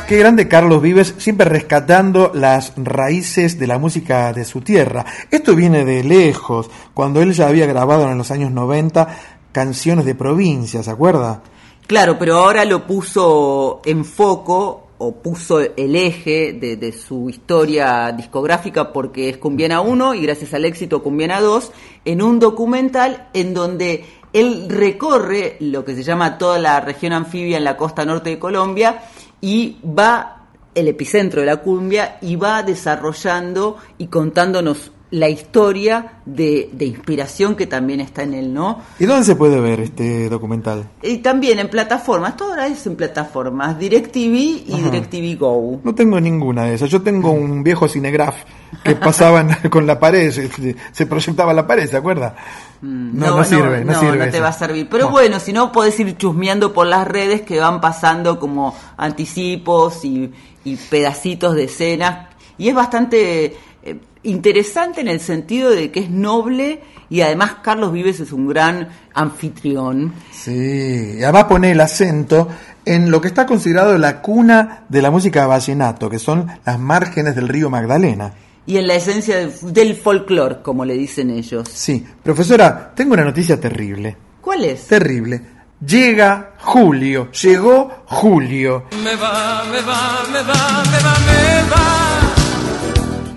Qué 0.07 0.17
grande 0.19 0.47
Carlos 0.47 0.83
Vives, 0.83 1.15
siempre 1.17 1.49
rescatando 1.49 2.29
las 2.35 2.73
raíces 2.77 3.57
de 3.57 3.65
la 3.65 3.79
música 3.79 4.31
de 4.33 4.45
su 4.45 4.61
tierra. 4.61 5.03
Esto 5.31 5.55
viene 5.55 5.83
de 5.83 6.03
lejos, 6.03 6.69
cuando 6.93 7.23
él 7.23 7.33
ya 7.33 7.47
había 7.47 7.65
grabado 7.65 8.11
en 8.11 8.15
los 8.19 8.29
años 8.29 8.51
90 8.51 9.07
canciones 9.51 10.05
de 10.05 10.13
provincia, 10.13 10.83
¿se 10.83 10.91
acuerda? 10.91 11.41
Claro, 11.87 12.19
pero 12.19 12.35
ahora 12.35 12.65
lo 12.65 12.85
puso 12.85 13.81
en 13.83 14.05
foco 14.05 14.89
o 14.99 15.15
puso 15.15 15.59
el 15.59 15.95
eje 15.95 16.53
de, 16.53 16.77
de 16.77 16.91
su 16.91 17.27
historia 17.27 18.11
discográfica 18.11 18.93
porque 18.93 19.29
es 19.29 19.37
Cumbiana 19.37 19.81
1 19.81 20.13
y 20.13 20.21
gracias 20.21 20.53
al 20.53 20.65
éxito 20.65 21.01
Cumbiana 21.01 21.41
2 21.41 21.71
en 22.05 22.21
un 22.21 22.39
documental 22.39 23.29
en 23.33 23.55
donde 23.55 24.05
él 24.33 24.67
recorre 24.69 25.57
lo 25.61 25.83
que 25.83 25.95
se 25.95 26.03
llama 26.03 26.37
toda 26.37 26.59
la 26.59 26.79
región 26.79 27.11
anfibia 27.13 27.57
en 27.57 27.63
la 27.63 27.75
costa 27.75 28.05
norte 28.05 28.29
de 28.29 28.37
Colombia 28.37 29.01
y 29.41 29.77
va 29.85 30.47
el 30.73 30.87
epicentro 30.87 31.41
de 31.41 31.47
la 31.47 31.57
cumbia 31.57 32.17
y 32.21 32.35
va 32.35 32.61
desarrollando 32.63 33.77
y 33.97 34.07
contándonos 34.07 34.91
la 35.11 35.29
historia 35.29 36.19
de, 36.25 36.69
de 36.73 36.85
inspiración 36.85 37.55
que 37.55 37.67
también 37.67 38.01
está 38.01 38.23
en 38.23 38.33
él, 38.33 38.53
¿no? 38.53 38.81
¿Y 38.99 39.05
dónde 39.05 39.23
se 39.23 39.35
puede 39.35 39.61
ver 39.61 39.79
este 39.79 40.27
documental? 40.29 40.89
Y 41.01 41.19
también 41.19 41.59
en 41.59 41.69
plataformas, 41.69 42.35
todo 42.35 42.49
ahora 42.49 42.67
es 42.67 42.85
en 42.85 42.95
plataformas, 42.95 43.79
DirecTV 43.79 44.67
y 44.67 44.73
Ajá. 44.73 44.89
DirecTV 44.89 45.39
Go. 45.39 45.79
No 45.83 45.95
tengo 45.95 46.19
ninguna 46.19 46.65
de 46.65 46.73
esas. 46.73 46.89
Yo 46.89 47.01
tengo 47.01 47.31
un 47.31 47.63
viejo 47.63 47.87
cinegraph 47.87 48.35
que 48.83 48.95
pasaban 48.95 49.55
con 49.69 49.87
la 49.87 49.99
pared, 49.99 50.31
se, 50.31 50.75
se 50.91 51.05
proyectaba 51.05 51.53
la 51.53 51.65
pared, 51.65 51.89
¿se 51.89 51.97
acuerda? 51.97 52.35
No, 52.81 53.37
no, 53.37 53.43
sirve, 53.43 53.83
no, 53.85 53.99
sirve. 53.99 54.17
te 54.25 54.29
ese. 54.29 54.39
va 54.41 54.49
a 54.49 54.53
servir. 54.53 54.87
Pero 54.89 55.05
No. 55.05 55.11
bueno, 55.11 55.39
si 55.39 55.53
no, 55.53 55.71
podés 55.71 55.99
ir 55.99 56.15
chusmeando 56.17 56.73
por 56.73 56.87
las 56.87 57.07
redes 57.07 57.41
que 57.41 57.59
van 57.59 57.81
pasando 57.81 58.39
como 58.39 58.75
anticipos 58.97 60.03
y, 60.05 60.31
y 60.63 60.75
pedacitos 60.75 61.55
de 61.55 61.63
escenas. 61.65 62.27
Y 62.57 62.69
es 62.69 62.75
bastante 62.75 63.55
eh, 63.83 63.99
interesante 64.23 65.01
en 65.01 65.07
el 65.07 65.19
sentido 65.19 65.69
de 65.71 65.91
que 65.91 66.01
es 66.01 66.09
noble 66.09 66.81
y 67.09 67.21
además 67.21 67.57
Carlos 67.61 67.91
Vives 67.91 68.19
es 68.19 68.31
un 68.31 68.47
gran 68.47 68.89
anfitrión. 69.13 70.13
Sí, 70.31 71.15
y 71.19 71.23
además 71.23 71.45
pone 71.45 71.71
el 71.71 71.81
acento 71.81 72.47
en 72.85 73.09
lo 73.11 73.19
que 73.21 73.27
está 73.27 73.45
considerado 73.45 73.97
la 73.97 74.21
cuna 74.21 74.83
de 74.89 75.01
la 75.01 75.11
música 75.11 75.45
vallenato, 75.47 76.09
que 76.09 76.19
son 76.19 76.47
las 76.65 76.79
márgenes 76.79 77.35
del 77.35 77.47
río 77.47 77.69
Magdalena. 77.69 78.33
Y 78.67 78.77
en 78.77 78.87
la 78.87 78.95
esencia 78.95 79.37
del, 79.37 79.53
del 79.73 79.95
folclore, 79.95 80.61
como 80.61 80.85
le 80.85 80.95
dicen 80.95 81.29
ellos. 81.29 81.67
Sí, 81.71 82.05
profesora, 82.23 82.93
tengo 82.95 83.13
una 83.13 83.23
noticia 83.25 83.59
terrible. 83.59 84.17
¿Cuál 84.41 84.65
es? 84.65 84.87
Terrible. 84.87 85.41
Llega 85.85 86.53
Julio, 86.61 87.29
llegó 87.31 88.03
Julio. 88.05 88.85
Me 89.03 89.15
va, 89.15 89.63
me 89.71 89.81
va, 89.81 90.23
me 90.31 90.41
va, 90.41 90.83
me 90.91 91.03
va, 91.03 91.15
me 91.19 91.69
va. 91.69 92.15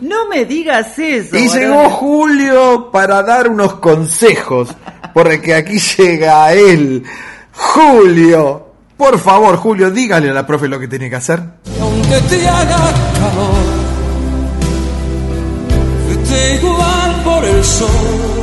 No 0.01 0.29
me 0.29 0.45
digas 0.45 0.99
eso. 0.99 1.37
Y 1.37 1.49
varón. 1.49 1.61
llegó 1.61 1.91
Julio 1.91 2.91
para 2.91 3.23
dar 3.23 3.49
unos 3.49 3.75
consejos, 3.75 4.69
porque 5.13 5.55
aquí 5.55 5.79
llega 5.99 6.53
él. 6.53 7.05
Julio, 7.53 8.69
por 8.97 9.19
favor, 9.19 9.57
Julio, 9.57 9.91
dígale 9.91 10.31
a 10.31 10.33
la 10.33 10.47
profe 10.47 10.69
lo 10.69 10.79
que 10.79 10.89
tiene 10.89 11.11
que 11.11 11.17
hacer. 11.17 11.43
Y 11.77 11.81
aunque 11.81 12.21
te 12.29 12.49
haga 12.49 12.93
calor, 13.19 13.88
igual 16.61 17.11
por 17.25 17.45
el 17.45 17.65
sol. 17.65 18.39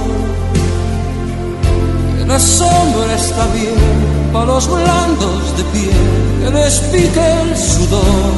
La 2.28 2.40
sombra 2.40 3.16
está 3.16 3.46
bien 3.54 3.76
para 4.34 4.48
los 4.48 4.68
blandos 4.68 5.58
de 5.58 5.64
piel, 5.74 6.42
que 6.42 6.50
les 6.50 6.82
el 6.92 7.58
sudor. 7.58 8.34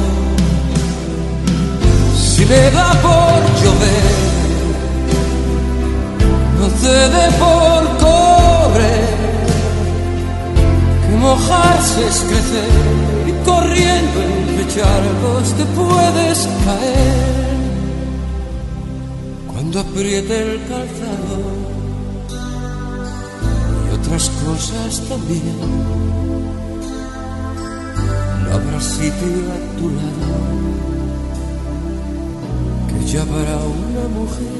Si 2.16 2.44
le 2.44 2.70
da 2.70 2.90
por 3.06 3.40
llover, 3.60 4.16
no 6.60 6.66
te 6.82 6.96
dé 7.14 7.26
por 7.42 7.80
correr. 8.04 9.16
Que 11.08 11.16
mojarse 11.16 12.06
es 12.06 12.18
crecer 12.28 12.70
y 13.26 13.32
corriendo 13.44 14.16
entre 14.22 14.64
charcos 14.74 15.54
te 15.56 15.64
puedes 15.78 16.48
caer. 16.64 17.47
Cuando 19.70 19.90
apriete 19.90 20.34
el 20.40 20.60
calzado. 20.66 21.36
Y 23.84 23.94
otras 23.96 24.30
cosas 24.30 25.02
también, 25.06 25.58
no 28.44 28.54
habrá 28.54 28.80
sitio 28.80 29.44
a 29.52 29.78
tu 29.78 29.90
lado 29.90 30.38
que 32.88 33.12
ya 33.12 33.20
habrá 33.20 33.56
una 33.84 34.04
mujer. 34.18 34.58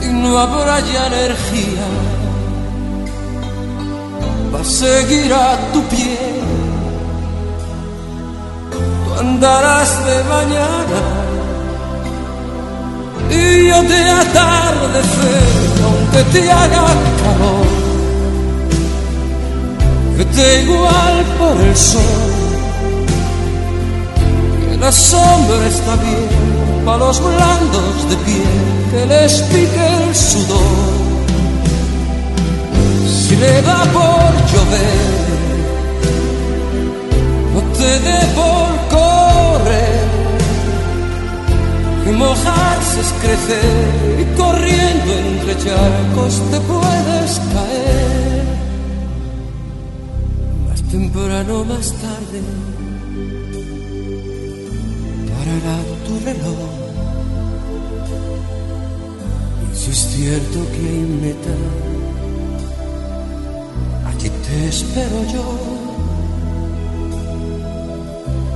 Y 0.00 0.12
no 0.14 0.38
habrá 0.38 0.80
ya 0.80 1.06
energía. 1.08 1.86
Va 4.54 4.60
a 4.60 4.64
seguir 4.64 5.34
a 5.34 5.70
tu 5.74 5.82
pie. 5.82 6.18
Tú 8.70 9.20
andarás 9.20 10.06
de 10.06 10.24
mañana 10.24 11.21
y 13.32 13.68
yo 13.68 13.82
de 13.82 14.10
atardecer, 14.10 15.44
aunque 15.84 16.22
te 16.32 16.50
haga 16.50 16.86
calor. 17.22 17.66
Vete 20.18 20.62
igual 20.62 21.16
por 21.38 21.60
el 21.66 21.76
sol, 21.76 22.02
que 24.68 24.76
la 24.76 24.92
sombra 24.92 25.66
está 25.66 25.96
bien 25.96 26.84
para 26.84 26.98
los 26.98 27.20
blandos 27.20 28.10
de 28.10 28.16
piel, 28.26 28.60
que 28.90 29.06
les 29.06 29.32
pique 29.42 29.86
el 30.08 30.14
sudor 30.14 31.02
si 33.32 33.36
le 33.36 33.62
da 33.62 33.82
por 33.96 34.30
llover, 34.50 35.08
no 37.54 37.60
te 37.78 37.90
dé 38.06 38.20
por 38.38 38.68
correr, 38.94 39.81
que 42.04 42.12
mojarse 42.12 43.00
es 43.00 43.12
crecer 43.22 44.20
y 44.20 44.36
corriendo 44.36 45.12
entre 45.12 45.56
charcos 45.58 46.42
te 46.50 46.60
puedes 46.60 47.40
caer. 47.54 48.44
Más 50.68 50.82
temprano, 50.90 51.64
más 51.64 51.92
tarde, 52.04 52.40
parará 55.30 55.78
tu 56.06 56.14
reloj. 56.24 56.70
Y 59.72 59.76
si 59.76 59.90
es 59.90 59.98
cierto 60.14 60.58
que 60.72 60.88
hay 60.92 61.06
meta, 61.24 61.56
allí 64.08 64.30
te 64.44 64.68
espero 64.68 65.18
yo. 65.32 65.46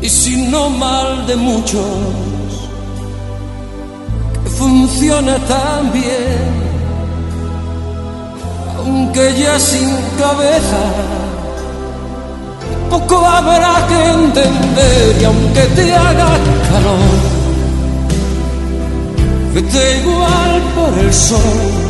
Y 0.02 0.09
si 0.09 0.47
no 0.48 0.70
mal 0.70 1.27
de 1.27 1.36
muchos, 1.36 1.82
que 1.82 2.36
funciona 4.48 5.36
tan 5.47 5.93
bien, 5.93 6.39
aunque 8.78 9.35
ya 9.39 9.59
sin 9.59 9.90
cabeza, 10.18 10.82
poco 12.90 13.27
habrá 13.27 13.86
que 13.89 14.10
entender 14.10 15.16
y 15.20 15.24
aunque 15.24 15.62
te 15.77 15.94
haga 15.94 16.31
calor, 16.70 17.16
vete 19.55 20.01
igual 20.01 20.62
por 20.74 20.98
el 20.98 21.12
sol 21.12 21.86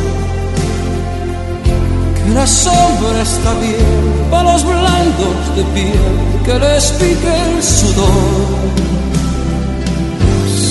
que 2.15 2.33
la 2.33 2.47
sombra 2.47 3.21
está 3.21 3.53
bien 3.59 4.27
para 4.29 4.53
los 4.53 4.63
blandos 4.65 5.55
de 5.55 5.63
piel 5.73 6.27
que 6.45 6.59
les 6.59 6.91
pique 6.93 7.33
el 7.55 7.63
sudor. 7.63 8.66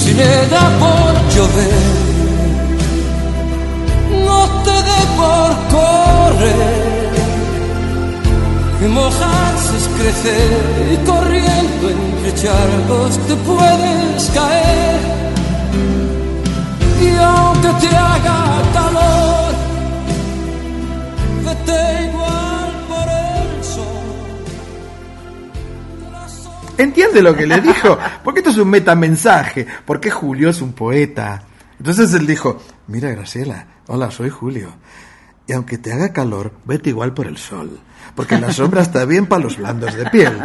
Si 0.06 0.14
le 0.14 0.46
da 0.54 0.64
por 0.82 1.12
llover, 1.34 1.84
no 4.24 4.40
te 4.64 4.76
dé 4.88 5.00
por 5.20 5.50
correr. 5.74 7.10
Que 8.78 8.86
mojarse 8.86 9.76
es 9.80 9.86
crecer 9.98 10.62
y 10.94 10.96
corriendo 11.04 11.90
entre 11.90 12.34
charcos 12.40 13.18
te 13.26 13.34
puedes 13.48 14.30
caer. 14.32 15.00
Y 17.02 17.08
aunque 17.18 17.70
te 17.80 17.96
haga 17.96 18.38
calor, 18.74 19.05
¿Entiende 26.78 27.22
lo 27.22 27.34
que 27.34 27.46
le 27.46 27.60
dijo? 27.60 27.98
Porque 28.22 28.40
esto 28.40 28.50
es 28.50 28.58
un 28.58 28.68
metamensaje. 28.68 29.66
Porque 29.84 30.10
Julio 30.10 30.50
es 30.50 30.60
un 30.60 30.72
poeta. 30.72 31.42
Entonces 31.78 32.12
él 32.14 32.26
dijo, 32.26 32.60
mira 32.86 33.10
Graciela, 33.10 33.66
hola, 33.86 34.10
soy 34.10 34.30
Julio. 34.30 34.72
Y 35.46 35.52
aunque 35.52 35.78
te 35.78 35.92
haga 35.92 36.12
calor, 36.12 36.52
vete 36.64 36.90
igual 36.90 37.14
por 37.14 37.26
el 37.26 37.36
sol. 37.36 37.78
Porque 38.14 38.38
la 38.38 38.52
sombra 38.52 38.82
está 38.82 39.04
bien 39.04 39.26
para 39.26 39.44
los 39.44 39.58
blandos 39.58 39.94
de 39.94 40.06
piel. 40.10 40.38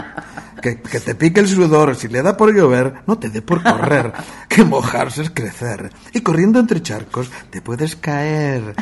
Que, 0.61 0.79
que 0.79 0.99
te 0.99 1.15
pique 1.15 1.39
el 1.39 1.47
sudor, 1.47 1.95
si 1.95 2.07
le 2.07 2.21
da 2.21 2.37
por 2.37 2.53
llover, 2.53 3.01
no 3.07 3.17
te 3.17 3.29
dé 3.29 3.41
por 3.41 3.63
correr, 3.63 4.13
que 4.47 4.63
mojarse 4.63 5.23
es 5.23 5.29
crecer, 5.31 5.91
y 6.13 6.21
corriendo 6.21 6.59
entre 6.59 6.81
charcos 6.81 7.31
te 7.49 7.61
puedes 7.61 7.95
caer. 7.95 8.75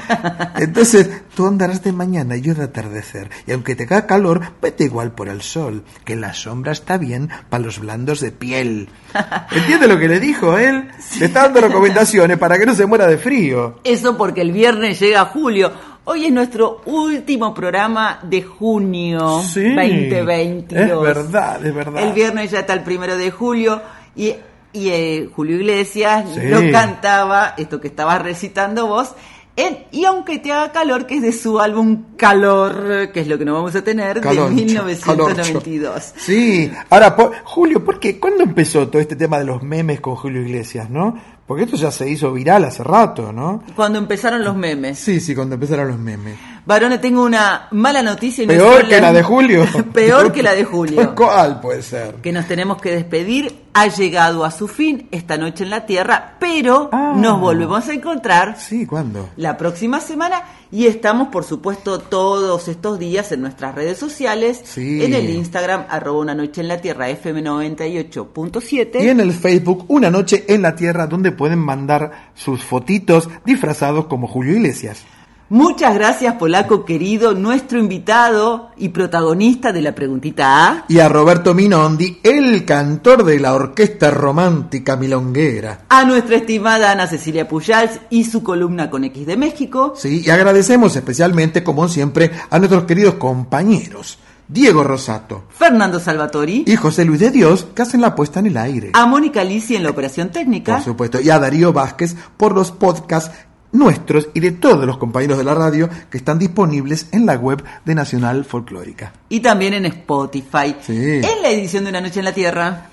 Entonces 0.58 1.10
tú 1.36 1.48
andarás 1.48 1.84
de 1.84 1.94
mañana 1.94 2.36
y 2.36 2.42
yo 2.42 2.54
de 2.54 2.64
atardecer, 2.64 3.30
y 3.48 3.52
aunque 3.52 3.76
te 3.76 3.84
haga 3.84 4.06
calor, 4.08 4.42
vete 4.62 4.84
igual 4.86 5.14
por 5.14 5.30
el 5.30 5.42
sol, 5.42 5.84
que 6.06 6.16
la 6.16 6.34
sombra 6.34 6.72
está 6.72 6.98
bien 6.98 7.30
para 7.50 7.64
los 7.64 7.80
blandos 7.80 8.20
de 8.20 8.32
piel. 8.32 8.90
¿Entiende 9.52 9.88
lo 9.88 9.98
que 9.98 10.08
le 10.08 10.20
dijo 10.20 10.58
él? 10.58 10.90
Le 11.20 11.26
está 11.26 11.44
dando 11.44 11.62
recomendaciones 11.62 12.38
para 12.38 12.58
que 12.58 12.66
no 12.66 12.76
se 12.76 12.86
muera 12.86 13.08
de 13.08 13.18
frío. 13.18 13.80
Eso 13.84 14.18
porque 14.18 14.42
el 14.42 14.52
viernes 14.52 15.00
llega 15.00 15.26
julio. 15.26 15.72
Hoy 16.11 16.26
es 16.26 16.31
nuestro 16.31 16.81
último 16.88 17.53
programa 17.53 18.19
de 18.23 18.41
junio 18.41 19.41
Sí, 19.44 19.61
2022. 19.76 20.81
Es 20.81 21.02
verdad, 21.02 21.64
es 21.64 21.76
verdad. 21.76 22.03
El 22.03 22.14
viernes 22.14 22.49
ya 22.49 22.61
está 22.61 22.73
el 22.73 22.81
primero 22.81 23.15
de 23.15 23.30
julio 23.30 23.80
y, 24.15 24.34
y 24.73 24.90
eh, 24.90 25.30
Julio 25.36 25.57
Iglesias 25.57 26.26
Sí. 26.34 26.40
nos 26.49 26.64
cantaba 26.72 27.53
esto 27.57 27.80
que 27.80 27.90
estabas 27.90 28.23
recitando 28.23 28.88
vos. 28.88 29.14
en 29.56 29.86
Y 29.91 30.06
aunque 30.06 30.40
te 30.40 30.52
haga 30.52 30.72
calor, 30.72 31.06
que 31.06 31.18
es 31.18 31.22
de 31.22 31.31
su 31.31 31.60
álbum 31.60 32.06
Calor, 32.18 33.11
que 33.14 33.19
es 33.19 33.27
lo 33.27 33.38
que 33.38 33.45
nos 33.45 33.53
vamos 33.53 33.76
a 33.76 33.84
tener, 33.84 34.19
Caloncho, 34.19 34.49
de 34.56 34.56
1992. 34.65 36.14
Sí, 36.18 36.72
ahora, 36.90 37.15
Julio, 37.44 37.86
¿por 37.86 37.99
qué? 37.99 38.19
¿Cuándo 38.19 38.44
empezó 38.44 38.88
todo 38.88 38.99
este 38.99 39.15
tema 39.15 39.38
de 39.38 39.45
los 39.45 39.61
memes 39.61 40.02
con 40.02 40.15
Julio 40.15 40.41
Iglesias, 40.41 40.90
no? 40.90 41.14
Porque 41.50 41.64
esto 41.64 41.78
ya 41.78 41.90
se 41.90 42.08
hizo 42.08 42.32
viral 42.32 42.64
hace 42.66 42.84
rato, 42.84 43.34
¿no? 43.34 43.64
Cuando 43.76 43.98
empezaron 43.98 44.44
los 44.44 44.56
memes. 44.56 45.00
Sí, 45.00 45.20
sí, 45.20 45.34
cuando 45.34 45.56
empezaron 45.56 45.88
los 45.88 45.98
memes. 45.98 46.38
Varones, 46.70 47.02
tengo 47.02 47.24
una 47.24 47.68
mala 47.72 48.04
noticia. 48.04 48.44
y 48.44 48.48
no 48.48 48.54
Peor 48.54 48.88
que 48.88 49.02
la 49.02 49.12
de 49.12 49.24
Julio. 49.32 49.66
Peor 49.91 50.32
que 50.32 50.44
la 50.44 50.54
de 50.54 50.64
Julio. 50.64 51.14
¿Cuál 51.18 51.60
puede 51.60 51.82
ser? 51.82 52.14
que 52.22 52.32
nos 52.32 52.48
tenemos 52.48 52.80
que 52.80 52.91
despedir. 52.91 53.64
Ha 53.74 53.88
llegado 53.88 54.46
a 54.46 54.52
su 54.52 54.68
fin 54.68 55.08
esta 55.12 55.38
noche 55.38 55.64
en 55.64 55.70
la 55.72 55.86
Tierra, 55.88 56.36
pero 56.40 56.90
Ah. 56.91 57.14
nos 57.16 57.40
volvemos 57.40 57.88
a 57.88 57.94
encontrar 57.94 58.56
Sí, 58.60 58.86
¿cuándo? 58.86 59.30
la 59.38 59.58
próxima 59.58 60.00
semana 60.00 60.41
y 60.72 60.86
estamos, 60.88 61.30
por 61.30 61.44
supuesto, 61.44 62.00
todos 62.00 62.68
estos 62.68 63.00
días 63.00 63.32
en 63.32 63.41
nuestras 63.41 63.74
redes 63.76 63.98
sociales, 63.98 64.62
Sí. 64.64 65.04
en 65.04 65.14
el 65.16 65.30
Instagram, 65.30 65.86
arroba 65.90 66.20
una 66.20 66.36
noche 66.36 66.62
en 66.62 66.68
la 66.68 66.82
Tierra, 66.82 67.10
FM98.7. 67.10 69.04
Y 69.04 69.10
en 69.10 69.20
el 69.20 69.34
Facebook, 69.34 69.86
Una 69.88 70.10
Noche 70.12 70.46
en 70.48 70.62
la 70.62 70.76
Tierra, 70.76 71.08
donde 71.08 71.32
pueden 71.32 71.60
mandar 71.60 72.32
sus 72.36 72.64
fotitos 72.64 73.28
disfrazados 73.46 74.06
como 74.06 74.28
Julio 74.28 74.54
Iglesias. 74.54 75.04
Muchas 75.52 75.96
gracias, 75.96 76.36
Polaco 76.36 76.86
querido, 76.86 77.34
nuestro 77.34 77.80
invitado 77.80 78.70
y 78.78 78.90
protagonista 78.90 79.72
de 79.72 79.82
la 79.82 79.96
preguntita 79.96 80.68
A. 80.68 80.86
Y 80.88 81.00
a 81.00 81.10
Roberto 81.10 81.56
Minondi, 81.56 82.20
el 82.22 82.66
cantor 82.66 83.24
de 83.26 83.40
la 83.40 83.56
Orquesta 83.56 84.12
Romántica 84.12 84.96
Milonguera. 84.96 85.86
A 85.90 86.06
nuestra 86.06 86.36
estimada 86.36 86.92
Ana 86.92 87.08
Cecilia 87.08 87.48
Pujals 87.48 88.00
y 88.12 88.26
su 88.26 88.44
columna 88.44 88.92
con 88.92 89.04
X 89.06 89.26
de 89.26 89.38
México. 89.38 89.94
Sí, 89.98 90.22
y 90.24 90.30
agradecemos 90.30 90.96
especialmente, 90.96 91.64
como 91.64 91.88
siempre, 91.88 92.30
a 92.52 92.60
nuestros 92.60 92.84
queridos 92.84 93.16
compañeros, 93.16 94.20
Diego 94.48 94.84
Rosato 94.84 95.46
Fernando 95.50 96.00
Salvatori. 96.00 96.64
y 96.68 96.76
José 96.76 97.06
Luis 97.06 97.20
de 97.22 97.32
Dios, 97.32 97.68
que 97.74 97.82
hacen 97.82 98.02
la 98.02 98.14
puesta 98.14 98.40
en 98.40 98.48
el 98.48 98.58
aire. 98.58 98.92
A 98.94 99.08
Mónica 99.08 99.44
Lisi 99.44 99.76
en 99.76 99.82
la 99.84 99.90
operación 99.90 100.30
técnica. 100.30 100.76
Por 100.76 100.84
supuesto, 100.84 101.20
y 101.20 101.32
a 101.32 101.40
Darío 101.40 101.74
Vázquez 101.74 102.16
por 102.38 102.54
los 102.54 102.72
podcasts 102.72 103.32
nuestros 103.72 104.30
y 104.34 104.40
de 104.40 104.52
todos 104.52 104.86
los 104.86 104.98
compañeros 104.98 105.38
de 105.38 105.44
la 105.44 105.54
radio 105.54 105.90
que 106.10 106.18
están 106.18 106.40
disponibles 106.40 107.08
en 107.12 107.26
la 107.26 107.36
web 107.36 107.64
de 107.86 107.96
Nacional 107.96 108.46
Folclórica. 108.46 109.14
Y 109.30 109.40
también 109.40 109.74
en 109.74 109.86
Spotify. 109.86 110.76
Sí. 110.82 111.22
En 111.24 111.41
la 111.41 111.50
edición 111.50 111.84
de 111.84 111.91
Una 111.91 112.02
Noche 112.02 112.20
en 112.20 112.26
la 112.26 112.34
Tierra. 112.34 112.90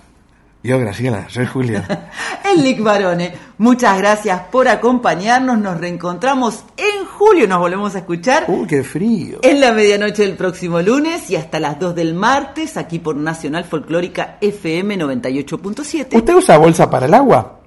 Yo, 0.62 0.80
Graciela, 0.80 1.26
soy 1.28 1.46
Julia. 1.46 2.10
El 2.52 2.64
Lick 2.64 2.82
Barone. 2.82 3.32
Muchas 3.58 3.98
gracias 3.98 4.40
por 4.50 4.66
acompañarnos. 4.66 5.58
Nos 5.58 5.78
reencontramos 5.78 6.64
en 6.76 7.06
julio. 7.06 7.46
Nos 7.46 7.60
volvemos 7.60 7.94
a 7.94 7.98
escuchar. 7.98 8.46
Uy, 8.48 8.66
qué 8.66 8.82
frío. 8.82 9.38
En 9.42 9.60
la 9.60 9.70
medianoche 9.70 10.22
del 10.22 10.36
próximo 10.36 10.82
lunes 10.82 11.30
y 11.30 11.36
hasta 11.36 11.60
las 11.60 11.78
2 11.78 11.94
del 11.94 12.14
martes 12.14 12.76
aquí 12.76 12.98
por 12.98 13.14
Nacional 13.14 13.64
Folclórica 13.64 14.38
FM 14.40 14.98
98.7. 14.98 16.16
¿Usted 16.16 16.34
usa 16.34 16.58
bolsa 16.58 16.90
para 16.90 17.06
el 17.06 17.14
agua? 17.14 17.60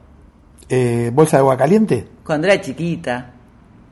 Eh, 0.70 1.10
¿Bolsa 1.14 1.38
de 1.38 1.42
agua 1.42 1.58
caliente? 1.58 2.08
Cuando 2.24 2.48
era 2.48 2.62
chiquita. 2.62 3.32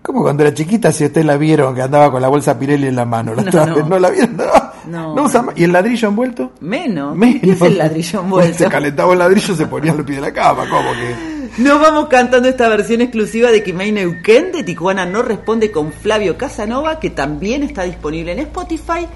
¿Cómo 0.02 0.22
cuando 0.22 0.44
era 0.44 0.54
chiquita 0.54 0.92
si 0.92 1.04
usted 1.06 1.24
la 1.26 1.36
vieron 1.36 1.76
que 1.76 1.82
andaba 1.82 2.10
con 2.12 2.22
la 2.22 2.30
bolsa 2.30 2.58
Pirelli 2.58 2.88
en 2.88 2.96
la 2.96 3.04
mano? 3.06 3.34
¿La 3.36 3.44
No, 3.44 3.66
no. 3.66 3.86
¿No 3.88 4.00
la 4.00 4.10
vieron? 4.10 4.38
No. 4.38 4.46
No. 4.86 5.16
¿No 5.16 5.24
usa 5.24 5.42
ma- 5.42 5.52
¿Y 5.56 5.66
el 5.66 5.74
ladrillo 5.74 6.08
envuelto? 6.08 6.54
Menos. 6.62 7.14
Menos. 7.16 7.42
¿Qué 7.42 7.52
es 7.52 7.62
el 7.62 7.78
ladrillo 7.78 8.22
envuelto? 8.22 8.58
Se 8.58 8.70
calentaba 8.70 9.12
el 9.14 9.20
ladrillo, 9.20 9.54
se 9.56 9.66
ponía 9.66 9.92
al 9.92 10.06
pie 10.06 10.16
de 10.16 10.22
la 10.22 10.32
cama. 10.32 10.64
¿Cómo 10.70 10.92
que? 10.94 11.38
Nos 11.62 11.82
vamos 11.82 12.08
cantando 12.08 12.48
esta 12.48 12.70
versión 12.70 13.02
exclusiva 13.02 13.52
de 13.52 13.64
Kimei 13.64 13.92
Neuquén 13.92 14.52
de 14.54 14.64
Tijuana 14.64 15.06
No 15.06 15.24
Responde 15.24 15.72
con 15.72 15.92
Flavio 15.92 16.38
Casanova, 16.38 17.00
que 17.00 17.10
también 17.10 17.64
está 17.64 17.84
disponible 17.84 18.32
en 18.32 18.40
Spotify. 18.40 19.08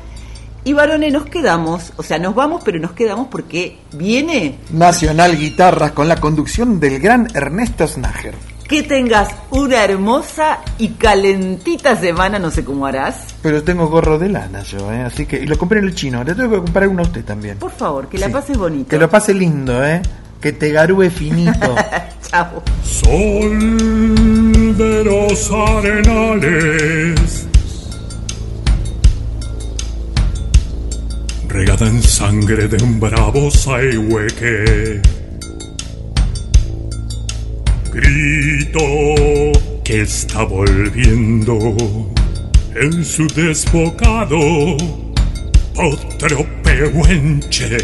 Y 0.63 0.73
varones, 0.73 1.11
nos 1.11 1.25
quedamos, 1.25 1.91
o 1.97 2.03
sea, 2.03 2.19
nos 2.19 2.35
vamos, 2.35 2.61
pero 2.63 2.79
nos 2.79 2.91
quedamos 2.91 3.27
porque 3.29 3.79
viene 3.93 4.57
Nacional 4.71 5.35
Guitarras 5.37 5.91
con 5.91 6.07
la 6.07 6.17
conducción 6.17 6.79
del 6.79 6.99
gran 6.99 7.27
Ernesto 7.33 7.87
Snager. 7.87 8.35
que 8.67 8.83
tengas 8.83 9.29
una 9.49 9.83
hermosa 9.83 10.59
y 10.77 10.89
calentita 10.89 11.95
semana, 11.97 12.37
no 12.39 12.51
sé 12.51 12.63
cómo 12.63 12.85
harás. 12.85 13.17
Pero 13.41 13.63
tengo 13.63 13.87
gorro 13.89 14.17
de 14.19 14.29
lana 14.29 14.61
yo, 14.63 14.89
¿eh? 14.93 15.01
Así 15.01 15.25
que, 15.25 15.37
y 15.37 15.45
lo 15.47 15.57
compré 15.57 15.79
en 15.79 15.85
el 15.85 15.95
chino. 15.95 16.23
Le 16.23 16.35
tengo 16.35 16.51
que 16.51 16.57
comprar 16.57 16.87
uno 16.87 17.01
a 17.01 17.05
usted 17.05 17.25
también. 17.25 17.57
Por 17.57 17.71
favor, 17.71 18.07
que 18.07 18.17
la 18.17 18.27
Sí. 18.27 18.31
pases 18.33 18.57
bonito. 18.57 18.87
Que 18.89 18.97
lo 18.97 19.09
pase 19.09 19.33
lindo, 19.33 19.83
¿eh? 19.83 20.01
Que 20.39 20.53
te 20.53 20.71
garúe 20.71 21.09
finito. 21.09 21.75
Chao. 22.29 22.63
Sol 22.83 24.77
de 24.77 25.03
los 25.03 25.51
arenales, 25.51 27.45
regada 31.51 31.87
en 31.87 32.01
sangre 32.01 32.67
de 32.67 32.81
un 32.83 32.99
bravo 32.99 33.51
saihueque. 33.51 35.01
Grito 37.91 38.79
que 39.83 40.01
está 40.01 40.43
volviendo 40.43 42.13
en 42.73 43.03
su 43.03 43.27
desbocado 43.27 44.39
otro 45.75 46.45
pehuenche. 46.63 47.77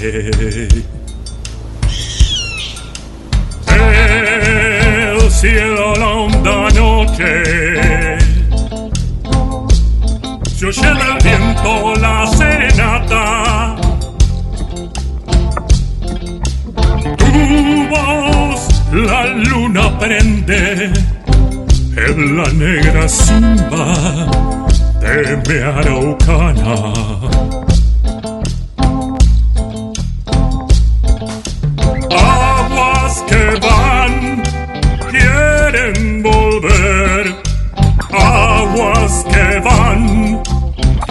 El 3.68 5.32
cielo 5.32 5.94
la 5.96 6.08
honda 6.08 6.70
noche 6.70 8.27
se 10.58 10.66
oye 10.66 10.82
del 10.82 11.18
viento 11.24 11.94
la 12.02 12.26
serenata. 12.26 13.76
Tu 17.18 17.88
voz 17.90 18.68
la 18.92 19.26
luna 19.28 20.00
prende 20.00 20.92
en 21.96 22.38
la 22.38 22.50
negra 22.54 23.08
simba 23.08 23.94
de 25.00 25.38
mi 25.46 25.60
araucana. 25.62 26.94
Que 33.28 33.60
van 33.60 34.42
quieren 35.12 36.24
volver. 36.24 37.36
Aguas 38.12 39.26
que 39.30 39.60
van 39.60 40.47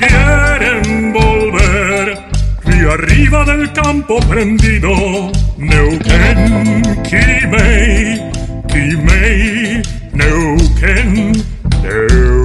quieren 0.09 1.13
volver. 1.13 2.19
Y 2.65 2.85
arriba 2.85 3.45
del 3.45 3.73
campo 3.73 4.19
prendido 4.29 5.31
Neuquén 5.57 6.83
Kimei 7.03 8.21
Kimei 8.69 9.83
Neuquén 10.13 11.33
Neuquén 11.83 12.36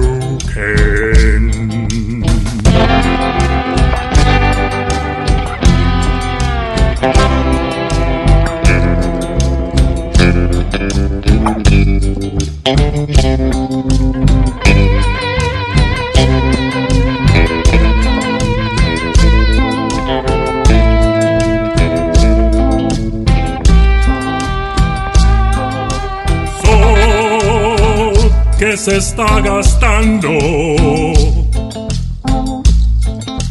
se 28.82 28.96
está 28.96 29.40
gastando 29.40 30.28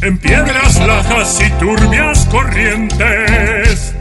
en 0.02 0.18
piedras 0.18 0.78
lajas 0.86 1.40
y 1.40 1.50
turbias 1.52 2.26
corrientes. 2.26 3.94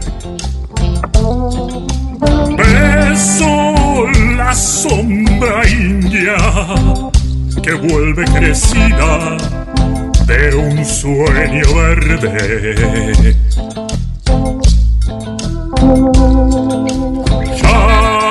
Beso 2.57 4.07
la 4.35 4.53
sombra 4.53 5.65
india 5.69 6.35
que 7.63 7.75
vuelve 7.75 8.25
crecida 8.25 9.37
de 10.25 10.53
un 10.53 10.83
sueño 10.83 11.63
verde. 11.75 13.37
Ya 17.55 18.21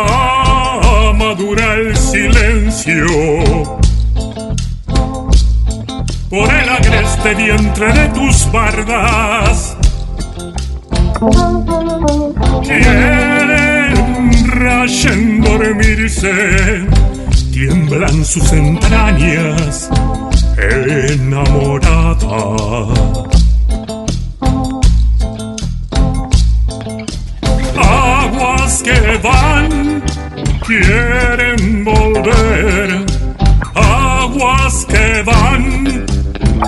madura 1.14 1.74
el 1.77 1.97
por 6.30 6.48
el 6.55 6.68
agreste 6.68 7.34
vientre 7.34 7.92
de 7.92 8.09
tus 8.10 8.51
bardas. 8.52 9.76
Quieren 12.62 13.92
rayen 14.47 15.40
dormirse, 15.40 16.86
tiemblan 17.52 18.24
sus 18.24 18.52
entrañas 18.52 19.90
enamorada. 20.56 22.14
Aguas 27.76 28.82
que 28.82 29.18
van, 29.22 30.02
quieren 30.70 31.84
volver. 31.84 33.05
Aguas 33.74 34.86
que 34.86 35.22
van, 35.24 36.06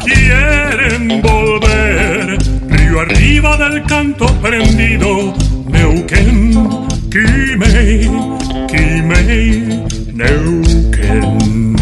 quieren 0.05 1.23
volver. 1.23 2.39
Río 2.69 3.01
arriba 3.01 3.57
del 3.57 3.85
canto 3.85 4.27
prendido, 4.41 5.33
Neuquén, 5.69 6.53
Quimei, 7.13 8.11
Quimei, 8.71 9.85
Neuquén. 10.13 11.77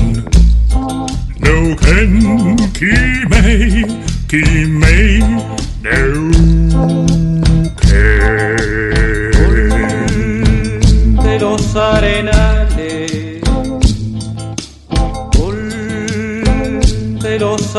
Neuquén, 1.39 2.57
Quimei, 2.79 3.87
Quimei, 4.29 5.25
Neuquén. 5.83 6.50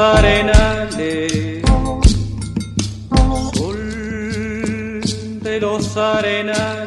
Arenales, 0.02 1.62
sol 3.54 5.02
de 5.42 5.60
los 5.62 5.96
arenales. 5.96 6.81